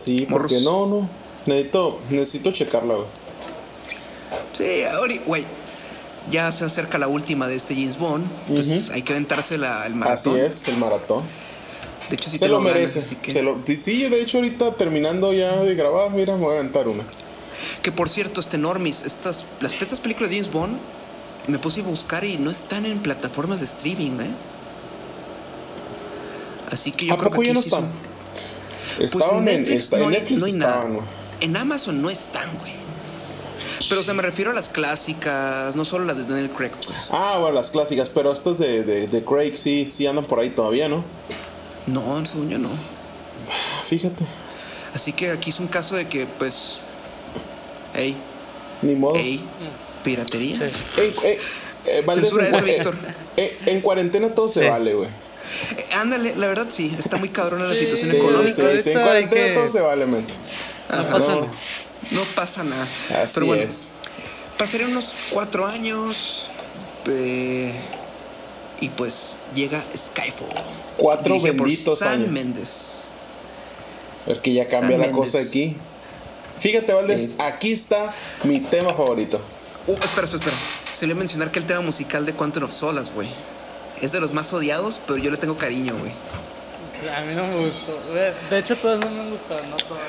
Sí, 0.04 0.26
Morros. 0.28 0.50
porque 0.52 0.64
no, 0.64 0.86
no. 0.86 1.08
Necesito, 1.46 1.98
necesito 2.10 2.52
checarla, 2.52 2.94
güey. 2.94 3.06
Sí, 4.54 4.82
ahorita, 4.84 5.24
güey. 5.26 5.44
Ya 6.30 6.52
se 6.52 6.64
acerca 6.64 6.98
la 6.98 7.08
última 7.08 7.48
de 7.48 7.56
este 7.56 7.74
James 7.74 7.98
Bond. 7.98 8.26
Entonces 8.48 8.90
hay 8.90 9.02
que 9.02 9.12
aventarse 9.12 9.56
la, 9.58 9.86
el 9.86 9.94
maratón. 9.94 10.34
Así 10.36 10.44
es, 10.44 10.68
el 10.68 10.76
maratón. 10.76 11.22
De 12.10 12.16
hecho, 12.16 12.28
sí 12.28 12.38
se 12.38 12.44
tengo 12.44 12.58
lo 12.58 12.64
ganas, 12.64 12.78
merece. 12.78 12.98
así 12.98 13.16
que- 13.16 13.32
se 13.32 13.42
lo- 13.42 13.58
sí, 13.66 14.02
de 14.08 14.20
hecho, 14.20 14.38
ahorita 14.38 14.74
terminando 14.74 15.32
ya 15.32 15.56
de 15.62 15.74
grabar, 15.74 16.10
mira, 16.10 16.36
me 16.36 16.42
voy 16.44 16.56
a 16.56 16.58
aventar 16.58 16.88
una. 16.88 17.04
Que 17.82 17.90
por 17.92 18.08
cierto, 18.08 18.40
este 18.40 18.58
Normis, 18.58 19.02
estas, 19.02 19.46
las 19.60 19.72
estas 19.74 20.00
películas 20.00 20.30
de 20.30 20.36
James 20.36 20.52
Bond, 20.52 20.78
me 21.46 21.58
puse 21.58 21.80
a 21.80 21.84
buscar 21.84 22.24
y 22.24 22.36
no 22.36 22.50
están 22.50 22.84
en 22.84 22.98
plataformas 23.00 23.60
de 23.60 23.64
streaming, 23.66 24.20
¿eh? 24.20 24.30
Así 26.70 26.92
que 26.92 27.06
yo 27.06 27.14
¿A 27.14 27.18
creo 27.18 27.30
poco 27.30 27.40
que 27.42 27.46
ya 27.48 27.52
aquí 27.52 27.56
no 27.58 27.62
sí 27.62 27.68
están? 27.68 27.80
son- 27.82 28.09
Pues 29.00 29.14
Estaban 29.14 29.48
en 29.48 29.60
Netflix, 29.60 29.82
está- 29.84 29.96
no, 29.98 30.04
en 30.04 30.10
hay, 30.10 30.18
Netflix 30.20 30.40
no 30.40 30.46
hay 30.46 30.52
nada. 30.52 30.76
estaban. 30.82 31.00
En 31.40 31.56
Amazon 31.56 32.02
no 32.02 32.10
están, 32.10 32.58
güey. 32.58 32.72
Pero 33.88 34.02
o 34.02 34.04
sea, 34.04 34.12
me 34.14 34.22
refiero 34.22 34.50
a 34.50 34.54
las 34.54 34.68
clásicas, 34.68 35.74
no 35.74 35.84
solo 35.86 36.04
las 36.04 36.18
de 36.18 36.24
Daniel 36.24 36.50
Craig, 36.50 36.72
pues. 36.86 37.08
Ah, 37.10 37.38
bueno, 37.40 37.54
las 37.54 37.70
clásicas, 37.70 38.10
pero 38.10 38.32
estas 38.32 38.58
de, 38.58 38.84
de, 38.84 39.06
de 39.06 39.24
Craig 39.24 39.54
sí, 39.56 39.86
sí 39.90 40.06
andan 40.06 40.26
por 40.26 40.38
ahí 40.38 40.50
todavía, 40.50 40.88
¿no? 40.88 41.02
No, 41.86 42.24
según 42.26 42.50
yo 42.50 42.58
no. 42.58 42.70
Fíjate, 43.86 44.24
Así 44.94 45.12
que 45.12 45.30
aquí 45.30 45.50
es 45.50 45.60
un 45.60 45.68
caso 45.68 45.96
de 45.96 46.06
que, 46.06 46.26
pues. 46.26 46.80
Ey, 47.94 48.16
ni 48.82 48.94
modo. 48.94 49.14
ey, 49.16 49.40
piratería. 50.04 50.68
Sí. 50.68 51.00
Ey, 51.00 51.14
ey, 51.24 51.38
eh, 51.86 52.04
Censura 52.12 52.48
en, 52.48 52.54
eso, 52.54 52.64
Víctor. 52.64 52.94
eh, 53.36 53.58
en 53.66 53.80
cuarentena 53.80 54.28
todo 54.34 54.48
se 54.48 54.68
vale, 54.68 54.94
güey. 54.94 55.08
Eh, 55.76 55.86
ándale, 55.94 56.34
la 56.36 56.46
verdad 56.48 56.66
sí, 56.68 56.94
está 56.98 57.16
muy 57.16 57.28
cabrona 57.30 57.64
la 57.66 57.74
Sí, 57.74 57.80
situación 57.84 58.10
Sí, 58.10 58.16
económica. 58.16 58.54
sí, 58.72 58.80
sí, 58.82 58.90
en 58.90 59.00
cuarentena 59.02 59.46
que- 59.48 59.54
todo 59.54 59.68
se 59.68 59.80
vale, 59.80 60.06
men. 60.06 60.26
No 60.90 61.08
pasa 61.08 61.28
No. 61.34 61.40
nada. 61.42 61.52
No 62.10 62.22
pasa 62.34 62.64
nada. 62.64 62.88
Así 63.22 63.32
Pero 63.34 63.46
bueno, 63.46 63.62
es. 63.62 63.88
pasarían 64.58 64.90
unos 64.90 65.12
cuatro 65.30 65.66
años. 65.66 66.46
eh, 67.06 67.72
y 68.80 68.88
pues 68.90 69.36
llega 69.54 69.82
Skyfall. 69.96 70.48
Cuatro 70.98 71.40
benditos 71.40 71.98
Sam 72.00 72.12
años. 72.12 72.28
Méndez. 72.30 73.04
A 74.26 74.28
ver 74.30 74.42
que 74.42 74.52
ya 74.52 74.66
cambia 74.68 74.98
la 74.98 75.10
cosa 75.10 75.38
aquí. 75.40 75.76
Fíjate, 76.58 76.92
Valdés, 76.92 77.22
Eh. 77.22 77.30
aquí 77.38 77.72
está 77.72 78.12
mi 78.44 78.60
tema 78.60 78.90
favorito. 78.92 79.40
Uh, 79.86 79.92
espera, 79.92 80.24
espera, 80.24 80.36
espera. 80.44 80.56
Se 80.92 81.06
le 81.06 81.14
mencionar 81.14 81.50
que 81.50 81.58
el 81.58 81.64
tema 81.64 81.80
musical 81.80 82.26
de 82.26 82.34
Quantum 82.34 82.64
of 82.64 82.72
Solas, 82.72 83.12
güey. 83.14 83.28
Es 84.00 84.12
de 84.12 84.20
los 84.20 84.32
más 84.32 84.52
odiados, 84.52 85.00
pero 85.06 85.18
yo 85.18 85.30
le 85.30 85.36
tengo 85.36 85.56
cariño, 85.56 85.94
güey. 85.98 86.12
A 87.16 87.22
mí 87.22 87.34
no 87.34 87.46
me 87.46 87.66
gustó. 87.66 87.98
De 88.50 88.58
hecho, 88.58 88.76
todas 88.76 88.98
no 89.00 89.08
me 89.10 89.20
han 89.20 89.30
gustado, 89.30 89.62
no 89.70 89.76
todas. 89.76 90.02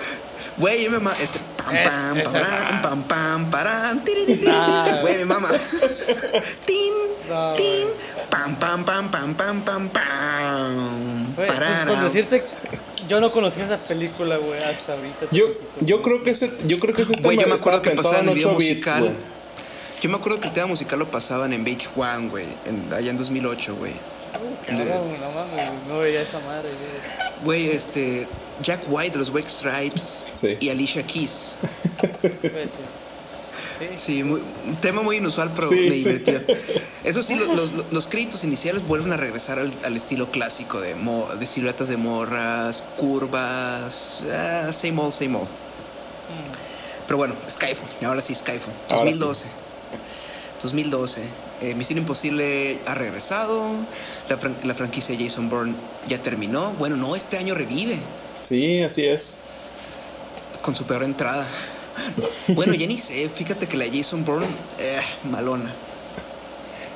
Güey, 0.58 0.90
me 0.90 1.00
mama. 1.00 1.16
Ese 1.22 1.40
pam, 1.58 1.76
Es- 1.76 1.88
pam, 1.90 2.18
ese- 2.20 2.40
pam, 2.40 2.82
pam, 2.82 3.04
pam, 3.04 3.50
param, 3.52 4.04
tiri, 4.04 4.26
tiri, 4.26 4.40
tiri, 4.40 4.52
Ah. 4.54 4.98
Güey, 5.02 5.18
me 5.20 5.26
mama. 5.26 5.50
Tin, 6.66 6.94
No, 7.30 7.54
tin, 7.56 7.88
pam, 8.30 8.56
pam, 8.58 8.84
pam, 8.84 9.10
pam, 9.12 9.34
pam, 9.36 9.62
pam, 9.62 9.90
pam. 9.90 11.36
Güey, 11.36 11.48
pues 11.48 11.60
con 11.88 12.04
decirte, 12.04 12.44
yo 13.08 13.22
no 13.22 13.32
conocía 13.32 13.66
esa 13.66 13.78
película, 13.78 14.36
güey, 14.38 14.62
hasta 14.62 14.94
ahorita. 14.94 15.28
Yo, 15.32 15.46
yo 15.80 16.02
creo 16.02 16.24
que 16.24 16.32
ese, 16.32 16.52
yo 16.66 16.80
creo 16.80 16.94
que 16.94 17.04
ese 17.04 17.22
Güey, 17.22 17.38
yo 17.38 17.48
me 17.48 17.54
acuerdo 17.56 17.82
que 17.82 17.92
pasaba 17.92 18.20
en 18.20 18.30
el 18.30 18.36
video 18.36 18.50
8 18.50 18.58
bits, 18.58 18.70
musical. 18.76 19.00
güey. 19.00 19.14
Yo 20.02 20.10
me 20.10 20.18
acuerdo 20.18 20.40
que 20.40 20.48
el 20.48 20.54
tema 20.54 20.68
musical 20.68 21.00
lo 21.00 21.10
pasaban 21.12 21.54
en 21.54 21.64
Beach 21.64 21.90
One, 21.96 22.30
güey. 22.30 22.48
en- 22.66 22.92
Allá 22.94 23.12
en 23.12 23.18
2008, 23.18 23.76
güey. 23.76 23.94
Cabrón, 24.68 25.20
no 25.20 25.32
mames, 25.32 25.72
no 25.88 26.00
veía 26.00 26.22
esa 26.22 26.40
madre, 26.40 26.70
güey. 26.70 27.44
Güey, 27.66 27.70
este. 27.76 28.28
Jack 28.64 28.82
White 28.88 29.18
los 29.18 29.30
Wake 29.30 29.50
Stripes 29.50 30.28
Sí. 30.34 30.58
y 30.60 30.70
Alicia 30.70 31.06
Keys. 31.06 31.50
Pues, 32.22 32.32
sí. 32.42 32.78
Sí. 33.80 33.88
Sí, 33.98 34.24
muy- 34.24 34.42
un 34.68 34.76
tema 34.76 35.02
muy 35.02 35.18
inusual, 35.18 35.52
pero 35.56 35.70
Sí, 35.70 35.76
me 35.76 35.90
sí. 35.92 36.04
divertió. 36.04 36.42
Eso 37.04 37.24
sí, 37.24 37.36
lo- 37.36 37.54
los, 37.56 37.74
los 37.92 38.08
créditos 38.08 38.44
iniciales 38.44 38.86
vuelven 38.88 39.12
a 39.14 39.18
regresar 39.18 39.58
al, 39.60 39.72
al 39.84 39.98
estilo 39.98 40.30
clásico 40.30 40.80
de, 40.82 40.94
mo- 40.96 41.28
de 41.40 41.46
siluetas 41.48 41.88
de 41.88 41.98
morras, 41.98 42.84
curvas, 42.98 44.22
ah, 44.32 44.72
same 44.72 45.00
old, 45.02 45.12
same 45.12 45.36
old. 45.38 45.50
Pero 47.08 47.18
bueno, 47.18 47.34
Skyfall, 47.50 47.88
ahora 48.06 48.22
sí, 48.22 48.34
Skyfall, 48.36 48.74
Ahora 48.90 49.06
2012. 49.06 49.48
2012. 50.64 51.22
Eh, 51.62 51.76
Misión 51.76 52.00
Imposible 52.00 52.80
ha 52.88 52.96
regresado, 52.96 53.64
la, 54.30 54.38
fran- 54.40 54.56
la 54.64 54.74
franquicia 54.74 55.16
de 55.16 55.24
Jason 55.26 55.50
Bourne 55.50 55.76
ya 56.08 56.22
terminó. 56.22 56.72
Bueno, 56.80 56.96
no, 56.98 57.16
este 57.16 57.38
año 57.38 57.54
revive 57.56 57.98
Sí, 58.44 58.82
así 58.82 59.06
es. 59.06 59.36
con 60.62 60.76
su 60.76 60.86
peor 60.86 61.04
entrada. 61.04 61.48
Bueno, 62.50 62.74
ya 62.74 62.88
ni 62.88 63.00
sé, 63.00 63.30
fíjate 63.30 63.68
que 63.68 63.78
la 63.78 63.86
Jason 63.92 64.24
Bourne, 64.26 64.48
eh, 64.80 65.00
malona. 65.30 65.74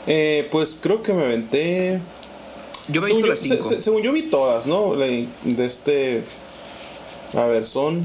Eh, 0.07 0.47
pues 0.51 0.77
creo 0.81 1.01
que 1.03 1.13
me 1.13 1.23
aventé. 1.23 1.99
Yo 2.87 3.01
me 3.01 3.07
he 3.07 3.11
visto 3.11 3.27
las 3.27 3.39
se- 3.39 3.45
5. 3.49 3.65
se- 3.65 3.83
según 3.83 4.01
yo 4.03 4.11
vi 4.11 4.23
todas, 4.23 4.67
¿no? 4.67 4.93
De 4.95 5.27
este. 5.65 6.23
A 7.35 7.45
ver, 7.45 7.65
son 7.65 8.01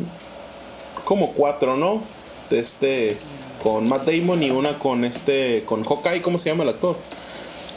como 1.04 1.32
cuatro, 1.32 1.76
¿no? 1.76 2.02
De 2.48 2.58
este. 2.60 3.16
Con 3.62 3.88
Matt 3.88 4.08
Damon 4.08 4.42
y 4.42 4.50
una 4.50 4.78
con 4.78 5.04
este. 5.04 5.64
Con 5.66 5.84
Hawkeye, 5.84 6.22
¿cómo 6.22 6.38
se 6.38 6.48
llama 6.48 6.62
el 6.64 6.70
actor? 6.70 6.96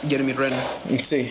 Jeremy 0.08 0.32
Renner. 0.32 0.60
Sí. 1.02 1.30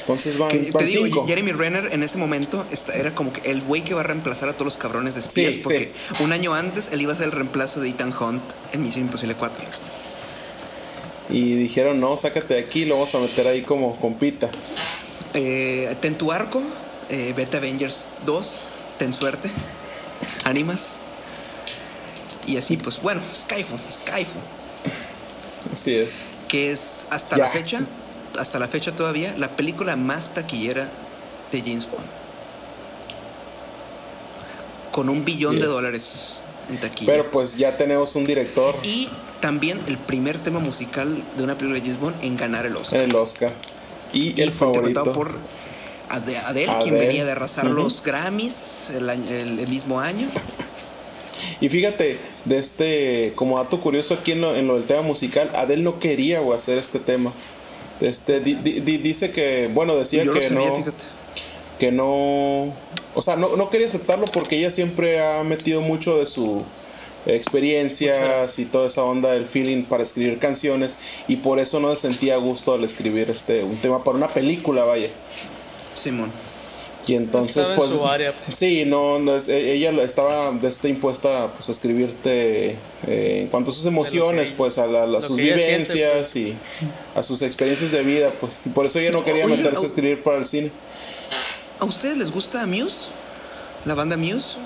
Entonces 0.00 0.38
van, 0.38 0.50
Que 0.50 0.58
te 0.58 0.72
van 0.72 0.86
digo, 0.86 1.04
cinco. 1.04 1.26
Jeremy 1.26 1.52
Renner 1.52 1.90
en 1.92 2.02
ese 2.02 2.16
momento 2.16 2.64
era 2.94 3.14
como 3.14 3.30
que 3.30 3.50
el 3.50 3.60
güey 3.60 3.82
que 3.84 3.92
va 3.92 4.00
a 4.00 4.04
reemplazar 4.04 4.48
a 4.48 4.54
todos 4.54 4.64
los 4.64 4.76
cabrones 4.78 5.14
de 5.14 5.20
espías. 5.20 5.56
Sí, 5.56 5.60
porque 5.62 5.92
un 6.20 6.32
año 6.32 6.54
antes 6.54 6.88
él 6.92 7.02
iba 7.02 7.12
a 7.12 7.16
ser 7.16 7.26
el 7.26 7.32
reemplazo 7.32 7.80
de 7.80 7.90
Ethan 7.90 8.14
Hunt 8.18 8.42
en 8.72 8.82
Misión 8.82 9.04
Imposible 9.04 9.34
4. 9.34 9.62
Y 11.28 11.54
dijeron, 11.56 12.00
no, 12.00 12.16
sácate 12.16 12.54
de 12.54 12.60
aquí, 12.60 12.86
lo 12.86 12.94
vamos 12.94 13.14
a 13.14 13.18
meter 13.18 13.46
ahí 13.46 13.60
como 13.60 13.96
compita. 13.96 14.50
Eh, 15.34 15.94
ten 16.00 16.16
tu 16.16 16.32
arco, 16.32 16.62
eh, 17.10 17.34
vete 17.36 17.58
Avengers 17.58 18.16
2, 18.24 18.68
ten 18.98 19.12
suerte, 19.12 19.50
ánimas. 20.44 21.00
Y 22.48 22.56
así, 22.56 22.76
pues 22.78 23.00
bueno, 23.02 23.20
Skyfall, 23.32 23.78
Skyfall, 23.90 24.40
Así 25.72 25.94
es. 25.94 26.14
que 26.48 26.72
es 26.72 27.06
hasta 27.10 27.36
la 27.36 27.48
fecha, 27.48 27.80
hasta 28.38 28.58
la 28.58 28.66
fecha 28.68 28.96
todavía, 28.96 29.34
la 29.36 29.48
película 29.54 29.96
más 29.96 30.32
taquillera 30.32 30.88
de 31.52 31.60
James 31.60 31.86
Bond. 31.90 32.06
Con 34.92 35.08
un 35.10 35.24
billón 35.24 35.56
de 35.56 35.60
es. 35.60 35.66
dólares 35.66 36.34
en 36.70 36.78
taquilla. 36.78 37.12
Pero 37.12 37.30
pues 37.30 37.56
ya 37.56 37.76
tenemos 37.76 38.14
un 38.16 38.24
director 38.24 38.74
y 38.82 39.10
también 39.40 39.80
el 39.86 39.98
primer 39.98 40.38
tema 40.38 40.58
musical 40.58 41.22
de 41.36 41.42
una 41.44 41.56
película 41.56 41.78
de 41.80 41.86
James 41.86 42.00
Bond 42.00 42.16
en 42.24 42.36
ganar 42.36 42.64
el 42.66 42.74
Oscar. 42.76 43.00
el 43.00 43.14
Oscar. 43.14 43.52
Y, 44.12 44.38
Y 44.38 44.42
el 44.42 44.52
fue 44.52 44.72
favorito. 44.72 45.12
por 45.12 45.38
Ade- 46.08 46.38
Adele, 46.38 46.72
quien 46.82 46.94
venía 46.98 47.26
de 47.26 47.32
arrasar 47.32 47.66
los 47.66 48.02
Grammys 48.02 48.88
el, 48.94 49.10
año- 49.10 49.30
el- 49.30 49.58
el 49.58 49.68
mismo 49.68 50.00
año. 50.00 50.28
Y 51.60 51.68
fíjate, 51.68 52.18
de 52.44 52.58
este, 52.58 53.32
como 53.34 53.58
dato 53.62 53.80
curioso 53.80 54.14
aquí 54.14 54.32
en 54.32 54.40
lo, 54.40 54.54
en 54.56 54.66
lo 54.66 54.74
del 54.74 54.84
tema 54.84 55.02
musical, 55.02 55.50
Adele 55.54 55.82
no 55.82 55.98
quería 55.98 56.40
hacer 56.54 56.78
este 56.78 56.98
tema. 56.98 57.32
Este, 58.00 58.40
di- 58.40 58.54
di- 58.54 58.80
di- 58.80 58.98
dice 58.98 59.30
que, 59.30 59.68
bueno, 59.72 59.96
decía 59.96 60.24
Yo 60.24 60.32
que 60.34 60.48
sabía, 60.48 60.68
no, 60.68 60.76
fíjate. 60.78 61.04
que 61.78 61.90
no, 61.92 62.72
o 63.14 63.22
sea, 63.22 63.36
no, 63.36 63.56
no 63.56 63.70
quería 63.70 63.86
aceptarlo 63.88 64.26
porque 64.26 64.56
ella 64.56 64.70
siempre 64.70 65.20
ha 65.20 65.42
metido 65.44 65.80
mucho 65.80 66.16
de 66.18 66.26
su 66.26 66.58
experiencias 67.26 68.58
y 68.58 68.64
toda 68.64 68.86
esa 68.86 69.02
onda 69.02 69.32
del 69.32 69.46
feeling 69.46 69.82
para 69.84 70.02
escribir 70.02 70.38
canciones 70.38 70.96
y 71.26 71.36
por 71.36 71.58
eso 71.58 71.80
no 71.80 71.94
se 71.94 72.08
sentía 72.08 72.36
gusto 72.36 72.74
al 72.74 72.84
escribir 72.84 73.28
este 73.30 73.64
un 73.64 73.76
tema 73.78 74.02
para 74.04 74.16
una 74.16 74.28
película, 74.28 74.84
vaya. 74.84 75.08
Simón. 75.94 76.30
Y 77.08 77.14
entonces, 77.14 77.66
pues. 77.74 77.90
Sí, 78.52 78.84
no, 78.84 79.18
no 79.18 79.34
es, 79.34 79.48
e, 79.48 79.72
ella 79.72 79.90
estaba 80.02 80.54
este, 80.62 80.90
impuesta 80.90 81.50
pues, 81.54 81.70
a 81.70 81.72
escribirte 81.72 82.76
eh, 83.06 83.40
en 83.40 83.48
cuanto 83.48 83.70
a 83.70 83.74
sus 83.74 83.86
emociones, 83.86 84.50
pues 84.50 84.76
a, 84.76 84.86
la, 84.86 85.22
sus 85.22 85.38
vivencias 85.38 86.30
pues. 86.32 86.36
y 86.36 86.56
a 87.14 87.22
sus 87.22 87.40
experiencias 87.40 87.92
de 87.92 88.02
vida, 88.02 88.30
pues. 88.38 88.60
Y 88.66 88.68
por 88.68 88.84
eso 88.84 88.98
ella 88.98 89.10
no 89.10 89.24
quería 89.24 89.46
meterse 89.46 89.84
a 89.84 89.86
escribir 89.86 90.22
para 90.22 90.36
el 90.36 90.44
cine. 90.44 90.70
¿A 91.80 91.86
ustedes 91.86 92.18
les 92.18 92.30
gusta 92.30 92.66
Muse? 92.66 93.10
¿La 93.86 93.94
banda 93.94 94.16
Muse? 94.16 94.58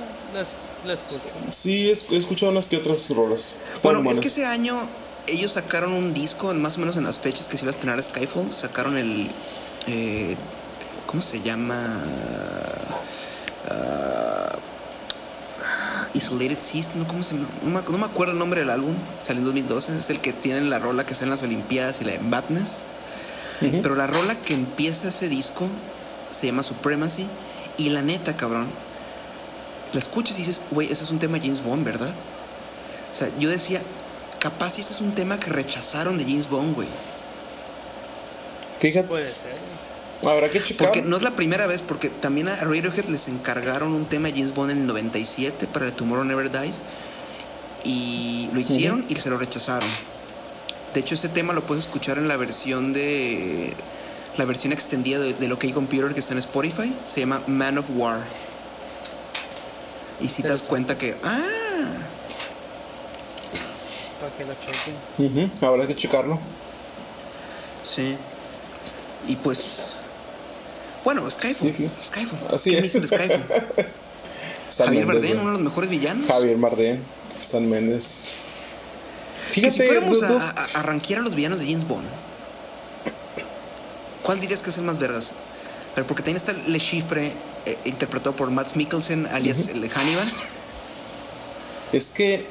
La 0.84 0.94
escucho. 0.94 1.20
Sí, 1.50 1.90
he 1.90 2.16
escuchado 2.16 2.50
unas 2.50 2.66
que 2.66 2.76
otras 2.76 3.08
rolas. 3.10 3.56
bueno, 3.84 4.02
es 4.10 4.18
que 4.18 4.26
ese 4.26 4.44
año 4.44 4.88
ellos 5.28 5.52
sacaron 5.52 5.92
un 5.92 6.12
disco, 6.12 6.52
más 6.54 6.76
o 6.76 6.80
menos 6.80 6.96
en 6.96 7.04
las 7.04 7.20
fechas 7.20 7.46
que 7.46 7.56
se 7.56 7.64
iba 7.64 7.70
a 7.70 7.74
estrenar 7.74 8.02
Skyfall, 8.02 8.50
sacaron 8.52 8.96
el. 8.96 9.30
Eh, 9.86 10.34
¿Cómo 11.12 11.20
se 11.20 11.42
llama? 11.42 12.02
Uh, 13.70 14.58
Isolated 16.14 16.62
System, 16.62 17.04
¿cómo 17.04 17.22
se 17.22 17.34
no, 17.34 17.98
me, 17.98 18.04
acuerdo 18.06 18.32
el 18.32 18.38
nombre 18.38 18.60
del 18.60 18.70
álbum, 18.70 18.94
salió 19.22 19.40
en 19.40 19.44
2012, 19.44 19.96
es 19.96 20.08
el 20.08 20.20
que 20.20 20.32
tiene 20.32 20.62
la 20.62 20.78
rola 20.78 21.04
que 21.04 21.12
está 21.12 21.24
en 21.24 21.30
las 21.30 21.42
Olimpiadas 21.42 22.00
y 22.00 22.04
la 22.04 22.12
de 22.12 22.18
Madness. 22.20 22.84
Pero 23.60 23.94
la 23.94 24.06
rola 24.06 24.34
que 24.36 24.54
empieza 24.54 25.10
ese 25.10 25.28
disco 25.28 25.68
se 26.30 26.46
llama 26.46 26.62
Supremacy 26.62 27.28
y 27.76 27.90
la 27.90 28.00
neta, 28.00 28.34
cabrón, 28.34 28.68
la 29.92 29.98
escuchas 29.98 30.36
y 30.38 30.44
dices, 30.44 30.62
güey, 30.70 30.90
eso 30.90 31.04
es 31.04 31.10
un 31.10 31.18
tema 31.18 31.38
de 31.38 31.44
James 31.44 31.62
Bond, 31.62 31.84
¿verdad? 31.84 32.14
O 33.12 33.14
sea, 33.14 33.28
yo 33.38 33.50
decía, 33.50 33.82
capaz 34.40 34.78
ese 34.78 34.94
es 34.94 35.00
un 35.02 35.14
tema 35.14 35.38
que 35.38 35.50
rechazaron 35.50 36.16
de 36.16 36.24
James 36.24 36.48
Bond, 36.48 36.74
güey. 36.74 36.88
Fíjate. 38.80 39.06
Puede 39.06 39.26
ser. 39.26 39.61
Habrá 40.24 40.48
que 40.48 40.62
checar. 40.62 40.88
Porque 40.88 41.02
no 41.02 41.16
es 41.16 41.22
la 41.22 41.32
primera 41.32 41.66
vez, 41.66 41.82
porque 41.82 42.08
también 42.08 42.48
a 42.48 42.56
Radiohead 42.56 43.06
les 43.06 43.28
encargaron 43.28 43.92
un 43.92 44.06
tema 44.06 44.28
de 44.28 44.34
James 44.34 44.54
Bond 44.54 44.70
en 44.70 44.78
el 44.78 44.86
97 44.86 45.66
para 45.66 45.86
The 45.86 45.92
Tomorrow 45.92 46.24
Never 46.24 46.50
Dies. 46.50 46.82
Y 47.84 48.48
lo 48.52 48.60
hicieron 48.60 49.04
y 49.08 49.16
se 49.16 49.28
lo 49.30 49.38
rechazaron. 49.38 49.88
De 50.94 51.00
hecho, 51.00 51.14
ese 51.14 51.28
tema 51.28 51.52
lo 51.52 51.62
puedes 51.64 51.84
escuchar 51.84 52.18
en 52.18 52.28
la 52.28 52.36
versión 52.36 52.92
de. 52.92 53.74
La 54.36 54.44
versión 54.46 54.72
extendida 54.72 55.18
de, 55.18 55.34
de 55.34 55.52
OK 55.52 55.72
Computer 55.74 56.14
que 56.14 56.20
está 56.20 56.32
en 56.32 56.38
Spotify. 56.38 56.94
Se 57.06 57.20
llama 57.20 57.42
Man 57.46 57.78
of 57.78 57.86
War. 57.94 58.22
Y 60.20 60.28
si 60.28 60.42
te 60.42 60.48
das 60.48 60.62
cuenta 60.62 60.96
que, 60.96 61.16
ah. 61.24 61.38
Para 64.20 64.32
que 64.36 64.44
lo 64.44 64.54
chequen. 64.54 65.50
Habrá 65.60 65.86
que 65.86 65.96
checarlo. 65.96 66.38
Sí. 67.82 68.16
Y 69.26 69.36
pues. 69.36 69.96
Bueno, 71.04 71.28
Skyfall. 71.30 71.74
Skyfall. 72.02 72.54
Así 72.54 72.70
¿Qué 72.70 72.78
es. 72.78 72.92
de 72.92 73.08
Skyfall? 73.08 73.44
Javier 74.76 75.06
Bardem, 75.06 75.40
uno 75.40 75.46
de 75.48 75.52
los 75.52 75.62
mejores 75.62 75.90
villanos. 75.90 76.26
Javier 76.28 76.56
Bardem, 76.56 77.00
San 77.40 77.68
Méndez. 77.68 78.28
Fíjate, 79.50 79.74
que 79.74 79.82
si 79.82 79.86
fuéramos 79.86 80.22
a, 80.22 80.50
a, 80.50 80.64
a, 80.80 80.82
rankear 80.82 81.20
a 81.20 81.22
los 81.22 81.34
villanos 81.34 81.58
de 81.58 81.66
James 81.66 81.86
Bond, 81.86 82.06
¿cuál 84.22 84.40
dirías 84.40 84.62
que 84.62 84.70
es 84.70 84.78
el 84.78 84.84
más 84.84 84.98
vergas? 84.98 85.34
Pero 85.94 86.06
porque 86.06 86.22
también 86.22 86.36
está 86.36 86.52
Le 86.52 86.80
Chiffre, 86.80 87.32
eh, 87.66 87.76
interpretado 87.84 88.34
por 88.34 88.50
Matt 88.50 88.74
Mikkelsen, 88.74 89.26
alias 89.26 89.68
el 89.68 89.80
de 89.82 89.90
Hannibal. 89.90 90.32
Es 91.92 92.08
que. 92.08 92.46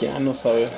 Ya 0.00 0.18
no 0.18 0.34
sabe. 0.34 0.68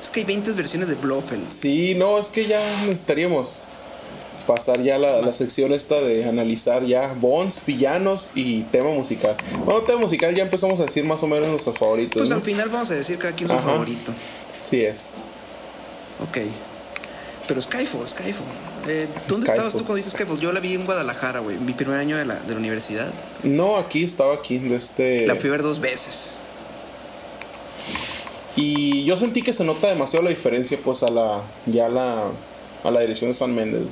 Es 0.00 0.10
que 0.10 0.20
hay 0.20 0.26
20 0.26 0.52
versiones 0.52 0.88
de 0.88 0.94
Blofeld. 0.94 1.52
Sí, 1.52 1.94
no, 1.94 2.18
es 2.18 2.28
que 2.28 2.46
ya 2.46 2.60
necesitaríamos 2.82 3.64
pasar 4.46 4.82
ya 4.82 4.98
la, 4.98 5.20
la, 5.20 5.32
sección 5.32 5.72
esta 5.72 6.00
de 6.00 6.24
analizar 6.24 6.84
ya 6.84 7.14
Bonds, 7.14 7.62
villanos 7.66 8.30
y 8.34 8.62
tema 8.62 8.90
musical. 8.90 9.36
Bueno, 9.64 9.82
tema 9.82 10.00
musical 10.00 10.34
ya 10.34 10.42
empezamos 10.42 10.80
a 10.80 10.84
decir 10.84 11.04
más 11.04 11.22
o 11.22 11.26
menos 11.26 11.48
nuestros 11.48 11.78
favoritos. 11.78 12.20
Pues 12.20 12.32
al 12.32 12.42
final 12.42 12.68
vamos 12.68 12.90
a 12.90 12.94
decir 12.94 13.18
cada 13.18 13.34
quien 13.34 13.48
su 13.48 13.58
favorito. 13.58 14.12
Sí 14.68 14.84
es. 14.84 15.02
Ok. 16.22 16.38
Pero 17.46 17.60
Skyfall, 17.60 18.06
Skyfall. 18.06 18.46
Eh, 18.88 19.08
¿Dónde 19.26 19.48
estabas 19.48 19.72
tú 19.72 19.78
cuando 19.78 19.96
dices 19.96 20.12
Skyfall? 20.12 20.38
Yo 20.38 20.52
la 20.52 20.60
vi 20.60 20.74
en 20.74 20.84
Guadalajara, 20.84 21.40
güey. 21.40 21.58
Mi 21.58 21.72
primer 21.72 21.98
año 21.98 22.16
de 22.16 22.24
la, 22.24 22.36
de 22.36 22.52
la 22.52 22.58
universidad. 22.58 23.12
No, 23.42 23.76
aquí, 23.76 24.04
estaba 24.04 24.34
aquí. 24.34 24.58
De 24.58 24.76
este... 24.76 25.26
La 25.26 25.34
fui 25.34 25.48
a 25.48 25.52
ver 25.52 25.62
dos 25.62 25.80
veces. 25.80 26.34
Y 28.56 29.04
yo 29.04 29.16
sentí 29.16 29.42
que 29.42 29.52
se 29.52 29.64
nota 29.64 29.88
demasiado 29.88 30.24
la 30.24 30.30
diferencia, 30.30 30.78
pues, 30.82 31.02
a 31.02 31.10
la. 31.10 31.42
Ya 31.66 31.86
a 31.86 31.88
la. 31.88 32.30
A 32.84 32.90
la 32.90 33.00
dirección 33.00 33.30
de 33.30 33.34
San 33.34 33.54
Méndez. 33.54 33.82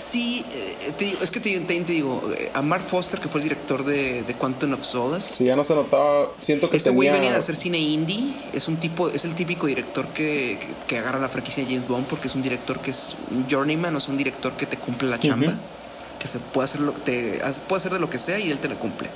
Sí, 0.00 0.46
eh, 0.50 0.92
te, 0.96 1.10
es 1.10 1.30
que 1.30 1.40
te, 1.40 1.60
te, 1.60 1.84
digo, 1.84 2.22
eh, 2.34 2.50
a 2.54 2.62
Mark 2.62 2.82
Foster, 2.82 3.20
que 3.20 3.28
fue 3.28 3.40
el 3.40 3.44
director 3.44 3.84
de, 3.84 4.22
de 4.22 4.34
Quantum 4.34 4.72
of 4.72 4.82
Solace. 4.82 5.34
Sí, 5.34 5.44
ya 5.44 5.56
no 5.56 5.64
se 5.64 5.74
notaba. 5.74 6.30
Siento 6.40 6.70
que 6.70 6.78
Ese 6.78 6.88
güey 6.90 7.10
venía 7.10 7.30
de 7.30 7.36
hacer 7.36 7.54
cine 7.54 7.76
indie. 7.78 8.34
Es 8.54 8.66
un 8.66 8.78
tipo, 8.78 9.10
es 9.10 9.26
el 9.26 9.34
típico 9.34 9.66
director 9.66 10.08
que, 10.08 10.58
que, 10.58 10.68
que, 10.86 10.98
agarra 10.98 11.18
la 11.18 11.28
franquicia 11.28 11.62
de 11.62 11.70
James 11.70 11.86
Bond 11.86 12.06
porque 12.06 12.28
es 12.28 12.34
un 12.34 12.40
director 12.40 12.80
que 12.80 12.92
es 12.92 13.16
un 13.30 13.46
journeyman, 13.46 13.94
o 13.94 13.98
es 13.98 14.08
un 14.08 14.16
director 14.16 14.54
que 14.54 14.64
te 14.64 14.78
cumple 14.78 15.08
la 15.10 15.20
chamba. 15.20 15.52
Uh 15.52 15.54
-huh. 15.54 16.18
Que 16.18 16.28
se 16.28 16.38
puede 16.38 16.64
hacer, 16.64 16.80
lo, 16.80 16.92
te, 16.92 17.40
puede 17.68 17.78
hacer 17.78 17.92
de 17.92 18.00
lo 18.00 18.08
que 18.08 18.18
sea 18.18 18.38
y 18.38 18.50
él 18.50 18.58
te 18.58 18.68
la 18.68 18.78
cumple. 18.78 19.10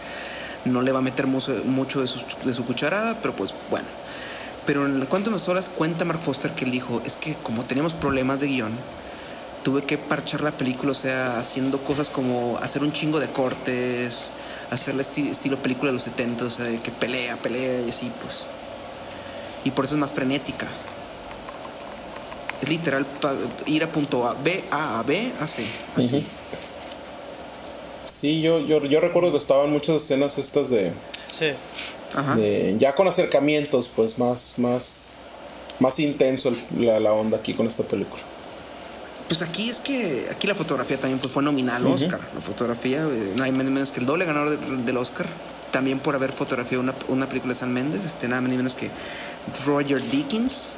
No 0.66 0.82
le 0.82 0.92
va 0.92 0.98
a 0.98 1.02
meter 1.02 1.26
mucho, 1.26 1.62
mucho 1.64 2.02
de, 2.02 2.06
su, 2.06 2.20
de 2.44 2.52
su 2.52 2.64
cucharada, 2.64 3.18
pero 3.22 3.34
pues 3.34 3.54
bueno. 3.70 3.86
Pero 4.66 4.84
en 4.86 5.04
Quantum 5.06 5.34
of 5.34 5.42
Solace 5.42 5.70
cuenta 5.70 6.04
Mark 6.04 6.20
Foster 6.22 6.52
que 6.52 6.66
él 6.66 6.70
dijo: 6.70 7.00
Es 7.06 7.16
que 7.16 7.36
como 7.42 7.64
tenemos 7.64 7.94
problemas 7.94 8.40
de 8.40 8.48
guion 8.48 8.72
tuve 9.64 9.82
que 9.82 9.98
parchar 9.98 10.42
la 10.42 10.52
película, 10.52 10.92
o 10.92 10.94
sea, 10.94 11.40
haciendo 11.40 11.82
cosas 11.82 12.10
como 12.10 12.58
hacer 12.58 12.82
un 12.82 12.92
chingo 12.92 13.18
de 13.18 13.28
cortes, 13.28 14.30
hacerla 14.70 15.02
esti 15.02 15.28
estilo 15.28 15.60
película 15.60 15.88
de 15.88 15.94
los 15.94 16.02
70, 16.04 16.44
o 16.44 16.50
sea, 16.50 16.66
de 16.66 16.80
que 16.80 16.92
pelea, 16.92 17.36
pelea 17.38 17.80
y 17.80 17.88
así, 17.88 18.12
pues. 18.20 18.46
Y 19.64 19.70
por 19.70 19.86
eso 19.86 19.94
es 19.94 20.00
más 20.00 20.12
frenética. 20.12 20.68
Es 22.62 22.68
literal 22.68 23.06
ir 23.66 23.82
a 23.82 23.90
punto 23.90 24.28
A, 24.28 24.34
B, 24.34 24.62
A, 24.70 25.00
a 25.00 25.02
B, 25.02 25.32
a 25.40 25.48
C, 25.48 25.64
así. 25.96 26.16
Uh 26.16 26.18
-huh. 26.20 26.24
Sí, 28.06 28.42
yo, 28.42 28.60
yo, 28.60 28.84
yo 28.84 29.00
recuerdo 29.00 29.32
que 29.32 29.38
estaban 29.38 29.70
muchas 29.70 29.96
escenas 29.96 30.38
estas 30.38 30.70
de... 30.70 30.92
Sí. 31.36 31.46
Ajá. 32.14 32.36
De, 32.36 32.76
ya 32.78 32.94
con 32.94 33.08
acercamientos, 33.08 33.88
pues 33.88 34.18
más, 34.18 34.54
más, 34.58 35.16
más 35.80 35.98
intenso 35.98 36.50
el, 36.50 36.86
la, 36.86 37.00
la 37.00 37.12
onda 37.12 37.38
aquí 37.38 37.54
con 37.54 37.66
esta 37.66 37.82
película. 37.82 38.22
Pues 39.28 39.42
aquí 39.42 39.70
es 39.70 39.80
que 39.80 40.28
aquí 40.30 40.46
la 40.46 40.54
fotografía 40.54 40.98
también 40.98 41.18
fue, 41.20 41.30
fue 41.30 41.42
nominal 41.42 41.76
al 41.76 41.86
uh 41.86 41.90
-huh. 41.90 42.04
Oscar. 42.04 42.20
La 42.34 42.40
fotografía, 42.40 43.06
no 43.36 43.44
hay 43.44 43.52
menos 43.52 43.92
que 43.92 44.00
el 44.00 44.06
doble 44.06 44.24
ganador 44.24 44.58
de, 44.58 44.82
del 44.82 44.96
Oscar. 44.96 45.26
También 45.70 45.98
por 45.98 46.14
haber 46.14 46.32
fotografiado 46.32 46.82
una, 46.82 46.94
una, 47.08 47.28
película 47.28 47.52
de 47.52 47.58
San 47.58 47.72
Méndez, 47.72 48.04
este, 48.04 48.28
nada 48.28 48.40
menos 48.40 48.74
que 48.74 48.90
Roger 49.66 50.08
Dickens. 50.08 50.68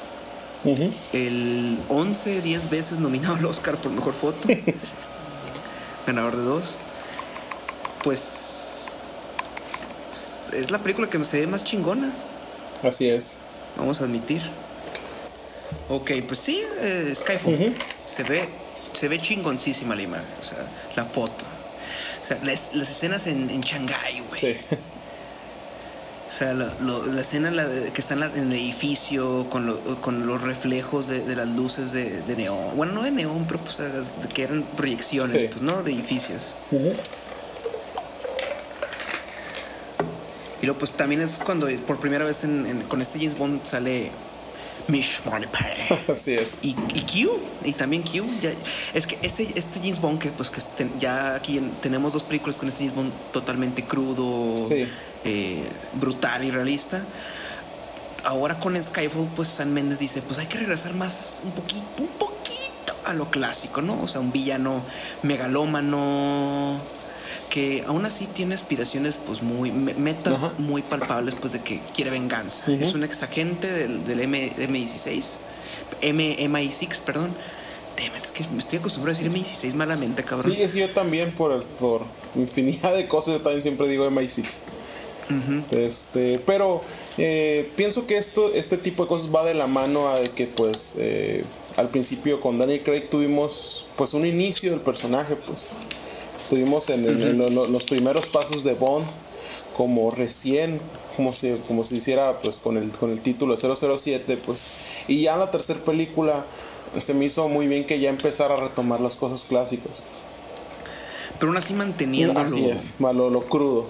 Uh 0.65 0.75
-huh. 0.75 0.93
El 1.13 1.79
11, 1.89 2.41
10 2.41 2.71
veces 2.71 2.99
nominado 2.99 3.35
al 3.35 3.45
Oscar 3.45 3.77
por 3.77 3.93
mejor 3.93 4.15
foto. 4.15 4.49
ganador 6.07 6.37
de 6.37 6.43
dos. 6.43 6.79
Pues 8.03 8.87
es 10.53 10.71
la 10.71 10.79
película 10.79 11.09
que 11.11 11.23
se 11.25 11.41
ve 11.41 11.47
más 11.47 11.65
chingona. 11.65 12.13
Así 12.83 13.09
es. 13.09 13.37
Vamos 13.77 14.01
a 14.01 14.05
admitir. 14.05 14.43
Ok, 15.89 16.11
pues 16.27 16.41
sí, 16.41 16.63
eh, 16.81 17.13
Skyfall. 17.15 17.55
Uh 17.55 17.59
-huh. 17.59 17.75
Se 18.05 18.23
ve 18.23 18.49
se 18.93 19.09
ve 19.09 19.19
chingoncísima 19.19 19.95
la 19.95 20.03
imagen, 20.03 20.27
o 20.41 20.43
sea, 20.43 20.67
la 20.97 21.05
foto. 21.05 21.45
O 22.21 22.25
sea, 22.25 22.39
las, 22.43 22.75
las 22.75 22.91
escenas 22.91 23.27
en, 23.27 23.51
en 23.51 23.61
Shanghái, 23.61 24.21
güey. 24.21 24.41
Sí. 24.41 24.57
O 26.29 26.33
sea, 26.33 26.55
lo, 26.55 26.73
lo, 26.81 27.07
la 27.07 27.21
escena 27.21 27.51
la 27.51 27.69
de, 27.69 27.93
que 27.93 28.01
está 28.01 28.15
en, 28.15 28.21
la, 28.21 28.27
en, 28.27 28.51
el 28.51 28.53
edificio 28.53 29.49
con, 29.49 29.67
lo, 29.67 30.01
con 30.01 30.27
los 30.27 30.43
reflejos 30.43 31.07
de, 31.07 31.21
de 31.21 31.37
las 31.37 31.47
luces 31.49 31.93
de, 31.93 32.23
de, 32.23 32.37
neón. 32.37 32.77
Bueno, 32.77 32.93
no 32.95 33.03
de 33.03 33.13
neón, 33.13 33.47
pero 33.47 33.61
pues 33.61 33.79
que 34.35 34.43
eran 34.43 34.63
proyecciones, 34.63 35.43
sí. 35.43 35.49
pues, 35.49 35.63
¿no? 35.63 35.83
De 35.83 35.93
edificios. 35.93 36.55
Uh 36.73 36.77
-huh. 36.77 36.95
Y 40.63 40.67
luego, 40.67 40.79
pues 40.79 40.95
también 40.95 41.21
es 41.21 41.39
cuando 41.39 41.69
por 41.87 42.01
primera 42.01 42.25
vez 42.25 42.43
en, 42.45 42.67
en, 42.67 42.83
con 42.83 43.03
este 43.03 43.19
James 43.19 43.37
Bond 43.39 43.65
sale 43.65 44.11
Mish. 44.89 45.23
Así 46.13 46.35
es. 46.35 46.59
Y, 46.63 46.77
y, 46.95 47.01
Q, 47.03 47.39
y 47.65 47.73
también 47.73 48.03
Q. 48.03 48.25
Ya, 48.41 48.53
es 48.95 49.07
que 49.07 49.19
este, 49.23 49.49
este 49.55 49.81
James 49.81 50.01
Bond, 50.01 50.19
que 50.19 50.31
pues 50.31 50.51
que 50.51 50.61
ten, 50.77 50.99
ya 50.99 51.35
aquí 51.35 51.59
en, 51.59 51.71
tenemos 51.81 52.13
dos 52.13 52.23
películas 52.23 52.57
con 52.57 52.69
este 52.69 52.85
James 52.85 52.97
Bond 52.97 53.13
totalmente 53.33 53.85
crudo, 53.85 54.65
sí. 54.67 54.89
eh, 55.25 55.65
brutal 55.95 56.45
y 56.45 56.51
realista. 56.51 57.05
Ahora 58.25 58.59
con 58.59 58.81
Skyfall, 58.81 59.29
pues 59.37 59.49
San 59.49 59.73
Méndez 59.73 60.01
dice, 60.01 60.23
pues 60.23 60.39
hay 60.39 60.47
que 60.47 60.59
regresar 60.59 60.95
más, 60.95 61.43
un 61.45 61.53
poquito, 61.53 61.85
un 62.01 62.09
poquito 62.09 62.97
a 63.05 63.15
lo 63.15 63.31
clásico, 63.31 63.83
¿no? 63.83 64.03
O 64.03 64.09
sea, 64.09 64.21
un 64.21 64.33
villano 64.33 64.85
megalómano 65.23 66.81
que 67.51 67.85
aún 67.87 68.05
así 68.05 68.27
tiene 68.27 68.55
aspiraciones 68.55 69.17
pues 69.17 69.43
muy 69.43 69.73
metas 69.73 70.51
muy 70.59 70.83
palpables 70.83 71.35
pues 71.35 71.53
de 71.53 71.61
que 71.61 71.81
quiere 71.95 72.11
venganza. 72.11 72.65
Es 72.71 72.95
un 72.95 73.05
ex 73.05 73.23
agente 73.23 73.71
del, 73.71 74.05
del 74.05 74.21
M, 74.21 74.53
16 74.57 75.39
M, 76.03 76.37
MI6, 76.39 77.01
perdón. 77.01 77.35
es 78.23 78.33
que 78.33 78.45
me 78.49 78.59
estoy 78.59 78.79
acostumbrado 78.79 79.17
a 79.17 79.23
decir 79.23 79.33
MI16 79.33 79.75
malamente, 79.75 80.23
cabrón. 80.25 80.53
Sí, 80.53 80.69
sí, 80.69 80.81
yo 80.81 80.91
también 80.91 81.33
por, 81.33 81.65
por 81.65 82.03
infinidad 82.35 82.95
de 82.95 83.09
cosas, 83.09 83.35
yo 83.35 83.43
también 83.43 83.63
siempre 83.63 83.89
digo 83.89 84.09
MI6. 84.11 84.45
Este, 85.73 86.39
pero 86.47 86.83
eh, 87.19 87.71
pienso 87.75 88.07
que 88.07 88.17
esto, 88.17 88.53
este 88.55 88.77
tipo 88.77 89.05
de 89.05 89.09
cosas 89.09 89.35
va 89.35 89.45
de 89.45 89.55
la 89.55 89.67
mano 89.67 90.09
a 90.09 90.21
que 90.23 90.47
pues 90.47 90.95
eh, 90.99 91.45
al 91.77 91.89
principio 91.89 92.41
con 92.41 92.59
Daniel 92.59 92.83
Craig 92.85 93.09
tuvimos 93.11 93.87
pues 93.97 94.15
un 94.15 94.25
inicio 94.25 94.71
del 94.71 94.81
personaje, 94.81 95.35
pues 95.35 95.67
tuvimos 96.49 96.91
en, 96.91 97.39
los 97.39 97.85
primeros 97.85 98.27
pasos 98.27 98.65
de 98.65 98.75
Bond 98.75 99.07
como 99.77 100.11
recién 100.11 100.81
como 101.17 101.33
si 101.33 101.53
como 101.67 101.85
se 101.85 101.97
hiciera 101.97 102.41
pues 102.41 102.59
con 102.59 102.77
el 102.77 102.91
con 102.91 103.11
el 103.11 103.21
título 103.21 103.57
007 103.57 104.39
pues 104.45 104.65
y 105.09 105.23
ya 105.23 105.35
en 105.35 105.41
la 105.41 105.51
tercera 105.51 105.81
película 105.81 106.45
se 106.99 107.15
me 107.15 107.27
hizo 107.27 107.49
muy 107.49 107.67
bien 107.69 107.85
que 107.85 107.99
ya 107.99 108.09
empezara 108.09 108.55
a 108.55 108.57
retomar 108.59 109.01
las 109.01 109.17
cosas 109.17 109.45
clásicas. 109.45 110.03
Pero 111.39 111.49
aún 111.49 111.59
así 111.59 111.75
manteniendo 111.75 112.41
así 112.41 112.69
es 112.69 112.93
malo 112.99 113.29
lo 113.31 113.47
crudo. 113.47 113.89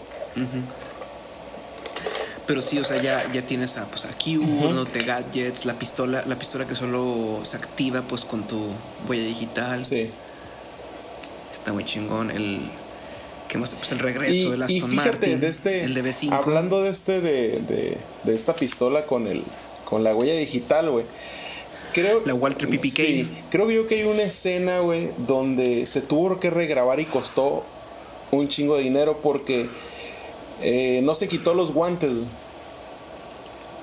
Pero 2.47 2.63
sí, 2.63 2.79
o 2.79 2.85
sea, 2.85 3.03
ya, 3.03 3.31
ya 3.33 3.45
tienes 3.45 3.77
a, 3.77 3.87
pues, 3.87 4.05
a 4.05 4.11
Q, 4.11 4.41
no 4.73 4.87
te 4.87 5.03
gadgets, 5.03 5.65
la 5.65 5.77
pistola, 5.79 6.23
la 6.27 6.39
pistola 6.39 6.65
que 6.65 6.77
solo 6.77 7.41
se 7.43 7.57
activa 7.57 8.03
pues 8.03 8.25
con 8.25 8.47
tu 8.47 8.69
huella 9.09 9.25
digital. 9.25 9.85
Sí. 9.85 10.11
Está 11.57 11.73
muy 11.73 11.85
chingón. 11.85 12.31
El, 12.31 12.61
¿qué 13.49 13.57
más? 13.59 13.75
Pues 13.75 13.91
el 13.93 13.99
regreso 13.99 14.51
de 14.51 14.59
las 14.59 14.71
y 14.71 14.81
fíjate, 14.81 15.37
de 15.37 15.49
este, 15.49 15.85
el 15.85 15.95
de 15.95 16.05
B5. 16.05 16.33
Hablando 16.33 16.83
de 16.83 16.91
este, 16.91 17.21
de, 17.21 17.61
de, 17.61 17.97
de, 18.25 18.35
esta 18.35 18.55
pistola 18.55 19.07
con 19.07 19.27
el, 19.27 19.43
con 19.85 20.05
la 20.05 20.15
huella 20.15 20.35
digital, 20.37 20.91
güey. 20.91 21.07
Creo, 21.95 22.23
la 22.27 22.35
Walter 22.35 22.69
PPK. 22.69 22.97
Sí, 22.97 23.29
creo 23.51 23.71
yo 23.71 23.87
que 23.87 23.97
hay 23.97 24.03
una 24.05 24.23
escena, 24.23 24.81
güey, 24.81 25.13
donde 25.17 25.87
se 25.87 26.03
tuvo 26.03 26.39
que 26.39 26.51
regrabar 26.51 27.01
y 27.01 27.07
costó 27.07 27.65
un 28.31 28.49
chingo 28.49 28.77
de 28.77 28.83
dinero 28.83 29.21
porque 29.23 29.67
eh, 30.61 31.01
no 31.03 31.15
se 31.15 31.27
quitó 31.27 31.55
los 31.55 31.73
guantes. 31.73 32.13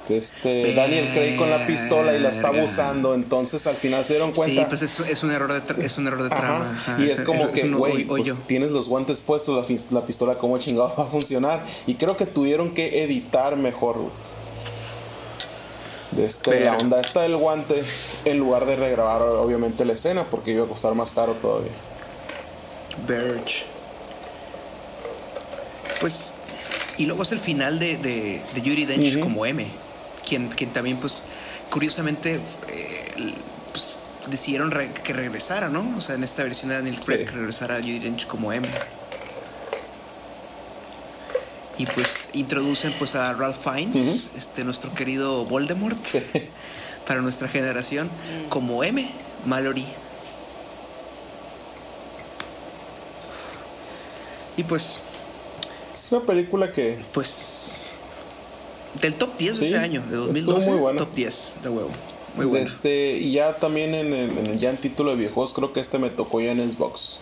Este, 0.09 0.73
Daniel 0.75 1.11
Craig 1.13 1.37
con 1.37 1.49
la 1.49 1.65
pistola 1.65 2.13
y 2.13 2.19
la 2.19 2.29
estaba 2.29 2.61
usando, 2.61 3.13
entonces 3.13 3.65
al 3.67 3.77
final 3.77 4.03
se 4.03 4.13
dieron 4.13 4.31
cuenta. 4.31 4.61
Sí, 4.61 4.67
pues 4.67 4.81
es, 4.81 5.23
un 5.23 5.31
error 5.31 5.53
de, 5.53 5.85
es 5.85 5.97
un 5.97 6.07
error 6.07 6.23
de 6.23 6.29
trama. 6.29 6.77
y 6.99 7.03
es 7.09 7.21
como 7.21 7.49
que, 7.51 7.69
güey, 7.69 8.03
pues, 8.03 8.33
tienes 8.45 8.71
los 8.71 8.89
guantes 8.89 9.21
puestos, 9.21 9.69
la, 9.69 9.99
la, 9.99 10.05
pistola, 10.05 10.35
¿cómo 10.35 10.57
chingado 10.57 10.93
va 10.97 11.03
a 11.03 11.07
funcionar? 11.07 11.63
Y 11.87 11.95
creo 11.95 12.17
que 12.17 12.25
tuvieron 12.25 12.73
que 12.73 13.03
editar 13.03 13.55
mejor. 13.55 14.11
De 16.11 16.25
este, 16.25 16.65
la 16.65 16.77
onda 16.77 16.99
está 17.01 17.21
del 17.21 17.37
guante 17.37 17.83
en 18.25 18.37
lugar 18.37 18.67
de 18.67 18.75
regrabar 18.75 19.23
obviamente 19.23 19.83
la 19.83 19.93
escena 19.93 20.29
porque 20.29 20.51
iba 20.51 20.65
a 20.65 20.67
costar 20.67 20.93
más 20.93 21.11
caro 21.11 21.33
todavía. 21.33 21.71
Verge. 23.07 23.65
Pues 25.99 26.33
y 26.97 27.05
luego 27.05 27.23
es 27.23 27.31
el 27.31 27.39
final 27.39 27.79
de, 27.79 27.97
de, 27.97 28.41
de 28.53 28.61
Yuri 28.61 28.85
Dench 28.85 29.19
como 29.19 29.45
M, 29.45 29.65
quien, 30.27 30.49
quien 30.49 30.71
también, 30.71 30.97
pues, 30.97 31.23
curiosamente, 31.69 32.41
eh, 32.69 33.33
pues, 33.71 33.95
decidieron 34.29 34.71
que 35.03 35.13
regresara, 35.13 35.69
¿no? 35.69 35.97
O 35.97 36.01
sea, 36.01 36.15
en 36.15 36.23
esta 36.23 36.43
versión 36.43 36.69
de 36.69 36.75
Daniel 36.75 36.99
Craig, 36.99 37.25
que 37.25 37.31
regresara 37.31 37.79
Yuri 37.79 37.99
Dench 37.99 38.27
como 38.27 38.51
M. 38.53 38.67
Y 41.75 41.87
pues 41.87 42.29
introducen 42.33 42.93
pues 42.99 43.15
a 43.15 43.33
Ralph 43.33 43.57
Fiennes, 43.57 44.29
este 44.37 44.63
nuestro 44.63 44.93
querido 44.93 45.43
Voldemort, 45.45 45.97
para 47.07 47.21
nuestra 47.21 47.47
generación, 47.47 48.11
como 48.49 48.83
M, 48.83 49.09
Mallory. 49.45 49.85
Y 54.55 54.63
pues 54.63 55.01
es 55.93 56.11
una 56.11 56.25
película 56.25 56.71
que. 56.71 56.99
Pues. 57.11 57.67
Del 59.01 59.15
top 59.15 59.37
10 59.37 59.59
de 59.59 59.65
ese 59.67 59.77
año, 59.77 60.03
de 60.09 60.15
2012. 60.15 60.69
Muy 60.69 60.79
buena. 60.79 60.99
Top 60.99 61.13
10 61.13 61.53
de 61.63 61.69
huevo. 61.69 61.89
Muy 62.35 62.45
bueno. 62.45 62.65
Este, 62.65 63.17
y 63.17 63.33
ya 63.33 63.55
también 63.55 63.93
en 63.93 64.13
el, 64.13 64.37
en 64.37 64.47
el, 64.47 64.57
ya 64.57 64.69
en 64.69 64.77
título 64.77 65.11
de 65.11 65.17
viejos, 65.17 65.53
creo 65.53 65.71
que 65.73 65.79
este 65.79 65.99
me 65.99 66.09
tocó 66.09 66.41
ya 66.41 66.51
en 66.51 66.71
Xbox. 66.71 67.19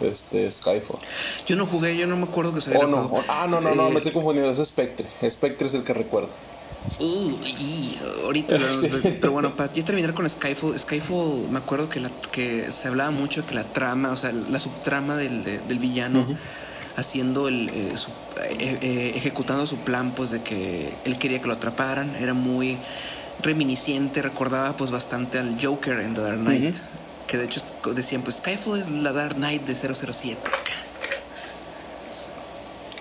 Este, 0.00 0.50
Skyfall. 0.50 0.98
Yo 1.46 1.56
no 1.56 1.66
jugué, 1.66 1.96
yo 1.96 2.06
no 2.06 2.16
me 2.16 2.24
acuerdo 2.24 2.52
que 2.52 2.60
se 2.60 2.76
oh, 2.76 2.86
no. 2.86 3.10
ah, 3.28 3.46
no, 3.48 3.60
no, 3.60 3.74
no, 3.74 3.88
me 3.90 3.94
eh, 3.94 3.98
estoy 3.98 4.12
confundiendo. 4.12 4.50
Es 4.50 4.68
Spectre. 4.68 5.08
Spectre 5.30 5.68
es 5.68 5.74
el 5.74 5.82
que 5.82 5.94
recuerdo. 5.94 6.30
Uh, 7.00 7.30
ahorita, 8.24 8.58
pero 9.20 9.32
bueno, 9.32 9.56
para 9.56 9.72
ya 9.72 9.84
terminar 9.84 10.12
con 10.12 10.28
Skyfall, 10.28 10.78
Skyfall, 10.78 11.48
me 11.48 11.58
acuerdo 11.58 11.88
que, 11.88 12.00
la, 12.00 12.10
que 12.30 12.70
se 12.70 12.88
hablaba 12.88 13.10
mucho 13.10 13.40
de 13.40 13.46
que 13.46 13.54
la 13.54 13.72
trama, 13.72 14.10
o 14.10 14.16
sea, 14.16 14.32
la 14.32 14.58
subtrama 14.58 15.16
del, 15.16 15.44
del 15.44 15.78
villano 15.78 16.26
haciendo 16.96 17.48
el, 17.48 17.68
eh, 17.70 17.94
eh, 18.58 18.78
eh, 18.80 19.12
ejecutando 19.16 19.66
su 19.66 19.78
plan, 19.78 20.12
pues 20.12 20.30
de 20.30 20.42
que 20.42 20.94
él 21.04 21.18
quería 21.18 21.40
que 21.40 21.46
lo 21.46 21.54
atraparan, 21.54 22.14
era 22.16 22.34
muy 22.34 22.78
reminiscente, 23.42 24.22
recordaba 24.22 24.76
pues 24.76 24.90
bastante 24.90 25.38
al 25.38 25.56
Joker 25.60 25.98
en 26.00 26.14
The 26.14 26.20
Dark 26.20 26.40
Knight, 26.40 26.76
que 27.26 27.38
de 27.38 27.44
hecho 27.44 27.60
decían 27.94 28.22
pues 28.22 28.36
Skyfall 28.36 28.80
es 28.80 28.90
la 28.90 29.12
Dark 29.12 29.34
Knight 29.36 29.62
de 29.66 29.74
007. 29.74 30.38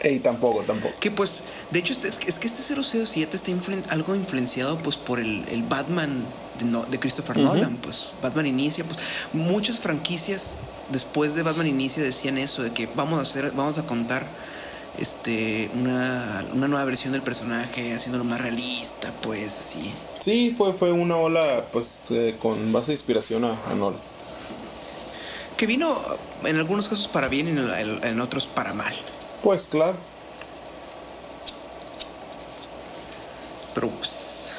Ey, 0.03 0.19
tampoco, 0.19 0.63
tampoco. 0.63 0.93
Que 0.99 1.11
pues, 1.11 1.43
de 1.71 1.79
hecho, 1.79 1.93
es, 1.93 2.19
que 2.19 2.47
este 2.47 2.61
007 2.61 3.35
está 3.35 3.51
algo 3.89 4.15
influenciado 4.15 4.77
pues 4.77 4.97
por 4.97 5.19
el, 5.19 5.47
el 5.47 5.63
Batman 5.63 6.25
de, 6.59 6.91
de 6.91 6.99
Christopher 6.99 7.37
Nolan, 7.37 7.77
pues 7.77 8.13
Batman 8.21 8.45
inicia, 8.45 8.83
pues 8.83 8.99
muchas 9.31 9.79
franquicias 9.79 10.53
después 10.89 11.35
de 11.35 11.43
Batman 11.43 11.67
Inicia 11.67 12.03
decían 12.03 12.37
eso, 12.37 12.63
de 12.63 12.71
que 12.71 12.87
vamos 12.87 13.19
a 13.19 13.21
hacer, 13.21 13.51
vamos 13.51 13.77
a 13.77 13.85
contar 13.85 14.27
este 14.97 15.71
una, 15.73 16.43
nueva 16.53 16.83
versión 16.85 17.13
del 17.13 17.21
personaje, 17.21 17.93
haciéndolo 17.93 18.23
más 18.23 18.39
realista, 18.39 19.13
pues 19.21 19.57
así. 19.57 19.91
Sí, 20.19 20.53
fue, 20.57 20.73
fue 20.73 20.91
una 20.91 21.17
ola 21.17 21.65
pues 21.71 22.03
eh, 22.11 22.35
con 22.39 22.71
base 22.71 22.87
de 22.87 22.93
inspiración 22.93 23.43
a, 23.45 23.59
a 23.69 23.73
Nolan. 23.73 23.99
Que 25.57 25.67
vino 25.67 25.99
en 26.45 26.57
algunos 26.57 26.89
casos 26.89 27.07
para 27.07 27.27
bien 27.27 27.47
y 27.47 28.07
en, 28.07 28.21
otros 28.21 28.47
para 28.47 28.73
mal. 28.73 28.93
Pues 29.43 29.67
claro. 29.67 29.97
Pero 33.75 33.89
pues, 33.89 34.51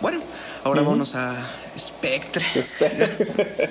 bueno, 0.00 0.22
ahora 0.64 0.82
vamos 0.82 1.14
a 1.14 1.46
Spectre. 1.78 2.44
Spectre. 2.64 3.70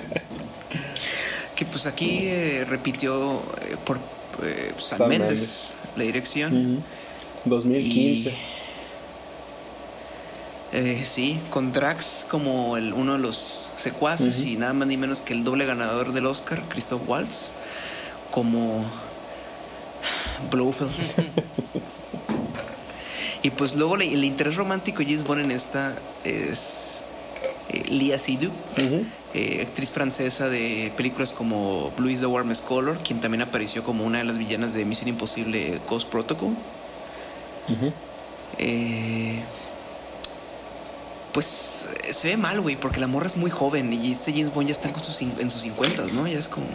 que 1.54 1.66
pues 1.66 1.84
aquí 1.84 2.20
eh, 2.22 2.64
repitió 2.66 3.42
eh, 3.60 3.76
por 3.84 3.98
eh, 4.42 4.72
San, 4.78 5.06
Méndez, 5.06 5.72
la 5.96 6.04
dirección. 6.04 6.82
2015. 7.44 8.34
sí, 11.04 11.38
con 11.50 11.74
Drax 11.74 12.26
como 12.30 12.78
el, 12.78 12.94
uno 12.94 13.12
de 13.12 13.18
los 13.18 13.70
secuaces 13.76 14.42
y 14.44 14.56
nada 14.56 14.72
más 14.72 14.88
ni 14.88 14.96
menos 14.96 15.20
que 15.20 15.34
el 15.34 15.44
doble 15.44 15.66
ganador 15.66 16.14
del 16.14 16.24
Oscar, 16.24 16.62
Christoph 16.70 17.02
Waltz, 17.06 17.52
como 18.30 18.90
Blofeld. 20.50 20.90
y 23.42 23.50
pues 23.50 23.74
luego 23.74 23.96
el 23.96 24.24
interés 24.24 24.56
romántico 24.56 24.98
de 24.98 25.06
James 25.06 25.24
Bond 25.24 25.42
en 25.42 25.50
esta 25.50 25.96
es 26.24 27.04
Lia 27.88 28.18
Seydoux. 28.18 28.52
Eh, 29.34 29.62
actriz 29.66 29.90
francesa 29.90 30.48
de 30.48 30.92
películas 30.96 31.32
como 31.32 31.90
Blue 31.96 32.08
is 32.08 32.20
the 32.20 32.26
Warmest 32.26 32.64
Color, 32.64 32.98
quien 32.98 33.20
también 33.20 33.42
apareció 33.42 33.82
como 33.82 34.04
una 34.04 34.18
de 34.18 34.24
las 34.24 34.38
villanas 34.38 34.74
de 34.74 34.84
Misión 34.84 35.08
Imposible 35.08 35.80
Ghost 35.88 36.08
Protocol. 36.08 36.54
Eh, 38.58 39.42
pues 41.32 41.88
se 42.10 42.28
ve 42.28 42.36
mal, 42.36 42.60
güey, 42.60 42.76
porque 42.76 43.00
la 43.00 43.08
morra 43.08 43.26
es 43.26 43.36
muy 43.36 43.50
joven 43.50 43.92
y 43.92 44.12
este 44.12 44.32
James 44.32 44.54
Bond 44.54 44.68
ya 44.68 44.72
está 44.72 44.88
en 44.88 45.02
sus, 45.02 45.20
en 45.20 45.50
sus 45.50 45.62
50, 45.62 46.04
¿no? 46.12 46.28
Ya 46.28 46.38
es 46.38 46.48
como, 46.48 46.66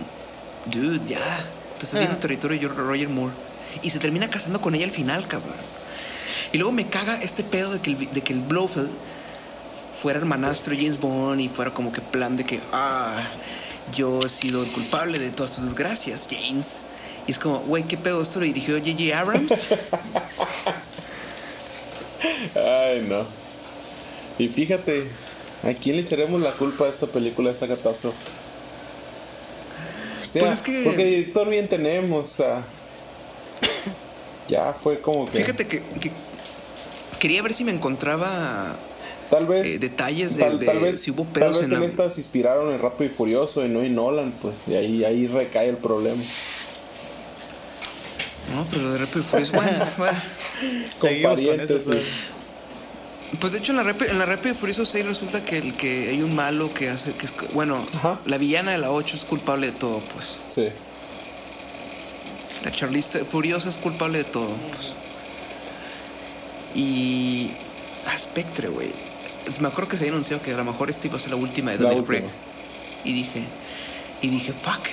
dude, 0.65 0.99
ya, 1.07 1.45
te 1.79 1.85
estás 1.85 2.01
yendo 2.01 2.15
ah. 2.15 2.19
territorio 2.19 2.69
de 2.69 2.75
Roger 2.75 3.09
Moore. 3.09 3.33
Y 3.81 3.89
se 3.89 3.99
termina 3.99 4.29
casando 4.29 4.61
con 4.61 4.75
ella 4.75 4.85
al 4.85 4.91
final, 4.91 5.27
cabrón. 5.27 5.55
Y 6.51 6.57
luego 6.57 6.71
me 6.71 6.87
caga 6.87 7.21
este 7.21 7.43
pedo 7.43 7.71
de 7.71 7.79
que 7.79 7.91
el, 7.91 8.11
de 8.11 8.21
que 8.21 8.33
el 8.33 8.41
Blofeld 8.41 8.89
fuera 10.01 10.19
hermanastro 10.19 10.75
James 10.75 10.99
Bond 10.99 11.41
y 11.41 11.49
fuera 11.49 11.73
como 11.73 11.91
que 11.91 12.01
plan 12.01 12.37
de 12.37 12.45
que, 12.45 12.59
ah, 12.71 13.21
yo 13.95 14.19
he 14.25 14.29
sido 14.29 14.63
el 14.63 14.71
culpable 14.71 15.19
de 15.19 15.31
todas 15.31 15.53
tus 15.53 15.63
desgracias, 15.65 16.27
James. 16.29 16.83
Y 17.27 17.31
es 17.31 17.39
como, 17.39 17.59
güey, 17.59 17.83
¿qué 17.83 17.97
pedo? 17.97 18.21
¿Esto 18.21 18.39
lo 18.39 18.45
dirigió 18.45 18.77
J.J. 18.77 19.19
Abrams? 19.19 19.69
Ay, 22.55 23.05
no. 23.07 23.25
Y 24.37 24.47
fíjate, 24.47 25.07
¿a 25.63 25.73
quién 25.73 25.95
le 25.97 26.01
echaremos 26.01 26.41
la 26.41 26.53
culpa 26.53 26.85
a 26.85 26.89
esta 26.89 27.07
película, 27.07 27.49
a 27.49 27.51
esta 27.51 27.67
catástrofe? 27.67 28.17
Sea, 30.31 30.45
pues 30.45 30.61
que... 30.61 30.83
porque 30.83 31.05
director 31.05 31.49
bien 31.49 31.67
tenemos. 31.67 32.37
ya 34.47 34.73
fue 34.73 34.99
como 34.99 35.29
que. 35.29 35.37
Fíjate 35.37 35.67
que, 35.67 35.81
quería 37.19 37.41
ver 37.41 37.53
si 37.53 37.63
me 37.63 37.71
encontraba. 37.71 38.77
Tal 39.29 39.45
vez. 39.45 39.67
Eh, 39.67 39.79
detalles 39.79 40.37
de, 40.37 40.43
tal, 40.43 40.79
vez, 40.79 41.01
si 41.01 41.11
hubo 41.11 41.25
pedos 41.25 41.59
tal 41.59 41.69
vez 41.69 41.77
en, 41.77 41.83
estas 41.83 42.17
inspiraron 42.17 42.71
en 42.71 42.81
Rápido 42.81 43.11
y 43.11 43.13
Furioso 43.13 43.63
y 43.63 43.69
no 43.69 43.81
en 43.81 43.93
Nolan, 43.93 44.31
pues 44.41 44.65
de 44.65 44.77
ahí, 44.77 45.03
ahí 45.03 45.27
recae 45.27 45.69
el 45.69 45.77
problema. 45.77 46.23
No, 48.53 48.65
pero 48.71 48.91
de 48.91 48.97
Rápido 48.97 49.19
y 49.19 49.23
Furioso, 49.23 49.53
bueno, 49.53 49.79
con 50.99 51.21
parientes. 51.21 51.89
Pues 53.39 53.53
de 53.53 53.59
hecho 53.59 53.71
en 53.73 53.77
la 53.77 53.83
Rápido, 53.83 54.11
en 54.11 54.19
la 54.19 54.25
y 54.25 54.53
Furioso 54.53 54.85
6 54.85 55.05
resulta 55.05 55.45
que 55.45 55.57
el 55.57 55.75
que 55.75 56.09
hay 56.09 56.23
un 56.23 56.35
malo 56.35 56.73
que 56.73 56.89
hace 56.89 57.13
que 57.13 57.27
es 57.27 57.33
bueno, 57.53 57.85
la 58.25 58.37
villana 58.37 58.71
de 58.71 58.79
la 58.79 58.91
8 58.91 59.15
es 59.15 59.25
culpable 59.25 59.67
de 59.67 59.73
todo, 59.73 60.01
pues. 60.13 60.39
Sí. 60.47 60.69
La 62.63 62.71
Charlize 62.71 63.23
Furiosa 63.23 63.69
es 63.69 63.75
culpable 63.75 64.19
de 64.19 64.23
todo, 64.23 64.55
pues. 64.73 64.95
Y 66.75 67.51
ah, 68.07 68.17
Spectre, 68.17 68.67
güey. 68.69 68.91
Me 69.59 69.67
acuerdo 69.67 69.89
que 69.89 69.97
se 69.97 70.03
había 70.03 70.13
anunciado 70.13 70.41
que 70.41 70.53
a 70.53 70.57
lo 70.57 70.65
mejor 70.65 70.89
esta 70.89 71.07
iba 71.07 71.15
a 71.15 71.19
ser 71.19 71.31
la 71.31 71.37
última 71.37 71.71
de 71.71 71.77
Daniel 71.77 72.03
Craig. 72.03 72.25
Y 73.03 73.13
dije, 73.13 73.43
y 74.21 74.27
dije, 74.27 74.53
fuck, 74.53 74.87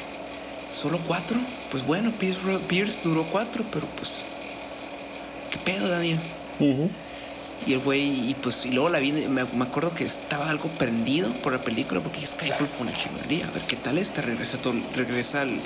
¿solo 0.71 1.01
cuatro? 1.07 1.39
Pues 1.71 1.85
bueno, 1.85 2.13
Pierce, 2.13 3.01
duró 3.03 3.25
cuatro, 3.31 3.65
pero 3.71 3.87
pues, 3.97 4.25
¿qué 5.51 5.59
pedo, 5.59 5.89
Daniel? 5.89 6.21
Y 7.67 7.73
el 7.73 7.81
güey, 7.81 8.31
y 8.31 8.35
pues, 8.35 8.65
y 8.67 8.71
luego 8.71 8.89
la 8.91 8.99
vi, 8.99 9.13
me, 9.13 9.41
acuerdo 9.41 9.93
que 9.93 10.05
estaba 10.05 10.51
algo 10.51 10.69
prendido 10.79 11.33
por 11.43 11.53
la 11.53 11.65
película 11.65 12.01
porque 12.01 12.25
Skyfall 12.27 12.69
fue 12.69 12.87
una 12.87 12.97
chingonería. 12.97 13.49
A 13.49 13.51
ver 13.51 13.63
qué 13.63 13.77
tal 13.77 13.99
esta, 13.99 14.23
regresa, 14.23 14.59
todo, 14.59 14.75
regresa 14.95 15.43
al 15.43 15.59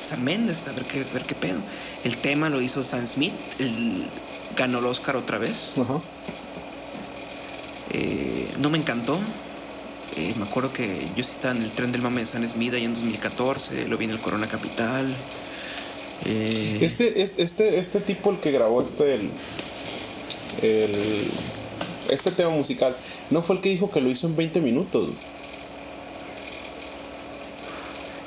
San 0.00 0.22
Méndez, 0.24 0.68
a 0.68 0.72
ver 0.72 0.84
qué, 0.84 1.04
ver 1.04 1.24
qué 1.24 1.34
pedo. 1.34 1.60
El 2.04 2.18
tema 2.18 2.48
lo 2.48 2.60
hizo 2.60 2.82
Sam 2.82 3.06
Smith, 3.06 3.32
el, 3.58 4.04
ganó 4.56 4.80
el 4.80 4.86
Oscar 4.86 5.16
otra 5.16 5.38
vez. 5.38 5.72
Eh, 7.90 8.52
no 8.58 8.70
me 8.70 8.78
encantó. 8.78 9.18
Eh, 10.16 10.34
me 10.36 10.44
acuerdo 10.44 10.72
que 10.72 11.08
yo 11.16 11.22
sí 11.22 11.30
estaba 11.32 11.54
en 11.54 11.62
el 11.62 11.70
tren 11.72 11.92
del 11.92 12.02
mame 12.02 12.22
de 12.22 12.26
San 12.26 12.46
Smith 12.48 12.74
ahí 12.74 12.84
en 12.84 12.94
2014, 12.94 13.86
lo 13.86 13.96
vi 13.96 14.06
en 14.06 14.10
el 14.10 14.20
Corona 14.20 14.48
Capital. 14.48 15.14
Eh, 16.26 16.78
este, 16.82 17.22
este, 17.22 17.78
este 17.78 18.00
tipo, 18.00 18.30
el 18.30 18.40
que 18.40 18.50
grabó 18.50 18.82
este, 18.82 19.14
el, 19.14 19.30
este 20.62 22.30
tema 22.30 22.50
musical, 22.50 22.96
¿no 23.30 23.42
fue 23.42 23.56
el 23.56 23.62
que 23.62 23.68
dijo 23.70 23.90
que 23.90 24.00
lo 24.00 24.10
hizo 24.10 24.26
en 24.26 24.36
20 24.36 24.60
minutos? 24.60 25.10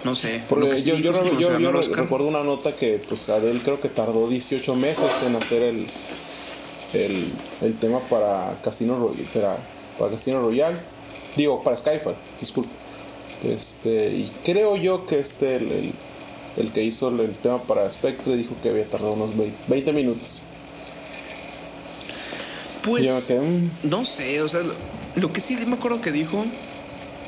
No 0.03 0.15
sé. 0.15 0.43
Porque 0.49 0.82
yo, 0.84 0.97
yo, 0.97 1.13
recuerdo 1.71 2.28
una 2.28 2.43
nota 2.43 2.76
que 2.76 2.99
pues 3.07 3.30
Adele 3.30 3.61
creo 3.63 3.80
que 3.80 3.89
tardó 3.89 4.28
18 4.28 4.76
meses 4.76 5.09
en 5.26 5.36
hacer 5.36 5.63
el, 5.63 5.88
el, 6.93 7.76
tema 7.80 7.99
para 8.09 8.57
Casino 8.61 8.97
Royale. 8.97 9.28
Para, 9.34 9.57
para 9.97 10.11
Casino 10.11 10.41
Royale. 10.41 10.78
Digo, 11.36 11.63
para 11.63 11.78
Skyfall, 11.78 12.15
disculpe. 12.39 12.69
Este, 13.43 14.07
y 14.07 14.32
creo 14.43 14.78
yo 14.78 15.05
que 15.05 15.19
este, 15.19 15.55
el, 15.55 15.93
el, 16.57 16.71
que 16.71 16.84
hizo 16.84 17.09
el, 17.09 17.32
tema 17.38 17.61
para 17.63 17.89
Spectre, 17.89 18.38
dijo 18.38 18.55
que 18.61 18.69
había 18.69 18.86
tardado 18.86 19.13
unos 19.13 19.32
20, 19.67 19.93
minutos. 19.93 20.43
Pues, 22.84 23.31
mm". 23.31 23.89
no 23.89 24.05
sé, 24.05 24.41
o 24.41 24.47
sea, 24.47 24.61
lo 25.15 25.31
que 25.31 25.41
sí 25.41 25.55
me 25.65 25.75
acuerdo 25.75 26.01
que 26.01 26.11
dijo 26.11 26.45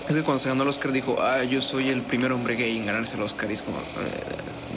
es 0.07 0.13
que 0.13 0.23
cuando 0.23 0.39
se 0.39 0.49
ganó 0.49 0.63
el 0.63 0.69
Oscar 0.69 0.91
dijo, 0.91 1.17
ah, 1.19 1.43
yo 1.43 1.61
soy 1.61 1.89
el 1.89 2.01
primer 2.01 2.31
hombre 2.31 2.55
gay 2.55 2.77
en 2.77 2.85
ganarse 2.85 3.15
el 3.15 3.23
Oscar. 3.23 3.49
Y 3.49 3.53
es 3.53 3.63
como, 3.63 3.79
eh, 3.79 3.81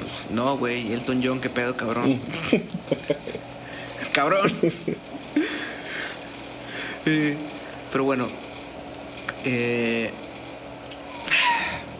pues, 0.00 0.26
no, 0.30 0.56
güey, 0.56 0.92
Elton 0.92 1.20
John, 1.22 1.40
qué 1.40 1.50
pedo, 1.50 1.76
cabrón. 1.76 2.20
cabrón. 4.12 4.50
Eh, 7.06 7.36
pero 7.90 8.04
bueno, 8.04 8.28
eh, 9.44 10.10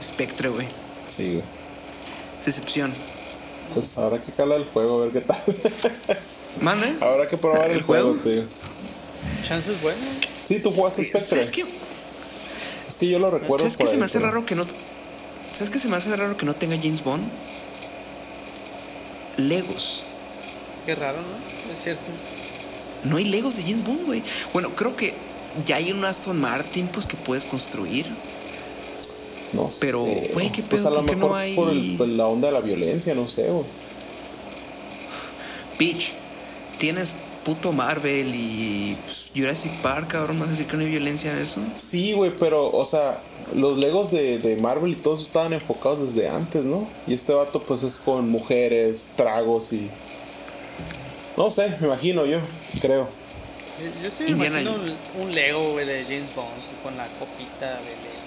Spectre, 0.02 0.50
güey. 0.50 0.66
Sí, 1.06 1.32
güey. 1.34 1.44
Decepción. 2.44 2.92
Pues 3.74 3.96
habrá 3.98 4.22
que 4.22 4.32
calar 4.32 4.60
el 4.60 4.66
juego, 4.66 5.02
a 5.02 5.06
ver 5.06 5.12
qué 5.12 5.20
tal. 5.22 5.42
¿Mande? 6.60 6.96
Habrá 7.00 7.28
que 7.28 7.36
probar 7.36 7.70
el, 7.70 7.82
juego, 7.82 8.14
tío. 8.14 8.44
¿Chances 9.46 9.80
bueno? 9.80 9.98
Sí, 10.44 10.58
tú 10.58 10.72
jugaste 10.72 11.04
Spectre. 11.04 11.40
Es 11.40 11.50
que 11.50 11.64
es 12.88 12.96
que 12.96 13.06
yo 13.06 13.18
lo 13.18 13.30
recuerdo. 13.30 13.64
¿Sabes 13.64 13.76
qué 13.76 13.86
se 13.86 13.96
me 13.96 14.06
hace 14.06 14.18
raro 14.18 14.46
que 14.46 14.54
no. 14.54 14.64
¿Sabes 15.52 15.70
qué 15.70 15.78
se 15.78 15.88
me 15.88 15.96
hace 15.96 16.14
raro 16.14 16.36
que 16.36 16.46
no 16.46 16.54
tenga 16.54 16.76
James 16.76 17.04
Bond? 17.04 17.28
Legos. 19.36 20.04
Qué 20.86 20.94
raro, 20.94 21.18
¿no? 21.18 21.72
Es 21.72 21.82
cierto. 21.82 22.02
No 23.04 23.18
hay 23.18 23.24
Legos 23.24 23.56
de 23.56 23.62
James 23.62 23.84
Bond, 23.84 24.06
güey. 24.06 24.22
Bueno, 24.52 24.74
creo 24.74 24.96
que 24.96 25.14
ya 25.66 25.76
hay 25.76 25.92
un 25.92 26.04
Aston 26.04 26.40
Martin, 26.40 26.88
pues 26.88 27.06
que 27.06 27.16
puedes 27.16 27.44
construir. 27.44 28.06
No 29.52 29.70
Pero, 29.80 30.04
güey, 30.32 30.50
¿qué 30.52 30.62
pues, 30.62 30.82
pedo? 30.82 30.94
¿Por 30.94 31.06
qué 31.06 31.16
no 31.16 31.34
hay.? 31.34 31.96
Por 31.96 32.08
la 32.08 32.26
onda 32.26 32.48
de 32.48 32.54
la 32.54 32.60
violencia, 32.60 33.14
no 33.14 33.28
sé, 33.28 33.48
güey. 33.48 33.64
Peach, 35.78 36.14
tienes 36.78 37.14
puto 37.44 37.72
Marvel 37.72 38.30
y 38.34 38.96
pues, 39.04 39.32
Jurassic 39.34 39.72
Park, 39.80 40.08
cabrón, 40.08 40.38
¿vas 40.38 40.48
a 40.48 40.50
decir 40.52 40.66
que 40.66 40.76
no 40.76 40.82
hay 40.82 40.90
violencia 40.90 41.32
en 41.32 41.38
eso? 41.38 41.60
Sí, 41.76 42.12
güey, 42.12 42.34
pero, 42.36 42.70
o 42.70 42.84
sea, 42.84 43.20
los 43.54 43.78
Legos 43.78 44.10
de, 44.10 44.58
Marvel 44.60 44.92
y 44.92 44.96
todos 44.96 45.22
estaban 45.22 45.52
enfocados 45.52 46.14
desde 46.14 46.28
antes, 46.28 46.66
¿no? 46.66 46.86
Y 47.06 47.14
este 47.14 47.32
vato, 47.32 47.62
pues, 47.62 47.82
es 47.82 47.96
con 47.96 48.28
mujeres, 48.28 49.08
tragos 49.16 49.72
y. 49.72 49.88
No 51.36 51.50
sé, 51.50 51.76
me 51.80 51.86
imagino 51.86 52.26
yo, 52.26 52.40
creo. 52.80 53.08
Yo, 54.02 54.10
sí 54.10 54.24
me 54.24 54.46
imagino 54.46 54.74
un, 55.20 55.34
Lego, 55.34 55.72
güey, 55.72 55.86
de 55.86 56.02
James 56.02 56.34
Bond 56.34 56.48
con 56.82 56.96
la 56.96 57.06
copita 57.18 57.76
de 57.76 57.90
Lego. 57.90 58.18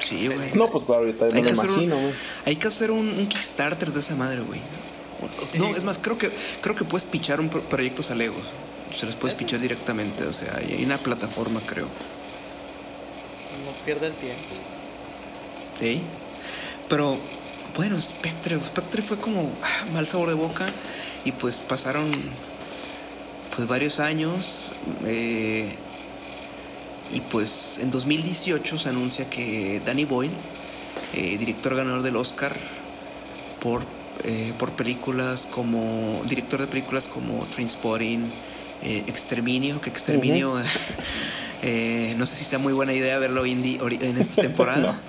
Sí, 0.00 0.26
güey. 0.28 0.52
No, 0.54 0.70
pues 0.70 0.84
claro, 0.84 1.00
ahorita 1.00 1.26
no 1.26 1.42
me 1.42 1.50
imagino, 1.50 1.96
güey. 1.96 2.12
Hay 2.44 2.56
que 2.56 2.68
hacer 2.68 2.90
un, 2.90 3.08
un 3.08 3.26
Kickstarter 3.26 3.90
de 3.90 4.00
esa 4.00 4.14
madre, 4.14 4.42
güey. 4.42 4.60
No, 5.58 5.74
es 5.74 5.84
más, 5.84 5.98
creo 5.98 6.18
que, 6.18 6.30
creo 6.60 6.74
que 6.74 6.84
puedes 6.84 7.04
pichar 7.04 7.40
un 7.40 7.48
proyectos 7.48 8.10
a 8.10 8.14
Legos. 8.14 8.44
Se 8.94 9.06
los 9.06 9.16
puedes 9.16 9.34
pichar 9.34 9.60
directamente, 9.60 10.24
o 10.24 10.32
sea, 10.32 10.56
hay 10.56 10.84
una 10.84 10.98
plataforma, 10.98 11.60
creo. 11.66 11.86
No 13.64 13.84
pierde 13.84 14.08
el 14.08 14.14
tiempo. 14.14 14.54
Sí. 15.80 16.02
Pero, 16.88 17.18
bueno, 17.76 18.00
Spectre, 18.00 18.58
Spectre 18.64 19.02
fue 19.02 19.18
como 19.18 19.52
ah, 19.62 19.86
mal 19.92 20.06
sabor 20.06 20.28
de 20.28 20.34
boca 20.34 20.66
y 21.24 21.32
pues 21.32 21.58
pasaron 21.58 22.10
pues 23.54 23.66
varios 23.66 24.00
años 24.00 24.72
eh, 25.04 25.74
y 27.12 27.20
pues 27.20 27.78
en 27.78 27.90
2018 27.90 28.78
se 28.78 28.88
anuncia 28.88 29.28
que 29.28 29.80
Danny 29.84 30.04
Boyle, 30.04 30.32
eh, 31.14 31.36
director 31.38 31.74
ganador 31.74 32.02
del 32.02 32.16
Oscar 32.16 32.56
por 33.60 33.82
eh, 34.26 34.52
por 34.58 34.72
películas 34.72 35.48
como, 35.50 36.22
director 36.28 36.60
de 36.60 36.66
películas 36.66 37.06
como 37.06 37.46
Trainspotting, 37.46 38.32
eh, 38.82 39.04
Exterminio, 39.06 39.80
que 39.80 39.90
Exterminio, 39.90 40.52
eh, 41.62 42.14
no 42.18 42.26
sé 42.26 42.36
si 42.36 42.44
sea 42.44 42.58
muy 42.58 42.72
buena 42.72 42.92
idea 42.92 43.18
verlo 43.18 43.46
indie 43.46 43.78
en 43.80 44.18
esta 44.18 44.42
temporada. 44.42 45.00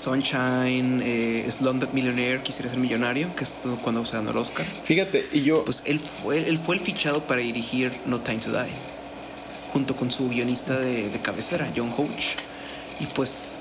Sunshine, 0.00 1.02
eh, 1.04 1.46
Slumdog 1.50 1.92
Millionaire, 1.92 2.42
Quisiera 2.42 2.68
ser 2.70 2.78
millonario, 2.78 3.34
que 3.36 3.44
es 3.44 3.54
cuando 3.82 4.04
se 4.04 4.16
ganó 4.16 4.30
el 4.30 4.36
Oscar. 4.38 4.66
Fíjate, 4.82 5.28
y 5.32 5.42
yo... 5.42 5.64
Pues 5.64 5.82
él 5.86 6.00
fue, 6.00 6.48
él 6.48 6.58
fue 6.58 6.76
el 6.76 6.80
fichado 6.80 7.26
para 7.26 7.40
dirigir 7.40 7.92
No 8.06 8.20
Time 8.20 8.38
to 8.38 8.50
Die, 8.50 8.72
junto 9.72 9.94
con 9.94 10.10
su 10.10 10.28
guionista 10.28 10.78
de, 10.78 11.10
de 11.10 11.20
cabecera, 11.20 11.70
John 11.76 11.92
Hodge. 11.96 12.36
Y 12.98 13.06
pues 13.06 13.58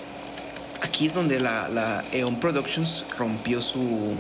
aquí 0.82 1.08
es 1.08 1.14
donde 1.14 1.40
la, 1.40 1.70
la 1.70 2.04
Eon 2.12 2.40
Productions 2.40 3.06
rompió 3.18 3.62
su 3.62 4.16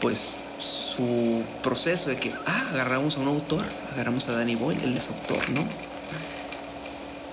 pues 0.00 0.36
su 0.58 1.42
proceso 1.62 2.10
de 2.10 2.16
que 2.16 2.32
ah 2.46 2.66
agarramos 2.72 3.16
a 3.16 3.20
un 3.20 3.28
autor 3.28 3.64
agarramos 3.92 4.28
a 4.28 4.32
Danny 4.32 4.54
Boyle 4.54 4.82
él 4.82 4.96
es 4.96 5.08
autor 5.08 5.48
no 5.50 5.66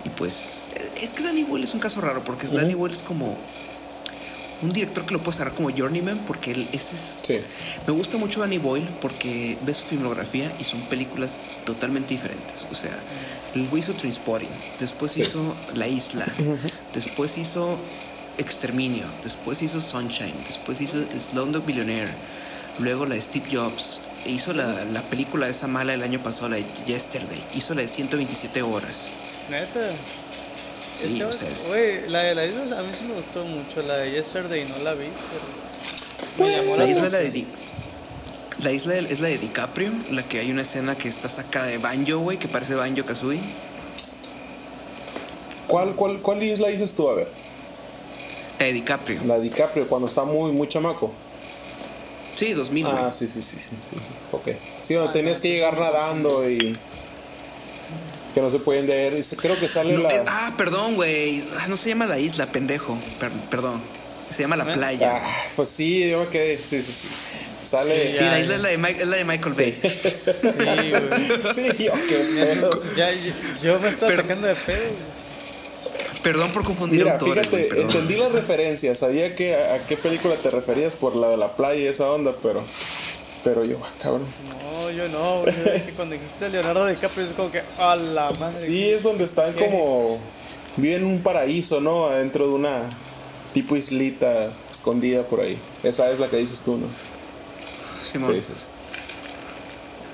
y 0.04 0.10
pues 0.10 0.66
es 1.02 1.14
que 1.14 1.24
Danny 1.24 1.44
Boyle 1.44 1.64
es 1.64 1.74
un 1.74 1.80
caso 1.80 2.02
raro 2.02 2.24
porque 2.24 2.48
Danny 2.48 2.76
Boyle 2.76 2.94
es 2.94 3.02
como 3.02 3.38
un 4.62 4.70
director 4.70 5.06
que 5.06 5.14
lo 5.14 5.22
puede 5.22 5.38
cerrar 5.38 5.54
como 5.54 5.70
journeyman 5.70 6.20
porque 6.26 6.52
él 6.52 6.70
es, 6.72 7.20
sí. 7.22 7.40
me 7.88 7.94
gusta 7.94 8.18
mucho 8.18 8.40
Danny 8.40 8.58
Boyle 8.58 8.88
porque 9.02 9.58
ve 9.62 9.74
su 9.74 9.84
filmografía 9.84 10.56
y 10.60 10.64
son 10.64 10.82
películas 10.82 11.40
totalmente 11.66 12.10
diferentes 12.10 12.68
o 12.72 12.76
sea 12.76 12.98
el 13.56 13.68
güey 13.70 13.80
hizo 13.80 13.94
Transporting, 13.94 14.50
después 14.80 15.18
hizo 15.18 15.56
La 15.74 15.88
Isla, 15.88 16.26
después 16.94 17.38
hizo 17.38 17.78
Exterminio, 18.38 19.06
después 19.24 19.62
hizo 19.62 19.80
Sunshine, 19.80 20.36
después 20.46 20.82
hizo 20.82 21.00
Slumdog 21.18 21.66
Billionaire, 21.66 22.12
luego 22.80 23.06
la 23.06 23.16
de 23.16 23.22
Steve 23.22 23.46
Jobs, 23.52 24.02
hizo 24.26 24.54
la, 24.54 24.84
la, 24.86 25.04
película 25.04 25.48
esa 25.48 25.68
mala 25.68 25.94
el 25.94 26.04
año 26.04 26.22
pasado, 26.22 26.50
la 26.50 26.58
de 26.58 26.66
Yesterday, 26.86 27.44
hizo 27.54 27.74
la 27.74 27.82
de 27.82 27.88
127 27.88 28.62
horas. 28.62 29.12
¿Neta? 29.50 29.92
Sí, 30.92 31.22
o 31.22 31.32
sea, 31.32 31.50
Güey, 31.68 32.10
la 32.10 32.20
de 32.20 32.36
la 32.36 32.46
isla 32.46 32.80
a 32.80 32.84
mí 32.84 32.92
sí 32.98 33.06
me 33.06 33.16
gustó 33.16 33.44
mucho. 33.44 33.82
La 33.82 33.98
de 33.98 34.12
Yesterday 34.12 34.66
no 34.66 34.78
la 34.78 34.94
vi, 34.94 35.08
pero. 36.38 36.48
Me 36.48 36.56
llamó 36.56 36.78
la, 36.78 36.86
isla 36.86 37.10
de 37.10 37.46
la 38.62 38.72
isla 38.72 38.96
es 38.96 39.20
la 39.20 39.28
de 39.28 39.38
DiCaprio, 39.38 39.92
la 40.12 40.24
que 40.24 40.40
hay 40.40 40.52
una 40.52 40.62
escena 40.62 40.98
que 40.98 41.10
está 41.10 41.30
sacada 41.30 41.68
de 41.68 41.78
Banjo, 41.78 42.20
güey, 42.20 42.38
que 42.38 42.48
parece 42.48 42.76
Banjo 42.76 43.04
Kazooie. 43.06 43.42
¿Cuál, 45.68 45.96
cuál, 45.96 46.20
¿Cuál 46.20 46.44
isla 46.44 46.70
dices 46.70 46.94
tú? 46.94 47.10
A 47.10 47.16
ver. 47.16 47.28
La 48.60 48.66
de 48.66 48.74
DiCaprio. 48.74 49.22
La 49.26 49.36
de 49.36 49.42
DiCaprio, 49.42 49.88
cuando 49.88 50.08
está 50.08 50.24
muy, 50.24 50.52
muy 50.52 50.68
chamaco. 50.68 51.12
Sí, 52.36 52.54
2000. 52.54 52.86
Ah, 52.88 53.12
sí, 53.14 53.28
sí, 53.28 53.42
sí, 53.42 53.58
sí, 53.60 53.76
Ok. 54.32 54.50
Sí, 54.82 54.94
donde 54.94 55.14
tenías 55.14 55.40
que 55.40 55.50
llegar 55.50 55.78
nadando 55.80 56.50
y. 56.50 56.78
Que 58.34 58.42
no 58.42 58.50
se 58.50 58.60
pueden 58.60 58.88
leer. 58.88 59.22
Creo 59.38 59.58
que 59.58 59.68
sale 59.68 59.98
la. 59.98 60.10
ah, 60.28 60.54
perdón, 60.58 60.96
güey. 60.96 61.44
Ah, 61.60 61.68
no 61.68 61.78
se 61.78 61.90
llama 61.90 62.06
la 62.06 62.20
isla, 62.20 62.52
pendejo. 62.52 62.98
perdón. 63.50 63.82
Se 64.30 64.42
llama 64.42 64.58
la 64.58 64.72
playa. 64.74 65.22
Ah, 65.24 65.32
pues 65.56 65.70
sí, 65.70 66.10
yo 66.10 66.20
me 66.22 66.28
quedé. 66.28 66.58
Sí, 66.58 66.82
sí, 66.84 66.92
sí. 66.92 67.08
Sale. 67.66 68.14
Sí, 68.14 68.24
la 68.24 68.40
isla 68.40 68.56
es 68.56 68.62
la, 68.62 68.70
de 68.70 68.92
es 68.92 69.08
la 69.08 69.18
de 69.18 69.26
Michael 69.26 69.56
Bay. 69.56 69.80
Sí, 69.82 70.92
güey. 70.92 71.76
sí, 71.78 71.88
ok. 71.90 72.96
Ya, 72.96 73.10
yo 73.62 73.80
me 73.80 73.90
estaba 73.90 74.16
sacando 74.16 74.48
de 74.48 74.56
pedo, 74.56 75.16
Perdón 76.26 76.52
por 76.54 76.64
confundir 76.64 77.04
Mira, 77.04 77.20
Fíjate, 77.20 77.82
entendí 77.82 78.16
la 78.16 78.30
referencia, 78.30 78.96
sabía 78.96 79.36
que 79.36 79.56
a, 79.56 79.86
qué 79.88 79.96
película 79.96 80.36
te 80.36 80.50
referías 80.50 80.96
por 80.96 81.16
la 81.16 81.30
de 81.30 81.38
la 81.38 81.56
playa 81.56 81.80
y 81.80 81.86
esa 81.86 82.10
onda, 82.10 82.34
pero 82.42 82.64
pero 83.44 83.64
yo, 83.64 83.80
ah, 83.84 83.92
cabrón. 84.02 84.26
No, 84.50 84.90
yo 84.90 85.08
no, 85.08 85.44
cuando 85.96 86.16
dijiste 86.16 86.50
Leonardo 86.50 86.88
DiCaprio 86.88 87.28
es 87.28 87.34
como 87.34 87.52
que 87.52 87.62
a 87.78 87.96
la 87.96 88.32
madre. 88.40 88.58
Sí, 88.58 88.90
es 88.90 89.04
donde 89.04 89.24
están 89.24 89.54
como 89.54 90.18
viven 90.78 91.04
en 91.04 91.06
un 91.06 91.20
paraíso, 91.20 91.80
¿no? 91.80 92.08
Adentro 92.08 92.48
de 92.48 92.54
una 92.54 92.90
tipo 93.54 93.76
islita 93.76 94.52
escondida 94.72 95.22
por 95.22 95.42
ahí. 95.42 95.60
Esa 95.84 96.10
es 96.10 96.18
la 96.18 96.28
que 96.28 96.38
dices 96.38 96.62
tú, 96.62 96.78
¿no? 96.78 96.88
Sí, 98.06 98.20
sí, 98.24 98.42
sí. 98.44 98.66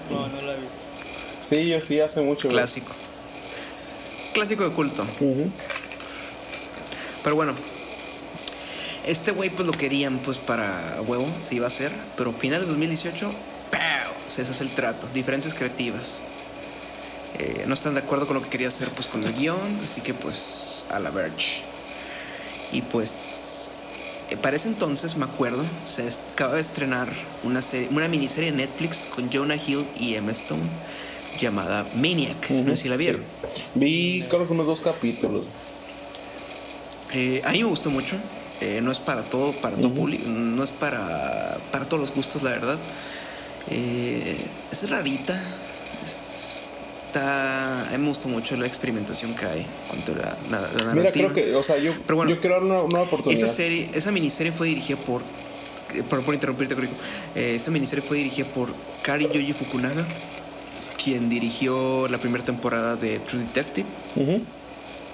No, 0.10 0.28
no 0.28 0.42
la 0.42 0.54
he 0.54 0.58
visto. 0.58 0.76
Sí, 1.48 1.68
yo 1.68 1.82
sí 1.82 2.00
hace 2.00 2.22
mucho. 2.22 2.48
Clásico. 2.50 2.94
Clásico 4.34 4.64
de 4.64 4.74
culto. 4.74 5.06
Pero 7.24 7.36
bueno, 7.36 7.54
este 9.06 9.32
güey 9.32 9.50
pues 9.50 9.68
lo 9.68 9.74
querían 9.74 10.20
pues 10.20 10.38
para 10.38 11.02
huevo, 11.06 11.28
se 11.42 11.56
iba 11.56 11.66
a 11.66 11.68
hacer, 11.68 11.92
pero 12.16 12.32
finales 12.32 12.66
de 12.66 12.72
2018, 12.72 13.34
¡pau! 13.72 14.14
ese 14.28 14.44
es 14.44 14.62
el 14.62 14.74
trato, 14.74 15.08
diferencias 15.14 15.54
creativas. 15.54 16.22
Eh, 17.38 17.66
no 17.68 17.74
están 17.74 17.94
de 17.94 18.02
acuerdo 18.02 18.28
con 18.28 18.38
lo 18.38 18.44
que 18.44 18.50
quería 18.50 18.68
hacer 18.68 18.90
pues 18.90 19.08
con 19.08 19.24
el 19.24 19.34
guion, 19.34 19.80
así 19.84 20.02
que 20.02 20.14
pues 20.14 20.86
a 20.90 21.00
la 21.00 21.10
verge. 21.10 21.64
Y 22.72 22.82
pues 22.84 23.41
para 24.38 24.56
ese 24.56 24.68
entonces 24.68 25.18
me 25.18 25.26
acuerdo, 25.26 25.64
se 25.88 26.08
acaba 26.34 26.56
de 26.56 26.62
estrenar 26.62 27.10
una, 27.44 27.62
serie, 27.62 27.90
una 27.92 28.08
miniserie 28.08 28.50
en 28.50 28.58
Netflix 28.58 29.08
con 29.14 29.30
Jonah 29.32 29.56
Hill 29.56 29.86
y 30.00 30.16
Emma 30.16 30.32
Stone 30.32 30.70
llamada 31.38 31.90
Maniac. 31.96 32.50
No 32.50 32.72
sé 32.72 32.84
si 32.84 32.90
la 32.90 32.98
vieron. 32.98 33.24
Vi 33.76 34.26
creo 34.30 34.48
que 34.48 34.54
unos 34.54 34.66
dos 34.66 34.82
capítulos. 34.82 35.46
Eh, 37.14 37.42
a 37.44 37.52
mí 37.52 37.60
me 37.60 37.70
gustó 37.70 37.90
mucho. 37.90 38.18
Eh, 38.62 38.80
no 38.82 38.92
es 38.92 39.00
para 39.00 39.24
todo, 39.24 39.60
para 39.60 39.76
todo 39.76 39.92
público, 39.92 40.28
no 40.28 40.64
es 40.64 40.72
para, 40.72 41.58
para 41.72 41.90
todos 41.90 42.00
los 42.00 42.14
gustos, 42.14 42.44
la 42.44 42.52
verdad. 42.52 42.78
Eh, 43.72 44.38
es 44.72 44.90
rarita. 44.90 45.42
Está, 47.12 47.90
a 47.90 47.92
mí 47.92 47.98
me 47.98 48.08
gustó 48.08 48.30
mucho 48.30 48.56
la 48.56 48.66
experimentación 48.66 49.36
que 49.36 49.46
hay 49.46 49.66
cuanto 49.88 50.16
la, 50.16 50.38
la, 50.50 50.62
narrativa. 50.62 50.94
Mira, 50.94 51.12
creo 51.12 51.34
que, 51.34 51.56
o 51.56 51.64
sea, 51.64 51.78
yo, 51.78 51.94
yo 51.94 52.40
quiero 52.40 52.56
dar 52.56 52.64
una, 52.64 52.82
una, 52.82 53.02
oportunidad. 53.02 53.44
Esa 53.44 53.54
serie, 53.54 53.90
esa 53.94 54.12
miniserie 54.12 54.52
fue 54.52 54.68
dirigida 54.68 54.98
por, 54.98 55.22
por, 56.10 56.24
por 56.24 56.34
interrumpirte, 56.34 56.76
eh, 57.36 57.56
esa 57.56 57.70
miniserie 57.72 58.02
fue 58.02 58.18
dirigida 58.18 58.48
por 58.48 58.74
Kari 59.04 59.26
Yoji 59.26 59.54
Fukunaga, 59.54 60.08
quien 61.04 61.30
dirigió 61.30 62.08
la 62.08 62.20
primera 62.20 62.44
temporada 62.44 62.96
de 62.96 63.20
True 63.20 63.42
Detective 63.42 63.88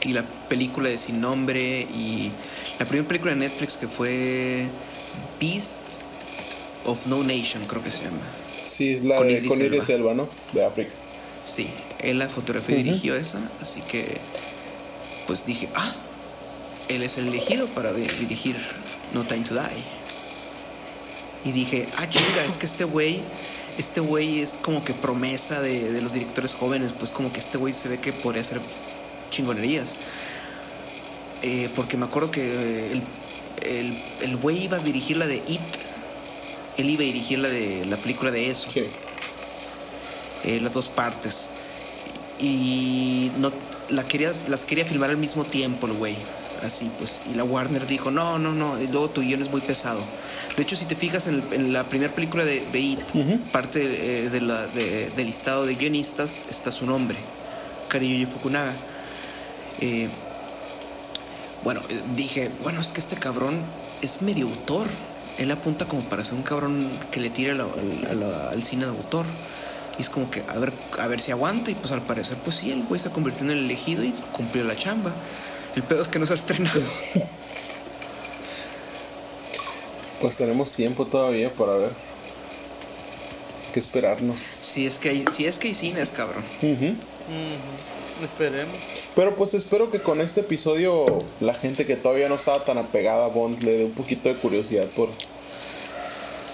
y 0.01 0.13
la 0.13 0.23
película 0.47 0.89
de 0.89 0.97
Sin 0.97 1.19
Nombre 1.19 1.81
y 1.81 2.31
la 2.79 2.87
primera 2.87 3.07
película 3.07 3.33
de 3.33 3.39
Netflix 3.39 3.77
que 3.77 3.87
fue 3.87 4.67
Beast 5.39 5.81
of 6.85 7.07
No 7.07 7.23
Nation, 7.23 7.65
creo 7.65 7.83
que 7.83 7.91
se 7.91 8.03
llama. 8.03 8.21
Sí, 8.65 8.93
es 8.93 9.03
la 9.03 9.17
con 9.17 9.27
de 9.27 9.39
Iris 9.39 9.89
Elba, 9.89 10.13
¿no? 10.13 10.29
De 10.53 10.63
África. 10.63 10.91
Sí, 11.43 11.69
él 11.99 12.19
la 12.19 12.29
fotografía 12.29 12.77
y 12.77 12.83
dirigió 12.83 13.15
esa, 13.15 13.39
así 13.61 13.81
que 13.81 14.17
pues 15.25 15.45
dije, 15.45 15.69
ah, 15.75 15.95
él 16.87 17.03
es 17.03 17.17
el 17.17 17.27
elegido 17.27 17.67
para 17.67 17.93
dirigir 17.93 18.55
No 19.13 19.25
Time 19.25 19.43
to 19.43 19.53
Die. 19.53 19.83
Y 21.43 21.51
dije, 21.51 21.87
ah, 21.97 22.07
chinga, 22.07 22.45
es 22.45 22.55
que 22.55 22.65
este 22.65 22.83
güey, 22.83 23.21
este 23.77 23.99
güey 23.99 24.39
es 24.39 24.57
como 24.61 24.83
que 24.83 24.93
promesa 24.93 25.61
de, 25.61 25.91
de 25.91 26.01
los 26.01 26.13
directores 26.13 26.53
jóvenes, 26.53 26.93
pues 26.93 27.11
como 27.11 27.31
que 27.31 27.39
este 27.39 27.57
güey 27.57 27.73
se 27.73 27.89
ve 27.89 27.99
que 27.99 28.13
podría 28.13 28.43
ser 28.43 28.61
chingonerías. 29.29 29.95
Eh, 31.41 31.69
porque 31.75 31.97
me 31.97 32.05
acuerdo 32.05 32.31
que 32.31 32.91
el, 32.91 33.03
el, 33.63 34.03
el 34.21 34.37
güey 34.37 34.63
iba 34.63 34.77
a 34.77 34.79
dirigir 34.79 35.17
la 35.17 35.27
de 35.27 35.35
It. 35.47 35.61
Él 36.77 36.89
iba 36.89 37.03
a 37.03 37.05
dirigir 37.05 37.39
la 37.39 37.49
de 37.49 37.85
la 37.85 37.97
película 37.97 38.31
de 38.31 38.47
eso. 38.47 38.69
Eh, 40.43 40.59
las 40.61 40.73
dos 40.73 40.89
partes. 40.89 41.49
Y 42.39 43.31
no 43.37 43.51
la 43.89 44.07
quería, 44.07 44.31
las 44.47 44.65
quería 44.65 44.85
filmar 44.85 45.09
al 45.09 45.17
mismo 45.17 45.45
tiempo 45.45 45.87
el 45.87 45.93
güey. 45.93 46.17
Así 46.63 46.89
pues. 46.97 47.21
Y 47.31 47.35
la 47.35 47.43
Warner 47.43 47.85
dijo, 47.87 48.11
no, 48.11 48.39
no, 48.39 48.53
no. 48.53 48.81
Y 48.81 48.87
luego 48.87 49.09
tu 49.09 49.21
guion 49.21 49.41
es 49.41 49.51
muy 49.51 49.61
pesado. 49.61 50.01
De 50.55 50.63
hecho, 50.63 50.75
si 50.75 50.85
te 50.85 50.95
fijas 50.95 51.27
en, 51.27 51.73
la 51.73 51.83
primera 51.83 52.13
película 52.13 52.43
de, 52.43 52.61
de 52.71 52.79
It, 52.79 52.99
parte 53.51 53.81
eh, 53.81 54.29
de 54.29 54.41
la, 54.41 54.67
del 54.67 55.25
listado 55.25 55.65
de 55.65 55.75
guionistas 55.75 56.43
está 56.49 56.71
su 56.71 56.85
nombre. 56.85 57.17
Kariyuji 57.89 58.25
Fukunaga. 58.25 58.73
Eh, 59.79 60.09
bueno, 61.63 61.81
eh, 61.89 62.01
dije, 62.15 62.49
bueno, 62.63 62.81
es 62.81 62.91
que 62.91 62.99
este 62.99 63.17
cabrón 63.17 63.59
es 64.01 64.21
medio 64.21 64.47
autor. 64.47 64.87
Él 65.37 65.51
apunta 65.51 65.87
como 65.87 66.03
para 66.09 66.23
ser 66.23 66.33
un 66.33 66.41
cabrón 66.41 66.89
que 67.11 67.19
le 67.19 67.29
tire 67.29 67.51
al 67.51 68.63
cine 68.63 68.85
de 68.85 68.91
autor. 68.91 69.25
Y 69.97 70.01
es 70.01 70.09
como 70.09 70.29
que 70.29 70.43
a 70.47 70.57
ver, 70.59 70.73
a 70.99 71.07
ver 71.07 71.19
si 71.19 71.31
aguanta. 71.31 71.71
Y 71.71 71.75
pues 71.75 71.91
al 71.91 72.01
parecer, 72.03 72.37
pues 72.43 72.57
sí, 72.57 72.71
el 72.71 72.83
güey 72.83 72.99
se 72.99 73.09
convirtió 73.09 73.43
en 73.45 73.51
el 73.51 73.59
elegido 73.65 74.03
y 74.03 74.11
cumplió 74.31 74.63
la 74.63 74.75
chamba. 74.75 75.13
El 75.75 75.83
pedo 75.83 76.01
es 76.01 76.07
que 76.07 76.19
no 76.19 76.25
se 76.25 76.33
ha 76.33 76.35
estrenado. 76.35 76.81
Pues 80.19 80.37
tenemos 80.37 80.73
tiempo 80.73 81.05
todavía 81.05 81.53
para 81.53 81.73
ver. 81.75 81.91
que 83.71 83.79
esperarnos. 83.79 84.57
Si 84.61 84.87
es 84.87 84.97
que 84.97 85.09
hay, 85.09 85.25
si 85.31 85.45
es 85.45 85.59
que 85.59 85.67
hay 85.67 85.75
cines, 85.75 86.09
cabrón. 86.09 86.43
Esperemos. 88.23 88.75
Pero 89.15 89.35
pues 89.35 89.53
espero 89.53 89.91
que 89.91 90.01
con 90.01 90.19
este 90.21 90.39
episodio 90.39 91.05
la 91.39 91.53
gente 91.53 91.85
que 91.85 91.95
todavía 91.95 92.29
no 92.29 92.35
estaba 92.35 92.65
tan 92.65 92.79
apegada 92.79 93.25
a 93.25 93.27
Bond 93.27 93.61
le 93.61 93.77
dé 93.77 93.85
un 93.85 93.91
poquito 93.91 94.29
de 94.29 94.37
curiosidad 94.37 94.87
por... 94.87 95.09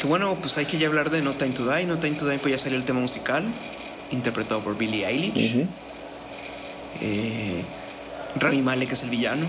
Que 0.04 0.10
bueno, 0.10 0.38
pues 0.42 0.58
hay 0.58 0.66
que 0.66 0.78
ya 0.78 0.88
hablar 0.88 1.12
de 1.12 1.22
No 1.22 1.34
Time 1.36 1.52
to 1.52 1.66
Die. 1.66 1.86
No 1.86 1.98
Time 1.98 2.18
to 2.18 2.28
Die 2.28 2.38
pues 2.38 2.52
ya 2.52 2.60
salió 2.60 2.78
el 2.78 2.84
tema 2.84 3.00
musical, 3.00 3.46
interpretado 4.12 4.62
por 4.62 4.78
Billie 4.78 5.08
Eilish. 5.08 5.66
Eh, 7.00 7.64
Rami 8.36 8.62
Malek 8.62 8.92
es 8.92 9.04
el 9.04 9.10
villano. 9.10 9.48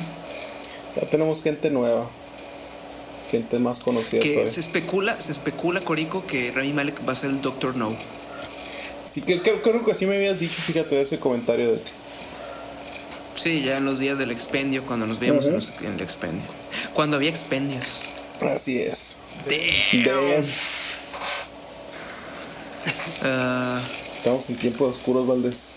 Ya 0.94 1.10
tenemos 1.10 1.42
gente 1.42 1.70
nueva. 1.70 2.08
Gente 3.32 3.58
más 3.58 3.80
conocida. 3.80 4.20
Que 4.22 4.46
se 4.46 4.60
especula, 4.60 5.20
se 5.20 5.32
especula, 5.32 5.80
Corico, 5.80 6.24
que 6.24 6.52
Rami 6.52 6.72
Malek 6.72 7.00
va 7.04 7.14
a 7.14 7.16
ser 7.16 7.30
el 7.30 7.42
Doctor 7.42 7.74
No. 7.74 7.96
Sí, 9.06 9.22
que, 9.22 9.42
creo, 9.42 9.60
creo 9.60 9.84
que 9.84 9.90
así 9.90 10.06
me 10.06 10.14
habías 10.14 10.38
dicho, 10.38 10.62
fíjate, 10.62 10.94
de 10.94 11.02
ese 11.02 11.18
comentario 11.18 11.72
de 11.72 11.78
que 11.80 11.90
Sí, 13.34 13.64
ya 13.64 13.78
en 13.78 13.86
los 13.86 13.98
días 13.98 14.18
del 14.18 14.30
expendio, 14.30 14.86
cuando 14.86 15.04
nos 15.04 15.18
veíamos 15.18 15.48
en, 15.48 15.94
el 15.94 16.00
expendio. 16.00 16.46
Cuando 16.92 17.16
había 17.16 17.30
expendios. 17.30 18.02
Así 18.40 18.78
es. 18.78 19.13
Damn. 19.48 20.44
Ah. 23.22 23.80
Estamos 24.18 24.48
en 24.50 24.56
tiempos 24.56 24.96
oscuros, 24.96 25.26
Valdés. 25.26 25.76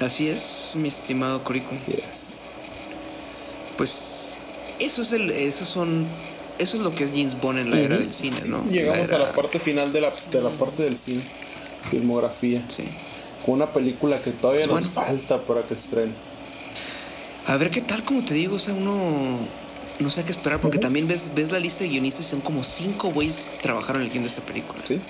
Así 0.00 0.28
es, 0.28 0.74
mi 0.76 0.88
estimado 0.88 1.42
Corico. 1.44 1.74
Así 1.74 1.92
es. 1.92 2.36
Pues 3.76 4.38
eso 4.78 5.02
es 5.02 5.12
el, 5.12 5.30
eso 5.30 5.64
son, 5.64 6.06
eso 6.58 6.76
es 6.76 6.82
lo 6.82 6.94
que 6.94 7.04
es 7.04 7.10
James 7.10 7.40
Bond 7.40 7.58
en 7.58 7.70
la 7.70 7.78
era 7.78 7.98
del 7.98 8.12
cine, 8.12 8.38
¿no? 8.46 8.64
Llegamos 8.66 9.10
a 9.10 9.18
la 9.18 9.32
parte 9.32 9.58
final 9.58 9.92
de 9.92 10.00
la, 10.02 10.14
de 10.30 10.40
la 10.40 10.50
parte 10.50 10.82
del 10.82 10.98
cine, 10.98 11.24
filmografía. 11.90 12.64
Sí 12.68 12.84
con 13.44 13.54
una 13.54 13.72
película 13.72 14.20
que 14.20 14.32
todavía 14.32 14.66
nos 14.66 14.88
falta 14.88 15.44
para 15.44 15.62
que 15.66 15.74
estrene. 15.74 16.12
A 17.46 17.56
ver 17.56 17.70
qué 17.70 17.80
tal, 17.80 18.04
como 18.04 18.24
te 18.24 18.34
digo, 18.34 18.56
o 18.56 18.58
sea, 18.58 18.74
uno 18.74 19.38
no 20.00 20.10
sé 20.10 20.24
qué 20.24 20.32
esperar, 20.32 20.60
porque 20.60 20.78
también 20.78 21.06
ves, 21.06 21.26
ves 21.34 21.52
la 21.52 21.58
lista 21.58 21.84
de 21.84 21.90
guionistas 21.90 22.26
y 22.26 22.30
son 22.30 22.40
como 22.40 22.64
cinco 22.64 23.10
güeyes 23.10 23.46
que 23.46 23.56
trabajaron 23.58 24.02
en 24.02 24.08
el 24.08 24.12
guion 24.12 24.24
de 24.24 24.30
esta 24.30 24.42
película. 24.42 24.80
Sí. 24.84 25.00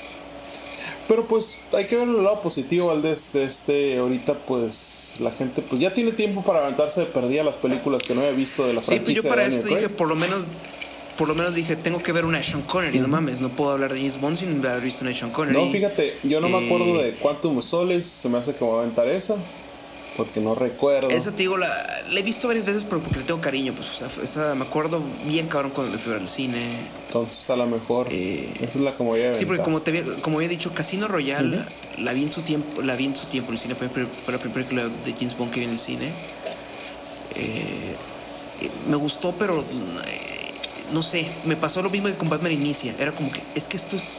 Pero 1.08 1.26
pues 1.26 1.58
hay 1.72 1.86
que 1.86 1.96
ver 1.96 2.06
el 2.06 2.22
lado 2.22 2.40
positivo 2.40 2.92
al 2.92 3.02
de 3.02 3.12
este, 3.12 3.98
ahorita 3.98 4.34
pues 4.34 5.14
la 5.18 5.32
gente 5.32 5.60
pues 5.60 5.80
ya 5.80 5.92
tiene 5.92 6.12
tiempo 6.12 6.42
para 6.42 6.60
aventarse 6.60 7.00
de 7.00 7.06
perdida 7.06 7.42
las 7.42 7.56
películas 7.56 8.04
que 8.04 8.14
no 8.14 8.20
había 8.20 8.32
visto 8.32 8.64
de 8.64 8.74
la 8.74 8.82
Sí, 8.84 9.00
pues 9.00 9.16
yo 9.16 9.24
para 9.24 9.48
dije, 9.48 9.88
por 9.88 10.06
lo 10.06 10.14
menos 10.14 10.46
por 11.18 11.26
lo 11.26 11.34
menos 11.34 11.54
dije, 11.54 11.74
tengo 11.76 12.00
que 12.02 12.12
ver 12.12 12.24
una 12.24 12.38
de 12.38 12.44
Sean 12.44 12.62
Connery, 12.62 13.00
no 13.00 13.08
mames, 13.08 13.40
no 13.40 13.50
puedo 13.50 13.72
hablar 13.72 13.92
de 13.92 13.98
James 13.98 14.20
Bond 14.20 14.36
sin 14.36 14.64
haber 14.64 14.82
visto 14.82 15.02
una 15.02 15.10
de 15.10 15.16
Sean 15.16 15.30
Connery. 15.30 15.62
No, 15.62 15.70
fíjate, 15.70 16.16
yo 16.22 16.40
no 16.40 16.48
me 16.48 16.64
acuerdo 16.64 17.02
de 17.02 17.14
Quantum 17.14 17.60
Soles, 17.60 18.06
se 18.06 18.28
me 18.28 18.38
hace 18.38 18.54
que 18.54 18.64
voy 18.64 18.76
a 18.76 18.82
aventar 18.82 19.06
esa 19.08 19.36
porque 20.24 20.40
no 20.40 20.54
recuerdo. 20.54 21.08
Eso 21.08 21.30
te 21.30 21.38
digo, 21.38 21.56
la, 21.56 21.66
he 22.14 22.22
visto 22.22 22.46
varias 22.46 22.66
veces, 22.66 22.84
pero 22.84 23.02
porque 23.02 23.20
le 23.20 23.24
tengo 23.24 23.40
cariño. 23.40 23.74
Pues, 23.74 24.02
esa, 24.22 24.54
me 24.54 24.66
acuerdo 24.66 25.02
bien 25.24 25.48
cabrón 25.48 25.72
cuando 25.74 25.92
le 25.92 25.98
fui 25.98 26.12
al 26.12 26.28
cine. 26.28 26.60
Entonces, 27.06 27.48
a 27.48 27.56
lo 27.56 27.66
mejor. 27.66 28.08
Eh, 28.10 28.52
esa 28.60 28.78
es 28.78 28.84
la 28.84 28.94
como 28.94 29.16
ya 29.16 29.32
Sí, 29.32 29.46
porque 29.46 29.62
como, 29.62 29.80
te 29.80 29.90
había, 29.90 30.20
como 30.20 30.36
había 30.36 30.50
dicho, 30.50 30.74
Casino 30.74 31.08
Royale, 31.08 31.64
la 31.96 32.12
vi 32.12 32.24
en 32.24 32.30
su 32.30 32.42
tiempo, 32.42 32.82
la 32.82 32.96
vi 32.96 33.06
en 33.06 33.16
su 33.16 33.28
tiempo 33.28 33.48
en 33.48 33.54
el 33.54 33.58
cine. 33.60 33.74
Fue, 33.74 33.88
fue 33.88 34.32
la 34.32 34.38
primera 34.38 34.52
película 34.52 34.82
de 35.06 35.12
James 35.14 35.38
Bond 35.38 35.52
que 35.52 35.60
vi 35.60 35.66
en 35.66 35.72
el 35.72 35.78
cine. 35.78 36.12
Eh, 37.36 37.96
me 38.88 38.96
gustó, 38.96 39.34
pero. 39.38 39.62
Eh, 39.62 39.66
no 40.92 41.02
sé, 41.02 41.30
me 41.46 41.56
pasó 41.56 41.82
lo 41.82 41.88
mismo 41.88 42.08
que 42.08 42.14
con 42.14 42.28
Batman 42.28 42.52
Inicia. 42.52 42.94
Era 42.98 43.12
como 43.12 43.32
que, 43.32 43.40
es 43.54 43.68
que 43.68 43.78
esto 43.78 43.96
es 43.96 44.18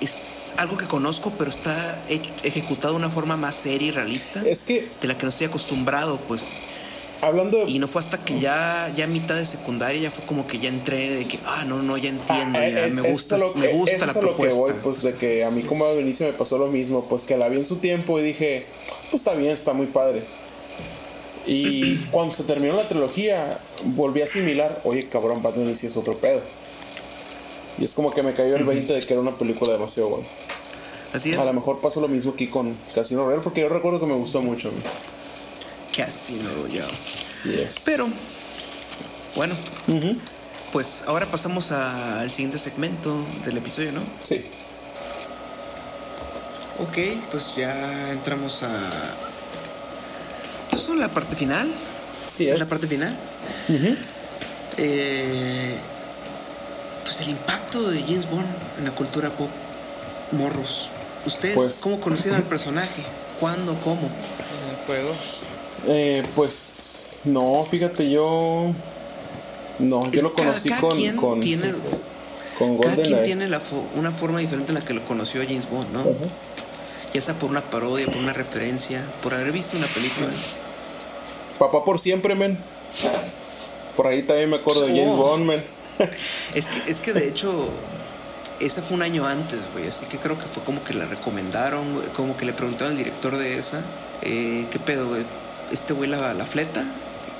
es 0.00 0.54
algo 0.56 0.76
que 0.76 0.86
conozco, 0.86 1.32
pero 1.36 1.50
está 1.50 2.04
ejecutado 2.08 2.94
de 2.94 2.98
una 2.98 3.10
forma 3.10 3.36
más 3.36 3.56
seria 3.56 3.88
y 3.88 3.90
realista. 3.90 4.42
Es 4.46 4.62
que. 4.62 4.88
De 5.00 5.08
la 5.08 5.16
que 5.16 5.24
no 5.24 5.30
estoy 5.30 5.46
acostumbrado, 5.46 6.18
pues. 6.28 6.54
Hablando 7.20 7.66
Y 7.66 7.80
no 7.80 7.88
fue 7.88 8.00
hasta 8.00 8.24
que 8.24 8.38
ya, 8.38 8.92
ya 8.96 9.08
mitad 9.08 9.34
de 9.34 9.44
secundaria 9.44 10.02
ya 10.02 10.10
fue 10.12 10.24
como 10.24 10.46
que 10.46 10.60
ya 10.60 10.68
entré 10.68 11.10
de 11.16 11.26
que, 11.26 11.38
ah, 11.46 11.64
no, 11.66 11.82
no, 11.82 11.98
ya 11.98 12.10
entiendo, 12.10 12.60
ya 12.60 12.86
me 12.88 13.02
gusta, 13.02 13.38
me 13.56 13.68
gusta 13.68 14.06
la 14.06 14.12
propuesta. 14.12 14.60
Lo 14.60 14.66
que 14.66 14.72
voy, 14.72 14.80
pues, 14.84 15.02
de 15.02 15.14
que 15.14 15.44
a 15.44 15.50
mí 15.50 15.62
como 15.62 15.84
a 15.84 15.92
Benicio 15.94 16.26
me 16.26 16.32
pasó 16.32 16.58
lo 16.58 16.68
mismo, 16.68 17.08
pues 17.08 17.24
que 17.24 17.36
la 17.36 17.48
vi 17.48 17.56
en 17.56 17.64
su 17.64 17.76
tiempo 17.76 18.20
y 18.20 18.22
dije, 18.22 18.66
pues 19.10 19.22
está 19.22 19.34
bien, 19.34 19.50
está 19.50 19.72
muy 19.72 19.86
padre. 19.86 20.22
Y 21.44 21.96
cuando 22.12 22.32
se 22.32 22.44
terminó 22.44 22.76
la 22.76 22.86
trilogía, 22.86 23.58
volví 23.82 24.20
a 24.20 24.24
asimilar, 24.24 24.80
oye, 24.84 25.08
cabrón, 25.08 25.42
Batman 25.42 25.68
es 25.70 25.96
otro 25.96 26.16
pedo. 26.18 26.42
Y 27.78 27.84
es 27.84 27.94
como 27.94 28.12
que 28.12 28.22
me 28.22 28.34
cayó 28.34 28.56
el 28.56 28.64
20 28.64 28.92
de 28.92 29.00
que 29.00 29.12
era 29.12 29.20
una 29.20 29.34
película 29.34 29.72
demasiado 29.72 30.08
buena. 30.08 30.28
Así 31.12 31.32
es. 31.32 31.38
A 31.38 31.44
lo 31.44 31.52
mejor 31.52 31.80
pasó 31.80 32.00
lo 32.00 32.08
mismo 32.08 32.32
aquí 32.32 32.48
con 32.48 32.76
Casino 32.94 33.24
Royale, 33.24 33.42
porque 33.42 33.60
yo 33.62 33.68
recuerdo 33.68 34.00
que 34.00 34.06
me 34.06 34.14
gustó 34.14 34.42
mucho. 34.42 34.70
Casino 35.96 36.50
Royale. 36.62 36.92
Sí 37.26 37.54
es. 37.54 37.82
Pero, 37.84 38.08
bueno, 39.36 39.54
pues 40.72 41.04
ahora 41.06 41.30
pasamos 41.30 41.70
al 41.70 42.30
siguiente 42.30 42.58
segmento 42.58 43.24
del 43.44 43.56
episodio, 43.56 43.92
¿no? 43.92 44.02
Sí. 44.22 44.44
Ok, 46.80 46.98
pues 47.30 47.54
ya 47.56 48.12
entramos 48.12 48.62
a. 48.62 48.90
Pues 50.70 50.88
la 50.90 51.08
parte 51.08 51.36
final. 51.36 51.72
Sí, 52.26 52.48
es. 52.48 52.58
La 52.58 52.66
parte 52.66 52.86
final. 52.86 53.16
eh 54.76 55.78
pues 57.08 57.22
el 57.22 57.30
impacto 57.30 57.90
de 57.90 58.02
James 58.02 58.28
Bond 58.28 58.46
en 58.78 58.84
la 58.84 58.90
cultura 58.90 59.30
pop. 59.30 59.48
Morros. 60.30 60.90
¿Ustedes 61.24 61.54
pues, 61.54 61.80
cómo 61.82 62.00
conocieron 62.00 62.38
al 62.38 62.44
personaje? 62.44 63.02
¿Cuándo? 63.40 63.74
¿Cómo? 63.82 64.02
En 64.02 64.70
el 64.70 64.86
juego. 64.86 65.14
Eh, 65.86 66.22
pues 66.36 67.20
no, 67.24 67.64
fíjate, 67.64 68.10
yo. 68.10 68.74
No, 69.78 70.10
yo 70.10 70.20
lo 70.20 70.34
conocí 70.34 70.68
con. 70.68 71.16
con, 71.16 71.40
tiene, 71.40 71.72
con 72.58 72.76
Golden 72.76 72.94
Cada 72.94 73.02
quien 73.04 73.22
tiene 73.22 73.48
una 73.96 74.12
forma 74.12 74.40
diferente 74.40 74.72
en 74.72 74.78
la 74.78 74.84
que 74.84 74.92
lo 74.92 75.02
conoció 75.06 75.42
James 75.42 75.70
Bond, 75.70 75.90
¿no? 75.90 76.04
Ya 77.14 77.22
sea 77.22 77.32
por 77.32 77.48
una 77.48 77.62
parodia, 77.62 78.04
por 78.04 78.16
una 78.16 78.34
referencia, 78.34 79.02
por 79.22 79.32
haber 79.32 79.50
visto 79.50 79.78
una 79.78 79.86
película. 79.86 80.28
Papá 81.58 81.86
por 81.86 82.00
siempre, 82.00 82.34
men. 82.34 82.58
Por 83.96 84.08
ahí 84.08 84.22
también 84.22 84.50
me 84.50 84.56
acuerdo 84.56 84.84
de 84.84 84.88
James 84.88 85.16
Bond, 85.16 85.46
men 85.46 85.77
es, 86.54 86.68
que, 86.68 86.90
es 86.90 87.00
que 87.00 87.12
de 87.12 87.28
hecho, 87.28 87.68
esa 88.60 88.82
fue 88.82 88.96
un 88.96 89.02
año 89.02 89.26
antes, 89.26 89.60
güey. 89.72 89.88
Así 89.88 90.06
que 90.06 90.18
creo 90.18 90.38
que 90.38 90.46
fue 90.46 90.62
como 90.62 90.82
que 90.84 90.94
la 90.94 91.06
recomendaron, 91.06 92.02
como 92.14 92.36
que 92.36 92.44
le 92.44 92.52
preguntaron 92.52 92.92
al 92.92 92.98
director 92.98 93.36
de 93.36 93.58
esa, 93.58 93.82
eh, 94.22 94.66
¿qué 94.70 94.78
pedo, 94.78 95.16
Este 95.72 95.92
güey 95.92 96.08
la, 96.08 96.34
la 96.34 96.46
fleta. 96.46 96.84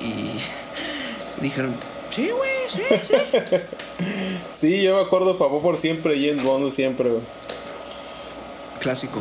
Y 0.01 0.39
dijeron, 1.43 1.75
sí, 2.11 2.31
güey, 2.31 2.69
sí, 2.69 2.83
sí. 3.07 3.57
sí, 4.53 4.83
yo 4.83 4.97
me 4.97 5.03
acuerdo, 5.03 5.39
papá 5.39 5.61
por 5.61 5.77
siempre, 5.77 6.15
James 6.15 6.45
Bond 6.45 6.71
siempre, 6.73 7.11
güey. 7.11 7.23
Clásico. 8.81 9.21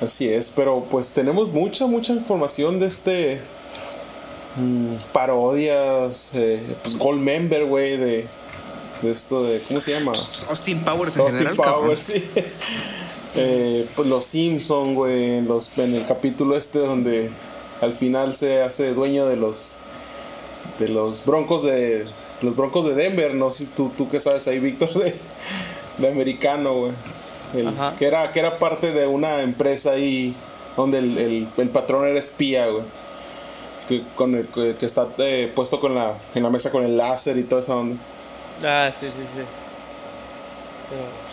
Así 0.00 0.28
es, 0.28 0.50
pero 0.50 0.84
pues 0.84 1.10
tenemos 1.10 1.52
mucha, 1.52 1.86
mucha 1.86 2.12
información 2.12 2.80
de 2.80 2.86
este 2.86 3.40
Mm, 4.56 4.96
parodias, 5.12 6.32
eh, 6.34 6.76
pues 6.82 6.98
Gold 6.98 7.20
Member, 7.20 7.64
güey, 7.64 7.96
de, 7.96 8.26
de, 9.00 9.10
esto 9.10 9.44
de, 9.44 9.60
¿cómo 9.60 9.80
se 9.80 9.92
llama? 9.92 10.12
Austin 10.12 10.84
Powers 10.84 11.16
en 11.16 11.22
Austin 11.22 11.56
Powers, 11.56 12.00
sí. 12.00 12.24
eh, 13.34 13.88
pues 13.96 14.08
los 14.08 14.26
Simpson, 14.26 14.94
güey, 14.94 15.40
los, 15.40 15.70
en 15.78 15.94
el 15.94 16.04
capítulo 16.04 16.54
este 16.54 16.80
donde 16.80 17.30
al 17.80 17.94
final 17.94 18.36
se 18.36 18.62
hace 18.62 18.92
dueño 18.92 19.26
de 19.26 19.36
los 19.36 19.78
de 20.78 20.88
los 20.88 21.24
broncos 21.24 21.62
de 21.62 22.06
los 22.42 22.54
broncos 22.54 22.86
de 22.86 22.94
Denver, 22.94 23.34
no 23.34 23.50
sé 23.50 23.66
tú, 23.74 23.90
tú 23.96 24.10
qué 24.10 24.20
sabes 24.20 24.46
ahí, 24.48 24.58
Víctor, 24.58 24.92
de, 24.94 25.14
de 25.96 26.08
americano, 26.08 26.74
güey. 26.74 26.92
Que 27.98 28.06
era, 28.06 28.32
que 28.32 28.40
era 28.40 28.58
parte 28.58 28.92
de 28.92 29.06
una 29.06 29.42
empresa 29.42 29.92
ahí 29.92 30.34
donde 30.74 30.98
el, 30.98 31.18
el, 31.18 31.48
el 31.58 31.68
patrón 31.68 32.06
era 32.06 32.18
espía, 32.18 32.66
güey 32.66 32.84
que, 33.88 34.02
con 34.14 34.34
el, 34.34 34.46
que, 34.48 34.76
está 34.80 35.08
eh, 35.18 35.50
puesto 35.54 35.80
con 35.80 35.94
la, 35.94 36.14
en 36.34 36.42
la 36.42 36.50
mesa 36.50 36.70
con 36.70 36.84
el 36.84 36.96
láser 36.96 37.36
y 37.38 37.44
todo 37.44 37.60
eso. 37.60 37.84
Ah, 38.64 38.90
sí, 38.98 39.06
sí, 39.06 39.24
sí. 39.34 39.42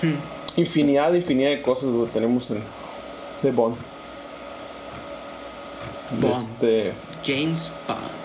Pero... 0.02 0.40
Infinidad, 0.56 1.14
infinidad 1.14 1.52
de 1.52 1.62
cosas 1.62 1.90
tenemos 2.12 2.50
en, 2.52 2.64
de 3.42 3.52
Bond. 3.52 3.78
Bond. 6.20 6.34
Este, 6.34 6.94
James 7.26 7.72
Bond. 7.88 8.20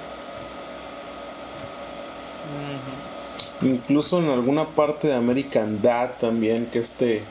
Incluso 3.62 4.18
en 4.18 4.28
alguna 4.28 4.66
parte 4.66 5.08
de 5.08 5.14
American 5.14 5.80
Dad 5.80 6.12
también, 6.18 6.66
que 6.66 6.80
este. 6.80 7.22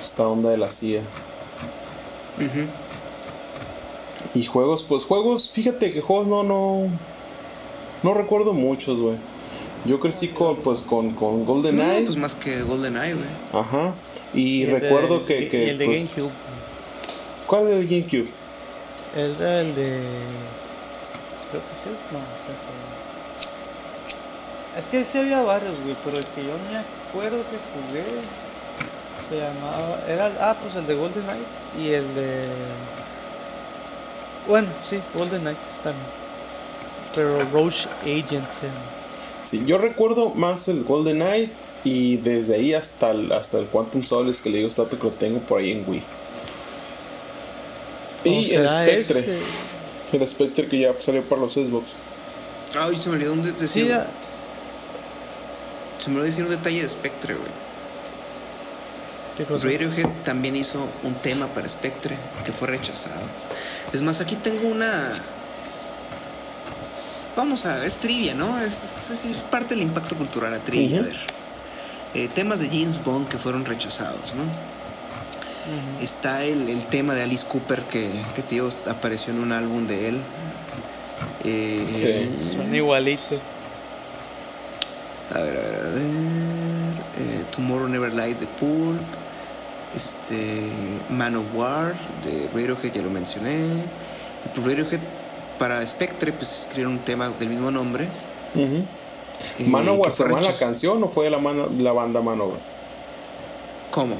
Esta 0.00 0.26
onda 0.28 0.50
de 0.50 0.58
la 0.58 0.70
CIA. 0.70 1.02
Y 4.34 4.44
juegos, 4.44 4.84
pues 4.84 5.04
juegos, 5.04 5.50
fíjate 5.50 5.92
que 5.92 6.00
juegos 6.00 6.26
no, 6.26 6.42
no, 6.42 6.88
no 8.02 8.14
recuerdo 8.14 8.52
muchos, 8.52 8.98
güey. 8.98 9.16
Yo 9.84 10.00
crecí 10.00 10.28
con, 10.28 10.56
pues, 10.56 10.82
con, 10.82 11.12
con 11.12 11.44
GoldenEye. 11.44 12.00
No, 12.00 12.06
pues 12.06 12.16
más 12.16 12.34
que 12.34 12.62
GoldenEye, 12.62 13.14
güey. 13.14 13.26
Ajá. 13.52 13.94
Y, 14.34 14.66
recuerdo 14.66 15.24
que, 15.24 15.48
que. 15.48 15.70
el 15.70 15.78
de 15.78 15.86
pues, 15.86 15.98
GameCube. 15.98 16.30
¿Cuál 17.46 17.68
es 17.68 17.74
el 17.74 17.88
de 17.88 17.94
GameCube? 17.94 18.28
El, 19.16 19.30
el 19.30 19.74
de. 19.74 20.00
Creo 21.50 21.62
que 21.62 21.74
sí 21.82 21.88
es. 21.88 22.12
No, 22.12 22.18
es 24.78 24.84
que 24.86 25.04
sí 25.04 25.18
había 25.18 25.42
varios, 25.42 25.72
güey, 25.82 25.96
pero 26.04 26.18
el 26.18 26.24
que 26.24 26.44
yo 26.44 26.52
me 26.70 26.78
acuerdo 26.78 27.38
que 27.38 27.58
jugué 27.72 28.04
se 29.28 29.36
llamaba. 29.38 29.98
Era. 30.06 30.30
Ah, 30.40 30.56
pues 30.60 30.76
el 30.76 30.86
de 30.86 30.94
GoldenEye 30.94 31.44
y 31.80 31.92
el 31.94 32.14
de. 32.14 32.42
Bueno, 34.48 34.68
sí, 34.88 34.98
Golden 35.14 35.42
Knight 35.42 35.58
también. 35.84 36.06
Pero 37.14 37.38
Roche 37.52 37.88
Agent. 38.02 38.48
Sí, 39.44 39.62
yo 39.66 39.78
recuerdo 39.78 40.30
más 40.30 40.68
el 40.68 40.84
Golden 40.84 41.16
Knight 41.16 41.50
y 41.84 42.16
desde 42.16 42.56
ahí 42.56 42.74
hasta 42.74 43.10
el, 43.10 43.30
hasta 43.30 43.58
el 43.58 43.66
Quantum 43.66 44.02
Solace 44.02 44.42
que 44.42 44.50
le 44.50 44.58
digo 44.58 44.68
está 44.68 44.88
que 44.88 44.96
lo 44.96 45.10
tengo 45.10 45.38
por 45.40 45.60
ahí 45.60 45.72
en 45.72 45.84
Wii. 45.86 46.04
Y 48.24 48.54
el 48.54 48.68
Spectre. 48.68 49.38
El 50.12 50.28
Spectre 50.28 50.66
que 50.66 50.78
ya 50.80 50.94
salió 50.98 51.22
para 51.22 51.42
los 51.42 51.52
Xbox. 51.52 51.90
Ay, 52.78 52.98
se 52.98 53.10
me 53.10 53.16
olvidó 53.16 53.34
un 53.34 53.42
detalle. 53.42 53.68
Sí, 53.68 53.88
se 55.98 56.10
me 56.10 56.16
olvidó 56.16 56.30
decir 56.30 56.44
un 56.44 56.50
detalle 56.50 56.82
de 56.82 56.88
Spectre, 56.88 57.34
güey. 57.34 57.67
Radiohead 59.44 60.08
también 60.24 60.56
hizo 60.56 60.88
un 61.02 61.14
tema 61.14 61.46
para 61.48 61.68
Spectre 61.68 62.16
que 62.44 62.52
fue 62.52 62.68
rechazado. 62.68 63.22
Es 63.92 64.02
más, 64.02 64.20
aquí 64.20 64.36
tengo 64.36 64.68
una. 64.68 65.12
Vamos 67.36 67.66
a. 67.66 67.84
Es 67.84 67.98
trivia, 67.98 68.34
¿no? 68.34 68.58
Es, 68.60 69.10
es, 69.10 69.36
parte 69.50 69.74
del 69.74 69.82
impacto 69.82 70.16
cultural 70.16 70.52
a 70.54 70.58
trivia. 70.58 71.00
A 71.00 71.02
ver. 71.02 71.16
Eh, 72.14 72.28
temas 72.34 72.60
de 72.60 72.68
James 72.68 73.02
Bond 73.04 73.28
que 73.28 73.38
fueron 73.38 73.64
rechazados, 73.64 74.34
¿no? 74.34 74.42
Está 76.02 76.44
el, 76.44 76.68
el, 76.70 76.86
tema 76.86 77.14
de 77.14 77.22
Alice 77.22 77.44
Cooper 77.46 77.82
que, 77.82 78.10
que 78.34 78.42
tío 78.42 78.70
apareció 78.88 79.34
en 79.34 79.40
un 79.40 79.52
álbum 79.52 79.86
de 79.86 80.08
él. 80.08 80.20
Eh, 81.44 81.86
sí, 81.92 82.56
son 82.56 82.74
igualitos. 82.74 83.38
A 85.34 85.40
ver, 85.40 85.56
a 85.56 85.60
ver, 85.60 85.74
a 85.74 85.88
ver. 85.90 86.02
Eh, 87.18 87.44
Tomorrow 87.54 87.88
Never 87.88 88.14
Lies 88.14 88.40
de 88.40 88.46
Pulp, 88.46 89.00
este, 89.96 90.62
Man 91.10 91.36
of 91.36 91.44
War 91.54 91.94
de 92.24 92.48
Radiohead, 92.54 92.92
ya 92.92 93.02
lo 93.02 93.10
mencioné. 93.10 93.66
Y 94.44 94.48
pues 94.54 94.66
Radiohead 94.66 95.00
para 95.58 95.86
Spectre 95.86 96.32
pues 96.32 96.60
escribieron 96.60 96.94
un 96.94 96.98
tema 97.00 97.28
del 97.30 97.48
mismo 97.48 97.70
nombre. 97.70 98.08
Uh 98.54 98.82
¿Manowar 99.66 100.12
fue 100.12 100.40
la 100.40 100.52
canción 100.52 101.02
o 101.02 101.08
fue 101.08 101.30
la, 101.30 101.38
la 101.38 101.92
banda 101.92 102.20
Manowar? 102.20 102.58
¿Cómo? 103.90 104.16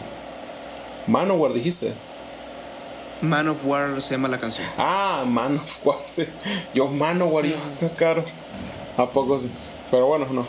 Manowar 1.07 1.53
dijiste. 1.53 1.93
Man 3.21 3.49
of 3.49 3.65
War 3.65 4.01
se 4.01 4.13
llama 4.13 4.29
la 4.29 4.39
canción. 4.39 4.67
Ah, 4.79 5.25
Man 5.27 5.57
of 5.59 5.87
War. 5.87 5.99
Sí. 6.05 6.27
Yo 6.73 6.87
Manowar, 6.89 7.47
yo, 7.47 7.57
caro. 7.97 8.25
¿A 8.97 9.07
poco 9.07 9.41
sí? 9.41 9.51
Pero 9.91 10.07
bueno, 10.07 10.27
no. 10.31 10.47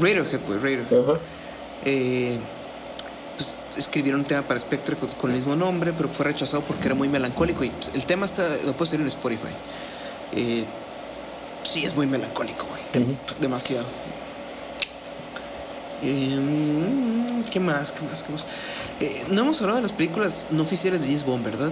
Radiohead, 0.00 0.40
güey, 0.46 0.58
Radiohead. 0.58 1.20
Eh, 1.84 2.38
pues 2.38 2.59
escribieron 3.80 4.20
un 4.20 4.26
tema 4.26 4.42
para 4.42 4.60
Spectre 4.60 4.96
con, 4.96 5.30
el 5.30 5.36
mismo 5.36 5.56
nombre, 5.56 5.92
pero 5.92 6.08
fue 6.08 6.26
rechazado 6.26 6.62
porque 6.62 6.86
era 6.86 6.94
muy 6.94 7.08
melancólico. 7.08 7.64
Y 7.64 7.70
pues, 7.70 7.90
el 7.94 8.04
tema 8.06 8.26
está, 8.26 8.48
lo 8.64 8.72
puedes 8.72 8.92
en 8.92 9.06
Spotify. 9.06 9.52
Eh, 10.32 10.64
sí, 11.62 11.84
es 11.84 11.94
muy 11.94 12.06
melancólico, 12.06 12.66
güey. 12.66 13.06
Demasiado. 13.40 13.86
Eh, 16.02 16.38
¿Qué 17.50 17.60
más? 17.60 17.92
¿Qué 17.92 18.02
más? 18.02 18.22
¿Qué 18.22 18.32
más? 18.32 18.46
Eh, 19.00 19.24
no 19.28 19.42
hemos 19.42 19.60
hablado 19.60 19.76
de 19.76 19.82
las 19.82 19.92
películas 19.92 20.46
no 20.50 20.62
oficiales 20.62 21.02
de 21.02 21.08
James 21.08 21.24
Bond, 21.24 21.44
¿verdad? 21.44 21.70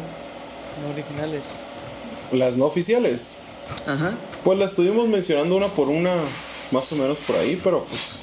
No 0.83 0.91
originales. 0.93 1.45
Las 2.33 2.57
no 2.57 2.67
oficiales. 2.67 3.37
Ajá. 3.87 4.13
Pues 4.45 4.59
las 4.59 4.71
estuvimos 4.73 5.09
mencionando 5.09 5.57
una 5.57 5.69
por 5.69 5.89
una, 5.89 6.15
más 6.71 6.91
o 6.93 6.97
menos 6.97 7.21
por 7.21 7.37
ahí, 7.37 7.61
pero 7.63 7.85
pues. 7.85 8.23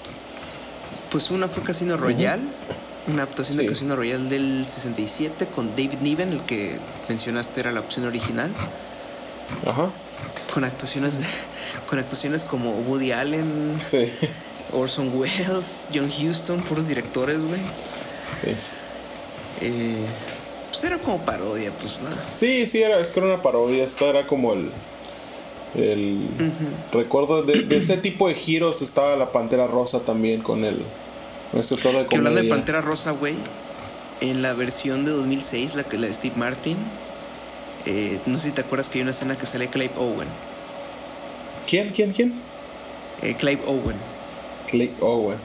Pues 1.11 1.31
una 1.31 1.47
fue 1.47 1.63
Casino 1.63 1.97
Royale, 1.97 2.43
una 3.07 3.23
adaptación 3.23 3.57
de 3.57 3.65
Casino 3.67 3.95
Royale 3.95 4.29
del 4.29 4.65
67 4.67 5.47
con 5.47 5.69
David 5.71 5.99
Niven, 6.01 6.33
el 6.33 6.41
que 6.41 6.79
mencionaste 7.07 7.59
era 7.59 7.71
la 7.71 7.79
opción 7.79 8.05
original. 8.05 8.51
Ajá. 9.65 9.91
Con 10.53 10.63
actuaciones, 10.63 11.21
con 11.89 11.99
actuaciones 11.99 12.43
como 12.43 12.71
Woody 12.71 13.11
Allen. 13.11 13.79
Sí. 13.83 14.11
Orson 14.73 15.11
Welles, 15.15 15.87
John 15.93 16.09
Huston, 16.09 16.61
puros 16.61 16.87
directores, 16.87 17.41
güey. 17.41 17.59
Sí. 18.41 18.51
Eh, 19.61 20.05
pues 20.69 20.83
era 20.83 20.97
como 20.97 21.19
parodia, 21.23 21.71
pues 21.71 22.01
nada. 22.01 22.17
Sí, 22.35 22.67
sí, 22.67 22.81
era, 22.81 22.99
es 22.99 23.09
que 23.09 23.19
era 23.19 23.27
una 23.27 23.41
parodia. 23.41 23.83
Esto 23.83 24.09
era 24.09 24.27
como 24.27 24.53
el. 24.53 24.71
El 25.75 26.29
recuerdo 26.93 27.43
de, 27.43 27.67
ese 27.75 27.97
tipo 27.97 28.29
de 28.29 28.33
giros 28.33 28.81
estaba 28.81 29.17
la 29.17 29.33
Pantera 29.33 29.67
Rosa 29.67 29.99
también 29.99 30.41
con 30.41 30.63
el 30.63 30.81
nuestro 31.55 31.77
de 31.77 31.83
comedia. 31.83 32.07
Que 32.09 32.17
hablando 32.17 32.41
de 32.41 32.49
Pantera 32.49 32.81
Rosa, 32.81 33.11
güey, 33.11 33.35
en 34.21 34.41
la 34.41 34.53
versión 34.53 35.05
de 35.05 35.11
2006, 35.11 35.75
la 35.75 35.83
que 35.83 35.97
la 35.97 36.07
de 36.07 36.13
Steve 36.13 36.35
Martin, 36.37 36.77
eh, 37.85 38.19
no 38.25 38.37
sé 38.37 38.49
si 38.49 38.53
te 38.53 38.61
acuerdas 38.61 38.89
que 38.89 38.99
hay 38.99 39.03
una 39.03 39.11
escena 39.11 39.37
que 39.37 39.45
sale 39.45 39.69
Clive 39.69 39.93
Owen. 39.97 40.27
¿Quién? 41.67 41.89
¿Quién? 41.89 42.13
¿Quién? 42.13 42.33
Eh, 43.21 43.35
Clive 43.35 43.61
Owen. 43.65 43.95
Clive 44.67 44.93
Owen. 45.01 45.37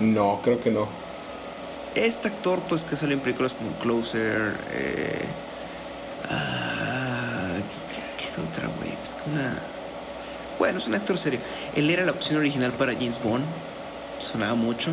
No, 0.00 0.40
creo 0.42 0.60
que 0.60 0.70
no. 0.70 0.88
Este 1.94 2.28
actor, 2.28 2.60
pues 2.68 2.84
que 2.84 2.96
salió 2.96 3.14
en 3.14 3.20
películas 3.20 3.54
como 3.54 3.70
Closer, 3.78 4.54
eh, 4.72 5.24
ah, 6.28 7.52
¿qué, 8.18 8.24
es 8.24 8.38
otra, 8.38 8.68
güey? 8.78 8.90
Es 9.02 9.14
que 9.14 9.30
una. 9.30 9.56
Bueno, 10.58 10.78
es 10.78 10.88
un 10.88 10.94
actor 10.94 11.16
serio. 11.18 11.40
Él 11.76 11.90
era 11.90 12.04
la 12.04 12.12
opción 12.12 12.38
original 12.38 12.72
para 12.72 12.92
James 12.92 13.22
Bond. 13.22 13.44
Sonaba 14.18 14.54
mucho. 14.54 14.90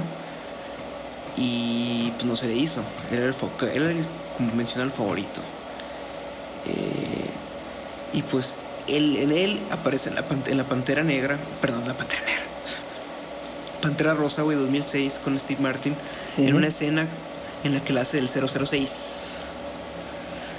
Y 1.38 2.12
pues 2.12 2.26
no 2.26 2.36
se 2.36 2.48
le 2.48 2.56
hizo. 2.56 2.82
Era 3.12 3.26
el, 3.26 3.36
era 3.74 3.90
el 3.92 4.06
como 4.38 4.62
el 4.62 4.92
favorito. 4.92 5.42
Eh, 6.68 7.30
y 8.14 8.22
pues 8.24 8.56
él, 8.88 9.18
en 9.18 9.32
él 9.32 9.60
aparece 9.72 10.10
en 10.10 10.16
la, 10.16 10.26
en 10.48 10.58
la 10.58 10.66
Pantera 10.66 11.04
Negra. 11.04 11.38
Perdón, 11.62 11.88
la 11.88 11.96
Pantera 11.96 12.22
Negra 12.22 12.44
Pantera 13.82 14.14
Rosa, 14.14 14.42
güey, 14.44 14.58
2006 14.58 15.20
con 15.24 15.38
Steve 15.40 15.62
Martin, 15.62 15.96
en 16.38 16.56
una 16.56 16.68
escena 16.68 17.08
en 17.64 17.74
la 17.74 17.84
que 17.84 17.94
la 17.94 18.02
hace 18.02 18.20
el 18.20 18.30
006. 18.30 19.22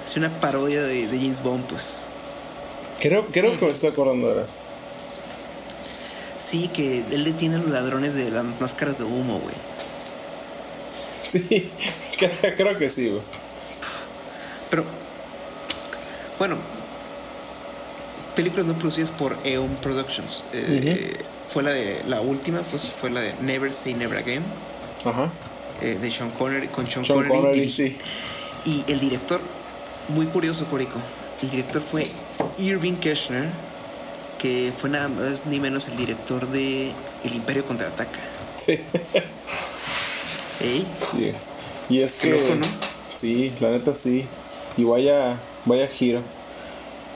Es 0.04 0.16
una 0.16 0.30
parodia 0.40 0.82
de, 0.82 1.06
James 1.06 1.42
Bond, 1.42 1.64
pues. 1.66 1.94
Creo, 3.00 3.26
creo 3.26 3.58
que 3.58 3.66
me 3.66 3.72
estoy 3.72 3.90
acordando 3.90 4.28
ahora. 4.28 4.46
Sí, 6.42 6.68
que 6.68 7.04
él 7.10 7.24
detiene 7.24 7.56
a 7.56 7.58
los 7.58 7.70
ladrones 7.70 8.14
de 8.14 8.30
las 8.30 8.44
máscaras 8.60 8.98
de 8.98 9.04
humo, 9.04 9.38
güey. 9.38 9.54
Sí, 11.28 11.70
creo 12.56 12.76
que 12.76 12.90
sí, 12.90 13.08
güey. 13.08 13.22
Pero, 14.70 14.84
bueno, 16.38 16.56
películas 18.34 18.66
no 18.66 18.74
producidas 18.74 19.10
por 19.10 19.36
Eon 19.44 19.76
Productions. 19.76 20.44
Eh, 20.52 21.16
fue 21.52 21.62
la 21.62 21.70
de 21.70 22.02
la 22.06 22.20
última 22.20 22.60
pues 22.62 22.90
fue 22.90 23.10
la 23.10 23.20
de 23.20 23.34
Never 23.42 23.72
Say 23.72 23.94
Never 23.94 24.16
Again 24.16 24.42
Ajá. 25.04 25.30
Eh, 25.82 25.98
de 26.00 26.10
Sean 26.10 26.30
Connery 26.30 26.68
con 26.68 26.88
Sean, 26.88 27.04
Connery, 27.04 27.70
sí. 27.70 27.98
y 28.64 28.84
el 28.88 29.00
director 29.00 29.40
muy 30.08 30.26
curioso 30.26 30.64
Corico 30.66 30.98
el 31.42 31.50
director 31.50 31.82
fue 31.82 32.10
Irving 32.58 32.94
Kirchner 32.94 33.48
que 34.42 34.72
fue 34.76 34.90
nada 34.90 35.08
más 35.08 35.46
ni 35.46 35.60
menos 35.60 35.86
el 35.88 35.96
director 35.96 36.48
de 36.50 36.90
El 37.24 37.34
Imperio 37.34 37.64
contraataca 37.64 38.18
sí 38.56 38.72
¿Eh? 40.60 40.84
sí 41.10 41.32
y 41.88 42.00
es 42.00 42.16
que 42.16 42.30
loco, 42.30 42.54
¿no? 42.56 42.66
sí 43.14 43.52
la 43.60 43.70
neta 43.70 43.94
sí 43.94 44.26
y 44.76 44.84
vaya 44.84 45.40
vaya 45.64 45.86
giro 45.86 46.20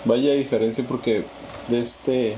vaya 0.05 0.33
diferencia 0.33 0.85
porque 0.87 1.25
de 1.69 1.81
este 1.81 2.37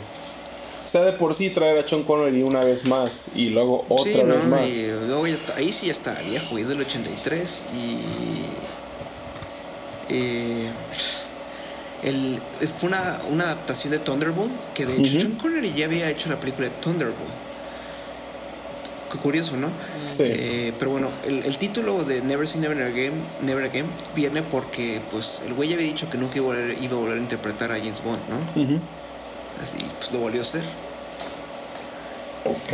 o 0.89 0.91
sea, 0.91 1.03
de 1.03 1.13
por 1.13 1.35
sí 1.35 1.51
traer 1.51 1.85
a 1.85 1.87
Sean 1.87 2.03
Connery 2.03 2.43
una 2.43 2.65
vez 2.65 2.87
más 2.87 3.29
y 3.35 3.51
luego 3.51 3.85
otra 3.91 4.23
vez 4.23 4.47
más. 4.47 4.67
luego 5.07 5.27
ya 5.27 5.35
está, 5.35 5.57
ahí 5.57 5.71
sí 5.71 5.89
ya 5.89 5.93
está 5.93 6.15
viejo, 6.23 6.57
es 6.57 6.67
del 6.67 6.81
83 6.81 7.63
y. 7.77 7.99
Eh, 10.09 10.58
el, 12.03 12.41
fue 12.79 12.89
una, 12.89 13.19
una, 13.31 13.45
adaptación 13.45 13.91
de 13.93 13.99
Thunderbolt, 13.99 14.53
que 14.75 14.87
de 14.87 14.97
hecho 14.97 15.21
Sean 15.21 15.33
Connery 15.33 15.73
ya 15.73 15.87
había 15.87 16.09
hecho 16.11 16.29
la 16.29 16.39
película 16.39 16.69
de 16.69 16.75
Thunderbolt. 16.77 17.49
Qué 19.11 19.19
curioso, 19.19 19.57
¿no? 19.57 19.69
Sí. 20.11 20.25
Eh, 20.27 20.73
pero 20.79 20.91
bueno, 20.91 21.11
el, 21.27 21.43
el, 21.45 21.57
título 21.57 22.05
de 22.05 22.21
Never 22.21 22.47
Say 22.47 22.61
Never 22.61 22.83
Again, 22.83 23.15
Never 23.43 23.65
Again 23.65 23.87
viene 24.15 24.43
porque 24.43 25.01
pues 25.11 25.43
el 25.47 25.55
güey 25.55 25.71
ya 25.71 25.77
había 25.77 25.87
dicho 25.87 26.11
que 26.11 26.19
nunca 26.19 26.37
iba 26.37 26.45
a 26.47 26.49
volver, 26.49 26.77
iba 26.83 26.93
a, 26.95 27.01
volver 27.01 27.17
a 27.17 27.21
interpretar 27.21 27.73
a 27.73 27.79
James 27.79 28.03
Bond, 28.05 28.21
¿no? 28.29 28.81
Así, 29.63 29.79
pues 29.99 30.13
lo 30.13 30.19
volvió 30.21 30.41
a 30.41 30.43
hacer. 30.43 30.63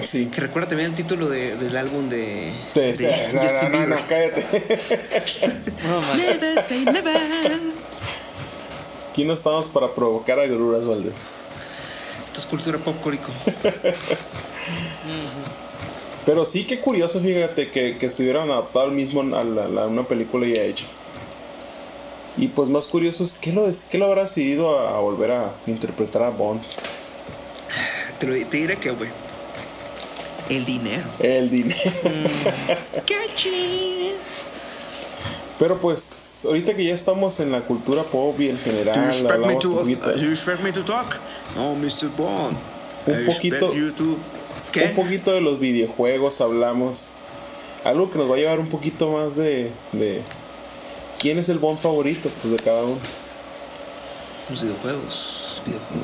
Sí. 0.03 0.27
Que 0.27 0.41
recuerda 0.41 0.69
también 0.69 0.91
el 0.91 0.97
título 0.97 1.29
de, 1.29 1.57
del 1.57 1.77
álbum 1.77 2.09
de, 2.09 2.53
de, 2.75 2.93
Justin 2.93 3.71
Bieber. 3.73 3.89
No, 3.89 3.97
cállate. 4.09 4.45
never 6.17 6.61
say 6.61 6.85
never. 6.85 7.84
Aquí 9.15 9.23
no 9.23 9.35
estamos 9.35 9.67
para 9.67 9.95
provocar 9.95 10.41
a 10.41 10.47
Gruras 10.47 10.85
Valdés. 10.85 11.23
Esto 12.27 12.41
es 12.41 12.47
cultura 12.47 12.79
pop 12.79 12.97
córico. 13.01 13.29
Pero 16.27 16.45
sí, 16.45 16.65
qué 16.65 16.81
curioso, 16.81 17.21
fíjate, 17.21 17.71
que, 17.71 17.97
que 17.97 18.11
se 18.11 18.25
hubieran 18.25 18.51
adaptado 18.51 18.87
al 18.87 18.91
mismo 18.91 19.21
a, 19.21 19.45
la, 19.45 19.87
una 19.87 20.03
película 20.03 20.49
ya 20.49 20.65
hecha. 20.65 20.87
Y 22.37 22.49
pues 22.49 22.69
más 22.71 22.89
curioso 22.89 23.23
es, 23.23 23.35
¿qué 23.35 23.53
lo, 23.53 23.65
qué 23.89 23.99
lo 23.99 24.07
habrá 24.07 24.23
decidido 24.23 24.81
a, 24.81 24.99
volver 24.99 25.31
a 25.31 25.55
interpretar 25.69 26.25
a 26.25 26.31
Bond? 26.31 26.63
Te, 28.19 28.27
lo, 28.27 28.35
te 28.35 28.57
diré 28.57 28.79
que, 28.79 28.91
güey. 28.91 29.11
El 30.49 30.65
dinero. 30.65 31.05
El 31.21 31.51
dinero. 31.51 31.79
Mm. 32.03 33.07
Pero 35.59 35.79
pues, 35.79 36.45
ahorita 36.45 36.75
que 36.75 36.85
ya 36.85 36.95
estamos 36.95 37.39
en 37.41 37.53
la 37.53 37.61
cultura 37.61 38.03
pop 38.03 38.39
y 38.41 38.49
en 38.49 38.59
general. 38.59 38.95
Do 38.95 39.03
you 39.03 39.09
expect, 39.09 39.47
me 39.47 39.57
to, 39.57 39.69
uh, 39.71 40.17
you 40.17 40.31
expect 40.31 40.63
me 40.63 40.73
to 40.73 40.85
talk? 40.85 41.21
No, 41.55 41.75
Mr. 41.77 42.09
Bond. 42.17 42.57
Un 43.07 43.27
poquito. 43.27 43.73
¿Qué? 44.73 44.87
Un 44.87 44.95
poquito 44.95 45.33
de 45.33 45.41
los 45.41 45.61
videojuegos 45.61 46.41
hablamos. 46.41 47.11
Algo 47.85 48.11
que 48.11 48.19
nos 48.19 48.31
va 48.31 48.35
a 48.35 48.39
llevar 48.39 48.59
un 48.59 48.69
poquito 48.69 49.11
más 49.11 49.37
de, 49.37 49.71
de 49.93 50.23
¿Quién 51.25 51.39
es 51.39 51.49
el 51.49 51.59
Bond 51.59 51.79
favorito 51.79 52.29
pues, 52.43 52.53
de 52.53 52.63
cada 52.63 52.83
uno? 52.83 52.99
Los 54.51 54.61
videojuegos. 54.61 55.63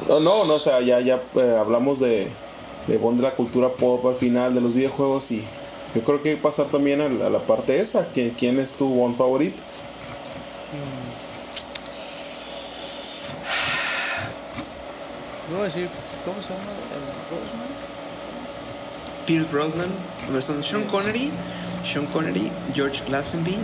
No, 0.08 0.18
no, 0.18 0.46
no, 0.46 0.54
o 0.54 0.58
sea, 0.58 0.80
ya, 0.80 0.98
ya 1.00 1.20
eh, 1.36 1.56
hablamos 1.60 2.00
de, 2.00 2.26
de 2.86 2.96
Bond 2.96 3.18
de 3.18 3.24
la 3.24 3.32
cultura 3.32 3.68
pop 3.68 4.06
al 4.06 4.16
final, 4.16 4.54
de 4.54 4.62
los 4.62 4.72
videojuegos 4.72 5.30
y 5.30 5.44
yo 5.94 6.02
creo 6.02 6.22
que 6.22 6.30
hay 6.30 6.36
que 6.36 6.42
pasar 6.42 6.66
también 6.66 7.00
a 7.00 7.08
la, 7.08 7.38
parte 7.40 7.80
esa. 7.80 8.06
¿Quién, 8.06 8.30
¿Quién, 8.30 8.58
es 8.58 8.72
tu 8.74 8.88
Bond 8.88 9.16
favorito? 9.16 9.62
No, 15.52 15.62
decir, 15.64 15.88
¿cómo 16.24 16.40
se 16.42 16.48
llama? 16.52 16.62
Pierce 19.26 19.50
Brosnan, 19.50 19.90
son 20.40 20.62
Sean 20.62 20.84
Connery, 20.84 21.30
Sean 21.84 22.06
Connery, 22.06 22.50
George 22.72 23.02
Lazenby, 23.08 23.56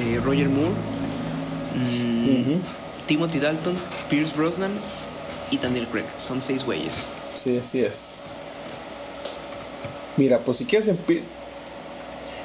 eh, 0.00 0.20
Roger 0.24 0.48
Moore, 0.48 0.74
mm, 1.74 2.60
Timothy 3.06 3.38
Dalton, 3.38 3.76
Pierce 4.08 4.36
Brosnan 4.36 4.72
y 5.50 5.58
Daniel 5.58 5.86
Craig. 5.88 6.06
Son 6.16 6.42
seis 6.42 6.64
güeyes. 6.64 7.06
Sí, 7.34 7.58
así 7.58 7.80
es. 7.82 8.18
Mira, 10.16 10.38
pues 10.38 10.58
si 10.58 10.64
quieres... 10.64 10.90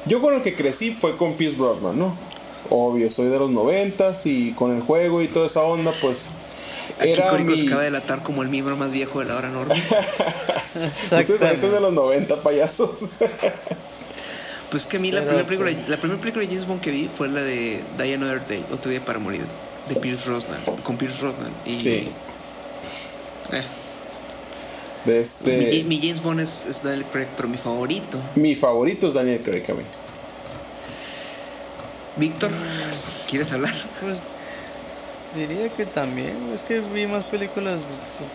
Yo 0.06 0.22
con 0.22 0.34
el 0.34 0.42
que 0.42 0.56
crecí 0.56 0.92
fue 0.92 1.16
con 1.16 1.34
Pierce 1.34 1.58
Brosnan, 1.58 1.98
¿no? 1.98 2.18
Obvio, 2.70 3.10
soy 3.12 3.28
de 3.28 3.38
los 3.38 3.52
noventas 3.52 4.26
y 4.26 4.54
con 4.54 4.76
el 4.76 4.82
juego 4.82 5.22
y 5.22 5.28
toda 5.28 5.48
esa 5.48 5.62
onda, 5.62 5.94
pues... 6.02 6.28
Aquí 7.00 7.12
era 7.12 7.30
Córico 7.30 7.52
mi... 7.52 7.68
acaba 7.68 7.82
de 7.82 7.92
delatar 7.92 8.24
como 8.24 8.42
el 8.42 8.50
miembro 8.50 8.76
más 8.76 8.92
viejo 8.92 9.20
de 9.20 9.26
la 9.26 9.36
hora 9.36 9.50
norte. 9.50 9.76
Ustedes 11.04 11.30
es 11.42 11.62
de 11.62 11.80
los 11.80 11.94
90, 11.94 12.42
payasos. 12.42 13.12
pues 14.72 14.86
que 14.86 14.98
a 14.98 15.00
mí 15.00 15.12
la 15.12 15.22
primera 15.22 15.46
película, 15.46 15.72
la 15.88 15.98
primera 15.98 16.20
película 16.20 16.46
de 16.46 16.52
James 16.52 16.68
Bond 16.68 16.82
que 16.82 16.92
vi 16.92 17.08
fue 17.08 17.28
la 17.28 17.42
de 17.42 17.82
Die 17.98 18.14
Another 18.14 18.46
Day, 18.46 18.64
Otro 18.72 18.90
Día 18.90 19.04
para 19.04 19.20
Morir, 19.20 19.46
de 19.90 19.96
Pierce 19.96 20.30
Brosnan, 20.30 20.62
con 20.84 20.98
Pierce 20.98 21.22
Brosnan. 21.22 21.52
Y, 21.66 21.82
sí. 21.82 22.10
Eh. 23.52 23.64
De 25.06 25.20
este... 25.20 25.84
mi, 25.86 26.00
James 26.00 26.22
Bond 26.22 26.42
es, 26.42 26.82
Daniel 26.84 27.06
Craig, 27.12 27.28
pero 27.36 27.48
mi 27.48 27.58
favorito. 27.58 28.20
Mi 28.36 28.56
favorito 28.56 29.08
es 29.08 29.16
Daniel 29.16 29.42
Craig 29.42 29.64
a 29.70 29.74
mí. 29.74 29.84
Víctor, 32.18 32.52
¿quieres 33.28 33.52
hablar? 33.52 33.74
Pues 34.02 34.18
diría 35.36 35.70
que 35.70 35.86
también. 35.86 36.36
Es 36.54 36.62
que 36.62 36.82
vi 36.82 37.08
más 37.08 37.24
películas 37.26 37.80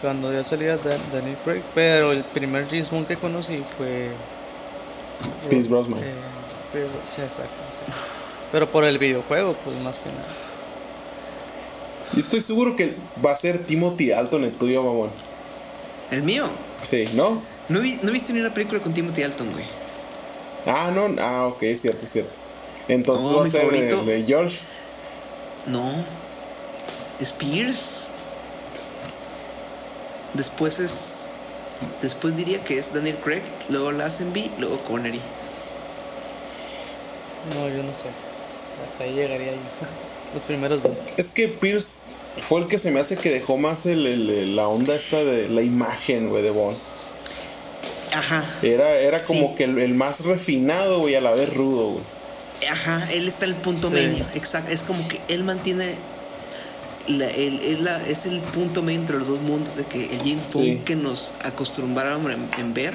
cuando 0.01 0.33
ya 0.33 0.43
salía 0.43 0.77
Daniel 0.77 1.37
Craig, 1.45 1.63
pero 1.75 2.13
el 2.13 2.25
primer 2.25 2.67
James 2.67 2.91
Bond 2.91 3.07
que 3.07 3.17
conocí 3.17 3.63
fue. 3.77 4.09
Peace 5.49 5.69
Brosnan. 5.69 6.01
Eh, 6.01 6.13
sí, 7.07 7.21
exacto, 7.23 7.45
Pero 8.53 8.69
por 8.69 8.85
el 8.85 8.99
videojuego, 8.99 9.55
pues 9.65 9.77
más 9.81 9.99
que 9.99 10.09
nada. 10.11 10.27
Y 12.15 12.21
estoy 12.21 12.41
seguro 12.41 12.77
que 12.77 12.95
va 13.25 13.33
a 13.33 13.37
ser 13.37 13.65
Timothy 13.65 14.13
Alton 14.13 14.45
el 14.45 14.53
tuyo, 14.53 14.83
mamón. 14.83 15.11
¿El 16.11 16.23
mío? 16.23 16.49
Sí, 16.85 17.09
¿no? 17.15 17.43
No, 17.69 17.81
vi, 17.81 17.99
no 18.03 18.13
viste 18.13 18.33
ni 18.33 18.41
una 18.41 18.55
película 18.55 18.81
con 18.81 18.95
Timothy 18.95 19.23
Alton, 19.23 19.53
güey. 19.53 19.65
Ah, 20.67 20.91
no, 20.93 21.15
ah, 21.21 21.47
ok, 21.47 21.63
es 21.65 21.83
cierto, 21.83 22.05
es 22.05 22.13
cierto. 22.13 22.33
Entonces 22.89 23.37
va 23.37 23.45
a 23.45 23.47
ser 23.47 23.71
de, 24.05 24.25
George. 24.27 24.59
No. 25.67 26.05
Spears. 27.21 27.99
Después 30.35 30.79
es. 30.79 31.29
Después 32.03 32.37
diría 32.37 32.63
que 32.65 32.79
es 32.79 32.93
Daniel 32.93 33.17
Craig, 33.23 33.43
luego 33.69 33.93
Lazenby, 33.93 34.51
luego 34.59 34.79
Connery. 34.79 35.21
No, 37.55 37.69
yo 37.69 37.83
no 37.83 37.95
sé. 37.95 38.07
Hasta 38.85 39.05
ahí 39.05 39.15
llegaría 39.15 39.53
yo. 39.53 39.59
Los 40.37 40.45
primeros 40.45 40.83
dos. 40.83 40.99
Es 41.17 41.33
que 41.33 41.49
Pierce 41.49 41.95
fue 42.43 42.61
el 42.61 42.69
que 42.69 42.79
se 42.79 42.91
me 42.91 43.01
hace 43.01 43.17
que 43.17 43.31
dejó 43.31 43.57
más 43.57 43.87
el, 43.87 44.55
la 44.55 44.69
onda 44.69 44.95
esta 44.95 45.17
de 45.17 45.49
la 45.49 45.63
imagen, 45.63 46.29
güey, 46.29 46.43
de 46.43 46.51
Bond. 46.51 46.77
Ajá. 48.13 48.45
Era, 48.61 48.97
era 48.97 49.19
como 49.19 49.55
que 49.55 49.65
el, 49.65 49.95
más 49.95 50.21
refinado, 50.21 50.99
güey, 50.99 51.15
a 51.15 51.23
la 51.23 51.31
vez 51.31 51.55
rudo, 51.55 51.93
güey. 51.93 52.05
Ajá, 52.71 53.09
él 53.13 53.27
está 53.29 53.47
en 53.47 53.53
el 53.53 53.57
punto 53.57 53.89
medio. 53.89 54.27
Exacto. 54.35 54.71
Es 54.71 54.83
como 54.83 55.09
que 55.09 55.23
él 55.29 55.43
mantiene. 55.43 55.95
es, 57.09 57.81
la, 57.81 57.97
es 58.07 58.27
el 58.27 58.41
punto 58.41 58.83
medio 58.83 59.01
entre 59.01 59.17
los 59.17 59.29
dos 59.29 59.41
mundos 59.41 59.77
de 59.77 59.87
que 59.87 60.05
el 60.05 60.19
James 60.19 60.53
Bond 60.53 60.85
que 60.85 60.97
nos 60.97 61.33
acostumbramos 61.45 62.31
en, 62.59 62.75
ver 62.75 62.95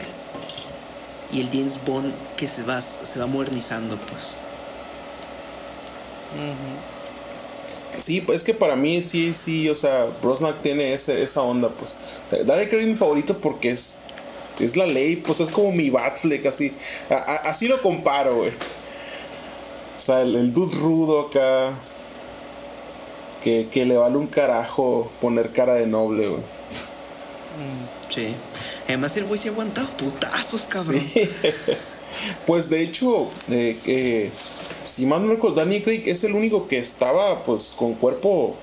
y 1.33 1.41
el 1.41 1.49
James 1.49 1.79
Bond 1.83 2.13
que 2.37 2.47
se 2.47 2.61
va, 2.61 2.83
se 2.83 3.17
va 3.17 3.25
modernizando, 3.25 3.97
pues. 3.97 4.35
Sí, 7.99 8.21
pues 8.21 8.37
es 8.37 8.43
que 8.43 8.53
para 8.53 8.75
mí 8.75 9.03
sí, 9.03 9.33
sí, 9.33 9.69
o 9.69 9.75
sea, 9.75 10.07
Brosnack 10.21 10.61
tiene 10.61 10.93
ese, 10.93 11.21
esa 11.21 11.41
onda, 11.41 11.69
pues. 11.69 11.95
Craig 12.29 12.69
es 12.71 12.87
mi 12.87 12.95
favorito 12.95 13.37
porque 13.37 13.69
es, 13.69 13.93
es 14.59 14.75
la 14.75 14.85
ley, 14.85 15.17
pues 15.17 15.39
es 15.39 15.49
como 15.49 15.71
mi 15.71 15.89
Batfleck, 15.89 16.45
así. 16.45 16.73
así 17.09 17.67
lo 17.67 17.81
comparo, 17.81 18.37
güey. 18.37 18.51
O 19.97 20.01
sea, 20.03 20.21
el, 20.21 20.53
dude 20.53 20.75
rudo 20.77 21.27
acá. 21.27 21.73
Que, 23.43 23.67
le 23.85 23.97
vale 23.97 24.17
un 24.17 24.27
carajo 24.27 25.11
poner 25.19 25.51
cara 25.51 25.73
de 25.73 25.87
noble, 25.87 26.27
güey. 26.27 26.41
Mm, 26.41 28.11
sí. 28.11 28.35
Además 28.87 29.17
el 29.17 29.25
güey 29.25 29.39
se 29.39 29.49
ha 29.49 29.51
aguantado 29.51 29.87
putazos, 29.97 30.67
cabrón. 30.67 31.03
pues 32.47 32.69
de 32.69 32.81
hecho, 32.81 33.29
eh, 33.49 34.31
si 34.91 35.05
mal 35.05 35.25
no 35.25 35.33
recuerdo, 35.33 35.57
Danny 35.57 35.81
Craig 35.81 36.03
es 36.05 36.23
el 36.23 36.33
único 36.33 36.67
que 36.67 36.77
estaba 36.79 37.43
pues 37.43 37.73
con 37.75 37.93
cuerpo 37.93 38.55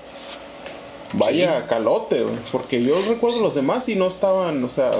vaya 1.13 1.65
calote, 1.67 2.21
güey. 2.21 2.35
Porque 2.51 2.83
yo 2.83 3.01
recuerdo 3.07 3.41
los 3.41 3.55
demás 3.55 3.89
y 3.89 3.95
no 3.95 4.07
estaban, 4.07 4.63
o 4.63 4.69
sea, 4.69 4.91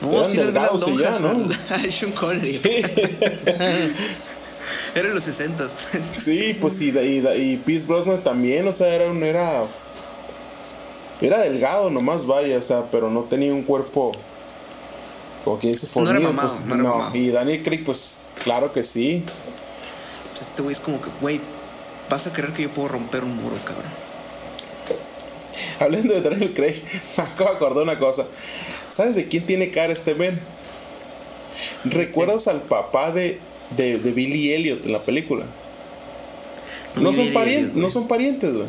no, 0.00 0.12
eran 0.12 0.32
delgados 0.32 0.86
y 0.88 0.96
ya, 0.98 1.18
¿no? 1.20 1.48
Sean 1.90 2.12
Connery. 2.12 2.60
Sí. 2.62 2.82
Eran 4.94 5.14
los 5.14 5.24
60 5.24 5.56
pues. 5.90 6.22
Sí, 6.22 6.56
pues 6.60 6.80
y, 6.80 6.90
y, 6.90 7.26
y 7.26 7.56
Pierce 7.56 7.86
Brosnan 7.86 8.22
también, 8.22 8.68
o 8.68 8.72
sea, 8.72 8.94
era 8.94 9.10
un 9.10 9.22
era 9.22 9.64
era 11.20 11.38
delgado 11.38 11.90
nomás, 11.90 12.26
vaya, 12.26 12.58
o 12.58 12.62
sea, 12.62 12.84
pero 12.90 13.10
no 13.10 13.22
tenía 13.22 13.52
un 13.52 13.62
cuerpo 13.62 14.12
como 15.44 15.58
que 15.58 15.68
dice 15.68 15.86
fornido, 15.86 16.14
no 16.14 16.20
era 16.20 16.28
mamado, 16.28 16.58
pues, 16.66 16.78
no, 16.78 17.10
Y 17.14 17.30
Daniel 17.30 17.62
Craig, 17.62 17.84
pues 17.84 18.18
claro 18.42 18.72
que 18.72 18.84
sí. 18.84 19.24
Pues 20.32 20.42
este 20.42 20.62
güey 20.62 20.72
es 20.72 20.80
como 20.80 21.00
que, 21.00 21.08
güey, 21.20 21.40
vas 22.10 22.26
a 22.26 22.32
creer 22.32 22.52
que 22.52 22.62
yo 22.62 22.70
puedo 22.70 22.88
romper 22.88 23.24
un 23.24 23.36
muro, 23.36 23.56
cabrón. 23.64 23.92
Hablando 25.78 26.14
de 26.14 26.20
Daniel 26.20 26.54
Craig, 26.54 26.82
me 27.16 27.22
acabo 27.22 27.50
de 27.50 27.56
acordar 27.56 27.82
una 27.84 27.98
cosa. 27.98 28.26
¿Sabes 28.90 29.14
de 29.14 29.28
quién 29.28 29.46
tiene 29.46 29.70
cara 29.70 29.92
este 29.92 30.14
men? 30.14 30.40
¿Recuerdas 31.84 32.48
al 32.48 32.62
papá 32.62 33.12
de 33.12 33.38
de, 33.76 33.98
de 33.98 34.12
Billy 34.12 34.52
Elliot 34.52 34.84
en 34.86 34.92
la 34.92 35.00
película. 35.00 35.44
No, 36.96 37.12
son, 37.12 37.32
parientes, 37.32 37.74
no 37.74 37.88
son 37.88 38.06
parientes, 38.06 38.54
güey. 38.54 38.66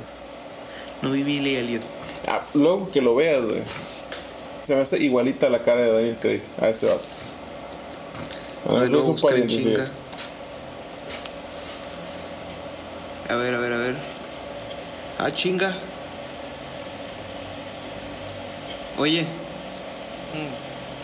No 1.01 1.11
vi 1.11 1.23
Billy 1.23 1.55
Elliot. 1.55 1.83
Ah, 2.27 2.41
luego 2.53 2.89
que 2.91 3.01
lo 3.01 3.15
veas, 3.15 3.43
güey. 3.43 3.61
Se 4.63 4.75
me 4.75 4.81
hace 4.81 4.97
igualita 5.03 5.49
la 5.49 5.59
cara 5.59 5.81
de 5.81 5.91
Daniel 5.91 6.17
Craig 6.21 6.41
a 6.61 6.69
ese 6.69 6.85
vato. 6.85 7.01
Ah, 8.69 8.85
no 8.89 9.03
son 9.03 9.19
parientes, 9.19 9.89
A 13.29 13.35
ver, 13.35 13.53
a 13.53 13.57
ver, 13.57 13.73
a 13.73 13.77
ver. 13.77 13.95
Ah, 15.19 15.31
chinga. 15.33 15.75
Oye. 18.97 19.25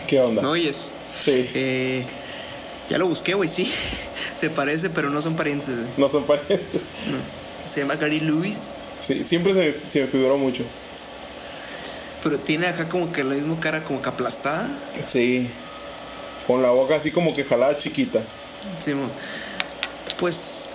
¿Qué 0.06 0.20
onda? 0.20 0.42
¿Me 0.42 0.48
oyes? 0.48 0.88
Sí. 1.20 1.50
Eh, 1.54 2.04
ya 2.88 2.98
lo 2.98 3.06
busqué, 3.06 3.34
güey, 3.34 3.48
sí. 3.48 3.70
Se 4.34 4.50
parece, 4.50 4.90
pero 4.90 5.10
no 5.10 5.20
son 5.22 5.36
parientes, 5.36 5.76
No 5.96 6.08
son 6.08 6.24
parientes. 6.24 6.60
Se 7.64 7.80
llama 7.80 7.96
Gary 7.96 8.20
Lewis. 8.20 8.70
Sí, 9.02 9.24
siempre 9.26 9.74
se, 9.88 10.00
me 10.00 10.06
figuró 10.06 10.36
mucho. 10.36 10.64
Pero 12.22 12.38
tiene 12.38 12.66
acá 12.66 12.88
como 12.88 13.12
que 13.12 13.24
la 13.24 13.34
misma 13.34 13.58
cara 13.60 13.82
como 13.82 14.02
que 14.02 14.08
aplastada. 14.08 14.68
Sí. 15.06 15.48
Con 16.46 16.62
la 16.62 16.70
boca 16.70 16.96
así 16.96 17.10
como 17.10 17.32
que 17.32 17.42
jalada 17.44 17.76
chiquita. 17.76 18.20
Sí, 18.78 18.92
pues. 20.18 20.74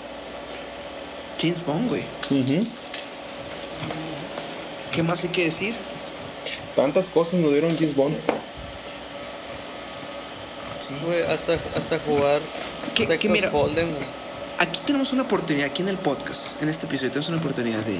James 1.40 1.66
Bond, 1.66 1.90
güey. 1.90 2.04
¿Qué 4.92 5.04
más 5.04 5.24
hay 5.24 5.30
que 5.30 5.46
decir? 5.46 5.76
Tantas 6.76 7.10
cosas 7.10 7.40
nos 7.40 7.52
dieron 7.52 7.76
James 7.78 7.96
Bond 7.96 8.16
hasta, 11.30 11.58
hasta 11.76 12.00
jugar 12.00 12.42
Texas 12.96 13.54
Hold'em, 13.54 13.90
Aquí 14.58 14.80
tenemos 14.86 15.12
una 15.12 15.24
oportunidad, 15.24 15.68
aquí 15.68 15.82
en 15.82 15.90
el 15.90 15.98
podcast, 15.98 16.62
en 16.62 16.70
este 16.70 16.86
episodio, 16.86 17.12
tenemos 17.12 17.28
una 17.30 17.38
oportunidad 17.40 17.80
de. 17.80 18.00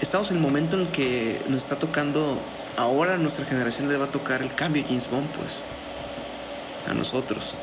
Estamos 0.00 0.30
en 0.30 0.36
el 0.36 0.42
momento 0.42 0.76
en 0.76 0.82
el 0.82 0.88
que 0.88 1.40
nos 1.48 1.62
está 1.62 1.76
tocando. 1.76 2.38
Ahora 2.76 3.14
a 3.14 3.18
nuestra 3.18 3.44
generación 3.44 3.88
le 3.88 3.96
va 3.96 4.06
a 4.06 4.10
tocar 4.10 4.42
el 4.42 4.54
cambio 4.54 4.82
de 4.82 4.88
James 4.88 5.10
Bond, 5.10 5.28
pues. 5.30 5.64
A 6.88 6.94
nosotros. 6.94 7.56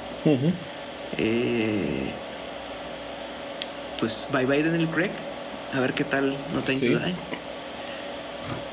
eh, 1.18 2.12
pues 4.00 4.28
bye 4.32 4.46
bye 4.46 4.64
Daniel 4.64 4.90
Craig. 4.90 5.12
A 5.74 5.80
ver 5.80 5.94
qué 5.94 6.04
tal 6.04 6.36
no 6.54 6.64
te 6.64 6.76
sí. 6.76 6.98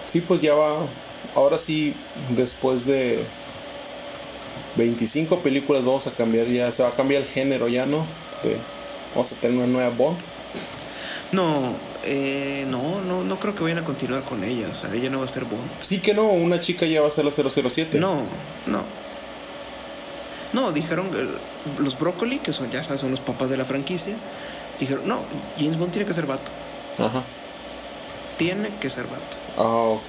sí, 0.06 0.20
pues 0.20 0.40
ya 0.40 0.54
va. 0.54 0.86
Ahora 1.34 1.58
sí, 1.58 1.94
después 2.30 2.86
de 2.86 3.22
25 4.76 5.40
películas 5.40 5.84
vamos 5.84 6.06
a 6.06 6.12
cambiar 6.12 6.46
ya, 6.46 6.70
se 6.72 6.82
va 6.82 6.90
a 6.90 6.92
cambiar 6.92 7.22
el 7.22 7.28
género 7.28 7.68
ya, 7.68 7.86
¿no? 7.86 8.06
vamos 9.14 9.32
a 9.32 9.36
tener 9.36 9.56
una 9.56 9.66
nueva 9.66 9.90
Bond. 9.90 10.18
No, 11.32 11.74
eh, 12.04 12.64
no, 12.68 13.00
no, 13.00 13.24
no 13.24 13.40
creo 13.40 13.54
que 13.54 13.62
vayan 13.62 13.78
a 13.78 13.84
continuar 13.84 14.22
con 14.22 14.44
ella, 14.44 14.68
o 14.70 14.74
sea, 14.74 14.94
ella 14.94 15.10
no 15.10 15.18
va 15.18 15.24
a 15.24 15.28
ser 15.28 15.44
Bond. 15.44 15.68
Sí 15.82 15.98
que 15.98 16.14
no, 16.14 16.28
una 16.28 16.60
chica 16.60 16.86
ya 16.86 17.00
va 17.00 17.08
a 17.08 17.10
ser 17.10 17.24
la 17.24 17.32
007. 17.32 17.98
No, 17.98 18.22
no. 18.66 18.84
No, 20.52 20.72
dijeron 20.72 21.10
los 21.78 21.98
Broccoli, 21.98 22.38
que 22.38 22.52
son 22.52 22.70
ya 22.70 22.82
son 22.82 23.10
los 23.10 23.20
papás 23.20 23.50
de 23.50 23.56
la 23.56 23.64
franquicia, 23.64 24.14
dijeron, 24.78 25.06
no, 25.06 25.24
James 25.58 25.78
Bond 25.78 25.92
tiene 25.92 26.06
que 26.06 26.14
ser 26.14 26.26
vato. 26.26 26.50
Ajá. 26.98 27.22
Tiene 28.36 28.70
que 28.80 28.90
ser 28.90 29.04
vato. 29.06 29.36
Ah, 29.56 29.62
ok. 29.62 30.02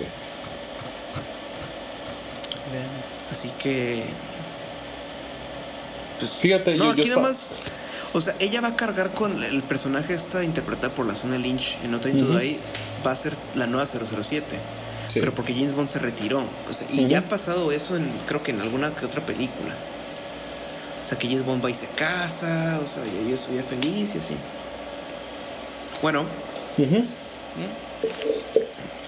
Así 3.31 3.51
que. 3.59 4.03
Pues, 6.19 6.31
Fíjate, 6.31 6.75
no, 6.75 6.91
aquí 6.91 7.09
nada 7.09 7.21
más. 7.21 7.59
O 8.13 8.21
sea, 8.21 8.35
ella 8.39 8.61
va 8.61 8.69
a 8.69 8.75
cargar 8.75 9.13
con 9.13 9.43
el 9.43 9.61
personaje 9.63 10.13
esta 10.13 10.43
interpretada 10.43 10.89
por 10.89 11.05
la 11.05 11.15
zona 11.15 11.37
Lynch 11.37 11.77
en 11.83 11.91
No 11.91 11.99
Time 11.99 12.19
to 12.19 12.25
Va 13.05 13.11
a 13.11 13.15
ser 13.15 13.33
la 13.55 13.67
nueva 13.67 13.85
007. 13.85 14.59
Pero 15.13 15.33
porque 15.33 15.53
James 15.53 15.73
Bond 15.73 15.87
se 15.87 15.99
retiró. 15.99 16.43
O 16.69 16.73
sea, 16.73 16.87
y 16.91 17.07
ya 17.07 17.19
ha 17.19 17.21
pasado 17.21 17.71
eso 17.71 17.95
en, 17.95 18.09
creo 18.27 18.43
que 18.43 18.51
en 18.51 18.61
alguna 18.61 18.93
que 18.95 19.05
otra 19.05 19.25
película. 19.25 19.73
O 21.03 21.07
sea, 21.07 21.17
que 21.17 21.27
James 21.27 21.45
Bond 21.45 21.63
va 21.63 21.69
y 21.69 21.73
se 21.73 21.87
casa. 21.87 22.79
O 22.83 22.87
sea, 22.87 23.03
y 23.05 23.29
yo 23.29 23.37
soy 23.37 23.59
feliz 23.59 24.15
y 24.15 24.17
así. 24.19 24.35
Bueno. 26.01 26.25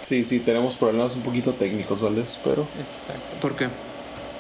Sí, 0.01 0.25
sí, 0.25 0.39
tenemos 0.39 0.75
problemas 0.75 1.15
un 1.15 1.21
poquito 1.21 1.53
técnicos, 1.53 2.01
Valdés, 2.01 2.39
pero... 2.43 2.67
Exacto. 2.79 3.37
¿Por 3.41 3.55
qué? 3.55 3.67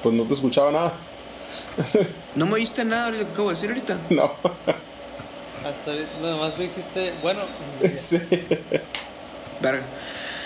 Pues 0.01 0.15
no 0.15 0.23
te 0.23 0.33
escuchaba 0.33 0.71
nada. 0.71 0.93
¿No 2.35 2.45
me 2.45 2.53
oíste 2.53 2.85
nada 2.85 3.11
de 3.11 3.19
lo 3.19 3.25
que 3.25 3.31
acabo 3.31 3.49
de 3.49 3.55
decir 3.55 3.69
ahorita? 3.69 3.97
No. 4.09 4.31
Hasta 5.65 5.93
nada 6.21 6.37
más 6.37 6.57
dijiste, 6.57 7.13
bueno... 7.21 7.41
Sí. 7.99 8.19
Verga. 9.61 9.83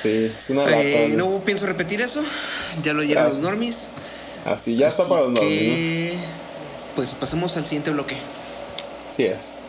Sí, 0.01 0.34
es 0.35 0.49
una 0.49 0.63
lata. 0.63 0.81
Eh, 0.81 1.13
no 1.15 1.39
pienso 1.45 1.65
repetir 1.65 2.01
eso. 2.01 2.21
Ya 2.84 2.93
lo 2.93 3.01
oyeron 3.01 3.25
los 3.25 3.39
normies. 3.39 3.89
Así, 4.43 4.75
ya 4.75 4.89
está 4.89 5.07
para 5.07 5.21
los 5.21 5.31
normies. 5.31 6.15
Pues 6.95 7.15
pasamos 7.15 7.55
al 7.55 7.65
siguiente 7.65 7.91
bloque. 7.91 8.17
Así 9.07 9.23
es. 9.23 9.59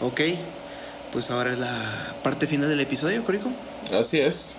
Ok. 0.00 0.20
Pues 1.14 1.30
ahora 1.30 1.52
es 1.52 1.60
la 1.60 2.12
parte 2.24 2.48
final 2.48 2.68
del 2.68 2.80
episodio, 2.80 3.22
Corico. 3.22 3.48
Así 3.96 4.18
es. 4.18 4.56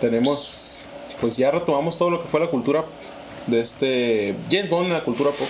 Tenemos, 0.00 0.80
pues 1.20 1.36
ya 1.36 1.50
retomamos 1.50 1.98
todo 1.98 2.08
lo 2.08 2.22
que 2.22 2.28
fue 2.28 2.40
la 2.40 2.46
cultura 2.46 2.86
de 3.46 3.60
este 3.60 4.34
James 4.50 4.70
Bond, 4.70 4.90
la 4.90 5.04
cultura 5.04 5.30
pop. 5.30 5.46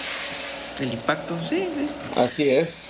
El 0.80 0.92
impacto, 0.92 1.36
sí, 1.40 1.68
Así 2.16 2.50
es. 2.50 2.88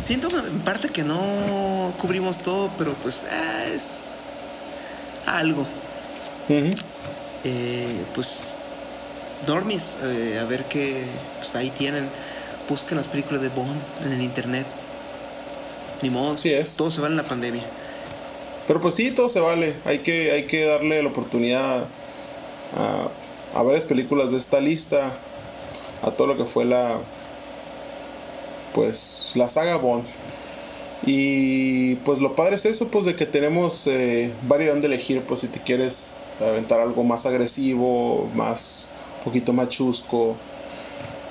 Siento 0.00 0.30
en 0.30 0.60
parte 0.60 0.88
que 0.88 1.04
no 1.04 1.92
cubrimos 2.00 2.38
todo, 2.38 2.70
pero 2.78 2.94
pues 2.94 3.26
ah, 3.30 3.64
es 3.66 4.18
algo. 5.26 5.66
Eh, 7.44 8.02
pues 8.14 8.48
Dormis, 9.46 9.98
eh, 10.02 10.38
a 10.40 10.46
ver 10.46 10.64
qué, 10.64 11.04
pues 11.36 11.54
ahí 11.54 11.68
tienen. 11.68 12.08
Busquen 12.66 12.96
las 12.96 13.08
películas 13.08 13.42
de 13.42 13.50
Bond 13.50 13.78
en 14.06 14.12
el 14.12 14.22
internet. 14.22 14.66
Ni 16.02 16.10
modo. 16.10 16.36
Sí 16.36 16.52
es. 16.52 16.76
Todo 16.76 16.90
se 16.90 17.00
vale 17.00 17.12
en 17.12 17.22
la 17.22 17.28
pandemia. 17.28 17.64
Pero 18.66 18.80
pues 18.80 18.94
sí, 18.94 19.10
todo 19.10 19.28
se 19.28 19.40
vale. 19.40 19.74
Hay 19.84 20.00
que, 20.00 20.32
hay 20.32 20.46
que 20.46 20.64
darle 20.64 21.02
la 21.02 21.08
oportunidad 21.08 21.86
a, 22.76 23.08
a 23.58 23.62
varias 23.62 23.84
películas 23.84 24.30
de 24.30 24.38
esta 24.38 24.60
lista. 24.60 25.12
A 26.02 26.10
todo 26.10 26.26
lo 26.26 26.36
que 26.36 26.44
fue 26.44 26.64
la. 26.64 26.98
Pues 28.74 29.32
la 29.34 29.48
saga 29.48 29.76
Bond. 29.76 30.04
Y 31.04 31.96
pues 31.96 32.20
lo 32.20 32.36
padre 32.36 32.56
es 32.56 32.64
eso, 32.64 32.88
pues 32.88 33.04
de 33.04 33.16
que 33.16 33.26
tenemos 33.26 33.86
eh, 33.86 34.32
variedad 34.42 34.76
de 34.76 34.86
elegir, 34.86 35.20
pues 35.22 35.40
si 35.40 35.48
te 35.48 35.58
quieres 35.58 36.14
aventar 36.40 36.80
algo 36.80 37.02
más 37.02 37.26
agresivo, 37.26 38.30
más, 38.34 38.88
un 39.18 39.24
poquito 39.24 39.52
más 39.52 39.68
chusco, 39.68 40.36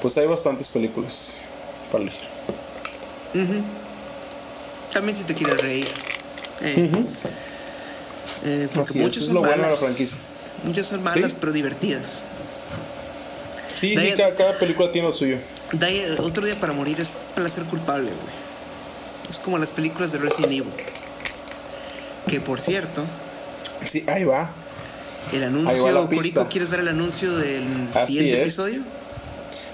pues 0.01 0.17
hay 0.17 0.27
bastantes 0.27 0.67
películas 0.67 1.45
para 1.89 2.03
elegir. 2.03 2.27
También 4.91 5.17
si 5.17 5.23
te 5.23 5.33
quieres 5.33 5.59
reír. 5.59 5.87
Eh, 6.61 7.05
eh, 8.43 8.67
porque 8.73 8.99
muchos 8.99 9.25
son 9.25 9.35
lo 9.35 9.41
malas. 9.41 9.57
bueno 9.57 9.69
de 9.69 9.75
la 9.75 9.85
franquicia. 9.85 10.17
Muchas 10.63 10.87
son 10.87 11.03
malas, 11.03 11.33
pero 11.33 11.51
divertidas. 11.51 12.23
Sí, 13.75 13.95
cada, 14.37 14.57
película 14.59 14.91
tiene 14.91 15.07
lo 15.07 15.13
suyo. 15.13 15.37
otro 16.19 16.45
día 16.45 16.59
para 16.59 16.73
morir 16.73 16.99
es 16.99 17.25
placer 17.35 17.63
culpable, 17.63 18.11
güey. 18.11 18.41
Es 19.29 19.39
como 19.39 19.57
las 19.57 19.71
películas 19.71 20.11
de 20.11 20.19
Resident 20.19 20.51
Evil. 20.51 20.73
Que 22.27 22.41
por 22.41 22.61
cierto. 22.61 23.05
Sí, 23.87 24.03
ahí 24.07 24.23
va. 24.23 24.53
El 25.33 25.43
anuncio, 25.43 26.09
Corico, 26.09 26.47
¿quieres 26.47 26.71
dar 26.71 26.81
el 26.81 26.89
anuncio 26.89 27.35
del 27.37 27.63
siguiente 28.05 28.41
episodio? 28.41 28.81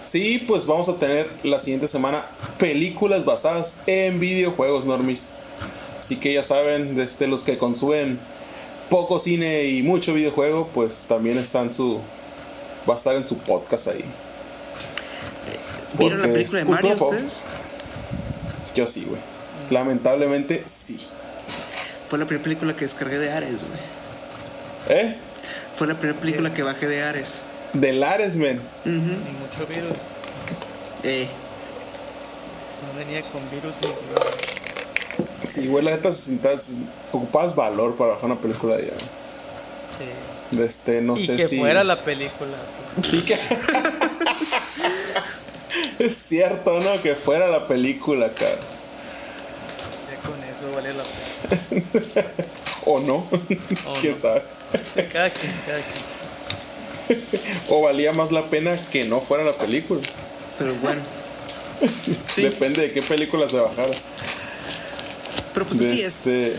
Sí, 0.07 0.37
pues 0.39 0.65
vamos 0.65 0.87
a 0.87 0.95
tener 0.95 1.29
la 1.43 1.59
siguiente 1.59 1.89
semana 1.89 2.27
películas 2.57 3.25
basadas 3.25 3.75
en 3.87 4.21
videojuegos, 4.21 4.85
normis. 4.85 5.33
Así 5.99 6.15
que 6.15 6.33
ya 6.33 6.43
saben, 6.43 6.95
desde 6.95 7.03
este, 7.03 7.27
los 7.27 7.43
que 7.43 7.57
consumen 7.57 8.17
poco 8.89 9.19
cine 9.19 9.65
y 9.65 9.83
mucho 9.83 10.13
videojuego, 10.13 10.69
pues 10.73 11.03
también 11.09 11.37
está 11.37 11.61
en 11.61 11.73
su. 11.73 11.99
Va 12.89 12.93
a 12.93 12.95
estar 12.95 13.17
en 13.17 13.27
su 13.27 13.37
podcast 13.37 13.89
ahí. 13.89 14.05
¿Vieron 15.99 16.21
la 16.21 16.27
película 16.29 16.59
de 16.59 16.65
Mario 16.65 16.95
ustedes? 16.95 17.43
Yo 18.73 18.87
sí, 18.87 19.05
güey. 19.05 19.19
Lamentablemente, 19.69 20.63
sí. 20.67 21.05
Fue 22.07 22.17
la 22.17 22.25
primera 22.25 22.45
película 22.45 22.73
que 22.73 22.85
descargué 22.85 23.19
de 23.19 23.29
Ares, 23.29 23.65
güey. 23.67 24.99
¿Eh? 25.01 25.15
Fue 25.75 25.85
la 25.85 25.99
primera 25.99 26.17
película 26.17 26.53
que 26.53 26.63
bajé 26.63 26.87
de 26.87 27.03
Ares. 27.03 27.41
¿Del 27.73 28.03
Ares, 28.03 28.35
men? 28.35 28.61
Y 28.85 28.89
mucho 28.89 29.67
virus. 29.67 29.99
Eh. 31.03 31.27
No 32.81 32.99
venía 32.99 33.21
con 33.23 33.49
virus 33.49 33.77
y 33.81 35.49
Sí, 35.49 35.67
güey, 35.67 35.83
la 35.83 35.91
neta 35.91 36.09
ocupabas 37.11 37.55
valor 37.55 37.95
para 37.95 38.11
bajar 38.13 38.25
una 38.25 38.39
película 38.39 38.75
de 38.75 38.83
allá. 38.83 38.97
Sí. 39.89 40.55
De 40.57 40.65
este, 40.65 41.01
no 41.01 41.17
sé 41.17 41.37
si. 41.37 41.49
Que 41.49 41.59
fuera 41.59 41.83
la 41.83 42.03
película. 42.03 42.57
Y 43.11 43.21
que. 43.21 43.37
es 46.05 46.17
cierto, 46.17 46.79
¿no? 46.79 47.01
Que 47.01 47.15
fuera 47.15 47.47
la 47.47 47.65
película, 47.67 48.29
cara 48.29 48.57
vale 50.65 50.93
la 50.93 51.03
pena. 51.03 52.27
o 52.85 52.99
no. 52.99 53.27
¿Quién 54.01 54.17
sabe? 54.17 54.43
Cada 55.11 55.29
quien, 55.29 55.53
cada 55.65 55.79
quien. 55.79 56.16
o 57.69 57.81
valía 57.81 58.13
más 58.13 58.31
la 58.31 58.45
pena 58.45 58.77
que 58.91 59.05
no 59.05 59.21
fuera 59.21 59.43
la 59.43 59.57
película. 59.57 60.01
Pero 60.57 60.73
bueno. 60.75 61.01
Depende 62.35 62.81
de 62.81 62.91
qué 62.91 63.01
película 63.01 63.47
se 63.47 63.57
bajara. 63.57 63.93
Pero 65.53 65.65
pues 65.65 65.79
así 65.79 66.01
es. 66.01 66.27
Este 66.27 66.55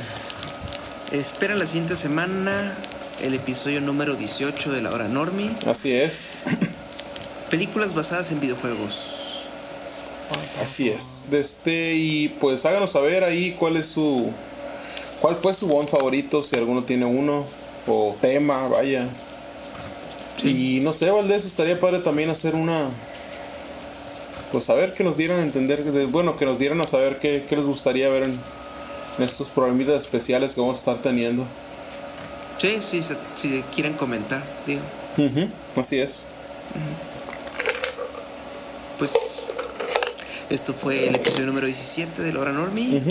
Espera 1.12 1.54
la 1.54 1.66
siguiente 1.66 1.96
semana 1.96 2.76
el 3.22 3.34
episodio 3.34 3.80
número 3.80 4.14
18 4.14 4.72
de 4.72 4.82
la 4.82 4.90
hora 4.90 5.08
Normi. 5.08 5.50
Así 5.66 5.92
es. 5.92 6.26
Películas 7.50 7.94
basadas 7.94 8.30
en 8.30 8.40
videojuegos. 8.40 9.40
Así 10.60 10.90
es. 10.90 11.26
De 11.30 11.40
este, 11.40 11.94
y 11.94 12.28
pues 12.28 12.66
háganos 12.66 12.92
saber 12.92 13.24
ahí 13.24 13.52
cuál 13.58 13.76
es 13.76 13.86
su. 13.86 14.30
¿Cuál 15.20 15.36
fue 15.36 15.54
su 15.54 15.66
Bond 15.66 15.88
favorito? 15.88 16.42
Si 16.42 16.56
alguno 16.56 16.84
tiene 16.84 17.06
uno. 17.06 17.46
O 17.86 18.14
tema, 18.20 18.68
vaya. 18.68 19.08
Y 20.43 20.81
no 20.81 20.93
sé, 20.93 21.10
Valdés, 21.10 21.44
estaría 21.44 21.81
padre 21.81 21.98
también 21.98 22.31
hacer 22.31 22.55
una. 22.55 22.90
Pues 24.52 24.70
a 24.70 24.74
ver 24.74 24.94
que 24.94 25.05
nos 25.05 25.16
dieran 25.16 25.40
a 25.40 25.43
entender. 25.43 25.82
Bueno, 26.09 26.36
que 26.36 26.47
nos 26.47 26.59
dieran 26.59 26.81
a 26.81 26.86
saber 26.86 27.19
qué, 27.19 27.44
les 27.51 27.65
gustaría 27.65 28.09
ver 28.09 28.24
en, 28.24 28.39
estos 29.19 29.51
programitas 29.51 29.97
especiales 29.97 30.55
que 30.55 30.60
vamos 30.60 30.77
a 30.77 30.78
estar 30.78 30.98
teniendo. 30.98 31.44
Sí, 32.59 32.78
sí, 32.81 33.01
si 33.36 33.62
quieren 33.74 33.94
comentar, 33.94 34.43
digo. 34.66 34.81
así 35.77 35.98
es. 35.98 36.27
Pues 38.98 39.15
esto 40.51 40.73
fue 40.73 41.09
el 41.09 41.15
episodio 41.15 41.47
número 41.47 41.66
17 41.66 42.23
de 42.23 42.32
Laura 42.32 42.52
Normi. 42.52 43.02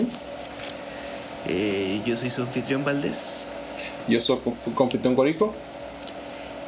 Eh, 1.48 2.02
yo 2.06 2.18
soy 2.18 2.30
su 2.30 2.42
anfitrión 2.42 2.84
Valdés. 2.84 3.48
Yo 4.08 4.20
soy 4.22 4.40
su 4.64 4.84
anfitrión 4.84 5.16
Corico. 5.16 5.54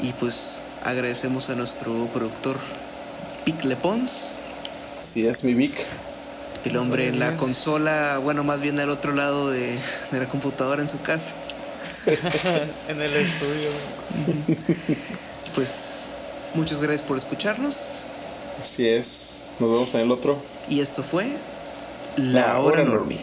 Y 0.01 0.13
pues 0.13 0.61
agradecemos 0.83 1.49
a 1.49 1.55
nuestro 1.55 2.07
productor 2.07 2.57
Vic 3.45 3.63
Lepons. 3.65 4.33
Sí, 4.99 5.27
es 5.27 5.43
mi 5.43 5.53
Vic. 5.53 5.85
El 6.65 6.75
hombre 6.77 7.07
en 7.07 7.19
la 7.19 7.37
consola, 7.37 8.19
bueno, 8.21 8.43
más 8.43 8.59
bien 8.61 8.79
al 8.79 8.89
otro 8.89 9.13
lado 9.13 9.49
de, 9.49 9.77
de 10.11 10.19
la 10.19 10.27
computadora 10.27 10.81
en 10.81 10.87
su 10.87 11.01
casa. 11.01 11.33
en 12.87 13.01
el 13.01 13.15
estudio. 13.15 13.69
pues 15.55 16.05
muchas 16.53 16.79
gracias 16.79 17.03
por 17.03 17.17
escucharnos. 17.17 18.03
Así 18.61 18.87
es. 18.87 19.45
Nos 19.59 19.69
vemos 19.69 19.93
en 19.93 20.01
el 20.01 20.11
otro. 20.11 20.37
Y 20.69 20.81
esto 20.81 21.01
fue 21.03 21.27
La, 22.17 22.59
Hora, 22.59 22.83
Normie. 22.83 23.19